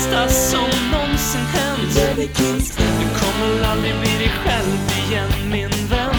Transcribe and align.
bästa 0.00 0.28
som 0.28 0.68
någonsin 0.92 1.40
hänt. 1.40 1.94
Du 2.76 3.20
kommer 3.20 3.64
aldrig 3.64 4.00
bli 4.00 4.18
dig 4.18 4.28
själv 4.28 5.08
igen, 5.08 5.50
min 5.50 5.86
vän. 5.88 6.14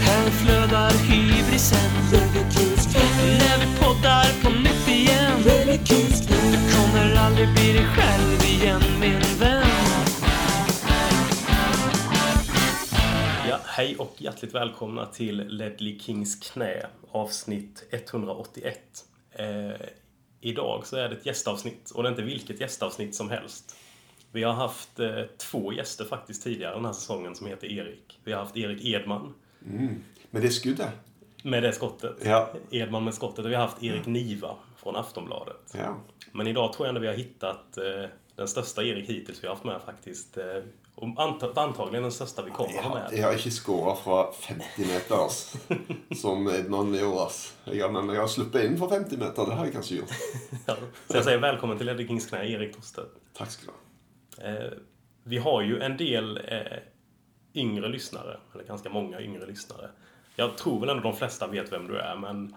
Här 0.00 0.30
flödar 0.30 0.90
hybrisen. 0.90 1.90
När 3.38 3.58
vi 3.58 3.80
poddar 3.80 4.42
på 4.42 4.50
nytt 4.50 4.88
igen. 4.88 5.42
Du 6.28 6.74
kommer 6.74 7.16
aldrig 7.16 7.48
bli 7.54 7.72
dig 7.72 7.86
själv 7.86 8.44
igen, 8.44 8.82
min 9.00 9.38
vän. 9.38 9.66
Ja, 13.48 13.58
hej 13.64 13.96
och 13.96 14.14
hjärtligt 14.18 14.54
välkomna 14.54 15.06
till 15.06 15.36
Ledley 15.36 15.98
Kings 15.98 16.36
knä, 16.36 16.86
avsnitt 17.12 17.84
181. 17.90 18.78
Eh, 19.32 19.86
idag 20.40 20.86
så 20.86 20.96
är 20.96 21.08
det 21.08 21.16
ett 21.16 21.26
gästavsnitt, 21.26 21.90
och 21.90 22.02
det 22.02 22.08
är 22.08 22.10
inte 22.10 22.22
vilket 22.22 22.60
gästavsnitt 22.60 23.14
som 23.14 23.30
helst. 23.30 23.76
Vi 24.32 24.42
har 24.42 24.52
haft 24.52 25.00
eh, 25.00 25.22
två 25.38 25.72
gäster 25.72 26.04
faktiskt 26.04 26.42
tidigare 26.42 26.74
den 26.74 26.84
här 26.84 26.92
säsongen 26.92 27.34
som 27.34 27.46
heter 27.46 27.66
Erik. 27.72 28.18
Vi 28.24 28.32
har 28.32 28.40
haft 28.40 28.56
Erik 28.56 28.84
Edman 28.84 29.34
Med 30.30 30.42
det 30.42 30.50
skuddet? 30.50 30.88
med 31.42 31.62
det 31.62 31.72
skottet. 31.72 32.16
Ja. 32.24 32.50
Edman 32.70 33.04
med 33.04 33.14
skottet. 33.14 33.44
Och 33.44 33.50
vi 33.50 33.54
har 33.54 33.62
haft 33.62 33.82
Erik 33.82 34.06
Niva 34.06 34.54
från 34.76 34.96
Aftonbladet. 34.96 35.74
Ja. 35.74 35.96
Men 36.32 36.46
idag 36.46 36.72
tror 36.72 36.86
jag 36.86 36.88
ändå 36.88 37.00
vi 37.00 37.06
har 37.06 37.14
hittat 37.14 37.78
eh, 37.78 38.10
den 38.36 38.48
största 38.48 38.82
Erik 38.84 39.08
hittills 39.08 39.42
vi 39.42 39.46
har 39.46 39.54
haft 39.54 39.64
med 39.64 39.80
faktiskt. 39.86 40.36
Eh, 40.36 40.44
och 40.98 41.22
antagelig 41.22 41.58
antagligen 41.58 42.02
den 42.02 42.12
største 42.12 42.42
vi 42.42 42.50
kommer 42.50 42.74
Jeg 42.74 42.90
med. 42.90 43.12
jeg 43.16 43.22
har 43.22 43.36
ikke 43.38 43.52
skåra 43.54 43.94
fra 43.96 44.18
50 44.34 44.86
meter, 44.88 45.14
altså, 45.14 45.58
som 46.22 46.48
Edman 46.50 46.90
gjorde. 46.94 47.22
Altså. 47.28 47.74
Jeg, 47.76 47.90
men 47.94 48.10
jeg 48.10 48.18
har 48.18 48.30
sluppet 48.32 48.66
inn 48.66 48.78
fra 48.80 48.88
50 48.90 49.20
meter. 49.20 49.46
Det 49.46 49.58
har 49.58 49.68
jeg 49.68 49.74
kanskje 49.76 50.00
gjort. 50.00 50.16
Ja, 50.68 50.74
så 51.06 51.20
jeg 51.20 51.26
sier 51.28 51.42
velkommen 51.44 51.78
til 51.78 51.86
Ledley 51.86 52.08
Kings 52.08 52.26
knä, 52.26 52.42
Erik 52.50 52.74
Torstedt. 52.74 53.14
Takk 53.38 53.54
skal 53.54 53.70
du 53.70 53.76
ha. 53.76 53.78
Eh, 54.48 54.72
vi 55.30 55.38
har 55.44 55.60
jo 55.68 55.78
en 55.86 55.94
del 56.00 56.32
eh, 56.42 56.80
yngre 57.62 57.92
lyssnare, 57.94 58.40
eller 58.52 58.66
ganske 58.66 58.90
mange 58.90 59.22
yngre 59.22 59.46
lyssnare. 59.46 59.92
Jeg 60.38 60.58
tror 60.58 60.82
vel 60.82 60.96
ändå 60.96 61.12
de 61.12 61.20
fleste 61.20 61.46
vet 61.52 61.70
hvem 61.70 61.86
du 61.86 61.94
er, 62.00 62.18
men 62.18 62.48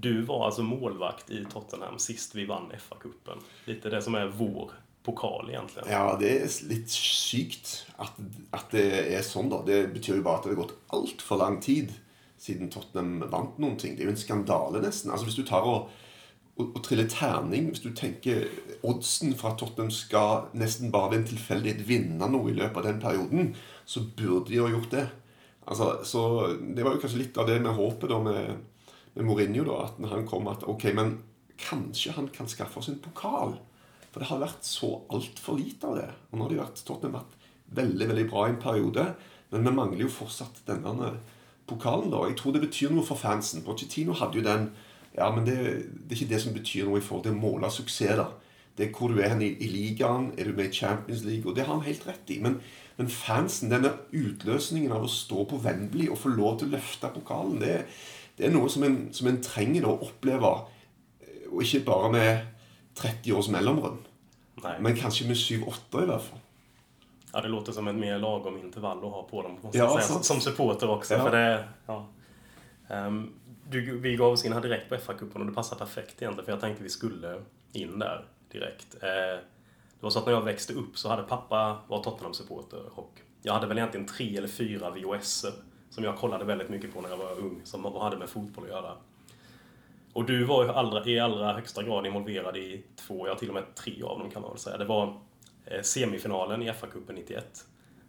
du 0.00 0.22
var 0.24 0.48
altså 0.48 0.64
målvakt 0.64 1.30
i 1.32 1.44
Tottenham 1.52 2.00
sist 2.00 2.34
vi 2.36 2.48
vann 2.48 2.72
FA-cupen. 2.72 3.44
Lite 3.68 3.92
det 3.92 4.02
som 4.04 4.16
er 4.16 4.32
vår 4.32 4.72
pokal 5.06 5.50
egentlig. 5.52 5.84
Ja, 5.90 6.16
det 6.20 6.32
er 6.34 6.56
litt 6.70 6.92
sykt 6.92 7.72
at, 8.02 8.18
at 8.56 8.74
det 8.74 8.86
er 9.14 9.22
sånn, 9.26 9.50
da. 9.52 9.62
Det 9.66 9.86
betyr 9.94 10.18
jo 10.18 10.26
bare 10.26 10.40
at 10.40 10.48
det 10.48 10.54
har 10.54 10.64
gått 10.64 10.76
altfor 10.96 11.40
lang 11.40 11.60
tid 11.64 11.94
siden 12.40 12.70
Tottenham 12.72 13.24
vant 13.32 13.60
noen 13.62 13.78
ting. 13.80 13.96
Det 13.96 14.04
er 14.04 14.10
jo 14.10 14.16
en 14.16 14.20
skandale, 14.20 14.82
nesten. 14.84 15.12
Altså 15.12 15.28
Hvis 15.28 15.38
du 15.38 15.46
tar 15.48 15.66
og, 15.66 15.92
og, 16.56 16.66
og 16.66 16.80
triller 16.84 17.08
terning 17.10 17.70
Hvis 17.70 17.84
du 17.84 17.90
tenker 17.96 18.46
oddsen 18.86 19.34
for 19.38 19.52
at 19.52 19.60
Tottenham 19.62 19.92
skal 19.94 20.50
nesten 20.56 20.92
bare 20.94 21.14
ved 21.14 21.22
en 21.22 21.30
tilfeldighet 21.32 21.86
vinne 21.88 22.30
noe 22.32 22.52
i 22.52 22.56
løpet 22.58 22.82
av 22.82 22.90
den 22.90 23.00
perioden, 23.02 23.54
så 23.86 24.04
burde 24.04 24.50
de 24.50 24.60
ha 24.62 24.70
gjort 24.72 24.92
det. 24.94 25.06
Altså, 25.66 25.92
så 26.06 26.22
Det 26.60 26.84
var 26.84 26.94
jo 26.94 27.02
kanskje 27.02 27.22
litt 27.24 27.38
av 27.38 27.48
det 27.48 27.58
med 27.62 27.74
håpet 27.74 28.10
da 28.12 28.20
med, 28.22 28.60
med 29.16 29.26
Mourinho, 29.26 29.64
da, 29.66 29.86
at 29.88 30.02
når 30.02 30.14
han 30.14 30.28
kom 30.28 30.52
at 30.52 30.66
ok, 30.68 30.90
men 30.94 31.16
kanskje 31.58 32.14
han 32.16 32.28
kan 32.28 32.48
skaffe 32.50 32.78
oss 32.78 32.90
en 32.92 33.00
pokal. 33.02 33.56
For 34.16 34.24
det 34.24 34.30
har 34.30 34.38
vært 34.40 34.64
så 34.64 34.88
altfor 35.12 35.58
lite 35.60 35.84
av 35.84 35.98
det. 35.98 36.06
Og 36.30 36.38
nå 36.38 36.46
har 36.46 36.52
de 36.54 36.56
vært, 36.56 36.78
Tottenham 36.88 37.18
vært 37.18 37.34
veldig 37.76 38.06
veldig 38.08 38.22
bra 38.30 38.46
i 38.46 38.52
en 38.54 38.62
periode, 38.62 39.02
men 39.50 39.66
vi 39.66 39.72
mangler 39.76 40.00
jo 40.06 40.08
fortsatt 40.08 40.62
denne 40.64 41.10
pokalen. 41.68 42.08
da. 42.08 42.22
Jeg 42.24 42.38
tror 42.40 42.54
det 42.54 42.62
betyr 42.62 42.94
noe 42.94 43.04
for 43.04 43.20
fansen. 43.20 43.60
Pochettino 43.66 44.16
hadde 44.16 44.40
jo 44.40 44.46
den 44.46 44.70
Ja, 45.18 45.28
men 45.34 45.44
det, 45.44 45.56
det 46.08 46.16
er 46.16 46.16
ikke 46.16 46.32
det 46.32 46.40
som 46.40 46.56
betyr 46.56 46.88
noe 46.88 46.96
i 46.96 47.04
forhold 47.04 47.26
til 47.26 47.36
å 47.36 47.42
måle 47.42 47.70
suksess. 47.70 48.16
da. 48.16 48.26
Det 48.76 48.88
er 48.88 48.96
hvor 48.96 49.12
du 49.12 49.20
er 49.20 49.36
i, 49.36 49.52
i 49.52 49.68
ligaen. 49.68 50.32
Er 50.38 50.48
du 50.48 50.56
med 50.56 50.72
i 50.72 50.72
Champions 50.80 51.24
League? 51.28 51.44
Og 51.44 51.56
det 51.56 51.66
har 51.66 51.74
han 51.74 51.84
helt 51.84 52.08
rett 52.08 52.32
i. 52.32 52.40
Men, 52.40 52.62
men 52.96 53.12
fansen, 53.12 53.68
denne 53.68 53.98
utløsningen 54.16 54.96
av 54.96 55.04
å 55.04 55.12
stå 55.12 55.44
på 55.44 55.60
Wembley 55.60 56.08
og 56.08 56.24
få 56.24 56.32
lov 56.32 56.56
til 56.56 56.72
å 56.72 56.78
løfte 56.78 57.12
pokalen, 57.12 57.60
det, 57.60 57.82
det 58.40 58.48
er 58.48 58.56
noe 58.56 58.72
som 58.72 58.88
en, 58.88 59.02
som 59.12 59.28
en 59.28 59.44
trenger 59.44 59.84
da 59.84 59.92
å 59.92 60.08
oppleve. 60.08 60.52
Og 61.52 61.64
ikke 61.68 61.84
bare 61.84 62.12
med 62.16 62.55
30 62.96 63.32
års 63.32 63.48
mellomrom. 63.48 63.98
Men 64.78 64.96
kanskje 64.96 65.26
med 65.26 65.36
7-8 65.36 66.02
i 66.02 66.06
hvert 66.06 66.22
fall. 66.22 66.38
Ja, 67.32 67.40
det 67.40 67.48
låter 67.48 67.72
som 67.72 67.88
et 67.88 67.96
mer 67.96 68.18
lagom 68.18 68.58
intervall 68.58 69.04
å 69.04 69.08
ha 69.12 69.22
på 69.22 69.42
dem, 69.42 69.58
Ja, 69.72 70.00
säga. 70.00 70.22
Som 70.22 70.40
supporter 70.40 70.90
också. 70.90 71.14
Ja. 71.14 71.24
För 71.24 71.30
det, 71.30 71.68
ja. 71.86 72.06
Um, 72.88 73.32
du, 73.70 73.98
vi 73.98 74.16
gav 74.16 74.32
oss 74.32 74.44
in 74.44 74.52
här 74.52 74.60
direkt 74.60 74.88
på 74.88 74.94
FA-cupen 74.94 75.40
och 75.40 75.46
det 75.46 75.52
passet 75.52 75.78
perfekt 75.78 76.22
egentligen, 76.22 76.44
för 76.44 76.52
jag 76.52 76.60
tänkte 76.60 76.82
vi 76.82 76.88
skulle 76.88 77.42
in 77.72 77.98
där 77.98 78.24
direkt. 78.52 78.94
Uh, 78.94 79.00
det 79.00 80.00
var 80.00 80.10
så 80.10 80.18
att 80.18 80.26
när 80.26 80.32
jag 80.32 80.42
växte 80.42 80.72
upp 80.72 80.98
så 80.98 81.08
hade 81.08 81.22
pappa 81.22 81.80
var 81.88 82.02
Tottenham-supporter 82.02 82.82
och 82.94 83.20
jag 83.42 83.52
hade 83.52 83.66
väl 83.66 83.78
egentligen 83.78 84.06
tre 84.06 84.36
eller 84.36 84.48
fyra 84.48 84.90
VHS 84.90 85.46
som 85.90 86.04
jag 86.04 86.16
kollade 86.16 86.44
väldigt 86.44 86.68
mycket 86.68 86.94
på 86.94 87.00
när 87.00 87.08
jag 87.08 87.16
var 87.16 87.38
ung, 87.38 87.60
som 87.64 87.84
hade 87.84 88.16
med 88.16 88.28
fotboll 88.28 88.64
att 88.64 88.70
göra. 88.70 88.92
Och 90.16 90.24
du 90.24 90.44
var 90.44 90.64
ju 90.64 90.70
allra, 90.70 91.04
i 91.04 91.20
allra 91.20 91.52
högsta 91.52 91.82
grad 91.82 92.06
involverad 92.06 92.56
i 92.56 92.84
två, 92.96 93.28
ja 93.28 93.34
till 93.34 93.48
och 93.48 93.54
med 93.54 93.74
tre 93.74 94.02
av 94.02 94.18
dem 94.18 94.30
kan 94.30 94.42
man 94.42 94.50
väl 94.50 94.60
säga. 94.60 94.76
Det 94.76 94.84
var 94.84 95.18
eh, 95.64 95.82
semifinalen 95.82 96.62
i 96.62 96.70
FA-cupen 96.70 97.12
91. 97.12 97.64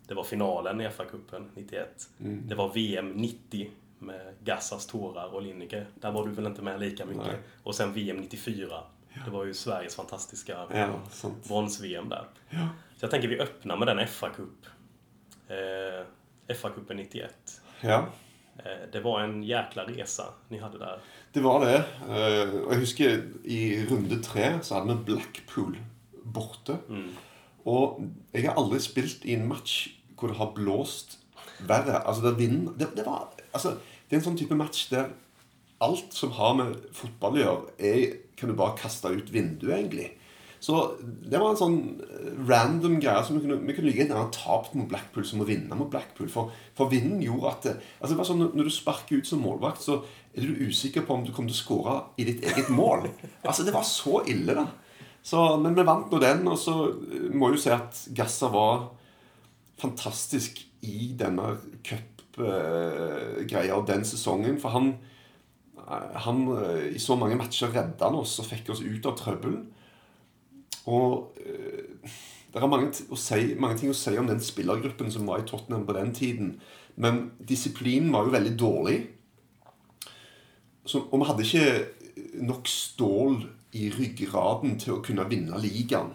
Det 0.08 0.14
var 0.14 0.24
finalen 0.24 0.82
i 0.82 0.88
FA-cupen 0.88 1.50
91. 1.56 2.10
Det 2.18 2.56
var 2.56 2.74
VM 2.74 3.10
90 3.12 3.72
med 4.00 4.36
Gassas 4.44 4.88
tårar 4.88 5.34
och 5.34 5.42
Lineker. 5.42 5.88
Där 5.96 6.12
var 6.12 6.28
du 6.28 6.32
väl 6.32 6.46
inte 6.46 6.62
med 6.62 6.80
lika 6.80 7.06
mycket. 7.06 7.26
Nej. 7.26 7.40
Och 7.64 7.76
sen 7.76 7.94
VM 7.94 8.18
94. 8.18 8.84
Det 9.26 9.32
var 9.32 9.46
ju 9.46 9.54
Sveriges 9.54 9.96
fantastiska 9.96 10.68
Ja, 10.72 10.90
brons-VM 11.48 12.10
där. 12.10 12.26
Så 12.96 13.04
jag 13.04 13.12
tänker 13.12 13.28
vi 13.28 13.40
öppnar 13.40 13.78
med 13.78 13.88
den 13.88 14.00
FA-cup. 14.00 14.66
Eh, 15.48 16.06
FA-cupen 16.56 16.94
91. 16.94 17.62
Ja, 17.82 18.08
Eh, 18.58 18.88
det 18.92 19.00
var 19.00 19.22
en 19.22 19.44
jäkla 19.44 19.84
resa 19.84 20.24
ni 20.48 20.58
hade 20.58 20.78
där. 20.78 21.00
Det 21.38 21.44
var 21.46 21.62
det. 21.64 21.78
Eh, 22.10 22.56
Og 22.66 22.72
jeg 22.74 22.82
husker 22.82 23.22
i 23.46 23.60
runde 23.90 24.18
tre 24.26 24.50
så 24.66 24.80
hadde 24.80 24.96
vi 24.98 25.06
Blackpool 25.12 25.78
borte. 26.34 26.80
Og 27.68 28.02
jeg 28.34 28.48
har 28.48 28.58
aldri 28.60 28.80
spilt 28.84 29.26
i 29.28 29.36
en 29.38 29.48
match 29.50 29.88
hvor 30.18 30.32
det 30.32 30.38
har 30.40 30.54
blåst 30.56 31.18
verre. 31.68 32.00
Altså, 32.08 32.24
det, 32.26 32.38
vind, 32.40 32.68
det, 32.80 32.90
det, 32.98 33.06
var, 33.06 33.28
altså, 33.54 33.76
det 34.10 34.16
er 34.16 34.22
en 34.22 34.26
sånn 34.32 34.40
type 34.40 34.58
match 34.58 34.88
der 34.92 35.12
alt 35.84 36.16
som 36.18 36.32
har 36.34 36.56
med 36.58 36.72
fotball 36.98 37.36
å 37.38 37.42
gjøre, 37.44 37.74
er, 37.86 38.16
kan 38.38 38.50
du 38.50 38.56
bare 38.58 38.78
kaste 38.80 39.12
ut 39.14 39.28
vinduet, 39.34 39.76
egentlig. 39.78 40.08
Så 40.68 40.80
det 41.00 41.40
var 41.40 41.54
en 41.54 41.60
sånn 41.60 41.78
eh, 42.04 42.32
random 42.50 42.98
greie. 43.00 43.22
som 43.24 43.38
Vi 43.38 43.46
kunne, 43.46 43.62
vi 43.64 43.76
kunne 43.76 43.88
like 43.88 44.02
gjerne 44.04 44.20
ha 44.20 44.32
tapt 44.36 44.74
mot 44.76 44.90
Blackpool 44.92 45.24
som 45.28 45.40
å 45.40 45.48
vinne 45.48 45.78
mot 45.80 45.88
Blackpool. 45.92 46.28
For, 46.34 46.52
for 46.76 46.92
vinden 46.92 47.22
gjorde 47.24 47.54
at 47.54 47.68
det, 47.70 47.76
altså 48.02 48.12
det 48.12 48.20
var 48.20 48.28
sånn, 48.28 48.44
Når 48.52 48.68
du 48.68 48.74
sparker 48.76 49.22
ut 49.22 49.30
som 49.30 49.40
målvakt, 49.46 49.86
så 49.86 50.02
er 50.36 50.44
du 50.44 50.66
usikker 50.68 51.06
på 51.08 51.16
om 51.16 51.24
du 51.24 51.32
kommer 51.32 51.54
til 51.54 51.56
å 51.56 51.62
skåre 51.62 51.96
i 52.20 52.28
ditt 52.28 52.44
eget 52.44 52.68
mål. 52.74 53.08
Altså 53.48 53.64
Det 53.64 53.76
var 53.76 53.88
så 53.88 54.20
ille, 54.28 54.58
da. 54.58 54.68
Så, 55.24 55.46
men 55.64 55.76
vi 55.76 55.88
vant 55.88 56.12
nå 56.12 56.20
den, 56.24 56.44
og 56.52 56.60
så 56.60 56.76
eh, 56.92 57.32
må 57.32 57.48
jeg 57.48 57.58
jo 57.58 57.64
si 57.64 57.72
at 57.78 58.04
Gassa 58.20 58.52
var 58.52 58.90
fantastisk 59.80 60.60
i 60.84 61.14
denne 61.16 61.54
cupgreia 61.86 63.72
og 63.78 63.88
den 63.88 64.04
sesongen. 64.08 64.60
For 64.60 64.76
han, 64.76 64.92
han 66.28 66.44
eh, 66.60 66.92
i 66.92 67.00
så 67.00 67.16
mange 67.16 67.40
matcher 67.40 67.72
redda 67.72 68.12
han 68.12 68.20
oss 68.20 68.36
og 68.44 68.52
fikk 68.52 68.76
oss 68.76 68.84
ut 68.84 69.08
av 69.08 69.16
trøbbelen. 69.24 69.64
Og 70.88 71.38
eh, 71.44 72.16
det 72.54 72.64
er 72.64 72.72
mange, 72.72 72.94
si, 72.96 73.42
mange 73.60 73.78
ting 73.78 73.92
å 73.92 73.98
si 73.98 74.16
om 74.18 74.30
den 74.30 74.42
spillergruppen 74.44 75.12
som 75.14 75.28
var 75.30 75.44
i 75.44 75.48
Tottenham 75.48 75.86
på 75.88 75.96
den 75.98 76.14
tiden. 76.16 76.56
Men 76.96 77.32
disiplinen 77.38 78.14
var 78.16 78.26
jo 78.26 78.34
veldig 78.34 78.56
dårlig. 78.60 78.98
Så, 80.88 81.04
og 81.04 81.20
vi 81.20 81.28
hadde 81.28 81.46
ikke 81.46 82.42
nok 82.48 82.70
stål 82.72 83.42
i 83.78 83.90
ryggraden 83.94 84.78
til 84.82 84.96
å 84.96 85.02
kunne 85.06 85.28
vinne 85.30 85.60
ligaen. 85.62 86.14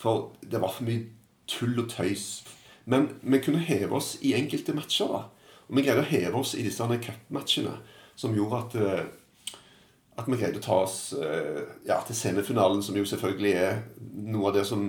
For 0.00 0.32
det 0.42 0.62
var 0.62 0.72
for 0.74 0.88
mye 0.88 1.04
tull 1.50 1.76
og 1.82 1.90
tøys. 1.92 2.46
Men 2.88 3.10
vi 3.20 3.40
kunne 3.44 3.62
heve 3.62 3.98
oss 3.98 4.16
i 4.24 4.34
enkelte 4.38 4.74
matcher. 4.74 5.12
da. 5.12 5.22
Og 5.68 5.76
vi 5.76 5.84
greide 5.84 6.02
å 6.02 6.08
heve 6.08 6.40
oss 6.40 6.54
i 6.56 6.64
disse 6.64 6.82
cupmatchene, 6.82 7.74
som 8.16 8.34
gjorde 8.34 8.60
at, 8.64 8.74
eh, 8.74 9.06
at 10.18 10.26
vi 10.26 10.36
greide 10.40 10.58
å 10.58 10.64
ta 10.64 10.80
oss 10.84 11.12
eh, 11.14 11.62
ja, 11.86 12.00
til 12.06 12.16
semifinalen, 12.18 12.82
som 12.82 12.96
jo 12.98 13.04
selvfølgelig 13.06 13.52
er 13.54 13.78
noe 14.28 14.48
av 14.50 14.56
det 14.58 14.64
som 14.66 14.88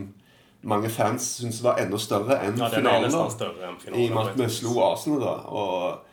mange 0.68 0.90
fans 0.92 1.24
syns 1.40 1.62
var 1.64 1.78
enda 1.80 1.98
større 2.02 2.40
enn 2.44 2.58
Ja, 2.60 2.68
finalen. 2.74 3.14
større 3.32 3.70
enn 3.70 3.78
I 3.78 3.84
finalen. 3.84 4.10
og 4.10 4.16
med 4.18 4.32
at 4.34 4.40
vi 4.42 4.50
slo 4.58 4.74
Arsenal, 4.90 5.22
da. 5.24 5.36
Og 5.48 6.06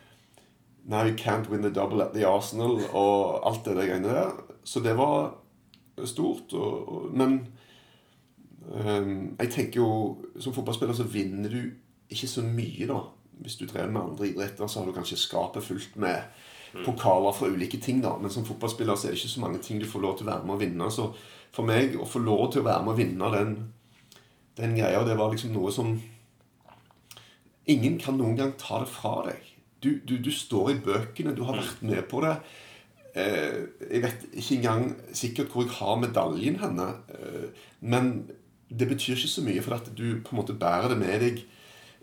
Now 0.86 1.02
you 1.08 1.16
can't 1.18 1.48
win 1.50 1.62
the 1.64 1.70
double 1.74 2.02
at 2.04 2.12
the 2.14 2.22
Arsenal 2.28 2.76
og 2.94 3.40
alt 3.48 3.64
det 3.66 3.74
der 3.74 3.88
greiene 3.88 4.12
der. 4.12 4.36
Så 4.64 4.80
det 4.84 4.92
var 4.96 5.32
stort. 6.06 6.52
Og, 6.54 6.88
og, 6.92 7.08
men 7.16 7.40
um, 8.70 9.36
jeg 9.40 9.50
tenker 9.50 9.80
jo 9.80 9.88
Som 10.38 10.54
fotballspiller 10.54 10.94
så 10.94 11.02
vinner 11.10 11.50
du 11.50 11.60
ikke 12.10 12.28
så 12.30 12.42
mye, 12.46 12.86
da. 12.86 13.00
Hvis 13.42 13.56
du 13.58 13.66
trener 13.66 13.90
med 13.90 14.00
andre 14.12 14.28
idretter, 14.28 14.66
så 14.70 14.78
har 14.80 14.86
du 14.86 14.94
kanskje 14.94 15.18
skapet 15.18 15.64
fullt 15.66 15.96
med 16.00 16.22
pokaler 16.84 17.32
fra 17.36 17.48
ulike 17.48 17.80
ting, 17.82 18.02
da. 18.04 18.16
Men 18.20 18.32
som 18.32 18.44
fotballspiller 18.46 18.98
så 18.98 19.08
er 19.08 19.14
det 19.14 19.20
ikke 19.22 19.34
så 19.36 19.44
mange 19.44 19.62
ting 19.64 19.80
du 19.80 19.88
får 19.88 20.04
lov 20.04 20.18
til 20.18 20.26
å 20.26 20.32
være 20.32 20.46
med 20.46 20.56
og 20.56 20.62
vinne. 20.64 20.90
Så 20.92 21.08
for 21.54 21.68
meg 21.68 21.96
å 21.96 22.08
få 22.08 22.20
lov 22.24 22.50
til 22.52 22.62
å 22.62 22.68
være 22.68 22.84
med 22.84 22.92
og 22.92 23.00
vinne 23.00 23.32
den, 23.36 23.56
den 24.60 24.76
greia, 24.76 25.04
det 25.06 25.16
var 25.18 25.32
liksom 25.32 25.56
noe 25.56 25.72
som 25.74 25.96
Ingen 27.66 27.96
kan 27.98 28.14
noen 28.14 28.36
gang 28.38 28.52
ta 28.54 28.76
det 28.78 28.86
fra 28.86 29.24
deg. 29.26 29.46
Du, 29.82 29.88
du, 30.06 30.12
du 30.22 30.28
står 30.30 30.68
i 30.70 30.76
bøkene, 30.84 31.32
du 31.34 31.40
har 31.48 31.56
vært 31.58 31.80
med 31.82 32.04
på 32.06 32.20
det. 32.22 32.36
Eh, 33.16 33.56
jeg 33.88 34.02
vet 34.04 34.26
ikke 34.36 34.58
engang 34.60 34.84
sikkert 35.10 35.50
hvor 35.50 35.64
jeg 35.64 35.74
har 35.80 35.98
medaljen 35.98 36.60
henne. 36.60 36.86
Eh, 37.10 37.48
men 37.80 38.12
det 38.70 38.86
betyr 38.90 39.16
ikke 39.16 39.32
så 39.32 39.42
mye, 39.42 39.64
for 39.66 39.80
at 39.80 39.90
du 39.98 40.20
på 40.22 40.34
en 40.34 40.40
måte 40.40 40.54
bærer 40.58 40.92
det 40.92 41.00
med 41.00 41.22
deg 41.24 41.42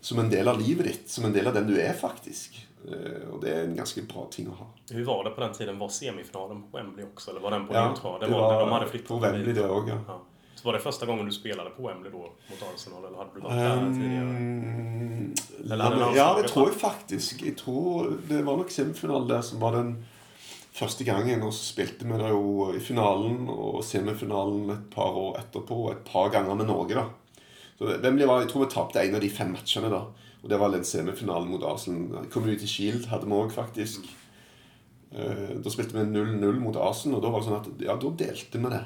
som 0.03 0.19
en 0.19 0.31
del 0.31 0.51
av 0.51 0.59
livet 0.59 0.89
ditt. 0.89 1.07
Som 1.11 1.29
en 1.29 1.35
del 1.35 1.47
av 1.47 1.55
den 1.55 1.69
du 1.69 1.77
er, 1.79 1.95
faktisk. 1.95 2.59
Eh, 2.83 3.29
og 3.31 3.39
det 3.41 3.53
er 3.53 3.63
en 3.63 3.75
ganske 3.77 4.01
bra 4.09 4.25
ting 4.31 4.49
å 4.51 4.57
ha. 4.59 4.65
Hur 4.91 5.05
var 5.07 5.23
det 5.23 5.31
på 5.37 5.41
den 5.45 5.53
tiden? 5.55 5.79
Var 5.79 5.89
semifinalen 5.89 6.63
på 6.67 6.77
Wembley 6.77 7.05
også? 7.07 7.31
Eller 7.31 7.41
var 7.45 7.51
den 7.55 7.67
på 7.67 7.73
Ja, 7.73 7.87
neutral? 7.89 8.19
det 8.19 8.27
Det 8.27 8.33
var, 8.35 8.41
var 8.41 8.65
de 8.65 8.89
hadde 8.91 9.03
på 9.07 9.19
Wembley 9.23 9.53
det 9.53 9.67
òg, 9.69 9.87
ja. 9.87 9.99
Ja. 10.07 10.17
Så 10.55 10.67
var 10.67 10.73
det 10.77 10.81
første 10.83 11.05
gangen 11.05 11.25
du 11.25 11.31
spelade 11.31 11.69
på 11.75 11.83
Wembley 11.83 12.11
da, 12.11 12.17
mot 12.49 12.61
Arsenal? 12.73 13.05
Eller 13.05 13.17
hadde 13.17 13.33
du 13.35 13.41
vært 13.43 13.57
der 13.59 13.87
tidligere? 13.97 14.35
Um, 14.39 15.33
Eller 15.71 15.83
hadde 15.83 16.15
ja, 16.15 16.27
det 16.39 16.49
tror 16.51 16.69
jeg 16.69 16.77
faktisk. 16.79 17.41
Jeg 17.43 17.57
tror 17.59 18.13
Det 18.29 18.43
var 18.45 18.57
nok 18.57 18.71
semifinalen 18.71 19.27
der 19.27 19.41
som 19.41 19.59
var 19.59 19.71
den 19.75 20.05
første 20.73 21.03
gangen. 21.03 21.43
Og 21.43 21.53
så 21.53 21.63
spilte 21.73 22.07
vi 22.07 22.19
det 22.19 22.29
jo 22.31 22.71
i 22.75 22.79
finalen 22.79 23.47
og 23.49 23.83
semifinalen 23.83 24.69
et 24.75 24.89
par 24.93 25.11
år 25.19 25.39
etterpå. 25.41 25.79
Og 25.87 25.91
et 25.91 26.03
par 26.07 26.29
ganger 26.29 26.55
med 26.55 26.67
Norge, 26.67 26.95
da. 26.95 27.07
Så 27.77 27.85
Wembley 28.03 28.25
var, 28.27 28.41
Jeg 28.41 28.49
tror 28.49 28.65
vi 28.65 28.71
tapte 28.71 29.01
en 29.03 29.15
av 29.15 29.21
de 29.21 29.29
fem 29.29 29.51
matchene, 29.51 29.89
da. 29.89 30.05
Og 30.43 30.49
det 30.51 30.59
var 30.59 30.73
den 30.73 30.83
semifinalen 30.83 31.47
mot 31.53 31.63
Arsenal. 31.63 32.25
Community 32.33 32.67
Shield 32.67 33.07
hadde 33.11 33.29
vi 33.29 33.37
òg, 33.37 33.51
faktisk. 33.55 34.09
Eh, 35.13 35.53
Da 35.63 35.69
spilte 35.71 35.95
vi 35.95 36.03
0-0 36.09 36.59
mot 36.59 36.75
Arsenal, 36.75 37.19
og 37.19 37.23
da 37.23 37.29
var 37.31 37.39
det 37.43 37.47
sånn 37.47 37.59
at 37.61 37.83
Ja, 37.85 37.95
da 37.95 38.09
delte 38.23 38.59
vi 38.59 38.71
det. 38.73 38.81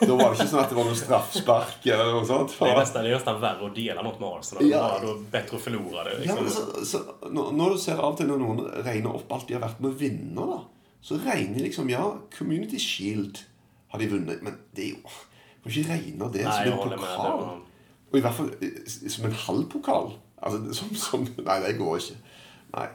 Da 0.00 0.14
var 0.16 0.32
det 0.32 0.40
ikke 0.40 0.48
sånn 0.50 0.62
at 0.64 0.72
det 0.72 0.76
var 0.76 0.88
noe 0.88 0.98
straffspark 0.98 1.86
eller 1.86 2.10
noe 2.16 2.26
sånt. 2.28 2.56
Det 2.58 2.68
er 2.68 2.80
nesten, 2.80 3.04
det 3.04 3.12
er 3.12 3.18
nesten 3.20 3.38
verre 3.44 3.68
å 3.68 3.74
dela 3.76 4.02
mot 4.02 4.24
Arsenal. 4.32 4.66
Ja. 4.66 4.80
Ja. 4.80 4.88
er 4.96 5.06
det 5.06 5.14
bedre 5.36 5.60
å 5.60 5.62
forlore 5.62 6.04
det. 6.08 6.16
Ja, 6.26 6.34
Liksom. 6.34 6.42
men 6.42 6.84
så, 6.84 6.84
så, 6.90 7.30
når, 7.30 7.76
du 7.76 7.78
ser 7.84 8.00
av 8.00 8.12
og 8.12 8.18
til 8.18 8.32
når 8.32 8.42
noen 8.42 8.64
regner 8.88 9.14
opp 9.14 9.32
alt 9.32 9.46
de 9.48 9.54
har 9.56 9.62
vært 9.62 9.80
med 9.84 9.92
å 9.92 10.00
vinne, 10.00 10.48
da, 10.50 10.58
så 11.06 11.20
regner 11.22 11.60
de 11.60 11.68
liksom 11.68 11.88
Ja, 11.92 12.04
Community 12.34 12.80
Shield 12.82 13.44
har 13.92 14.02
de 14.02 14.10
vunnet, 14.10 14.42
men 14.42 14.58
det 14.74 14.90
er 14.90 14.94
jo 14.96 15.16
kan 15.66 15.72
ikke 15.72 15.90
regne 15.92 16.28
det 16.32 16.44
Nei, 16.46 16.52
som 16.52 16.92
en 16.92 16.98
pokal. 16.98 17.40
Og 18.06 18.18
i 18.18 18.22
hvert 18.22 18.36
fall 18.36 18.50
eh, 18.62 18.76
som 18.86 19.24
en 19.26 19.32
halv 19.46 19.64
pokal. 19.72 20.12
Altså, 20.42 20.74
som, 20.76 20.94
som 20.94 21.26
Nei, 21.46 21.60
det 21.64 21.76
går 21.78 21.96
ikke. 22.00 22.18
Nei. 22.74 22.88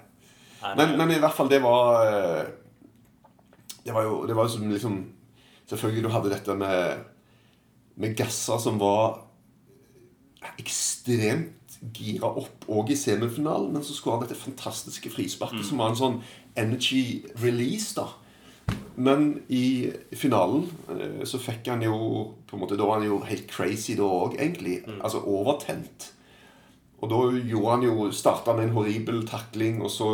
nej, 0.62 0.76
Men, 0.78 0.98
men 1.00 1.16
i 1.16 1.20
hvert 1.24 1.34
fall, 1.34 1.50
det 1.50 1.62
var 1.64 2.06
eh, 2.06 2.46
Det 3.86 3.96
var 3.96 4.06
jo 4.06 4.22
det 4.30 4.36
var 4.38 4.46
jo 4.46 4.56
som 4.58 4.70
liksom 4.70 5.00
Selvfølgelig 5.72 6.04
du 6.04 6.12
hadde 6.14 6.34
dette 6.34 6.56
med 6.60 7.06
Med 7.96 8.16
gasser 8.18 8.60
som 8.62 8.80
var 8.82 9.24
ekstremt 10.60 11.78
gira 11.98 12.30
opp 12.38 12.66
òg 12.70 12.92
i 12.94 12.98
semifinalen, 12.98 13.72
men 13.74 13.84
så 13.86 13.94
skulle 13.94 14.18
han 14.18 14.26
dette 14.26 14.38
fantastiske 14.38 15.10
frisparket, 15.14 15.64
som 15.66 15.80
var 15.82 15.92
en 15.92 15.98
sånn 15.98 16.18
energy 16.60 17.24
release, 17.42 17.96
da. 17.98 18.08
Men 19.02 19.42
i 19.50 19.90
finalen 20.18 20.68
eh, 20.94 21.24
så 21.26 21.40
fikk 21.42 21.72
han 21.72 21.82
jo 21.86 21.96
på 22.46 22.58
en 22.58 22.62
måte, 22.62 22.78
Da 22.78 22.86
var 22.86 23.00
han 23.00 23.08
jo 23.08 23.22
helt 23.26 23.48
crazy 23.50 23.96
da 23.98 24.06
òg, 24.06 24.36
egentlig. 24.38 24.82
Altså 25.00 25.24
overtent. 25.26 26.12
Og 27.02 27.10
da 27.10 27.20
gjorde 27.34 27.76
han 27.76 27.84
jo 27.88 28.08
starta 28.14 28.54
med 28.54 28.70
en 28.70 28.76
horribel 28.76 29.24
takling, 29.28 29.82
og 29.82 29.90
så 29.90 30.10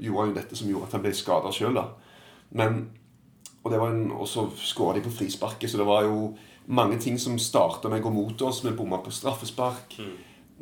gjorde 0.00 0.22
han 0.22 0.32
jo 0.32 0.38
dette 0.38 0.56
som 0.56 0.70
gjorde 0.70 0.88
at 0.88 0.96
han 0.96 1.04
ble 1.04 1.14
skada 1.16 1.52
sjøl. 1.52 1.80
Og 3.64 3.74
en, 3.74 4.00
og 4.12 4.26
så 4.28 4.46
skåra 4.60 4.98
de 4.98 5.04
på 5.04 5.12
frisparket, 5.12 5.70
så 5.70 5.80
det 5.80 5.88
var 5.88 6.06
jo 6.08 6.34
mange 6.66 6.98
ting 7.00 7.18
som 7.20 7.36
starta 7.40 7.90
med 7.92 8.00
å 8.00 8.06
gå 8.06 8.14
mot 8.14 8.46
oss. 8.46 8.62
Vi 8.64 8.72
bomma 8.76 9.02
på 9.04 9.12
straffespark. 9.12 9.98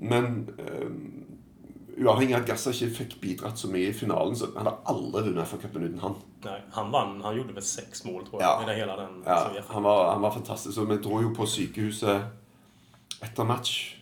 Men 0.02 0.48
øh, 0.58 0.90
uavhengig 2.02 2.34
av 2.34 2.42
at 2.42 2.48
Gassa 2.50 2.72
ikke 2.74 2.90
fikk 2.96 3.16
bidratt 3.22 3.60
så 3.60 3.70
mye 3.70 3.92
i 3.92 3.96
finalen, 3.96 4.34
så 4.38 4.50
hadde 4.56 4.74
alle 4.90 5.24
vunnet 5.28 5.46
FA-cupen 5.46 5.86
uten 5.86 6.02
han. 6.02 6.18
Nei, 6.46 6.58
han 6.74 6.90
vann. 6.94 7.18
Han 7.22 7.38
gjorde 7.38 7.54
vel 7.58 7.66
seks 7.66 8.02
mål 8.08 8.26
tror 8.26 8.40
jeg. 8.40 8.48
Ja. 8.48 8.54
I 8.58 8.70
det 8.70 8.78
hele 8.80 8.98
den. 8.98 9.18
Ja, 9.26 9.40
han, 9.68 9.86
var, 9.86 10.04
han 10.10 10.22
var 10.24 10.34
fantastisk. 10.34 10.78
Og 10.82 10.90
vi 10.90 10.98
dro 11.04 11.22
jo 11.22 11.34
på 11.36 11.46
sykehuset 11.46 13.20
etter 13.22 13.46
match. 13.46 14.01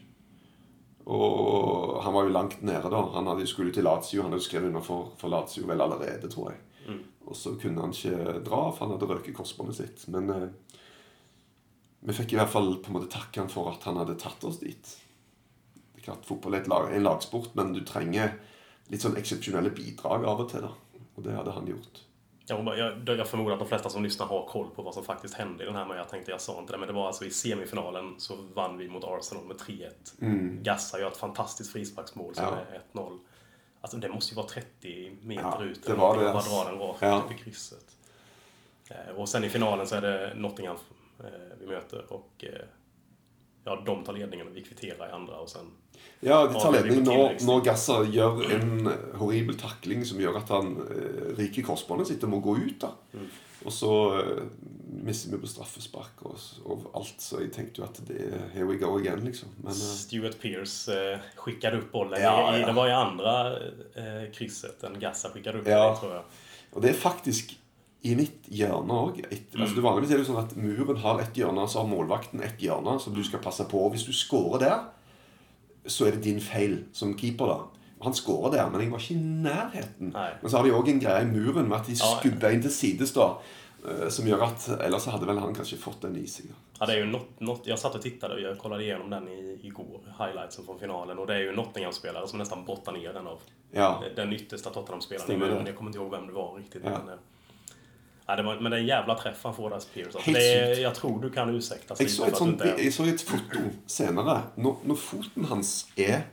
Og 1.10 2.00
han 2.04 2.14
var 2.14 2.26
jo 2.26 2.34
langt 2.34 2.60
nede 2.62 2.90
da. 2.92 3.00
Han 3.16 3.30
hadde 3.32 3.48
skulle 3.50 3.74
til 3.74 3.86
Lazio. 3.86 4.22
Han 4.22 4.34
hadde 4.34 4.46
skrevet 4.46 4.70
under 4.70 4.84
for, 4.84 5.10
for 5.18 5.32
Lazio 5.32 5.66
vel 5.66 5.82
allerede, 5.82 6.30
tror 6.30 6.52
jeg. 6.52 6.60
Og 7.30 7.36
så 7.36 7.54
kunne 7.60 7.84
han 7.84 7.94
ikke 7.94 8.40
dra, 8.46 8.64
for 8.72 8.84
han 8.84 8.96
hadde 8.96 9.08
røket 9.10 9.36
korsbåndet 9.36 9.78
sitt. 9.78 10.04
Men 10.10 10.30
eh, 10.34 10.48
vi 12.06 12.16
fikk 12.16 12.34
i 12.34 12.40
hvert 12.40 12.52
fall 12.52 12.72
på 12.82 12.90
en 12.90 12.98
måte 12.98 13.10
takke 13.12 13.42
han 13.42 13.52
for 13.52 13.70
at 13.70 13.84
han 13.86 14.00
hadde 14.00 14.18
tatt 14.20 14.44
oss 14.48 14.60
dit. 14.62 14.94
Det 15.74 16.00
er 16.00 16.06
klart 16.08 16.26
Fotball 16.26 16.58
er 16.58 16.70
lag, 16.70 16.88
en 16.90 17.06
lagsport, 17.06 17.52
men 17.58 17.74
du 17.76 17.82
trenger 17.86 18.34
litt 18.90 19.04
sånn 19.04 19.18
eksepsjonelle 19.20 19.72
bidrag 19.76 20.26
av 20.26 20.42
og 20.42 20.48
til. 20.50 20.66
da. 20.66 21.04
Og 21.14 21.26
det 21.26 21.36
hadde 21.36 21.54
han 21.54 21.68
gjort. 21.70 22.02
Jag, 22.50 22.78
jag, 22.78 23.18
jag 23.18 23.28
förmodar 23.28 23.52
att 23.52 23.58
de 23.58 23.68
flesta 23.68 23.88
som 23.90 24.02
lyssnar 24.02 24.26
har 24.26 24.46
koll 24.46 24.70
på 24.70 24.82
vad 24.82 24.94
som 24.94 25.04
faktiskt 25.04 25.34
hände 25.34 25.62
i 25.62 25.66
den 25.66 25.76
här. 25.76 25.84
Men 25.86 25.96
jag 25.96 26.08
tänkte, 26.08 26.30
jag 26.30 26.40
sa 26.40 26.58
inte 26.60 26.72
det. 26.72 26.78
Men 26.78 26.86
det 26.88 26.94
var 26.94 27.06
alltså 27.06 27.24
i 27.24 27.30
semifinalen 27.30 28.14
så 28.18 28.36
vann 28.54 28.78
vi 28.78 28.88
mot 28.88 29.04
Arsenal 29.04 29.44
med 29.44 29.56
3-1. 29.56 30.62
Gassa 30.62 31.00
gör 31.00 31.08
ett 31.08 31.16
fantastiskt 31.16 31.72
frisparksmål 31.72 32.34
som 32.34 32.44
Mm. 32.44 32.58
Ja. 32.92 33.00
är 33.02 33.06
1-0. 33.06 33.18
Alltså 33.80 33.96
det 33.96 34.08
måste 34.08 34.34
ju 34.34 34.36
vara 34.36 34.46
30 34.46 35.16
meter 35.22 35.42
Ja, 35.42 35.64
ut. 35.64 35.86
det 35.86 35.94
var 35.94 36.18
det, 36.18 36.24
Bara 36.32 36.42
dra 36.42 36.70
den 36.70 36.78
rakt 36.80 37.02
Ja. 37.02 37.22
upp 37.26 37.32
i 37.32 37.42
krysset. 37.44 37.96
Eh, 38.90 39.14
Och 39.16 39.28
sen 39.28 39.44
i 39.44 39.48
finalen 39.48 39.86
så 39.86 39.94
är 39.96 40.00
det 40.02 40.32
Nottingham 40.36 40.76
eh, 41.20 41.24
vi 41.60 41.66
möter. 41.66 42.12
Och 42.12 42.30
eh, 42.44 42.60
ja, 43.64 43.76
de 43.86 43.94
tar 44.06 44.16
ledningen 44.16 44.48
og 44.48 44.56
vi 44.56 44.64
kvitterer 44.64 45.10
i 45.10 45.14
andre. 45.14 45.42
og 45.42 45.48
sen 45.50 45.68
Ja, 46.24 46.46
de 46.46 46.56
tar 46.56 46.72
det 46.72 46.82
blir 46.86 46.96
ledning 46.96 47.06
på 47.10 47.18
når, 47.18 47.44
når 47.48 47.62
Gasser 47.68 48.08
gjør 48.08 48.42
en 48.56 48.90
horribel 49.20 49.58
takling 49.60 50.04
som 50.08 50.20
gjør 50.22 50.40
at 50.40 50.52
han 50.54 50.74
eh, 50.86 51.30
ryker 51.38 51.66
korsbåndet 51.66 52.12
sitt 52.12 52.26
og 52.26 52.34
må 52.34 52.42
gå 52.44 52.56
ut. 52.60 52.80
da. 52.86 52.94
Mm. 53.12 53.30
Og 53.68 53.72
så 53.72 53.92
eh, 54.20 54.44
mister 55.04 55.34
vi 55.34 55.40
på 55.42 55.50
straffespark 55.50 56.22
og, 56.28 56.36
og 56.64 56.86
alt, 56.96 57.20
så 57.20 57.42
jeg 57.42 57.52
tenkte 57.54 57.82
jo 57.82 57.86
at 57.86 58.00
det 58.08 58.20
Here 58.54 58.66
we 58.68 58.78
go 58.80 58.94
again, 58.98 59.20
liksom. 59.24 59.52
Men 59.60 59.74
eh, 59.74 59.94
Stuart 60.00 60.38
Pearce 60.40 60.94
eh, 60.94 61.30
skikket 61.36 61.76
opp 61.76 61.90
bollen. 61.92 62.20
Ja, 62.20 62.34
ja. 62.56 62.66
Det 62.66 62.76
var 62.76 62.88
i 62.88 62.96
andre 62.96 63.34
eh, 63.94 64.24
krysset 64.34 64.86
enn 64.88 64.96
Gassa 65.02 65.32
skikket 65.32 65.60
opp. 65.60 65.68
Ja. 65.68 65.90
Det, 65.90 66.00
tror 66.00 66.16
jeg. 66.16 66.46
Og 66.70 66.84
det 66.84 66.94
er 66.94 67.02
faktisk 67.02 67.56
i 68.02 68.14
mitt 68.16 68.46
hjørne 68.48 68.94
òg. 68.96 69.18
Altså, 69.28 69.74
det 69.76 69.82
vanligvis 69.84 70.12
er 70.14 70.22
det 70.22 70.26
sånn 70.30 70.40
at 70.40 70.54
muren 70.56 70.96
har 71.02 71.20
ett 71.20 71.36
hjørne, 71.36 71.66
så 71.68 71.82
har 71.82 71.90
målvakten 71.90 72.40
ett 72.46 72.62
hjørne 72.64 72.94
som 73.02 73.12
du 73.14 73.20
skal 73.26 73.42
passe 73.44 73.66
på. 73.68 73.82
Hvis 73.92 74.06
du 74.08 74.12
scorer 74.16 74.62
der, 74.62 74.80
så 75.90 76.06
er 76.08 76.16
det 76.16 76.22
din 76.24 76.40
feil 76.40 76.84
som 76.96 77.12
keeper, 77.18 77.46
da. 77.52 77.60
Han 78.04 78.14
skårer 78.16 78.54
der, 78.54 78.70
men 78.72 78.80
jeg 78.80 78.90
var 78.94 79.02
ikke 79.04 79.16
i 79.16 79.24
nærheten. 79.44 80.12
Nei. 80.14 80.30
Men 80.40 80.48
så 80.50 80.56
har 80.56 80.64
de 80.64 80.72
òg 80.72 80.88
en 80.88 81.00
greie 81.02 81.24
i 81.26 81.28
muren 81.28 81.68
med 81.68 81.76
at 81.82 81.90
de 81.90 81.96
skubber 82.00 82.54
inn 82.56 82.62
til 82.64 82.72
sides, 82.72 83.12
da. 83.12 83.26
eh, 83.84 84.06
Som 84.08 84.24
gjør 84.28 84.46
at 84.46 84.68
Ellers 84.80 85.04
hadde 85.12 85.28
vel 85.28 85.38
han 85.40 85.52
kanskje 85.56 85.76
fått 85.80 86.00
den 86.06 86.16
i 86.16 86.24
seg. 86.26 86.48
Ja, 86.80 86.86
det 86.88 86.94
er 86.96 87.02
jo 87.04 87.10
not, 87.12 87.28
not, 87.44 87.66
jeg 87.68 87.76
satt 87.76 87.98
og 87.98 88.00
tittet 88.00 88.24
og 88.24 88.38
kollet 88.40 88.58
kollade 88.62 88.86
igenom 88.86 89.10
den 89.12 89.28
i, 89.28 89.40
igår, 89.68 90.00
highlightsen 90.16 90.64
fra 90.64 90.78
finalen. 90.80 91.18
Og 91.20 91.28
det 91.28 91.36
er 91.36 91.44
jo 91.50 91.56
Nottingham-spillere 91.58 92.24
som 92.28 92.40
nesten 92.40 92.64
brottar 92.64 92.96
ned 92.96 93.12
den 93.12 93.26
av 93.28 93.44
Ja. 93.76 93.90
den 94.16 94.32
ytterste 94.32 94.72
Tottenham-spilleren. 94.72 95.66
Jeg 95.66 95.76
kommer 95.76 95.92
ikke 95.92 96.00
ihåg 96.00 96.10
hvem 96.16 96.26
det 96.30 96.34
var 96.34 96.56
riktig. 96.56 96.80
Ja. 96.84 96.96
Men, 97.04 97.08
eh, 97.18 97.18
det 98.36 98.44
var, 98.46 98.60
men 98.62 98.74
det 98.74 98.82
er 98.84 99.02
en 99.02 99.16
treff 99.18 99.40
han 99.48 99.54
får 99.56 99.76
av 99.76 99.80
Spears. 99.84 100.18
Sykt. 100.24 100.80
jag 100.82 100.94
tror 100.94 101.22
du 101.22 101.30
kan 101.34 101.50
ursäktas 101.54 102.00
Jeg 102.00 102.10
så 102.12 102.28
et, 102.28 102.36
sånt, 102.38 102.62
jeg 102.66 102.92
så 102.94 103.06
et 103.10 103.24
foto 103.24 103.64
senere. 103.90 104.36
Når, 104.60 104.84
når 104.90 105.00
foten 105.00 105.48
hans 105.50 105.72
er 105.96 106.28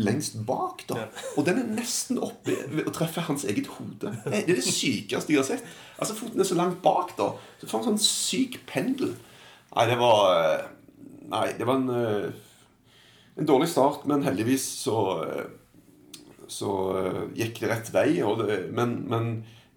lengst 0.00 0.38
bak, 0.46 0.84
da. 0.88 0.98
Ja. 1.02 1.24
Og 1.36 1.46
den 1.46 1.60
er 1.60 1.72
nesten 1.76 2.20
oppe 2.22 2.54
ved 2.72 2.88
å 2.88 2.94
treffe 2.94 3.24
hans 3.26 3.44
eget 3.48 3.68
hode. 3.76 4.12
Det 4.24 4.42
er 4.42 4.48
det 4.48 4.64
sykeste 4.64 5.34
jeg 5.34 5.40
har 5.40 5.48
sett. 5.48 5.66
Altså 5.98 6.16
Foten 6.18 6.40
er 6.40 6.48
så 6.48 6.56
langt 6.58 6.80
bak, 6.84 7.12
da. 7.18 7.32
Så 7.60 7.68
får 7.68 7.82
han 7.82 7.90
sånn 7.92 8.04
syk 8.04 8.62
pendel. 8.68 9.14
Nei, 9.72 9.88
det 9.88 9.98
var 10.00 10.22
eh, 10.36 10.70
Nei, 11.32 11.46
det 11.56 11.64
var 11.64 11.78
en, 11.80 11.92
eh, 11.96 12.32
en 13.40 13.48
dårlig 13.48 13.70
start, 13.72 14.02
men 14.10 14.24
heldigvis 14.26 14.64
så 14.82 14.96
eh, 15.24 15.44
Så 16.52 16.72
gikk 17.38 17.62
det 17.62 17.70
rett 17.70 17.92
vei. 17.94 18.08
Det, 18.20 18.58
men, 18.76 18.98
men 19.08 19.30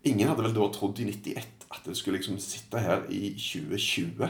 ingen 0.03 0.27
hadde 0.27 0.43
vel 0.43 0.55
da 0.55 0.65
trodd 0.75 1.00
i 1.00 1.07
91 1.07 1.54
at 1.82 1.88
jeg 1.88 1.96
skulle 1.96 2.17
liksom 2.17 2.38
sitte 2.39 2.79
her 2.79 3.03
i 3.10 3.29
2020 3.38 4.29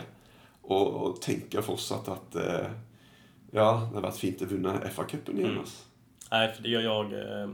og, 0.63 0.95
og 0.95 1.21
tenke 1.21 1.61
fortsatt 1.61 2.07
at 2.09 2.35
eh, 2.41 2.69
ja, 3.53 3.69
det 3.89 3.95
har 3.99 4.01
vært 4.07 4.19
fint 4.19 4.41
å 4.41 4.49
vinne 4.49 4.73
FA-cupen 4.91 5.37
igjen. 5.39 5.59
Altså. 5.61 5.83
Nej, 6.31 6.53
för 6.53 6.63
det 6.63 6.69
gjør 6.69 6.81
jag... 6.81 7.13
Eh, 7.13 7.49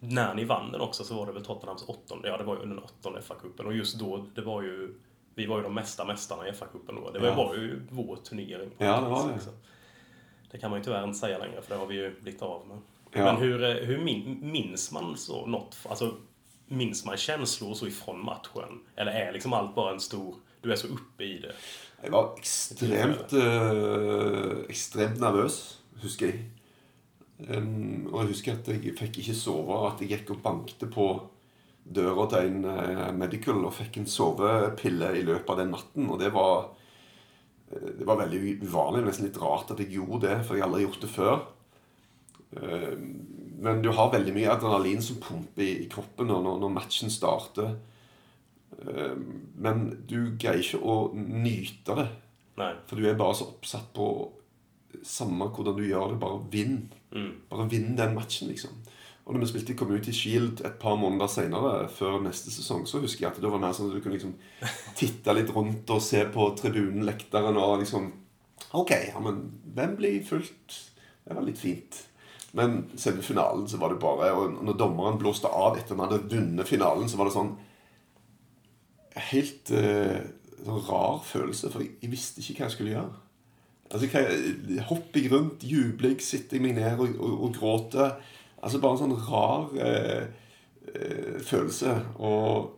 när 0.00 0.34
ni 0.34 0.44
vann 0.44 0.72
den 0.72 0.80
också 0.80 1.04
så 1.04 1.14
var 1.14 1.26
det 1.26 1.32
väl 1.32 1.44
Tottenhams 1.44 1.84
åttonde, 1.88 2.28
ja 2.28 2.36
det 2.36 2.44
var 2.44 2.56
ju 2.56 2.62
under 2.62 2.76
den 2.76 2.84
åttonde 2.84 3.20
FA-cupen 3.20 3.66
och 3.66 3.74
just 3.76 3.98
då, 3.98 4.26
det 4.34 4.40
var 4.42 4.62
ju... 4.62 4.94
Vi 5.34 5.46
var 5.46 5.56
ju 5.56 5.62
de 5.62 5.74
mesta 5.74 6.04
mästarna 6.04 6.48
i 6.48 6.52
FA-cupen 6.52 6.94
då. 7.04 7.10
Det 7.10 7.18
var, 7.18 7.26
Ja. 7.28 7.34
var 7.34 7.54
ju 7.54 7.82
vår 7.90 8.16
turnering. 8.16 8.70
på 8.70 8.84
Ja, 8.84 9.00
det 9.00 9.08
var 9.08 9.28
det. 9.28 9.34
liksom. 9.34 9.52
Det 10.50 10.58
kan 10.58 10.70
man 10.70 10.80
ju 10.80 10.84
tyvärr 10.84 11.04
inte 11.04 11.18
säga 11.18 11.38
längre 11.38 11.62
för 11.62 11.74
det 11.74 11.80
har 11.80 11.86
vi 11.86 11.94
ju 11.94 12.20
blivit 12.20 12.42
av 12.42 12.66
med. 12.68 12.78
Ja. 13.12 13.24
Men 13.24 13.36
hur, 13.42 13.62
eh, 13.64 13.74
hur 13.86 13.98
min, 13.98 14.38
minns 14.52 14.92
man 14.92 15.16
så 15.16 15.46
något? 15.46 15.78
Alltså, 15.88 16.14
minns 16.68 17.04
man 17.04 17.16
känslor 17.16 17.74
så 17.74 17.86
ifrån 17.86 18.24
matchen? 18.24 18.80
Eller 18.96 19.12
är 19.12 19.32
liksom 19.32 19.52
allt 19.52 19.74
bara 19.74 19.92
en 19.92 20.00
stor... 20.00 20.34
Du 20.60 20.72
är 20.72 20.76
så 20.76 20.86
uppe 20.86 21.24
i 21.24 21.38
det? 21.38 21.54
Jeg 22.02 22.12
var 22.14 22.34
ekstremt 22.38 23.32
øh, 23.34 24.64
ekstremt 24.70 25.18
nervøs, 25.20 25.80
husker 26.02 26.30
jeg. 26.30 26.44
Um, 27.38 28.08
og 28.12 28.20
jeg 28.20 28.30
husker 28.32 28.56
at 28.58 28.68
jeg 28.70 28.94
fikk 28.98 29.20
ikke 29.22 29.34
sove, 29.38 29.76
at 29.86 30.00
jeg 30.02 30.10
gikk 30.12 30.32
og 30.34 30.40
bankte 30.42 30.88
på 30.90 31.06
døra 31.86 32.26
til 32.30 32.50
en 32.50 32.64
uh, 32.66 33.10
medical 33.14 33.62
og 33.62 33.76
fikk 33.76 34.00
en 34.00 34.10
sovepille 34.10 35.12
i 35.18 35.22
løpet 35.26 35.52
av 35.54 35.60
den 35.62 35.70
natten. 35.74 36.08
Og 36.10 36.18
det 36.22 36.32
var, 36.34 36.72
eh, 37.70 37.92
det 38.00 38.06
var 38.06 38.20
veldig 38.22 38.42
uvanlig, 38.66 39.04
nesten 39.06 39.28
litt 39.28 39.38
rart 39.42 39.70
at 39.74 39.82
jeg 39.82 39.94
gjorde 39.96 40.26
det, 40.26 40.40
for 40.44 40.58
jeg 40.58 40.66
har 40.66 40.70
aldri 40.70 40.84
gjort 40.86 41.06
det 41.06 41.12
før. 41.14 41.38
Eh, 42.58 42.94
men 43.58 43.82
du 43.82 43.90
har 43.94 44.12
veldig 44.12 44.32
mye 44.36 44.50
adrenalin 44.52 45.02
som 45.02 45.18
pumper 45.22 45.64
i, 45.64 45.72
i 45.84 45.88
kroppen 45.90 46.30
når, 46.30 46.46
når 46.62 46.74
matchen 46.74 47.10
starter. 47.10 47.76
Eh, 48.78 49.16
Men 49.58 49.86
du 50.06 50.36
greier 50.38 50.62
ikke 50.62 50.78
å 50.82 50.98
nyte 51.16 51.96
det. 51.98 52.08
Nei. 52.58 52.72
For 52.90 52.98
du 52.98 53.06
er 53.08 53.18
bare 53.18 53.34
så 53.38 53.48
oppsatt 53.50 53.90
på 53.96 54.06
samme 55.06 55.50
hvordan 55.54 55.76
du 55.78 55.84
gjør 55.86 56.12
det, 56.14 56.20
bare 56.22 56.38
vinn. 56.52 56.78
Mm. 57.14 57.32
Bare 57.50 57.66
vinn 57.70 57.96
den 57.98 58.14
matchen, 58.16 58.50
liksom. 58.52 58.78
Og 59.28 59.34
når 59.34 59.42
vi 59.44 59.48
spilte 59.50 59.74
Community 59.76 60.12
Shield 60.16 60.62
et 60.64 60.78
par 60.80 60.96
måneder 60.96 61.28
senere, 61.28 61.72
før 61.92 62.16
neste 62.24 62.50
sesong, 62.54 62.86
så 62.88 63.02
husker 63.02 63.26
jeg 63.26 63.34
at 63.34 63.40
det 63.42 63.50
var 63.52 63.60
mer 63.60 63.74
sånn 63.76 63.90
at 63.90 63.98
du 63.98 64.00
kunne 64.00 64.16
liksom 64.16 64.32
titte 64.96 65.34
litt 65.36 65.50
rundt 65.52 65.90
og 65.92 66.00
se 66.02 66.22
på 66.32 66.46
tribunen, 66.56 67.04
lekteren, 67.06 67.58
og 67.60 67.82
liksom 67.82 68.08
Ok, 68.74 68.90
ja, 68.90 69.20
men 69.22 69.36
hvem 69.76 69.92
blir 70.00 70.16
fulgt? 70.26 70.78
Det 71.24 71.36
var 71.36 71.44
litt 71.46 71.60
fint. 71.60 72.00
Men 72.56 72.78
selve 72.96 73.22
finalen 73.22 73.66
så 73.68 73.76
var 73.76 73.92
det 73.92 73.98
bare 74.00 74.30
Og 74.32 74.54
når 74.64 74.76
dommeren 74.80 75.18
blåste 75.20 75.50
av 75.52 75.76
etter 75.76 75.92
at 75.92 75.98
han 75.98 76.06
hadde 76.06 76.30
vunnet 76.32 76.68
finalen, 76.68 77.08
så 77.08 77.18
var 77.20 77.28
det 77.28 77.34
sånn 77.36 77.50
Helt 79.32 79.70
eh, 79.74 80.20
sånn 80.64 80.84
rar 80.86 81.18
følelse, 81.26 81.70
for 81.72 81.82
jeg, 81.84 82.10
visste 82.12 82.40
ikke 82.42 82.62
hva 82.62 82.68
jeg 82.68 82.74
skulle 82.76 82.92
gjøre. 82.94 83.16
Altså, 83.88 84.08
jeg- 84.12 84.84
Hopper 84.88 85.20
jeg 85.20 85.32
rundt, 85.32 85.64
jubler 85.66 86.12
jeg, 86.14 86.22
sitter 86.22 86.56
jeg 86.58 86.62
meg 86.66 86.76
ned 86.78 87.00
og, 87.02 87.16
og, 87.18 87.36
og 87.48 87.54
gråter. 87.56 88.12
Altså 88.62 88.80
bare 88.82 88.96
en 88.96 89.02
sånn 89.02 89.16
rar 89.28 89.68
eh, 89.74 90.26
eh, 90.94 91.38
følelse. 91.46 91.94
Og 92.18 92.74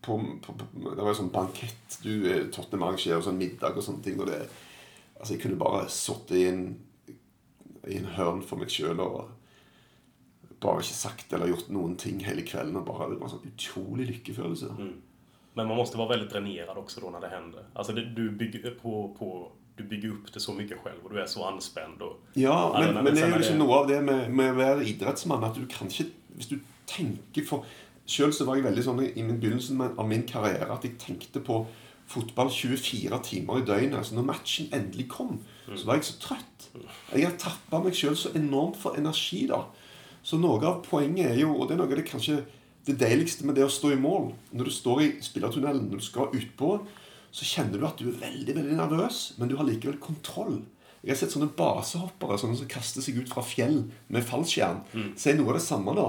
på, 0.00 0.16
på, 0.46 0.54
på, 0.56 0.68
det 0.94 1.02
var 1.02 1.12
jo 1.12 1.18
sånn 1.20 1.32
bankett 1.34 1.98
du 2.04 2.12
eh, 2.30 2.46
Tottenham 2.54 2.88
arrangerer, 2.88 3.20
sånn 3.24 3.40
middag 3.40 3.76
og 3.76 3.84
sånne 3.84 4.04
ting. 4.06 4.20
Og 4.22 4.30
det, 4.30 4.40
altså 5.18 5.34
jeg 5.36 5.42
kunne 5.44 5.60
bare 5.60 5.84
sittet 5.92 6.38
i 6.40 6.46
en, 6.48 6.64
i 7.88 7.96
en 7.96 8.10
hørn 8.16 8.42
for 8.42 8.60
meg 8.60 8.68
sjøl 8.72 9.00
og 9.00 9.30
bare 10.60 10.82
ikke 10.82 10.96
sagt 10.96 11.32
eller 11.32 11.48
gjort 11.48 11.70
noen 11.72 11.94
ting 11.96 12.20
hele 12.24 12.42
kvelden. 12.44 12.76
Og 12.76 12.84
bare, 12.88 13.08
det 13.12 13.20
var 13.20 13.30
en 13.30 13.36
sånn 13.38 13.48
utrolig 13.52 14.08
lykkefølelse. 14.10 14.74
Men 15.54 15.66
man 15.66 15.76
måste 15.76 15.98
være 15.98 16.12
veldig 16.14 16.28
dränerad 16.30 16.76
också 16.78 17.00
då 17.00 17.10
när 17.10 17.20
det 17.20 17.28
händer. 17.28 17.64
Alltså 17.74 17.92
det, 17.92 18.04
du 18.04 18.30
bygger 18.30 18.70
på, 18.82 19.16
på 19.18 19.52
du 19.76 19.84
bygger 19.84 20.12
opp 20.12 20.32
det 20.32 20.40
så 20.40 20.52
mye 20.52 20.68
selv, 20.68 21.04
og 21.04 21.10
du 21.10 21.16
er 21.18 21.26
så 21.26 21.44
anspänd. 21.48 22.02
Ja, 22.34 22.72
men, 22.78 22.94
men 22.94 23.04
men 23.04 23.14
det 23.14 23.22
er 23.22 23.28
jo 23.28 23.32
ikke 23.32 23.38
liksom 23.38 23.58
det- 23.58 23.64
noe 23.66 23.78
av 23.78 23.88
det 23.88 24.02
med, 24.04 24.30
med 24.30 24.52
å 24.52 24.58
være 24.58 24.84
idrettsmann 24.84 25.44
at 25.44 25.56
du 25.56 25.66
kan 25.66 25.88
ikke 25.88 26.10
Hvis 26.36 26.46
du 26.48 26.58
tenker 26.86 27.44
for 27.46 27.64
Sjøl 28.06 28.32
var 28.46 28.56
jeg 28.56 28.64
veldig 28.64 28.82
sånn 28.84 29.00
i 29.06 29.22
min 29.22 29.38
begynnelsen 29.40 29.80
av 29.80 30.06
min 30.08 30.22
karriere 30.26 30.70
at 30.72 30.82
jeg 30.84 30.98
tenkte 30.98 31.40
på 31.40 31.66
fotball 32.10 32.48
24 32.50 33.18
timer 33.22 33.60
i 33.60 33.64
døgnet. 33.64 33.98
Altså 33.98 34.14
når 34.14 34.26
matchen 34.26 34.66
endelig 34.72 35.08
kom, 35.08 35.40
så 35.76 35.86
var 35.86 35.98
jeg 35.98 36.04
så 36.08 36.16
trøtt. 36.22 36.68
Jeg 37.14 37.26
har 37.26 37.36
tappa 37.38 37.80
meg 37.82 37.94
sjøl 37.94 38.16
så 38.18 38.32
enormt 38.38 38.78
for 38.80 38.96
energi, 38.98 39.44
da. 39.50 39.64
Så 40.22 40.38
noe 40.38 40.60
av 40.66 40.82
poenget 40.84 41.30
er 41.30 41.38
jo, 41.40 41.52
og 41.56 41.68
det 41.68 41.74
er 41.76 41.80
noe 41.80 41.88
av 41.90 41.96
det 41.96 42.08
kanskje 42.08 42.40
det 42.86 42.96
deiligste 43.00 43.46
med 43.46 43.54
det 43.58 43.64
å 43.66 43.70
stå 43.72 43.90
i 43.92 43.98
mål 44.00 44.30
Når 44.56 44.64
du 44.64 44.72
står 44.72 45.00
i 45.04 45.08
spillertunnelen, 45.22 45.90
når 45.90 46.00
du 46.00 46.04
skal 46.04 46.32
utpå, 46.36 46.70
så 47.30 47.46
kjenner 47.46 47.78
du 47.78 47.86
at 47.86 48.00
du 48.00 48.08
er 48.10 48.18
veldig 48.20 48.54
veldig 48.56 48.76
nervøs, 48.78 49.18
men 49.38 49.48
du 49.50 49.56
har 49.56 49.68
likevel 49.68 50.00
kontroll. 50.02 50.62
Jeg 51.04 51.12
har 51.14 51.20
sett 51.20 51.32
sånne 51.32 51.52
basehoppere 51.56 52.38
sånne 52.40 52.58
som 52.58 52.68
kaster 52.68 53.04
seg 53.04 53.20
ut 53.22 53.30
fra 53.30 53.44
fjell 53.46 53.84
med 54.12 54.26
fallskjerm. 54.26 54.82
Så 55.16 55.30
er 55.30 55.38
noe 55.38 55.54
av 55.54 55.60
det 55.60 55.64
samme 55.64 55.94
da. 55.96 56.08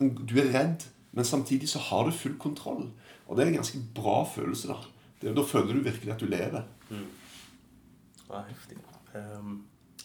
Du 0.00 0.34
er 0.40 0.48
redd, 0.54 0.86
men 1.12 1.28
samtidig 1.28 1.68
så 1.70 1.82
har 1.90 2.08
du 2.08 2.16
full 2.16 2.38
kontroll. 2.40 2.88
Og 3.28 3.36
det 3.36 3.44
er 3.44 3.52
en 3.52 3.60
ganske 3.60 3.82
bra 3.94 4.22
følelse. 4.26 4.72
Da 4.72 4.80
det, 5.22 5.36
Da 5.36 5.44
føler 5.46 5.74
du 5.74 5.84
virkelig 5.86 6.12
at 6.14 6.18
du 6.24 6.26
lever. 6.26 6.64
ja, 6.90 8.42
häftigt. 8.48 8.78
Ehm, 8.78 8.91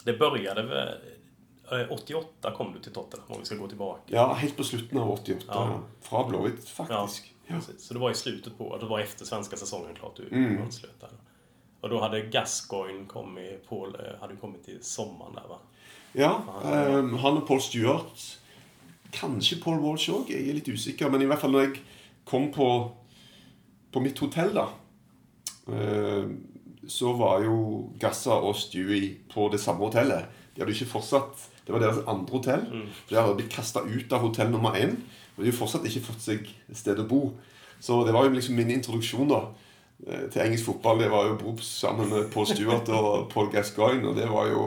det 0.04 0.12
började 0.18 0.62
väl... 0.62 0.94
eh, 1.72 1.92
88 1.92 2.50
kom 2.56 2.72
du 2.72 2.78
til 2.80 2.92
Tottenham 2.92 3.32
om 3.32 3.40
vi 3.40 3.46
skal 3.46 3.58
gå 3.58 3.68
tilbake. 3.68 4.02
Ja, 4.06 4.32
helt 4.34 4.56
på 4.56 4.64
slutten 4.64 4.98
av 4.98 5.10
88. 5.10 5.44
Ja. 5.48 5.80
Fra 6.00 6.24
Blåhvitt, 6.28 6.68
faktisk. 6.68 7.34
Ja. 7.46 7.60
Så 7.78 7.94
det 7.94 8.00
var 8.00 8.10
i 8.10 8.14
slutet 8.14 8.58
på, 8.58 8.76
det 8.78 8.86
var 8.86 9.00
etter 9.00 9.24
svenska 9.24 9.56
sesongen 9.56 9.94
klart 9.94 10.16
du 10.16 10.28
Mm. 10.36 10.62
anslöt 10.62 11.00
där. 11.00 11.10
Och 11.80 11.88
då 11.90 12.00
hade 12.00 12.20
Gascoigne 12.20 13.06
kommit, 13.06 13.68
Paul 13.68 13.94
eh, 13.94 14.20
hade 14.20 14.36
kommit 14.36 14.64
till 14.64 14.78
sommaren 14.84 15.34
där 15.34 15.48
va? 15.48 15.58
Ja, 16.12 16.42
ehm, 16.64 17.14
han 17.18 17.36
og 17.36 17.46
Paul 17.48 17.60
Stewart 17.60 18.38
Kanskje 19.10 19.60
Paul 19.62 19.78
Walsh 19.80 20.10
òg, 20.10 20.28
jeg 20.30 20.48
er 20.48 20.54
litt 20.58 20.68
usikker. 20.68 21.08
Men 21.10 21.22
i 21.22 21.26
hvert 21.28 21.40
fall 21.40 21.52
når 21.52 21.60
jeg 21.64 21.78
kom 22.24 22.50
på, 22.52 22.66
på 23.92 24.00
mitt 24.00 24.18
hotell, 24.18 24.50
da 24.54 24.66
ehm, 25.72 26.34
Så 26.88 27.12
var 27.18 27.42
jo 27.44 27.58
Gassa 28.00 28.38
og 28.40 28.56
Stewie 28.56 29.18
på 29.32 29.48
det 29.52 29.60
samme 29.60 29.84
hotellet. 29.84 30.28
De 30.54 30.62
hadde 30.62 30.74
ikke 30.74 30.90
fortsatt 30.96 31.46
Det 31.66 31.74
var 31.74 31.82
deres 31.84 32.00
andre 32.08 32.32
hotell. 32.32 32.62
For 33.04 33.14
De 33.14 33.20
hadde 33.20 33.36
blitt 33.36 33.52
kasta 33.52 33.82
ut 33.84 34.12
av 34.16 34.24
hotell 34.24 34.50
nummer 34.50 34.72
én. 34.78 34.96
Og 35.36 35.44
de 35.44 35.50
hadde 35.50 35.58
fortsatt 35.58 35.84
ikke 35.86 36.06
fått 36.08 36.24
seg 36.24 36.48
sted 36.74 36.98
å 36.98 37.06
bo. 37.06 37.22
Så 37.78 38.00
det 38.06 38.14
var 38.16 38.24
jo 38.26 38.32
liksom 38.34 38.56
min 38.58 38.72
introduksjon 38.74 39.28
da 39.30 39.42
eh, 40.08 40.24
til 40.32 40.42
engelsk 40.42 40.70
fotball. 40.70 41.04
Det 41.04 41.10
var 41.12 41.28
jo 41.28 41.36
å 41.36 41.42
bo 41.42 41.52
sammen 41.62 42.08
med 42.10 42.32
Paul 42.32 42.48
Stewart 42.48 42.88
og 42.88 43.28
Paul 43.34 43.52
Gascoigne. 43.52 44.08
Og 44.08 44.16
det 44.16 44.26
var 44.32 44.48
jo 44.50 44.64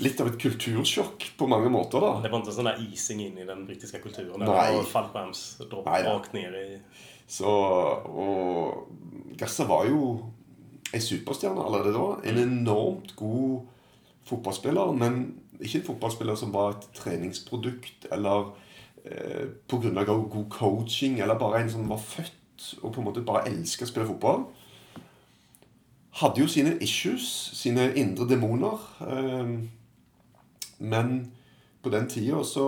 litt 0.00 0.20
av 0.20 0.32
et 0.32 0.40
kultursjokk 0.40 1.30
på 1.38 1.48
mange 1.50 1.70
måter, 1.72 2.02
da. 2.02 2.18
Det 2.24 2.32
var 2.32 2.42
ikke 2.42 2.56
sånn 2.58 2.68
der 2.72 2.82
ising 2.84 3.22
inn 3.24 3.40
i 3.40 3.46
den 3.48 3.64
britiske 3.68 4.02
kulturen. 4.02 4.42
Nei. 4.42 4.50
Nej, 4.50 4.82
nej. 5.86 6.02
rakt 6.10 6.36
i... 6.36 6.76
Så, 7.30 7.46
og 7.46 9.36
Gassa 9.38 9.64
var 9.68 9.86
jo 9.86 10.16
ei 10.94 11.00
superstjerne 11.00 11.62
allerede 11.64 11.94
da. 11.94 12.06
En 12.30 12.38
enormt 12.38 13.14
god 13.16 13.60
fotballspiller, 14.28 14.92
men 14.92 15.22
ikke 15.60 15.80
en 15.80 15.86
fotballspiller 15.86 16.38
som 16.38 16.52
var 16.54 16.74
et 16.74 16.88
treningsprodukt 16.96 18.08
eller 18.12 18.52
eh, 19.04 19.48
av 19.70 20.28
god 20.30 20.48
coaching, 20.50 21.20
eller 21.20 21.38
bare 21.38 21.62
en 21.62 21.70
som 21.70 21.88
var 21.88 21.98
født 21.98 22.36
og 22.82 22.92
på 22.92 23.00
en 23.00 23.06
måte 23.06 23.24
bare 23.24 23.48
elska 23.48 23.86
å 23.86 23.88
spille 23.88 24.08
fotball. 24.08 24.44
Hadde 26.20 26.42
jo 26.42 26.48
sine 26.50 26.74
issues, 26.82 27.26
sine 27.56 27.92
indre 27.96 28.28
demoner. 28.28 28.82
Eh, 29.00 29.54
men 30.80 31.32
på 31.82 31.92
den 31.92 32.08
tida 32.08 32.42
så, 32.44 32.66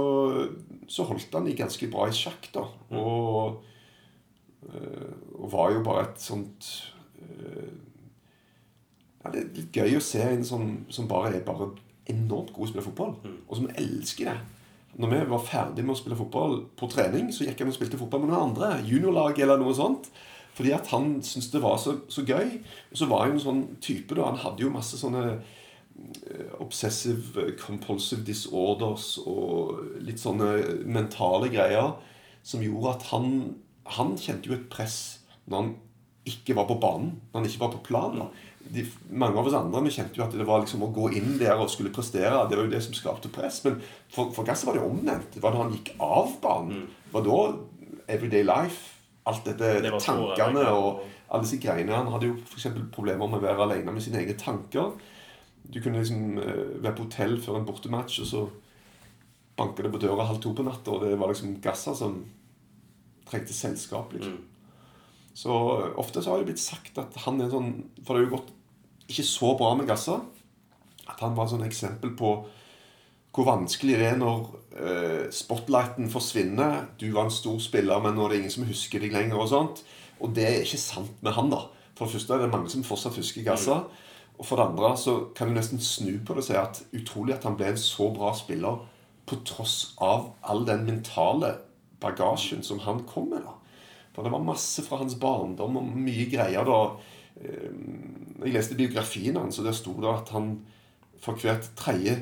så 0.88 1.04
holdt 1.04 1.34
han 1.34 1.44
de 1.44 1.56
ganske 1.56 1.90
bra 1.92 2.08
i 2.08 2.16
sjakk, 2.16 2.48
da. 2.54 2.64
Og 2.96 3.60
og 5.42 5.52
var 5.52 5.72
jo 5.74 5.82
bare 5.84 6.06
et 6.06 6.22
sånt 6.22 6.68
eh, 7.18 7.72
ja, 9.22 9.30
Det 9.30 9.40
er 9.40 9.54
litt 9.56 9.76
gøy 9.76 9.96
å 9.98 10.04
se 10.04 10.22
en 10.26 10.44
som, 10.44 10.72
som 10.90 11.08
bare 11.10 11.36
er 11.36 11.46
bare 11.46 11.70
enormt 12.10 12.50
god 12.52 12.66
til 12.66 12.68
å 12.68 12.72
spille 12.72 12.88
fotball, 12.88 13.14
og 13.46 13.56
som 13.56 13.70
elsker 13.78 14.32
det. 14.32 14.38
Når 15.00 15.08
vi 15.08 15.20
var 15.30 15.46
ferdig 15.46 15.84
med 15.86 15.94
å 15.94 15.96
spille 15.96 16.18
fotball 16.18 16.58
på 16.76 16.88
trening, 16.92 17.30
så 17.32 17.46
gikk 17.46 17.62
han 17.62 17.70
og 17.70 17.76
spilte 17.78 18.00
fotball 18.00 18.24
med 18.24 18.32
noen 18.32 18.50
andre. 18.50 18.74
Juniorlag 18.84 19.38
eller 19.40 19.60
noe 19.60 19.72
sånt. 19.76 20.10
Fordi 20.52 20.74
at 20.76 20.90
han 20.92 21.14
syntes 21.24 21.48
det 21.54 21.62
var 21.62 21.78
så, 21.80 21.94
så 22.12 22.24
gøy. 22.28 22.58
Og 22.90 23.00
så 23.00 23.08
var 23.08 23.24
han 23.24 23.38
en 23.38 23.40
sånn 23.40 23.62
type, 23.80 24.12
da. 24.18 24.26
Han 24.28 24.42
hadde 24.42 24.66
jo 24.66 24.72
masse 24.74 24.98
sånne 25.00 25.22
eh, 25.32 26.50
obsessive 26.60 27.54
compulsive 27.62 28.20
disorders 28.26 29.14
og 29.24 29.80
litt 30.04 30.20
sånne 30.20 30.82
mentale 30.84 31.48
greier 31.52 31.94
som 32.44 32.64
gjorde 32.64 32.96
at 32.96 33.12
han 33.14 33.28
Han 33.92 34.12
kjente 34.14 34.46
jo 34.46 34.54
et 34.54 34.68
press 34.70 35.24
når 35.50 35.56
han 35.56 35.70
ikke 36.22 36.54
var 36.54 36.68
på 36.68 36.76
banen, 36.78 37.16
når 37.32 37.40
han 37.40 37.48
ikke 37.48 37.60
var 37.64 37.72
på 37.72 37.80
plan. 37.88 38.20
De, 38.72 38.84
mange 39.10 39.36
av 39.40 39.48
oss 39.48 39.56
andre 39.58 39.82
vi 39.84 39.92
kjente 39.92 40.16
jo 40.16 40.24
at 40.24 40.34
det 40.36 40.46
var 40.48 40.62
liksom 40.62 40.84
å 40.86 40.92
gå 40.94 41.10
inn 41.18 41.34
der 41.40 41.58
og 41.58 41.70
skulle 41.72 41.92
prestere. 41.92 42.44
Det 42.48 42.56
var 42.56 42.68
jo 42.68 42.72
det 42.72 42.82
som 42.84 42.96
skapte 42.96 43.30
press. 43.32 43.60
Men 43.66 43.80
for, 44.12 44.30
for 44.32 44.46
Gasser 44.48 44.70
var 44.70 44.78
det 44.78 44.86
omvendt. 44.86 45.34
Det 45.34 45.42
var 45.44 45.54
da 45.54 45.64
han 45.64 45.74
gikk 45.74 45.94
av 46.02 46.36
banen. 46.44 46.86
Det 47.06 47.14
var 47.16 47.26
da 47.26 47.38
everyday 48.12 48.46
life 48.46 48.92
alt 49.28 49.44
dette 49.46 49.68
Det 49.84 49.92
tankene 50.02 50.66
og 50.74 51.02
alle 51.32 51.44
disse 51.44 51.60
greiene. 51.62 51.94
Han 51.94 52.10
hadde 52.12 52.30
jo 52.30 52.38
f.eks. 52.42 52.68
problemer 52.94 53.30
med 53.30 53.40
å 53.40 53.44
være 53.44 53.66
alene 53.66 53.94
med 53.94 54.04
sine 54.04 54.20
egne 54.22 54.36
tanker. 54.38 54.92
Du 55.62 55.78
kunne 55.80 56.02
liksom 56.02 56.38
eh, 56.42 56.78
være 56.82 56.96
på 56.98 57.06
hotell 57.06 57.38
før 57.40 57.60
en 57.60 57.66
bortematch, 57.68 58.18
og 58.24 58.28
så 58.28 58.46
banket 59.56 59.86
det 59.86 59.92
på 59.94 60.00
døra 60.02 60.26
halv 60.26 60.40
to 60.42 60.54
på 60.56 60.64
natta, 60.66 60.96
og 60.96 61.04
det 61.06 61.18
var 61.20 61.30
liksom 61.30 61.54
Gasser 61.62 61.96
som 61.96 62.18
trengte 63.28 63.54
selskap. 63.54 64.12
liksom. 64.12 64.40
Mm. 64.40 64.48
Så 65.34 65.52
ofte 66.00 66.22
så 66.22 66.32
har 66.32 66.42
det 66.42 66.50
blitt 66.52 66.62
sagt 66.62 66.98
at 67.00 67.14
han 67.24 67.40
er 67.40 67.48
sånn 67.52 67.70
For 68.04 68.12
det 68.12 68.20
har 68.20 68.26
jo 68.26 68.34
gått 68.34 68.50
ikke 69.08 69.24
så 69.26 69.54
bra 69.58 69.72
med 69.76 69.88
Gassa. 69.88 70.18
At 71.08 71.20
han 71.24 71.36
var 71.36 71.48
et 71.48 71.54
sånn 71.54 71.66
eksempel 71.66 72.12
på 72.18 72.34
hvor 73.32 73.46
vanskelig 73.48 73.96
det 73.96 74.08
er 74.10 74.18
når 74.20 74.42
eh, 74.76 75.22
spotlighten 75.32 76.10
forsvinner. 76.12 76.82
Du 77.00 77.06
var 77.14 77.26
en 77.26 77.32
stor 77.32 77.56
spiller, 77.64 78.00
men 78.04 78.12
nå 78.16 78.26
er 78.26 78.34
det 78.34 78.40
ingen 78.42 78.52
som 78.52 78.66
husker 78.68 79.00
deg 79.00 79.14
lenger. 79.14 79.40
Og 79.40 79.48
sånt. 79.48 79.80
Og 80.20 80.34
det 80.36 80.44
er 80.44 80.58
ikke 80.60 80.80
sant 80.80 81.22
med 81.24 81.32
han, 81.36 81.48
da. 81.52 81.62
For 81.96 82.04
det 82.04 82.18
første 82.18 82.36
er 82.36 82.44
det 82.44 82.52
mange 82.52 82.72
som 82.72 82.84
fortsatt 82.84 83.16
husker 83.16 83.46
Gassa. 83.46 83.82
Og 84.38 84.46
for 84.48 84.60
det 84.60 84.68
andre 84.68 84.92
så 85.00 85.16
kan 85.36 85.48
du 85.48 85.56
nesten 85.56 85.80
snu 85.80 86.16
på 86.24 86.36
det 86.36 86.44
og 86.44 86.48
si 86.48 86.56
at 86.58 86.82
utrolig 86.96 87.36
at 87.36 87.44
han 87.48 87.56
ble 87.56 87.72
en 87.72 87.80
så 87.80 88.08
bra 88.14 88.32
spiller 88.36 88.80
på 89.28 89.38
tross 89.46 89.94
av 90.02 90.32
all 90.42 90.64
den 90.66 90.84
mentale 90.88 91.54
bagasjen 92.02 92.64
som 92.66 92.80
han 92.82 93.04
kom 93.08 93.30
med. 93.30 93.44
da. 93.46 93.61
For 94.12 94.22
det 94.26 94.32
var 94.34 94.44
masse 94.44 94.82
fra 94.84 94.98
hans 95.00 95.16
barndom 95.20 95.78
og 95.80 95.90
mye 95.96 96.26
greier 96.32 96.66
da. 96.68 96.80
Eh, 97.40 97.72
Jeg 98.42 98.52
leste 98.56 98.74
biografien 98.76 99.36
hans, 99.38 99.58
og 99.58 99.64
der 99.68 99.76
sto 99.76 99.94
det 100.02 100.10
at 100.10 100.32
han 100.34 100.56
for 101.22 101.38
hvert 101.38 101.68
tredje 101.78 102.16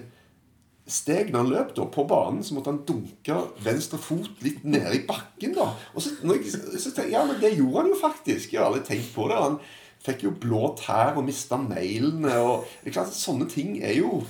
steg 0.90 1.30
når 1.30 1.38
han 1.44 1.50
løp 1.52 1.70
da, 1.76 1.85
på 1.87 2.04
banen, 2.11 2.42
så 2.44 2.56
måtte 2.56 2.73
han 2.73 2.80
dunke 2.87 3.37
venstre 3.64 3.99
fot 4.02 4.42
litt 4.44 4.64
nede 4.66 4.97
i 4.99 5.04
bakken. 5.06 5.54
da. 5.56 5.68
Og 5.94 6.02
så, 6.02 6.12
når 6.26 6.40
jeg, 6.40 6.50
så 6.82 6.90
tenkte 6.92 7.12
ja, 7.14 7.23
men 7.25 7.38
det 7.40 7.54
gjorde 7.56 7.85
han 7.85 7.92
jo 7.94 7.99
faktisk. 8.00 8.52
Jeg 8.52 8.61
har 8.61 8.68
aldri 8.70 8.82
tenkt 8.88 9.12
på 9.14 9.28
det. 9.30 9.38
Han 9.38 9.59
fikk 10.04 10.25
jo 10.26 10.35
blå 10.42 10.75
tær 10.80 11.16
og 11.20 11.25
mista 11.28 11.56
neglene. 11.62 12.37
og 12.42 12.66
klart 12.90 13.14
Sånne 13.14 13.47
ting 13.50 13.78
er 13.82 13.97
jo 14.00 14.20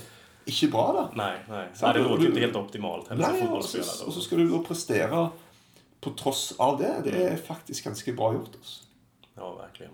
ikke 0.49 0.71
bra, 0.73 0.85
da. 0.95 1.05
Nei, 1.17 1.31
nei. 1.49 1.65
Nei 1.81 1.93
det 1.97 2.03
låter 2.05 2.29
ikke 2.29 2.45
helt 2.45 2.59
optimalt 2.61 3.09
heller 3.11 3.35
Nei, 3.35 3.47
og 3.47 3.63
så, 3.65 3.81
og 4.07 4.13
så 4.15 4.23
skal 4.23 4.41
du 4.41 4.53
da 4.53 4.61
prestere 4.65 5.25
på 6.01 6.09
tross 6.09 6.55
av 6.59 6.77
det. 6.77 7.01
Det 7.03 7.23
er 7.23 7.37
faktisk 7.37 7.85
ganske 7.85 8.13
bra 8.13 8.33
gjort. 8.33 8.55
Altså. 8.55 8.85
Ja, 9.35 9.55
verkligen. 9.55 9.93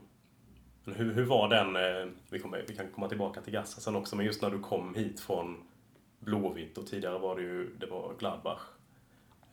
Men 0.84 0.96
hur, 0.96 1.26
var 1.26 1.50
den, 1.50 1.76
eh, 1.76 2.14
vi, 2.30 2.40
kommer, 2.40 2.64
vi 2.68 2.76
kan 2.76 2.92
komma 2.92 3.10
tillbaka 3.10 3.42
till 3.42 3.54
Gassa 3.54 3.82
sen 3.82 3.96
också, 3.96 4.16
men 4.16 4.26
just 4.26 4.42
när 4.42 4.50
du 4.50 4.60
kom 4.60 4.96
hit 4.96 5.20
från 5.20 5.64
Blåvitt 6.20 6.78
och 6.78 6.88
tidigare 6.88 7.20
var 7.20 7.36
det 7.36 7.42
ju, 7.42 7.76
det 7.80 7.86
var 7.86 8.14
Gladbach 8.20 8.62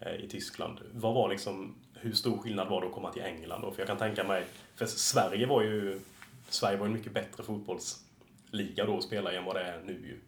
eh, 0.00 0.14
i 0.14 0.28
Tyskland. 0.28 0.80
Vad 0.92 1.14
var 1.14 1.28
liksom, 1.28 1.74
hur 1.94 2.12
stor 2.12 2.38
skillnad 2.38 2.68
var 2.68 2.80
det 2.80 2.86
att 2.86 2.92
komma 2.92 3.12
till 3.12 3.22
England 3.22 3.62
då? 3.62 3.70
För 3.70 3.78
kan 3.86 3.96
tänka 3.96 4.24
mig, 4.24 4.46
för 4.74 4.86
Sverige 4.86 5.46
var 5.46 5.62
ju, 5.62 6.00
Sverige 6.48 6.78
var 6.78 6.86
en 6.86 6.92
mycket 6.92 7.14
bättre 7.14 7.42
fotbollsliga 7.42 8.86
då 8.86 8.96
att 8.96 9.04
spela 9.04 9.32
i 9.32 9.36
än 9.36 9.44
det 9.54 9.60
är 9.60 9.80
nu 9.84 9.92
ju. 9.92 10.20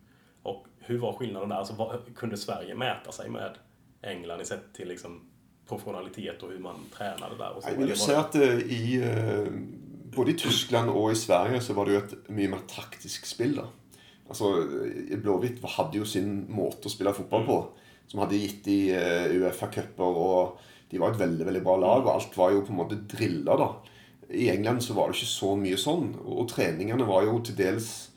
Och 0.42 0.66
var 0.99 1.12
skillnaden 1.12 1.49
där? 1.49 1.56
Alltså, 1.56 1.75
vad, 1.75 2.16
kunde 2.16 2.37
Sverige 2.37 2.75
mäta 2.75 3.12
sig 3.12 3.30
med 3.30 3.59
England 4.02 4.40
i 4.40 4.45
sett 4.45 4.75
till 4.75 4.88
liksom 4.88 5.30
professionalitet 5.68 6.42
och 6.42 6.50
hur 6.50 6.58
man 6.58 6.87
tränade 6.92 7.37
där? 7.38 7.56
Och 7.56 7.62
så? 7.62 7.68
Jeg 7.68 7.78
vil 7.78 7.85
Eller 7.85 7.96
jo 7.96 8.00
var 8.00 8.06
si 8.06 8.14
at 8.14 8.35
eh, 8.35 8.58
i 8.73 8.96
eh, 9.02 9.49
både 10.16 10.32
i 10.32 10.38
Tyskland 10.38 10.90
og 10.90 11.11
i 11.12 11.18
Sverige 11.18 11.61
så 11.61 11.75
var 11.76 11.87
det 11.87 11.96
jo 11.96 12.04
et 12.04 12.14
mye 12.28 12.52
mer 12.52 12.62
taktisk 12.70 13.26
spill. 13.26 13.56
da. 13.56 13.66
Altså, 14.28 14.52
eh, 14.87 15.18
Blåhvitt 15.18 15.62
hadde 15.76 16.00
jo 16.00 16.06
sin 16.08 16.46
måte 16.50 16.88
å 16.88 16.92
spille 16.92 17.14
fotball 17.14 17.44
på, 17.46 17.58
som 18.11 18.23
hadde 18.23 18.38
gitt 18.38 18.64
de 18.66 18.78
uh, 18.94 19.26
Uefa-cuper, 19.35 20.18
og 20.26 20.58
de 20.90 21.00
var 21.02 21.12
et 21.12 21.20
veldig 21.20 21.46
veldig 21.46 21.62
bra 21.62 21.76
lag, 21.82 22.04
og 22.04 22.12
alt 22.14 22.37
var 22.38 22.52
jo 22.54 22.64
på 22.66 22.75
en 22.75 22.80
måte 22.80 23.00
drilla, 23.11 23.56
da. 23.58 23.70
I 24.30 24.49
England 24.50 24.82
så 24.82 24.94
var 24.94 25.11
det 25.11 25.18
ikke 25.18 25.30
så 25.30 25.52
mye 25.58 25.78
sånn, 25.78 26.12
og, 26.25 26.46
treningene 26.50 27.06
var 27.06 27.26
jo 27.26 27.38
til 27.46 27.58
dels 27.58 27.90
eh, 27.94 28.15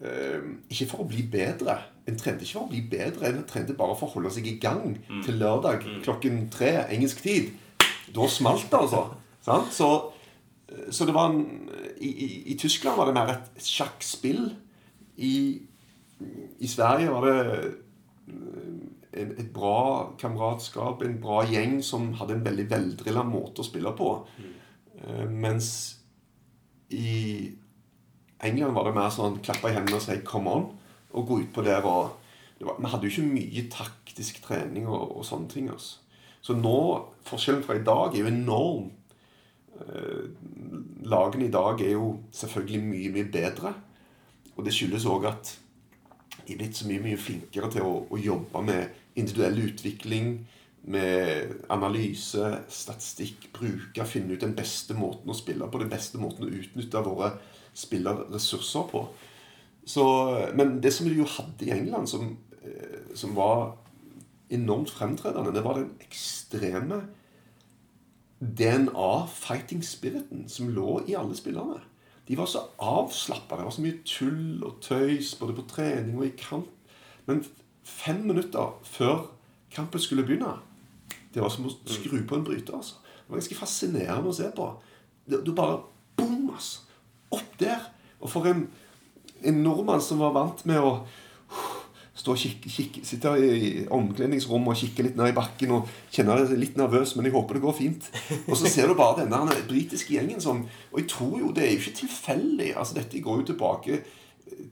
ikke 0.00 0.86
for 0.88 1.02
å 1.04 1.08
bli 1.08 1.26
bedre. 1.28 1.74
En 2.08 2.16
trente 2.16 2.46
ikke 2.46 2.56
for 2.56 2.68
å 2.68 2.72
bli 2.72 2.80
bedre, 2.88 3.28
en 3.28 3.42
trente 3.48 3.76
bare 3.76 3.96
for 3.98 4.08
å 4.08 4.14
holde 4.14 4.32
seg 4.32 4.46
i 4.48 4.56
gang 4.62 4.94
til 5.24 5.36
lørdag 5.40 5.84
klokken 6.04 6.46
tre 6.52 6.86
engelsk 6.88 7.20
tid. 7.26 7.50
Da 8.14 8.28
smalt 8.28 8.70
det, 8.70 8.80
altså. 8.80 9.04
Sant? 9.46 9.70
Så, 9.72 9.90
så 10.92 11.06
det 11.08 11.16
var 11.16 11.30
en 11.30 11.44
i, 12.00 12.08
i, 12.08 12.28
I 12.52 12.56
Tyskland 12.58 12.96
var 12.96 13.08
det 13.08 13.16
mer 13.16 13.34
et 13.34 13.64
sjakkspill. 13.64 14.48
I, 15.20 15.34
I 16.60 16.68
Sverige 16.68 17.12
var 17.12 17.26
det 17.26 17.36
eh, 17.44 19.20
en, 19.20 19.34
et 19.36 19.50
bra 19.52 20.12
kameratskap, 20.20 21.04
en 21.04 21.18
bra 21.20 21.42
gjeng 21.48 21.80
som 21.84 22.12
hadde 22.20 22.38
en 22.38 22.46
veldig 22.46 22.66
veldrilla 22.70 23.24
måte 23.26 23.60
å 23.60 23.68
spille 23.68 23.92
på. 23.98 24.14
Eh, 24.40 25.26
mens 25.28 25.70
i 26.90 27.50
England 28.42 28.74
var 28.74 28.88
det 28.88 28.94
mer 28.96 29.10
sånn 29.12 29.40
klappe 29.44 29.70
i 29.70 29.74
hendene 29.76 29.98
og 29.98 30.02
si 30.02 30.16
'come 30.24 30.50
on', 30.50 30.70
og 31.12 31.26
gå 31.26 31.40
utpå 31.42 31.64
der 31.64 31.82
og 31.84 32.16
var, 32.60 32.76
Vi 32.78 32.88
hadde 32.88 33.06
jo 33.06 33.10
ikke 33.10 33.34
mye 33.34 33.68
taktisk 33.70 34.42
trening 34.42 34.86
og, 34.86 35.16
og 35.16 35.24
sånne 35.24 35.48
ting. 35.48 35.70
altså. 35.70 35.96
Så 36.42 36.54
nå, 36.56 37.04
forskjellen 37.24 37.62
fra 37.64 37.74
i 37.74 37.84
dag 37.84 38.14
er 38.14 38.18
jo 38.20 38.26
enorm. 38.26 38.90
Eh, 39.80 40.28
lagene 41.08 41.46
i 41.46 41.50
dag 41.50 41.80
er 41.80 41.92
jo 41.92 42.20
selvfølgelig 42.32 42.82
mye, 42.84 43.12
mye 43.12 43.32
bedre. 43.32 43.74
Og 44.56 44.64
det 44.64 44.74
skyldes 44.74 45.06
òg 45.08 45.26
at 45.30 45.58
de 46.46 46.52
er 46.52 46.58
blitt 46.58 46.76
så 46.76 46.88
mye, 46.88 47.00
mye 47.00 47.20
flinkere 47.20 47.70
til 47.72 47.82
å, 47.86 48.06
å 48.10 48.20
jobbe 48.20 48.62
med 48.62 48.88
individuell 49.20 49.60
utvikling, 49.68 50.46
med 50.90 51.64
analyse, 51.68 52.44
statistikk, 52.72 53.50
bruke, 53.52 54.04
finne 54.08 54.34
ut 54.34 54.44
den 54.44 54.56
beste 54.56 54.96
måten 54.96 55.28
å 55.30 55.36
spille 55.36 55.68
på, 55.68 55.80
den 55.80 55.92
beste 55.92 56.20
måten 56.20 56.46
å 56.46 56.52
utnytte 56.60 57.04
våre 57.04 57.34
spillerressurser 57.74 58.88
på. 58.90 59.04
Så, 59.86 60.04
men 60.54 60.78
det 60.82 60.92
som 60.94 61.08
vi 61.08 61.18
jo 61.18 61.26
hadde 61.28 61.66
i 61.66 61.72
England, 61.74 62.08
som, 62.10 62.36
eh, 62.62 63.14
som 63.16 63.34
var 63.36 63.76
enormt 64.50 64.90
fremtredende, 64.90 65.54
det 65.54 65.64
var 65.64 65.78
den 65.78 65.90
ekstreme 66.00 67.02
DNA-fighting-spiriten 68.40 70.48
som 70.48 70.70
lå 70.72 71.02
i 71.08 71.14
alle 71.14 71.36
spillerne. 71.36 71.80
De 72.28 72.36
var 72.38 72.46
så 72.46 72.58
avslappa. 72.78 73.56
Det 73.56 73.64
var 73.64 73.74
så 73.74 73.82
mye 73.84 74.02
tull 74.06 74.64
og 74.64 74.78
tøys 74.82 75.34
både 75.40 75.56
på 75.58 75.66
trening 75.68 76.18
og 76.18 76.26
i 76.26 76.36
kamp. 76.38 76.68
Men 77.26 77.44
fem 77.84 78.22
minutter 78.26 78.78
før 78.86 79.26
kampen 79.74 80.00
skulle 80.00 80.24
begynne 80.26 80.58
Det 81.34 81.42
var 81.42 81.48
som 81.48 81.66
å 81.66 81.70
skru 81.86 82.26
på 82.26 82.34
en 82.34 82.44
bryter. 82.44 82.74
altså. 82.74 82.94
Det 83.02 83.28
var 83.28 83.38
ganske 83.38 83.54
fascinerende 83.54 84.30
å 84.30 84.34
se 84.34 84.50
på. 84.56 84.70
Du 85.30 85.52
bare 85.54 85.80
Boom! 86.16 86.50
altså. 86.54 86.80
Opp 87.30 87.58
der. 87.60 87.88
Og 88.20 88.30
for 88.32 88.48
en, 88.50 88.66
en 89.46 89.62
nordmann 89.64 90.02
som 90.04 90.20
var 90.22 90.36
vant 90.36 90.64
med 90.68 90.82
å 90.82 90.94
Stå 92.20 92.34
og 92.34 92.40
kikke, 92.40 92.68
kikke, 92.68 93.00
sitte 93.06 93.30
i 93.40 93.68
omkledningsrommet 93.96 94.74
og 94.74 94.76
kikke 94.76 95.04
litt 95.06 95.14
ned 95.16 95.30
i 95.30 95.36
bakken 95.36 95.70
og 95.72 95.92
kjenne 96.12 96.34
deg 96.36 96.58
litt 96.58 96.76
nervøs, 96.76 97.14
men 97.16 97.24
jeg 97.24 97.32
håper 97.32 97.56
det 97.56 97.62
går 97.62 97.76
fint. 97.78 98.08
Og 98.42 98.58
så 98.60 98.68
ser 98.68 98.90
du 98.90 98.96
bare 98.98 99.22
denne 99.22 99.54
britiske 99.68 100.12
gjengen 100.18 100.42
som 100.42 100.66
Og 100.90 100.98
jeg 101.00 101.08
tror 101.14 101.38
jo 101.40 101.52
det 101.56 101.64
er 101.64 101.72
jo 101.72 101.80
ikke 101.80 102.00
tilfeldig. 102.02 102.74
altså 102.76 102.98
Dette 102.98 103.22
går 103.24 103.40
jo 103.40 103.46
tilbake 103.52 104.00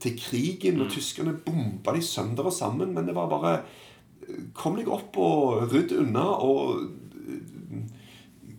til 0.03 0.19
krigen, 0.19 0.83
og 0.83 0.91
tyskerne 0.93 1.33
bomba 1.45 1.95
de 1.95 2.03
sønder 2.05 2.51
og 2.51 2.53
sammen, 2.53 2.93
men 2.93 3.07
det 3.07 3.17
var 3.17 3.31
bare 3.31 3.55
Kom 4.53 4.75
deg 4.77 4.91
opp 4.93 5.17
og 5.17 5.71
rydd 5.71 5.95
unna 6.03 6.27
og 6.45 6.83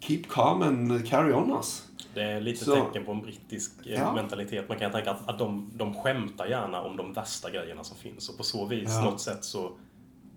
keep 0.02 0.26
calm 0.32 0.64
and 0.66 1.04
carry 1.06 1.30
on, 1.36 1.52
altså. 1.54 1.89
Det 2.14 2.22
är 2.22 2.40
lite 2.40 2.64
Så- 2.64 2.74
tecken 2.74 3.04
på 3.04 3.12
en 3.12 3.20
brittisk 3.22 3.72
eh, 3.86 3.92
Ja. 3.92 4.12
mentalitet. 4.14 4.68
Man 4.68 4.78
kan 4.78 4.92
tänka 4.92 5.10
att, 5.10 5.28
att 5.28 5.38
de, 5.38 5.70
de 5.74 5.94
skämtar 5.94 6.46
gärna 6.46 6.80
om 6.82 6.96
de 6.96 7.12
värsta 7.12 7.50
grejerna 7.50 7.84
som 7.84 7.96
finns. 7.96 8.28
Och 8.28 8.36
på 8.36 8.42
så 8.44 8.66
vis, 8.66 8.88
Ja. 8.88 9.04
något 9.04 9.20
sätt 9.20 9.44
så 9.44 9.72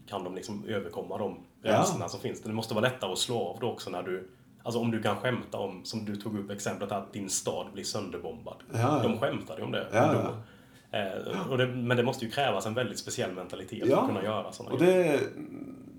kan 0.07 0.23
de 0.23 0.35
liksom 0.35 0.65
överkomma 0.67 1.17
de 1.17 1.37
Ja. 1.61 1.83
som 1.85 2.19
finns. 2.19 2.41
Det 2.41 2.53
måste 2.53 2.73
vara 2.73 2.83
lättare 2.85 3.11
att 3.11 3.17
slå 3.19 3.37
av 3.39 3.57
då 3.59 3.71
också 3.71 3.89
när 3.89 4.03
du 4.03 4.29
Alltså 4.65 4.79
om 4.79 4.91
du 4.91 5.01
kan 5.01 5.15
skämta 5.15 5.57
om, 5.57 5.85
som 5.85 6.05
du 6.05 6.15
tog 6.15 6.39
upp 6.39 6.49
exemplet 6.51 6.91
att 6.91 7.13
din 7.13 7.29
stad 7.29 7.67
blir 7.73 7.83
sönderbombad. 7.83 8.55
Ja. 8.73 8.99
De 9.03 9.19
skämtade 9.19 9.59
ju 9.59 9.65
om 9.65 9.71
det 9.71 9.87
Ja, 9.93 10.13
då. 10.13 10.97
Eh, 10.97 11.49
och 11.51 11.57
det, 11.57 11.67
men 11.67 11.97
det 11.97 12.03
måste 12.03 12.25
ju 12.25 12.31
krävas 12.31 12.65
en 12.65 12.73
väldigt 12.73 12.99
speciell 12.99 13.31
mentalitet 13.31 13.87
för 13.89 13.97
att 13.97 14.07
kunna 14.07 14.23
göra 14.23 14.51
sådana 14.51 14.73
og 14.75 14.79
det, 14.79 15.19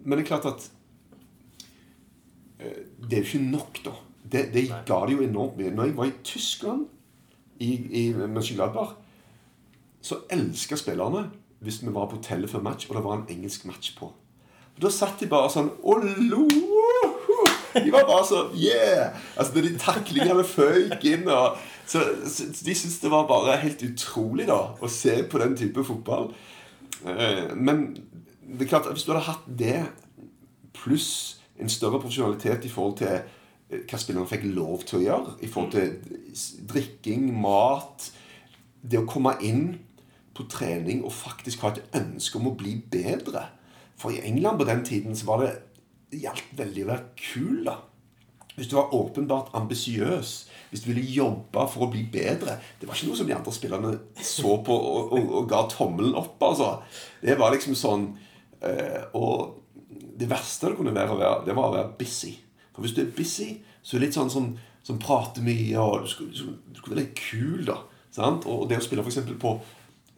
Men 0.04 0.18
det 0.18 0.24
er 0.24 0.26
klart 0.26 0.44
at 0.44 0.70
eh, 2.58 2.72
Det 3.08 3.12
er 3.18 3.22
jo 3.22 3.24
ikke 3.24 3.50
nok, 3.50 3.80
da. 3.84 3.90
Det, 4.34 4.48
det 4.54 4.66
ga 4.88 4.98
det 5.06 5.14
jo 5.14 5.22
enormt 5.24 5.56
mye. 5.60 5.70
Når 5.70 5.88
jeg 5.88 5.96
var 5.96 6.10
i 6.10 6.14
Tyskland, 6.26 6.84
i, 7.62 7.70
i 8.00 8.04
Mönchengladbach, 8.18 8.96
så 10.04 10.24
elska 10.34 10.76
spillerne 10.76 11.28
hvis 11.64 11.78
vi 11.80 11.92
var 11.94 12.10
på 12.10 12.18
hotellet 12.18 12.50
før 12.50 12.60
match, 12.66 12.90
og 12.90 12.96
det 12.98 13.04
var 13.06 13.14
en 13.16 13.28
engelsk 13.32 13.62
match 13.64 13.94
på. 13.96 14.10
Og 14.74 14.82
Da 14.82 14.90
satt 14.92 15.22
de 15.22 15.28
bare 15.30 15.48
sånn 15.52 15.70
og 15.86 16.02
lo. 16.28 16.42
De 17.74 17.90
var 17.90 18.04
bare 18.06 18.24
så 18.26 18.42
Yeah! 18.54 19.14
Altså 19.38 19.62
de 19.62 19.72
taklingene 19.80 20.44
føyk 20.46 21.06
inn 21.10 21.24
og, 21.32 21.56
så, 21.86 22.02
så 22.30 22.50
De 22.52 22.74
syntes 22.76 23.00
det 23.02 23.10
var 23.10 23.26
bare 23.30 23.56
helt 23.62 23.82
utrolig 23.86 24.46
da 24.50 24.58
å 24.78 24.90
se 24.90 25.16
på 25.30 25.40
den 25.42 25.56
type 25.58 25.82
fotball. 25.86 26.28
Eh, 27.06 27.54
Men 27.56 27.86
det 28.44 28.66
er 28.66 28.70
klart 28.74 28.90
hvis 28.92 29.06
du 29.06 29.14
hadde 29.14 29.26
hatt 29.30 29.48
det 29.48 29.80
pluss 30.76 31.40
en 31.58 31.70
større 31.70 32.00
profesjonalitet 32.02 32.66
i 32.66 32.70
forhold 32.70 32.98
til 33.00 33.22
hva 33.88 34.00
spillerne 34.00 34.30
fikk 34.30 34.46
lov 34.54 34.84
til 34.88 35.00
å 35.00 35.04
gjøre 35.04 35.34
i 35.42 35.50
forhold 35.50 35.74
til 35.74 36.64
drikking, 36.70 37.30
mat 37.40 38.10
Det 38.84 38.98
å 39.00 39.08
komme 39.08 39.32
inn 39.40 39.78
på 40.36 40.44
trening 40.50 41.04
og 41.06 41.14
faktisk 41.14 41.62
ha 41.64 41.70
et 41.72 41.96
ønske 41.96 42.36
om 42.36 42.50
å 42.50 42.56
bli 42.58 42.74
bedre. 42.90 43.46
For 43.96 44.12
i 44.12 44.20
England 44.26 44.60
på 44.60 44.66
den 44.68 44.82
tiden 44.84 45.16
så 45.16 45.30
var 45.30 45.40
det 45.40 45.52
gjaldt 46.20 46.52
veldig 46.58 46.84
å 46.84 46.90
være 46.90 47.06
kul, 47.16 47.62
da. 47.64 47.78
Hvis 48.54 48.68
du 48.70 48.76
var 48.76 48.92
åpenbart 48.94 49.54
ambisiøs, 49.56 50.34
hvis 50.70 50.82
du 50.84 50.92
ville 50.92 51.06
jobbe 51.10 51.64
for 51.72 51.86
å 51.86 51.90
bli 51.90 52.04
bedre 52.06 52.60
Det 52.78 52.86
var 52.86 52.94
ikke 52.94 53.08
noe 53.08 53.18
som 53.18 53.26
de 53.26 53.34
andre 53.34 53.54
spillerne 53.54 53.90
så 54.22 54.52
på 54.62 54.74
og, 54.74 55.10
og, 55.16 55.32
og 55.40 55.48
ga 55.50 55.64
tommelen 55.70 56.14
opp, 56.18 56.36
altså. 56.42 56.76
Det 57.22 57.34
var 57.40 57.54
liksom 57.54 57.74
sånn 57.78 58.08
eh, 58.62 59.02
Og 59.18 59.60
det 60.14 60.28
verste 60.30 60.70
det 60.70 60.78
kunne 60.78 60.94
være, 60.94 61.32
det 61.46 61.56
var 61.56 61.70
å 61.70 61.74
være 61.74 61.96
busy. 61.98 62.36
For 62.74 62.84
hvis 62.84 62.96
du 62.96 63.04
er 63.04 63.12
busy, 63.14 63.50
så 63.82 63.96
er 63.96 64.02
du 64.02 64.06
litt 64.06 64.18
sånn 64.18 64.32
som, 64.32 64.50
som 64.86 65.00
prater 65.02 65.44
mye, 65.46 65.78
og 65.80 66.04
du 66.04 66.10
skulle, 66.10 66.34
du 66.34 66.80
skulle, 66.80 66.96
være 66.96 67.04
litt 67.04 67.20
kul, 67.20 67.62
da. 67.68 67.78
Sant? 68.14 68.48
Og 68.50 68.66
det 68.70 68.80
å 68.80 68.84
spille 68.84 69.04
f.eks. 69.04 69.22
på 69.40 69.56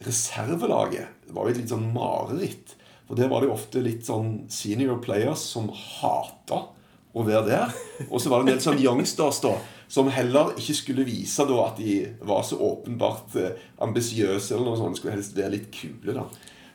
reservelaget 0.06 1.30
var 1.32 1.46
jo 1.46 1.54
et 1.54 1.60
litt 1.62 1.72
sånn 1.72 1.88
mareritt. 1.94 2.76
For 3.06 3.18
der 3.18 3.30
var 3.30 3.42
det 3.42 3.50
jo 3.50 3.56
ofte 3.56 3.84
litt 3.84 4.04
sånn 4.08 4.46
senior 4.52 4.98
players 5.04 5.44
som 5.52 5.68
hata 5.70 6.66
å 7.16 7.24
være 7.24 7.46
der. 7.48 7.76
Og 8.10 8.20
så 8.20 8.32
var 8.32 8.42
det 8.42 8.46
en 8.46 8.52
del 8.54 8.64
sånn 8.64 8.82
youngsters 8.82 9.40
da 9.44 9.54
som 9.88 10.10
heller 10.10 10.56
ikke 10.58 10.74
skulle 10.74 11.06
vise 11.06 11.44
da 11.46 11.58
at 11.68 11.78
de 11.78 12.00
var 12.26 12.42
så 12.46 12.58
åpenbart 12.58 13.36
eh, 13.38 13.66
ambisiøse 13.86 14.54
eller 14.54 14.72
noe 14.72 14.80
sånt. 14.80 14.96
De 14.96 15.00
skulle 15.00 15.14
helst 15.14 15.36
være 15.36 15.54
litt 15.54 15.68
kule, 15.74 16.16
da. 16.16 16.26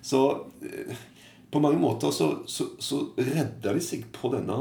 Så 0.02 0.22
eh, 0.64 0.96
på 1.52 1.60
mange 1.60 1.82
måter 1.82 2.14
så, 2.16 2.32
så, 2.48 2.72
så 2.80 3.04
redda 3.20 3.76
de 3.76 3.84
seg 3.84 4.08
på 4.16 4.32
denne 4.32 4.56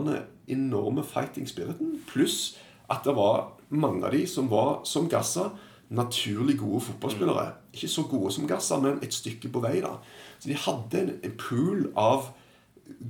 enorme 0.52 1.04
fighting 1.06 1.48
spiriten. 1.48 1.98
Pluss 2.10 2.56
at 2.90 3.04
det 3.06 3.14
var 3.14 3.52
mange 3.70 4.04
av 4.06 4.14
de 4.14 4.24
som 4.26 4.48
var, 4.50 4.80
som 4.84 5.08
Gassa, 5.08 5.50
naturlig 5.94 6.56
gode 6.58 6.82
fotballspillere. 6.86 7.46
Ikke 7.74 7.90
så 7.90 8.04
gode 8.10 8.32
som 8.34 8.46
Gassa, 8.50 8.78
men 8.82 8.98
et 9.02 9.14
stykke 9.14 9.50
på 9.52 9.62
vei. 9.62 9.80
da. 9.82 9.96
Så 10.38 10.50
de 10.50 10.58
hadde 10.58 11.02
en, 11.22 11.36
pool 11.38 11.90
av 11.98 12.32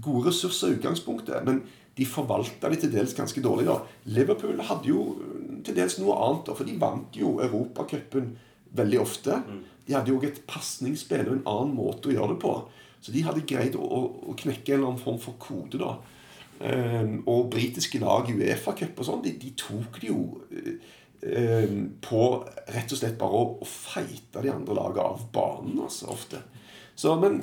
gode 0.01 0.29
ressurser 0.29 0.69
i 0.73 0.79
utgangspunktet, 0.79 1.45
men 1.45 1.63
de 1.97 2.07
forvalta 2.07 2.69
de 2.69 2.77
til 2.81 2.93
dels 2.93 3.17
ganske 3.17 3.41
dårlig. 3.45 3.67
da. 3.67 3.81
Liverpool 4.05 4.61
hadde 4.69 4.89
jo 4.89 5.17
mm, 5.17 5.63
til 5.65 5.77
dels 5.77 5.99
noe 6.01 6.17
annet, 6.17 6.47
da, 6.47 6.57
for 6.57 6.69
de 6.69 6.79
vant 6.81 7.17
jo 7.17 7.39
Europacupen 7.41 8.35
veldig 8.77 9.01
ofte. 9.01 9.41
De 9.87 9.97
hadde 9.97 10.13
jo 10.13 10.21
et 10.23 10.45
pasningsspill 10.47 11.27
og 11.27 11.37
en 11.39 11.49
annen 11.49 11.75
måte 11.77 12.09
å 12.09 12.15
gjøre 12.15 12.35
det 12.35 12.41
på. 12.45 12.55
Så 13.01 13.13
de 13.13 13.25
hadde 13.25 13.47
greid 13.49 13.77
å, 13.77 13.85
å, 13.85 14.01
å 14.31 14.37
knekke 14.37 14.75
en 14.75 14.79
eller 14.79 14.93
annen 14.93 15.03
form 15.03 15.21
for 15.21 15.41
kode. 15.41 15.81
da. 15.81 15.97
Eh, 16.61 17.13
og 17.25 17.49
britiske 17.55 17.99
lag 18.03 18.29
i 18.29 18.37
Uefa-cup 18.37 18.99
og 19.01 19.07
sånn, 19.07 19.23
de, 19.25 19.33
de 19.41 19.55
tok 19.57 19.97
det 20.03 20.11
jo 20.11 20.25
eh, 20.53 20.75
eh, 21.25 21.71
på 22.05 22.25
rett 22.69 22.93
og 22.93 23.01
slett 23.01 23.17
bare 23.21 23.39
å, 23.39 23.47
å 23.65 23.69
feite 23.69 24.43
de 24.45 24.53
andre 24.53 24.77
lagene 24.77 25.07
av 25.07 25.23
banen, 25.33 25.79
altså, 25.87 26.11
ofte. 26.13 26.43
Så, 26.93 27.15
men 27.23 27.39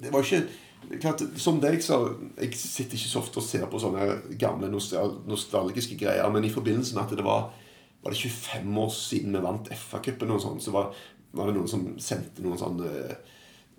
det 0.00 0.12
var 0.14 0.24
ikke 0.24 0.96
klart, 1.02 1.26
Som 1.40 1.60
deg, 1.60 1.82
så 1.84 1.98
Jeg 2.38 2.56
sitter 2.56 2.96
ikke 2.96 3.10
så 3.10 3.20
ofte 3.20 3.42
og 3.42 3.44
ser 3.44 3.68
på 3.68 3.80
sånne 3.82 4.06
gamle 4.40 4.70
nostal 4.72 5.18
nostalgiske 5.28 5.98
greier, 6.00 6.32
men 6.32 6.48
i 6.48 6.52
forbindelse 6.52 6.96
med 6.96 7.04
at 7.04 7.14
det 7.20 7.28
var 7.28 7.50
Var 8.04 8.14
det 8.14 8.22
25 8.24 8.80
år 8.80 8.90
siden 8.96 9.36
vi 9.36 9.44
vant 9.44 9.68
FA-cupen, 9.68 10.32
sånn, 10.40 10.64
så 10.64 10.72
var, 10.72 10.96
var 11.36 11.48
det 11.48 11.58
noen 11.58 11.68
som 11.68 11.86
sendte 12.00 12.44
noen 12.44 12.60
sånne 12.60 12.90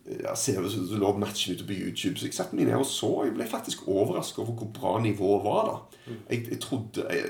ja, 0.06 0.36
serier 0.38 0.70
som 0.70 0.86
lå 1.02 1.12
matchen 1.18 1.56
ute 1.56 1.66
på 1.66 1.78
YouTube. 1.78 2.20
Så 2.20 2.28
jeg 2.28 2.38
satte 2.38 2.58
meg 2.58 2.68
ned 2.70 2.78
og 2.78 2.86
så. 2.90 3.10
Jeg 3.26 3.34
ble 3.38 3.48
faktisk 3.50 3.88
overrasket 3.90 4.44
over 4.44 4.60
hvor 4.60 4.72
bra 4.76 4.94
nivået 5.02 5.46
var. 5.46 5.72
da 5.72 6.14
Jeg, 6.30 6.46
jeg 6.52 6.60
trodde 6.62 7.08
jeg, 7.10 7.26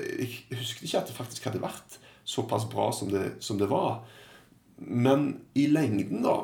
jeg 0.50 0.58
husket 0.58 0.84
ikke 0.84 1.00
at 1.00 1.08
det 1.08 1.16
faktisk 1.16 1.48
hadde 1.48 1.62
vært 1.64 1.98
såpass 2.26 2.66
bra 2.68 2.90
som 2.92 3.10
det, 3.10 3.36
som 3.40 3.58
det 3.58 3.70
var. 3.70 4.02
Men 4.76 5.40
i 5.56 5.66
lengden, 5.72 6.26
da, 6.26 6.36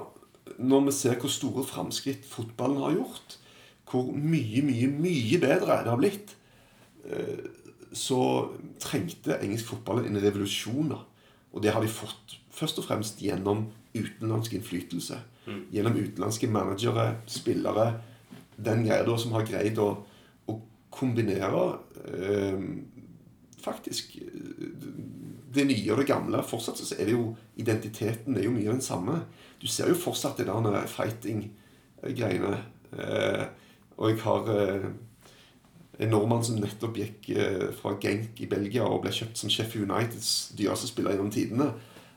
når 0.59 0.87
vi 0.89 0.95
ser 0.97 1.19
hvor 1.21 1.33
store 1.33 1.65
framskritt 1.69 2.25
fotballen 2.29 2.81
har 2.81 2.97
gjort, 2.97 3.39
hvor 3.91 4.09
mye, 4.17 4.63
mye, 4.65 4.89
mye 4.89 5.41
bedre 5.43 5.83
det 5.85 5.93
har 5.93 6.01
blitt, 6.01 6.37
eh, 7.05 7.51
så 7.93 8.23
trengte 8.81 9.37
engelsk 9.43 9.69
fotball 9.75 10.07
en 10.07 10.23
revolusjon. 10.23 10.95
da. 10.95 11.03
Og 11.53 11.63
det 11.63 11.75
har 11.75 11.85
de 11.85 11.93
fått 11.93 12.39
først 12.49 12.81
og 12.81 12.89
fremst 12.89 13.21
gjennom 13.21 13.67
utenlandsk 13.93 14.55
innflytelse. 14.57 15.19
Gjennom 15.45 15.97
utenlandske 15.99 16.49
managere, 16.51 17.17
spillere. 17.27 17.89
Den 18.57 18.85
greia 18.87 19.03
da 19.07 19.17
som 19.19 19.35
har 19.35 19.47
greid 19.49 19.79
å, 19.83 19.89
å 20.47 20.59
kombinere 20.95 21.65
eh, 22.07 22.67
faktisk 23.63 24.17
det 25.55 25.65
nye 25.69 25.93
og 25.93 26.01
det 26.01 26.09
gamle. 26.09 26.43
Fortsatt 26.47 26.81
så 26.81 26.97
er 26.97 27.09
det 27.09 27.17
jo 27.17 27.33
identiteten 27.61 28.37
er 28.37 28.47
jo 28.47 28.55
mye 28.55 28.71
den 28.71 28.85
samme. 28.85 29.23
Du 29.61 29.69
ser 29.71 29.91
jo 29.91 29.99
fortsatt 29.99 30.41
det 30.41 30.49
der 30.49 30.87
fighting-greiene. 30.91 32.55
Eh, 32.99 33.45
og 33.97 34.11
jeg 34.11 34.21
har 34.25 34.53
eh, 34.57 34.87
en 36.03 36.13
nordmann 36.13 36.45
som 36.45 36.59
nettopp 36.61 36.99
gikk 36.99 37.31
eh, 37.37 37.69
fra 37.77 37.95
Genk 38.01 38.41
i 38.41 38.49
Belgia 38.51 38.87
og 38.89 39.05
ble 39.05 39.13
kjøpt 39.15 39.39
som 39.39 39.53
Sheffield 39.53 39.91
Uniteds 39.91 40.53
dyreste 40.59 40.91
spiller 40.91 41.15
gjennom 41.15 41.33
tidene. 41.33 41.73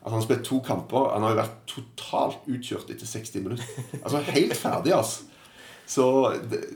At 0.06 0.12
han 0.14 0.20
har 0.20 0.26
spilt 0.28 0.44
to 0.46 0.60
kamper. 0.62 1.08
Han 1.16 1.24
har 1.26 1.34
jo 1.34 1.38
vært 1.40 1.62
totalt 1.72 2.44
utkjørt 2.46 2.92
etter 2.94 3.10
60 3.10 3.42
minutter. 3.42 3.86
Altså 4.04 4.20
helt 4.30 4.54
ferdig, 4.58 4.94
altså. 4.94 5.24
Så, 5.86 6.06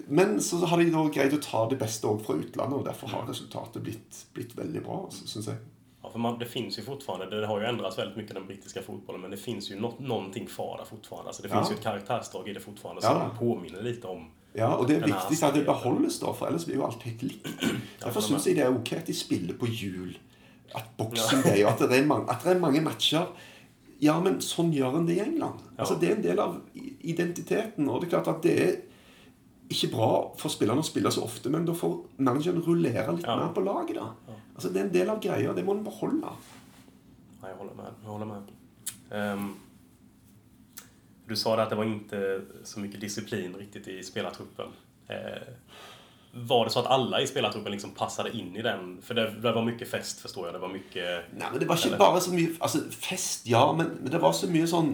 men 0.08 0.36
så 0.42 0.60
har 0.66 0.78
de 0.82 1.04
greid 1.14 1.34
å 1.34 1.42
ta 1.42 1.64
det 1.70 1.78
beste 1.82 2.06
òg 2.10 2.24
fra 2.26 2.36
utlandet, 2.38 2.78
og 2.80 2.86
derfor 2.86 3.10
har 3.14 3.26
resultatet 3.30 3.82
blitt, 3.86 4.20
blitt 4.34 4.54
veldig 4.58 4.82
bra, 4.86 5.00
synes 5.14 5.34
syns 5.34 5.48
jeg. 5.50 5.62
Ja, 6.04 6.10
för 6.10 6.20
man, 6.20 6.40
det 6.40 6.46
finns 6.46 6.78
ju 6.80 6.84
fortfarande, 6.84 7.40
det 7.40 7.48
har 7.48 7.60
ju 7.60 7.66
ändrats 7.66 7.98
väldigt 7.98 8.18
mycket 8.18 8.36
den 8.36 8.46
brittiska 8.48 8.82
fotbollen, 8.82 9.22
men 9.22 9.32
det 9.32 9.38
finns 9.38 9.72
ju 9.72 9.80
nå 9.80 9.94
någonting 10.00 10.46
kvar 10.46 10.78
där 10.78 10.86
fortfarande. 10.86 11.28
Alltså 11.30 11.44
det 11.44 11.50
finns 11.50 11.68
Ja. 11.68 11.72
ju 11.74 11.78
ett 11.78 11.84
karaktärsdrag 11.84 12.50
i 12.50 12.54
det 12.54 12.60
fortfarande 12.60 13.02
Ja. 13.04 13.10
som 13.10 13.38
påminner 13.48 13.82
lite 13.82 14.08
om 14.08 14.28
Ja, 14.54 14.76
og 14.76 14.88
det 14.88 14.96
er 14.96 15.06
viktig 15.06 15.44
at 15.44 15.54
det 15.54 15.66
beholdes, 15.66 16.20
da, 16.20 16.34
for 16.34 16.48
ellers 16.48 16.66
blir 16.66 16.76
jo 16.76 16.86
alt 16.86 17.04
helt 17.04 17.22
likt. 17.22 17.50
Derfor 18.00 18.12
for 18.12 18.22
syns 18.22 18.48
jeg 18.48 18.56
det 18.56 18.64
er 18.66 18.74
ok 18.74 18.94
at 18.94 19.06
de 19.08 19.14
spiller 19.14 19.54
på 19.54 19.68
jul. 19.70 20.18
At 20.76 20.90
boksing 20.98 21.42
Day, 21.44 21.64
og 21.64 21.72
at 21.74 21.90
det, 21.90 22.06
mange, 22.08 22.30
at 22.30 22.44
det 22.44 22.56
er 22.56 22.60
mange 22.60 22.82
matcher. 22.82 23.28
Ja, 24.02 24.20
men 24.24 24.38
sånn 24.40 24.72
gjør 24.74 25.00
en 25.00 25.06
det 25.08 25.18
i 25.18 25.24
England. 25.24 25.60
Altså, 25.78 25.98
Det 26.00 26.10
er 26.10 26.16
en 26.16 26.22
del 26.24 26.40
av 26.40 26.60
identiteten. 27.02 27.90
Og 27.90 28.02
det 28.02 28.08
er 28.08 28.14
klart 28.18 28.28
at 28.36 28.42
det 28.46 28.54
er 28.64 28.76
ikke 29.70 29.92
bra 29.94 30.10
for 30.40 30.50
spillerne 30.50 30.82
å 30.82 30.88
spille 30.88 31.12
så 31.14 31.22
ofte, 31.26 31.50
men 31.54 31.66
da 31.68 31.74
får 31.78 31.98
manageren 32.18 32.62
rullere 32.66 33.16
litt 33.16 33.26
Ja. 33.28 33.36
mer 33.36 33.52
på 33.54 33.62
laget. 33.66 33.96
da. 33.96 34.08
Altså, 34.56 34.70
Det 34.74 34.78
er 34.82 34.86
en 34.86 34.94
del 34.94 35.10
av 35.10 35.20
greia. 35.22 35.54
Det 35.54 35.66
må 35.66 35.72
en 35.78 35.84
beholde. 35.84 36.22
Nei, 37.42 37.50
jeg 37.50 37.58
holder 37.58 37.76
med. 37.76 37.92
Jeg 38.04 38.10
holder 38.10 38.26
med. 38.26 38.52
Um, 39.12 39.56
du 41.28 41.36
sa 41.36 41.56
det 41.56 41.64
at 41.64 41.70
det 41.70 41.78
var 41.78 41.86
ikke 41.86 42.66
så 42.66 42.80
mye 42.80 43.00
disiplin 43.00 43.54
riktigt 43.56 43.88
i 43.88 44.00
spelartruppen. 44.02 44.72
Eh, 45.10 45.54
var 46.32 46.66
det 46.66 46.72
så 46.72 46.80
att 46.80 46.86
alla 46.86 47.22
i 47.22 47.28
spelartruppen 47.28 47.72
liksom 47.72 47.92
passade 47.92 48.32
in 48.38 48.56
i 48.56 48.62
den? 48.62 49.02
För 49.02 49.14
det, 49.14 49.30
det 49.42 49.52
var 49.52 49.66
mycket 49.66 49.90
fest 49.92 50.20
förstår 50.20 50.46
jag. 50.48 50.56
Det 50.56 50.60
var 50.60 50.70
mycket... 50.70 51.24
Nei, 51.38 51.48
men 51.52 51.60
det 51.60 51.66
var 51.66 51.80
Eller- 51.88 51.98
bare 51.98 52.22
så 52.22 52.34
mye 52.34 52.50
Altså, 52.60 52.80
fest, 52.92 53.48
ja, 53.48 53.74
men, 53.78 53.88
men 54.02 54.12
det 54.12 54.20
var 54.20 54.34
så 54.34 54.50
mye 54.50 54.68
sånn 54.68 54.92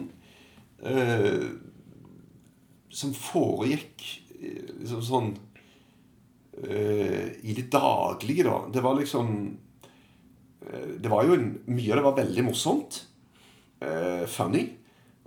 Uh, 0.86 1.46
Som 2.92 3.14
foregikk 3.16 4.04
eh, 4.36 4.66
liksom 4.82 5.02
sånn 5.08 5.30
uh, 6.68 7.28
I 7.42 7.54
det 7.56 7.70
daglige, 7.72 8.44
da. 8.44 8.58
Det 8.74 8.84
var 8.84 9.00
liksom 9.00 9.30
uh, 10.68 10.90
Det 11.00 11.10
var 11.10 11.26
jo 11.26 11.38
en, 11.40 11.48
Mye 11.66 11.92
av 11.96 11.98
det 12.02 12.06
var 12.10 12.18
veldig 12.20 12.44
morsomt. 12.50 13.02
eh, 13.82 14.26
funny. 14.28 14.68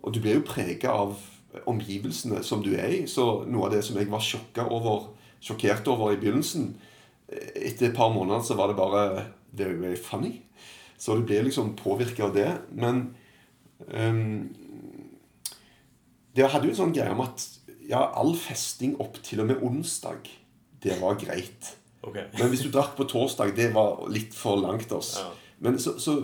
Og 0.03 0.12
du 0.14 0.21
blir 0.21 0.38
jo 0.38 0.44
prega 0.47 0.92
av 0.94 1.16
omgivelsene 1.68 2.42
som 2.44 2.62
du 2.62 2.73
er 2.77 2.88
i. 3.01 3.07
Så 3.11 3.44
noe 3.49 3.66
av 3.66 3.73
det 3.75 3.83
som 3.87 3.97
jeg 3.99 4.09
var 4.11 4.23
sjokka 4.25 4.64
over, 4.73 5.09
sjokkert 5.44 5.88
over 5.90 6.12
i 6.12 6.20
begynnelsen 6.20 6.72
Etter 7.29 7.90
et 7.90 7.96
par 7.96 8.09
måneder 8.09 8.40
så 8.46 8.55
var 8.57 8.70
det 8.70 8.79
bare 8.79 9.01
very, 9.53 9.74
jo 9.77 9.96
funny. 10.01 10.38
Så 10.96 11.16
du 11.16 11.27
blir 11.29 11.42
liksom 11.44 11.74
påvirka 11.77 12.24
av 12.24 12.35
det. 12.35 12.48
Men 12.72 13.14
um, 13.92 14.48
Det 16.33 16.48
hadde 16.48 16.70
jo 16.70 16.72
en 16.72 16.79
sånn 16.79 16.94
greie 16.96 17.12
om 17.12 17.20
at 17.20 17.44
ja, 17.88 18.01
all 18.16 18.33
festing 18.37 18.96
opp 19.01 19.20
til 19.24 19.42
og 19.42 19.51
med 19.51 19.61
onsdag, 19.64 20.29
det 20.81 20.96
var 21.01 21.20
greit. 21.20 21.74
Okay. 22.01 22.29
Men 22.38 22.48
hvis 22.53 22.64
du 22.64 22.70
drakk 22.72 22.94
på 22.96 23.09
torsdag, 23.09 23.53
det 23.57 23.72
var 23.74 24.05
litt 24.12 24.37
for 24.37 24.61
langt 24.61 24.92
oss. 24.94 25.16
Ja. 25.20 25.31
Men 25.64 25.79
så, 25.83 25.96
så 26.01 26.20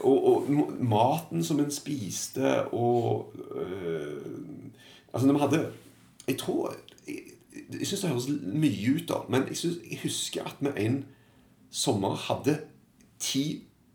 og, 0.00 0.16
og 0.16 0.46
maten 0.80 1.42
som 1.44 1.60
en 1.60 1.70
spiste, 1.74 2.64
og 2.72 3.34
øh, 3.54 4.22
Altså, 5.08 5.26
når 5.26 5.34
vi 5.34 5.40
hadde 5.40 5.72
Jeg 6.28 6.38
tror 6.38 6.74
Jeg, 7.72 7.86
syns 7.86 8.04
det 8.04 8.10
høres 8.10 8.28
mye 8.42 8.94
ut, 8.96 9.04
da, 9.10 9.22
men 9.28 9.48
jeg, 9.50 9.58
synes, 9.60 9.80
jeg 9.84 10.00
husker 10.02 10.48
at 10.48 10.60
vi 10.64 10.72
en 10.86 11.02
sommer 11.70 12.16
hadde 12.28 12.56
ti 13.20 13.44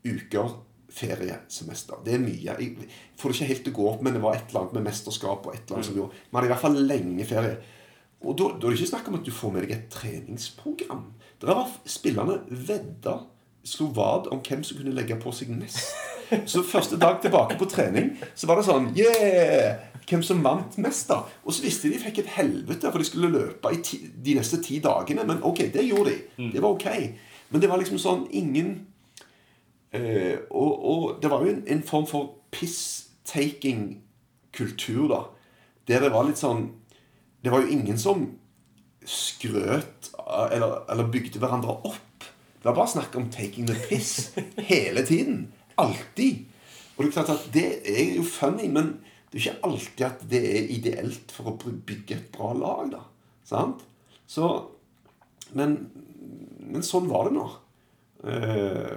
uker 0.06 0.60
feriesemester. 0.94 2.02
Det 2.06 2.14
er 2.14 2.22
mye. 2.22 2.38
Jeg 2.44 2.90
får 3.18 3.32
det 3.32 3.40
ikke 3.40 3.50
helt 3.50 3.64
til 3.66 3.74
å 3.74 3.78
gå 3.80 3.88
opp, 3.90 4.04
men 4.06 4.14
det 4.14 4.22
var 4.22 4.38
et 4.38 4.52
eller 4.52 4.66
annet 4.66 4.78
med 4.78 4.86
mesterskap 4.92 5.48
og 5.48 5.56
et 5.56 5.64
eller 5.64 5.80
annet 5.80 5.90
som 5.90 5.98
gjorde 5.98 6.20
Vi 6.20 6.38
hadde 6.38 6.50
i 6.50 6.54
hvert 6.54 6.66
fall 6.66 6.82
lenge 6.92 7.26
ferie. 7.30 7.56
og 8.22 8.38
da, 8.40 8.50
da 8.54 8.68
er 8.68 8.72
det 8.72 8.80
ikke 8.80 8.92
snakk 8.94 9.08
om 9.10 9.18
at 9.18 9.26
du 9.26 9.34
får 9.36 9.54
med 9.54 9.66
deg 9.66 9.74
et 9.76 9.88
treningsprogram. 9.92 11.06
Der 11.42 11.50
var 11.58 11.72
spillerne 11.90 12.38
vedda 12.48 13.18
slo 13.64 13.90
vad 13.96 14.30
om 14.32 14.44
hvem 14.44 14.64
som 14.64 14.78
kunne 14.78 14.94
legge 14.96 15.18
på 15.20 15.34
seg 15.36 15.52
mest. 15.56 15.90
Så 16.52 16.64
første 16.64 16.98
dag 17.00 17.22
tilbake 17.22 17.58
på 17.60 17.66
trening 17.70 18.18
så 18.36 18.48
var 18.50 18.56
det 18.60 18.66
sånn 18.70 18.86
Yeah! 18.98 19.78
Hvem 20.04 20.24
som 20.26 20.44
vant 20.44 20.78
mest, 20.84 21.08
da. 21.08 21.16
Og 21.46 21.54
så 21.56 21.64
visste 21.64 21.88
de 21.88 21.94
de 21.96 22.04
fikk 22.04 22.18
et 22.20 22.34
helvete, 22.36 22.92
for 22.92 23.00
de 23.00 23.08
skulle 23.08 23.32
løpe 23.32 23.68
i 23.72 23.80
ti, 23.86 23.98
de 24.26 24.34
neste 24.36 24.58
ti 24.64 24.76
dagene. 24.84 25.24
Men 25.30 25.44
ok, 25.48 25.60
det 25.72 25.84
gjorde 25.88 26.12
de. 26.12 26.18
Det 26.52 26.62
var 26.62 26.72
ok. 26.76 26.88
Men 27.54 27.62
det 27.64 27.70
var 27.72 27.80
liksom 27.80 28.00
sånn 28.02 28.24
ingen 28.36 28.70
eh, 29.94 30.38
og, 30.50 30.72
og 30.92 31.04
det 31.24 31.30
var 31.32 31.40
jo 31.46 31.50
en, 31.54 31.64
en 31.72 31.84
form 31.88 32.08
for 32.10 32.24
piss-taking-kultur, 32.52 35.08
da. 35.14 35.22
Der 35.88 36.00
det 36.04 36.12
var 36.14 36.24
litt 36.28 36.40
sånn 36.40 36.62
Det 37.44 37.52
var 37.52 37.60
jo 37.64 37.74
ingen 37.76 37.98
som 38.00 38.20
skrøt 39.04 40.12
eller, 40.16 40.84
eller 40.92 41.12
bygde 41.12 41.40
hverandre 41.42 41.72
opp. 41.88 42.14
Det 42.64 42.70
var 42.70 42.78
bare 42.78 42.88
snakk 42.88 43.16
om 43.20 43.26
'taking 43.30 43.68
the 43.68 43.76
piss' 43.76 44.30
hele 44.58 45.06
tiden. 45.06 45.52
Alltid. 45.82 46.46
Og 46.94 47.04
det 47.04 47.10
er 47.10 47.16
klart 47.16 47.34
at 47.34 47.48
det 47.54 47.68
er 47.90 48.16
jo 48.18 48.24
funny, 48.28 48.68
men 48.70 48.98
det 49.32 49.40
er 49.40 49.48
ikke 49.48 49.66
alltid 49.66 50.06
at 50.06 50.26
det 50.30 50.42
er 50.46 50.70
ideelt 50.76 51.34
for 51.34 51.50
å 51.50 51.58
bygge 51.58 52.20
et 52.20 52.30
bra 52.36 52.52
lag. 52.54 52.92
da. 52.92 53.02
Sant? 53.48 53.82
Så 54.28 54.70
Men, 55.54 55.76
men 56.60 56.82
sånn 56.82 57.10
var 57.10 57.28
det 57.28 57.36
nå. 57.36 57.44
Eh, 58.26 58.96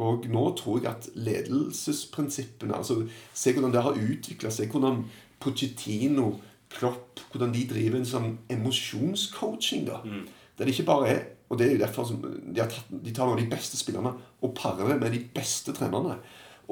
og 0.00 0.24
nå 0.32 0.44
tror 0.56 0.78
jeg 0.78 0.88
at 0.88 1.08
ledelsesprinsippene 1.20 2.78
altså 2.78 3.02
Se 3.34 3.52
hvordan 3.52 3.74
det 3.74 3.82
har 3.84 3.98
utvikla 3.98 4.48
seg. 4.54 4.70
Hvordan 4.72 5.02
Pochettino, 5.42 6.38
Klopp 6.72 7.20
Hvordan 7.32 7.52
de 7.52 7.66
driver 7.68 7.98
en 7.98 8.08
sånn 8.08 8.30
emosjonscoaching. 8.48 9.84
da 9.88 10.00
Der 10.56 10.64
det 10.64 10.72
ikke 10.72 10.88
bare 10.88 11.08
er 11.08 11.22
Og 11.52 11.58
det 11.60 11.66
er 11.66 11.74
jo 11.76 11.82
derfor 11.82 12.08
de, 12.08 12.62
tatt, 12.64 12.88
de 12.88 13.12
tar 13.12 13.28
av 13.28 13.36
de 13.36 13.48
beste 13.50 13.76
spillerne 13.76 14.14
og 14.40 14.54
parer 14.56 14.94
det 14.94 15.00
med 15.02 15.12
de 15.12 15.20
beste 15.36 15.74
trenerne. 15.76 16.16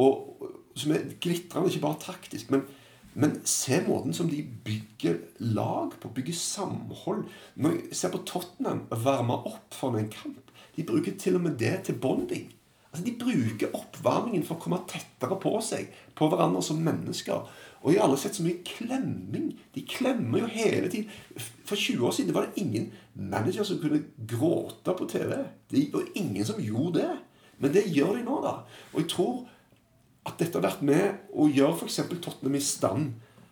Og, 0.01 0.47
som 0.79 0.95
er 0.97 1.11
glitrende, 1.21 1.69
ikke 1.69 1.85
bare 1.85 2.05
taktisk. 2.07 2.55
men 2.55 2.64
men 3.14 3.40
se 3.45 3.81
måten 3.87 4.14
som 4.14 4.29
de 4.31 4.38
bygger 4.64 5.16
lag 5.38 5.90
på. 6.01 6.12
Bygger 6.14 6.37
samhold. 6.37 7.25
Når 7.55 7.75
jeg 7.75 7.99
ser 7.99 8.12
på 8.14 8.23
Tottenham 8.27 8.85
varme 8.90 9.40
opp 9.51 9.75
for 9.75 9.99
en 9.99 10.11
kamp 10.12 10.51
De 10.77 10.87
bruker 10.87 11.16
til 11.19 11.35
og 11.35 11.43
med 11.43 11.59
det 11.59 11.75
til 11.85 11.99
bonding. 11.99 12.53
Altså 12.93 13.05
De 13.07 13.16
bruker 13.19 13.75
oppvarmingen 13.75 14.45
for 14.47 14.57
å 14.57 14.62
komme 14.62 14.79
tettere 14.88 15.37
på 15.43 15.53
seg, 15.62 15.90
på 16.14 16.29
hverandre 16.31 16.62
som 16.62 16.79
mennesker. 16.83 17.51
Og 17.83 17.93
jeg 17.93 18.01
har 18.01 18.07
aldri 18.07 18.21
sett 18.23 18.38
så 18.38 18.47
mye 18.47 18.62
klemming. 18.66 19.53
De 19.75 19.85
klemmer 19.88 20.45
jo 20.45 20.51
hele 20.51 20.90
tiden. 20.93 21.11
For 21.66 21.77
20 21.79 22.07
år 22.07 22.16
siden 22.16 22.35
var 22.37 22.49
det 22.49 22.62
ingen 22.62 22.90
manager 23.21 23.67
som 23.67 23.81
kunne 23.83 24.03
gråte 24.17 24.95
på 24.97 25.09
TV. 25.09 25.37
Det 25.69 25.89
var 25.93 26.09
ingen 26.15 26.47
som 26.47 26.61
gjorde 26.63 27.01
det. 27.01 27.17
Men 27.61 27.73
det 27.75 27.91
gjør 27.93 28.17
de 28.17 28.25
nå, 28.25 28.39
da. 28.45 28.55
Og 28.95 29.03
jeg 29.03 29.11
tror 29.13 29.35
at 30.29 30.39
dette 30.41 30.57
har 30.57 30.65
vært 30.65 30.85
med 30.85 31.33
å 31.33 31.49
gjøre 31.49 31.77
f.eks. 31.77 32.01
Tottenham 32.09 32.57
i 32.57 32.65
stand 32.65 33.11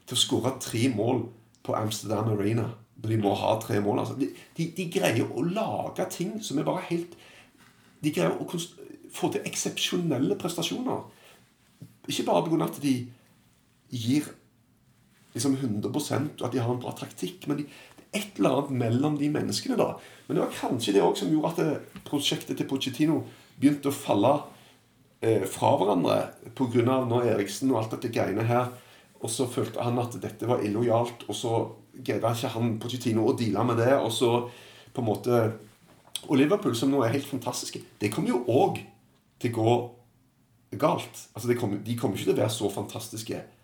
til 0.08 0.16
å 0.16 0.20
skåre 0.20 0.54
tre 0.62 0.88
mål 0.92 1.26
på 1.64 1.76
Amsterdam 1.76 2.32
Arena. 2.32 2.70
De 2.98 3.18
må 3.20 3.34
ha 3.36 3.54
tre 3.62 3.80
mål. 3.84 4.02
Altså. 4.02 4.16
De, 4.18 4.30
de, 4.56 4.70
de 4.76 4.88
greier 4.92 5.28
å 5.28 5.44
lage 5.44 6.08
ting 6.14 6.38
som 6.44 6.58
er 6.58 6.66
bare 6.66 6.86
helt 6.88 7.16
De 7.98 8.12
greier 8.14 8.36
å 8.38 8.46
få 9.12 9.30
til 9.34 9.46
eksepsjonelle 9.48 10.36
prestasjoner. 10.38 11.06
Ikke 12.08 12.28
bare 12.28 12.44
pga. 12.46 12.68
at 12.68 12.78
de 12.82 12.94
gir 13.90 14.28
liksom 15.34 15.56
100 15.58 15.90
og 15.90 16.44
at 16.46 16.52
de 16.52 16.60
har 16.62 16.70
en 16.70 16.80
bra 16.80 16.92
taktikk, 16.96 17.46
men 17.48 17.60
de, 17.60 17.66
et 18.14 18.38
eller 18.38 18.56
annet 18.56 18.70
mellom 18.82 19.18
de 19.18 19.28
menneskene. 19.32 19.76
da. 19.76 19.96
Men 20.26 20.36
det 20.36 20.44
var 20.44 20.56
kanskje 20.60 20.94
det 20.96 21.02
også 21.02 21.24
som 21.24 21.32
gjorde 21.32 21.50
at 21.50 21.60
det, 21.60 22.02
prosjektet 22.08 22.56
til 22.58 22.68
Pochettino 22.68 23.22
begynte 23.58 23.90
å 23.90 23.96
falle 23.96 24.34
eh, 25.20 25.44
fra 25.48 25.74
hverandre 25.76 26.18
pga. 26.56 27.00
nå 27.04 27.22
Eriksen 27.24 27.72
og 27.72 27.82
alt 27.82 27.96
dette 27.96 28.12
greiene 28.14 28.46
her 28.46 28.70
Og 29.20 29.30
så 29.30 29.48
følte 29.50 29.82
han 29.82 29.98
at 29.98 30.14
dette 30.22 30.46
var 30.46 30.62
illojalt, 30.62 31.24
og 31.26 31.34
så 31.34 31.52
greide 31.92 32.30
ikke 32.30 32.54
han 32.54 32.78
Pochettino 32.78 33.26
å 33.26 33.36
deale 33.36 33.64
med 33.66 33.80
det. 33.82 33.94
Og 33.98 34.12
så 34.12 34.48
på 34.94 35.02
en 35.02 35.08
måte 35.08 35.40
Og 36.28 36.36
Liverpool, 36.36 36.74
som 36.76 36.90
nå 36.90 37.02
er 37.02 37.14
helt 37.14 37.26
fantastiske, 37.26 37.80
det 38.00 38.10
kommer 38.12 38.30
jo 38.30 38.44
òg 38.48 38.80
til 39.38 39.52
å 39.54 39.62
gå 39.62 39.74
galt. 40.78 41.28
Altså, 41.34 41.54
kommer, 41.54 41.78
De 41.78 41.96
kommer 41.96 42.16
ikke 42.16 42.32
til 42.32 42.36
å 42.36 42.40
være 42.42 42.52
så 42.52 42.70
fantastiske 42.70 43.36
eh, 43.38 43.57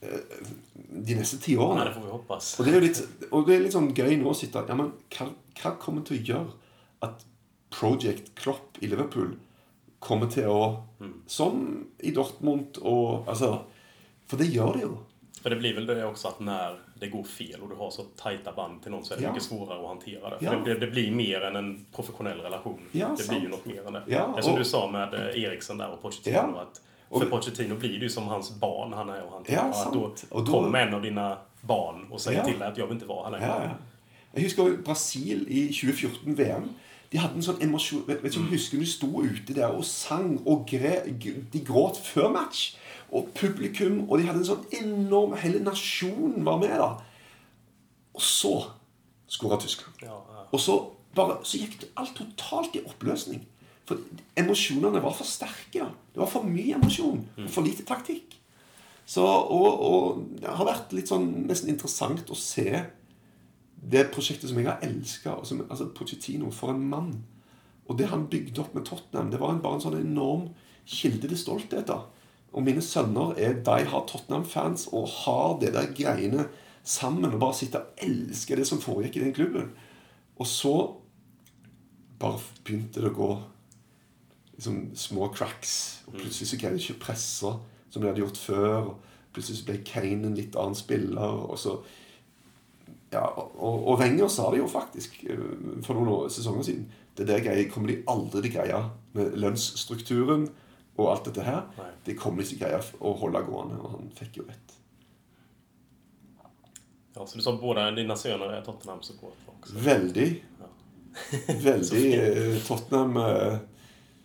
de 0.00 1.14
neste 1.14 1.38
ti 1.42 1.54
Nei, 1.56 1.64
årene. 1.64 1.84
det 1.84 1.94
får 1.94 2.04
vi 2.06 2.10
hoppas. 2.14 2.50
Og 2.60 2.66
det 2.66 2.74
er 2.74 2.80
litt, 2.86 3.00
og 3.30 3.46
det 3.46 3.56
er 3.56 3.60
litt 3.66 3.74
sånn 3.76 3.90
gøy 3.94 4.16
nå 4.20 4.30
å 4.32 4.36
sitte 4.36 4.62
ja, 4.68 4.74
men 4.78 4.92
hva, 5.12 5.26
hva 5.60 5.74
kommer 5.82 6.02
til 6.08 6.16
å 6.18 6.24
gjøre 6.30 6.52
at 7.08 7.26
Project 7.70 8.32
Klopp 8.40 8.80
i 8.82 8.88
Liverpool 8.90 9.36
kommer 10.00 10.26
til 10.32 10.48
å 10.50 10.62
Som 11.30 11.86
i 12.00 12.10
Dortmund 12.16 12.78
og 12.82 13.28
Altså 13.28 13.50
For 14.28 14.40
det 14.40 14.48
gjør 14.54 14.72
det 14.78 14.82
jo. 14.86 14.96
For 15.40 15.48
det 15.52 15.58
blir 15.60 15.74
vel 15.76 15.86
det 15.88 15.98
også 16.04 16.28
at 16.34 16.40
når 16.44 16.74
det 17.00 17.08
går 17.12 17.24
fel 17.24 17.62
og 17.62 17.70
du 17.70 17.76
har 17.78 17.90
så 17.94 18.04
tajta 18.18 18.52
band 18.52 18.82
til 18.84 18.92
noen, 18.92 19.04
så 19.04 19.14
er 19.14 19.16
det 19.20 19.24
Ja. 19.24 19.30
mycket 19.32 19.46
svårare 19.46 19.80
å 19.80 19.86
håndtere 19.88 20.30
det. 20.34 20.38
För 20.38 20.52
Ja. 20.52 20.64
det, 20.64 20.74
det 20.80 20.90
blir 20.92 21.10
mer 21.12 21.46
enn 21.48 21.56
en 21.56 21.86
professionell 21.92 22.40
relation. 22.44 22.80
Ja, 22.92 23.08
det 23.16 23.24
blir 23.28 23.40
sant. 23.40 23.42
noe 23.42 23.50
något 23.50 23.66
mer 23.66 23.86
enn 23.86 23.92
det. 23.94 24.02
Ja, 24.12 24.26
det 24.34 24.38
er 24.38 24.42
som 24.42 24.52
og, 24.52 24.58
du 24.58 24.64
sa 24.64 24.82
med 24.90 25.14
eh, 25.14 25.42
Eriksen 25.44 25.78
der 25.78 25.94
og 25.94 26.02
Pochettino. 26.02 26.36
Ja. 26.60 26.66
Och- 27.10 27.22
för 27.22 27.30
Pochettino 27.30 27.74
blir 27.74 28.02
ju 28.02 28.08
som 28.08 28.28
hans 28.28 28.50
barn 28.60 28.92
han 28.92 29.08
är 29.10 29.22
och 29.22 29.32
han 29.32 29.44
Ja, 29.48 29.60
att 29.60 29.92
då. 29.92 30.14
Och 30.28 30.44
då- 30.44 30.52
kommer 30.52 30.78
en 30.86 30.94
av 30.94 31.02
dina 31.02 31.38
barn 31.60 32.06
och 32.10 32.20
säger 32.20 32.38
Ja. 32.38 32.44
till 32.44 32.58
dig 32.58 32.68
att 32.68 32.78
jag 32.78 32.86
vill 32.86 32.94
inte 32.94 33.06
vara 33.06 33.24
här 33.24 33.30
längre. 33.30 33.46
Ja, 33.46 33.62
ja. 33.64 33.70
Jeg 34.34 34.42
husker 34.42 34.76
Brasil 34.84 35.46
i 35.48 35.72
2014 35.72 36.34
VM. 36.36 36.68
De 37.12 37.18
hadde 37.18 37.34
en 37.34 37.42
sånn 37.42 37.62
emosjon 37.62 38.04
Vet 38.06 38.20
vet 38.22 38.32
ikke 38.36 38.44
du 38.46 38.50
husker 38.54 38.78
de 38.78 38.86
sto 38.86 39.08
ute 39.22 39.54
der 39.54 39.66
og 39.74 39.84
sang 39.84 40.36
og 40.46 40.66
gre, 40.70 41.00
De 41.52 41.60
gråt 41.66 41.96
før 41.98 42.28
match. 42.30 42.76
Og 43.12 43.28
publikum 43.34 44.06
Og 44.10 44.18
de 44.18 44.24
hadde 44.26 44.38
en 44.38 44.44
sånn 44.46 44.64
enorm 44.84 45.34
Hele 45.36 45.58
nasjonen 45.64 46.44
var 46.44 46.58
med, 46.58 46.68
da. 46.78 46.92
Og 48.14 48.20
så 48.22 48.64
skåra 49.28 49.58
Tyskland. 49.60 49.94
Ja, 50.02 50.06
ja. 50.14 50.44
Og 50.52 50.60
så, 50.60 50.76
bare, 51.14 51.36
så 51.42 51.58
gikk 51.58 51.80
det 51.80 51.88
alt 51.96 52.14
totalt 52.16 52.74
i 52.76 52.80
oppløsning. 52.86 53.42
For 53.90 53.98
emosjonene 54.38 55.02
var 55.02 55.14
for 55.18 55.26
sterke. 55.26 55.88
Det 56.14 56.22
var 56.22 56.30
for 56.30 56.46
mye 56.46 56.76
emosjon 56.78 57.24
og 57.42 57.50
for 57.50 57.66
lite 57.66 57.82
taktikk. 57.88 58.36
Så, 59.10 59.24
og, 59.26 59.80
og 59.82 60.20
det 60.38 60.52
har 60.54 60.68
vært 60.68 60.92
litt 60.94 61.10
sånn 61.10 61.26
nesten 61.48 61.72
interessant 61.72 62.30
å 62.30 62.38
se 62.38 62.84
det 63.80 64.04
prosjektet 64.14 64.52
som 64.52 64.60
jeg 64.60 64.68
har 64.68 64.84
elska. 64.86 65.34
Altså 65.40 65.88
Pochettino, 65.96 66.52
for 66.54 66.70
en 66.70 66.84
mann. 66.92 67.10
Og 67.90 67.98
det 67.98 68.06
han 68.12 68.28
bygde 68.30 68.62
opp 68.62 68.76
med 68.76 68.86
Tottenham, 68.86 69.32
det 69.32 69.40
var 69.42 69.50
en, 69.50 69.62
bare 69.64 69.80
en 69.80 69.82
sånn 69.82 69.98
enorm 69.98 70.52
kilde 70.86 71.26
til 71.26 71.40
stolthet. 71.40 71.88
da. 71.90 72.04
Og 72.54 72.62
mine 72.66 72.82
sønner 72.84 73.34
er 73.34 73.58
de 73.66 73.78
har 73.90 74.06
Tottenham-fans 74.06 74.86
og 74.94 75.10
har 75.24 75.58
det 75.62 75.72
der 75.74 75.90
greiene 75.96 76.46
sammen. 76.86 77.32
Og 77.32 77.42
bare 77.42 77.58
sitter 77.58 77.82
og 77.82 78.04
elsker 78.06 78.62
det 78.62 78.68
som 78.70 78.82
foregikk 78.82 79.18
i 79.18 79.24
den 79.26 79.34
klubben. 79.34 79.72
Og 80.38 80.46
så 80.46 80.76
bare 82.20 82.38
begynte 82.62 83.02
det 83.02 83.10
å 83.10 83.16
gå 83.16 83.32
liksom 84.60 84.90
små 84.94 85.30
cracks. 85.34 86.02
Og 86.06 86.18
plutselig 86.20 86.52
så 86.52 86.60
greide 86.60 86.76
de 86.76 86.84
ikke 86.84 86.98
å 86.98 87.04
presse 87.06 87.54
som 87.90 88.02
de 88.02 88.10
hadde 88.10 88.22
gjort 88.22 88.38
før. 88.38 88.76
og 88.92 89.32
Plutselig 89.34 89.60
så 89.60 89.68
ble 89.70 89.80
Kane 89.86 90.28
en 90.28 90.36
litt 90.36 90.58
annen 90.58 90.78
spiller. 90.78 91.42
og 91.50 91.58
så 91.58 91.80
ja, 93.10 93.24
og, 93.26 93.86
og 93.90 93.96
Wenger 93.98 94.28
sa 94.30 94.50
det 94.52 94.60
jo 94.60 94.68
faktisk 94.70 95.16
eh, 95.26 95.46
for 95.82 95.98
noen 95.98 96.12
år, 96.12 96.28
sesonger 96.30 96.66
siden. 96.68 96.84
Det 97.18 97.26
der 97.26 97.42
greier, 97.42 97.70
kommer 97.72 97.90
de 97.90 98.02
aldri 98.10 98.44
til 98.44 98.52
greie 98.54 98.82
med 99.18 99.34
lønnsstrukturen 99.42 100.46
og 100.94 101.08
alt 101.10 101.30
dette 101.30 101.46
her. 101.46 101.64
Nei. 101.78 101.88
Det 102.06 102.14
kommer 102.20 102.38
de 102.38 102.46
ikke 102.46 102.54
til 102.54 102.62
greie 102.62 102.78
å 103.00 103.14
holde 103.18 103.42
gående, 103.48 103.80
og 103.80 103.96
han 103.96 104.12
fikk 104.14 104.38
jo 104.38 104.46
rett. 104.46 104.76
Ja, 107.16 107.26
så 107.26 107.34
du 107.34 107.42
sa 107.42 107.56
både 107.58 107.88
dine 107.98 108.14
sønner 108.16 108.54
er 108.54 108.62
Tottenham-supportere? 108.64 109.58
Veldig. 109.74 110.28
Veldig. 110.60 110.68
Veldig 111.66 112.06
eh, 112.14 112.60
Tottenham 112.68 113.18
eh, 113.18 113.58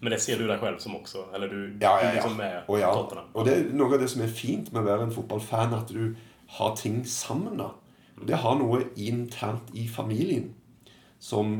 Men 0.05 0.13
det 0.13 0.19
ser 0.21 0.37
du 0.37 0.45
deg 0.45 0.61
selv 0.61 0.81
som 0.83 0.95
også 0.99 1.23
Eller 1.33 1.49
du, 1.49 1.57
Ja, 1.81 1.95
ja, 1.97 2.03
ja, 2.03 2.09
du 2.11 2.17
liksom 2.19 2.41
er 2.45 2.57
Og, 2.69 2.77
ja. 2.79 2.91
Tottenham? 2.93 3.31
og 3.33 3.47
det 3.47 3.53
er 3.57 3.71
noe 3.73 3.95
av 3.95 4.03
det 4.03 4.09
som 4.11 4.21
er 4.21 4.33
fint 4.37 4.69
med 4.73 4.83
å 4.83 4.85
være 4.85 5.07
en 5.07 5.15
fotballfan, 5.15 5.73
at 5.73 5.89
du 5.95 6.13
har 6.59 6.75
ting 6.77 6.99
sammen. 7.09 7.57
da. 7.57 7.71
Det 8.29 8.37
har 8.43 8.59
noe 8.59 8.83
internt 9.01 9.71
i 9.73 9.87
familien 9.89 10.51
som, 11.19 11.55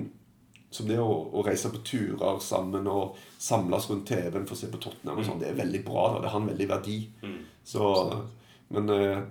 som 0.70 0.88
det 0.88 1.00
å, 1.02 1.10
å 1.34 1.42
reise 1.48 1.72
på 1.74 1.82
turer 1.88 2.38
sammen 2.46 2.86
og 2.92 3.18
samles 3.42 3.90
rundt 3.90 4.06
TV-en 4.12 4.46
for 4.46 4.54
å 4.54 4.60
se 4.62 4.70
på 4.70 4.78
Tottenham. 4.84 5.18
og 5.24 5.26
sånn, 5.26 5.42
Det 5.42 5.50
er 5.50 5.58
veldig 5.64 5.82
bra. 5.88 6.06
da, 6.14 6.22
Det 6.22 6.32
har 6.36 6.40
en 6.44 6.52
veldig 6.54 6.70
verdi. 6.70 7.00
Så, 7.66 7.90
men 8.70 8.94
eh, 8.94 9.24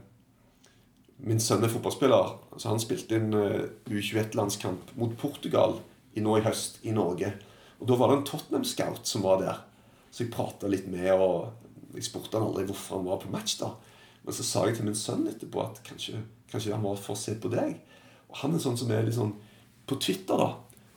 min 1.25 1.41
sønn 1.41 1.63
er 1.65 1.71
fotballspiller, 1.73 2.35
så 2.59 2.73
han 2.75 2.83
spilte 2.83 3.17
en 3.21 3.35
eh, 3.39 3.69
U21-landskamp 3.89 4.97
mot 4.99 5.15
Portugal 5.21 5.79
i, 6.15 6.21
nå 6.25 6.39
i 6.41 6.45
høst 6.45 6.81
i 6.85 6.93
Norge. 6.97 7.31
Og 7.85 7.89
Da 7.91 7.97
var 8.01 8.09
det 8.09 8.17
en 8.17 8.25
Tottenham-scout 8.25 9.05
som 9.05 9.23
var 9.27 9.43
der. 9.43 9.59
Så 10.11 10.25
jeg 10.25 10.33
prata 10.33 10.71
litt 10.73 10.87
med 10.89 11.11
og 11.13 11.53
Jeg 11.95 12.09
spurte 12.09 12.39
han 12.41 12.49
aldri 12.49 12.65
hvorfor 12.67 12.97
han 12.97 13.07
var 13.07 13.21
på 13.23 13.31
match. 13.31 13.59
da 13.61 13.75
Men 14.25 14.35
så 14.35 14.43
sa 14.43 14.65
jeg 14.67 14.79
til 14.79 14.87
min 14.89 14.97
sønn 14.97 15.29
etterpå 15.29 15.61
at 15.63 15.83
kanskje, 15.85 16.23
kanskje 16.51 16.73
han 16.73 16.83
var 16.83 16.97
for 16.97 17.15
å 17.15 17.19
se 17.21 17.35
på 17.39 17.51
deg. 17.53 17.77
Og 18.31 18.41
han 18.41 18.55
er 18.55 18.59
sånn 18.65 18.79
som 18.81 18.91
er 18.91 19.05
litt 19.05 19.15
sånn 19.19 19.35
På 19.87 20.01
Twitter, 20.01 20.41
da. 20.41 20.55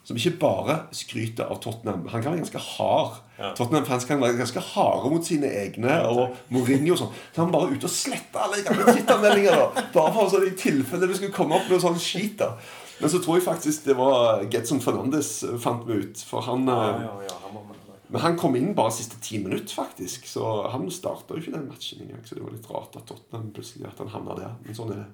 Som 0.08 0.15
ikke 0.15 0.39
bare 0.39 0.78
skryter 0.95 1.52
av 1.52 1.60
Tottenham. 1.60 2.08
Han 2.08 2.23
kan 2.23 2.32
være 2.32 2.39
ganske 2.45 2.62
hard. 2.63 3.17
Ja. 3.38 3.52
Tottenham-fans 3.54 4.06
kan 4.08 4.21
være 4.21 4.38
ganske 4.39 4.63
harde 4.63 5.12
mot 5.12 5.26
sine 5.28 5.50
egne. 5.52 6.00
Og 6.08 6.38
Mourinho 6.50 6.95
og 6.95 7.02
sånn. 7.02 7.12
Så 7.36 7.43
han 7.43 7.52
bare 7.52 7.73
ute 7.76 7.84
og 7.89 7.91
sletter 7.91 8.45
alle 8.45 8.63
gamle 8.63 8.88
Twitter-meldinger. 8.93 9.60
da 9.60 9.84
Bare 9.91 10.13
for 10.15 10.32
sånn 10.32 10.47
i 10.47 10.56
tilfelle 10.56 11.10
det 11.12 11.19
skulle 11.19 11.36
komme 11.36 11.60
opp 11.60 11.67
noe 11.67 11.84
sånn 11.84 12.00
skit. 12.00 12.38
da 12.39 12.54
Men 12.99 13.10
så 13.13 13.19
tror 13.21 13.38
jeg 13.38 13.45
faktisk 13.45 13.83
det 13.86 13.93
var 13.97 14.43
Getson 14.51 14.79
Fernandes 14.81 15.43
fant 15.62 15.83
vi 15.88 15.93
ut. 16.01 16.21
For 16.25 16.41
han 16.47 16.65
Ja, 16.67 16.77
eh, 16.95 17.03
ja, 17.05 17.21
ja, 17.29 17.36
han. 17.43 17.73
Men 18.10 18.21
han 18.23 18.38
kom 18.39 18.55
inn 18.55 18.69
bare 18.73 18.91
siste 18.95 19.17
ti 19.21 19.38
minutter, 19.43 19.67
faktisk. 19.75 20.25
Så 20.31 20.43
han 20.71 20.86
starta 20.91 21.36
jo 21.36 21.41
ikke 21.43 21.51
den 21.57 21.67
matchen 21.67 22.01
engang. 22.05 22.21
Så 22.25 22.36
det 22.38 22.43
var 22.45 22.51
litt 22.55 22.69
rart 22.71 22.95
at 22.95 23.05
Tottenham 23.10 23.49
plutselig 23.53 23.86
at 23.89 23.97
han 23.99 24.07
havna 24.13 24.36
der. 24.39 24.53
Men 24.63 24.77
sånn 24.77 24.93
er 24.95 25.01
det. 25.01 25.07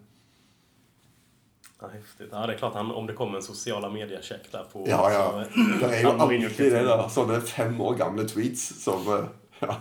Ja, 1.83 2.45
det 2.47 2.53
er 2.53 2.57
klart, 2.57 2.75
han, 2.79 2.91
om 2.95 3.07
det 3.09 3.15
kommer 3.17 3.41
en 3.41 3.43
sosiale 3.43 3.89
medier-sjekk 3.91 4.45
der 4.53 4.67
på... 4.71 4.85
Ja, 4.87 5.01
ja. 5.11 5.23
så- 5.41 5.63
Det 5.81 5.89
er 5.89 6.01
jo 6.05 6.11
alltid 6.13 6.71
det 6.71 6.83
der. 6.87 7.01
Sånne 7.11 7.41
fem 7.43 7.81
år 7.81 7.97
gamle 7.99 8.23
tweets 8.29 8.69
som 8.83 9.07
eh, 9.11 9.25
Ja. 9.65 9.75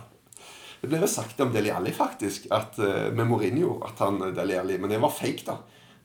Det 0.81 0.89
ble 0.91 0.99
vel 0.99 1.07
sagt 1.07 1.39
om 1.39 1.53
Deli 1.53 1.69
Alli, 1.71 1.93
faktisk, 1.95 2.49
at, 2.51 2.75
eh, 2.79 3.11
med 3.15 3.29
Mourinho, 3.29 3.77
at 3.87 3.99
han 4.03 4.17
Deli 4.35 4.57
Alli 4.59 4.75
Men 4.77 4.89
det 4.91 4.99
var 4.99 5.13
fake, 5.15 5.45
da. 5.47 5.55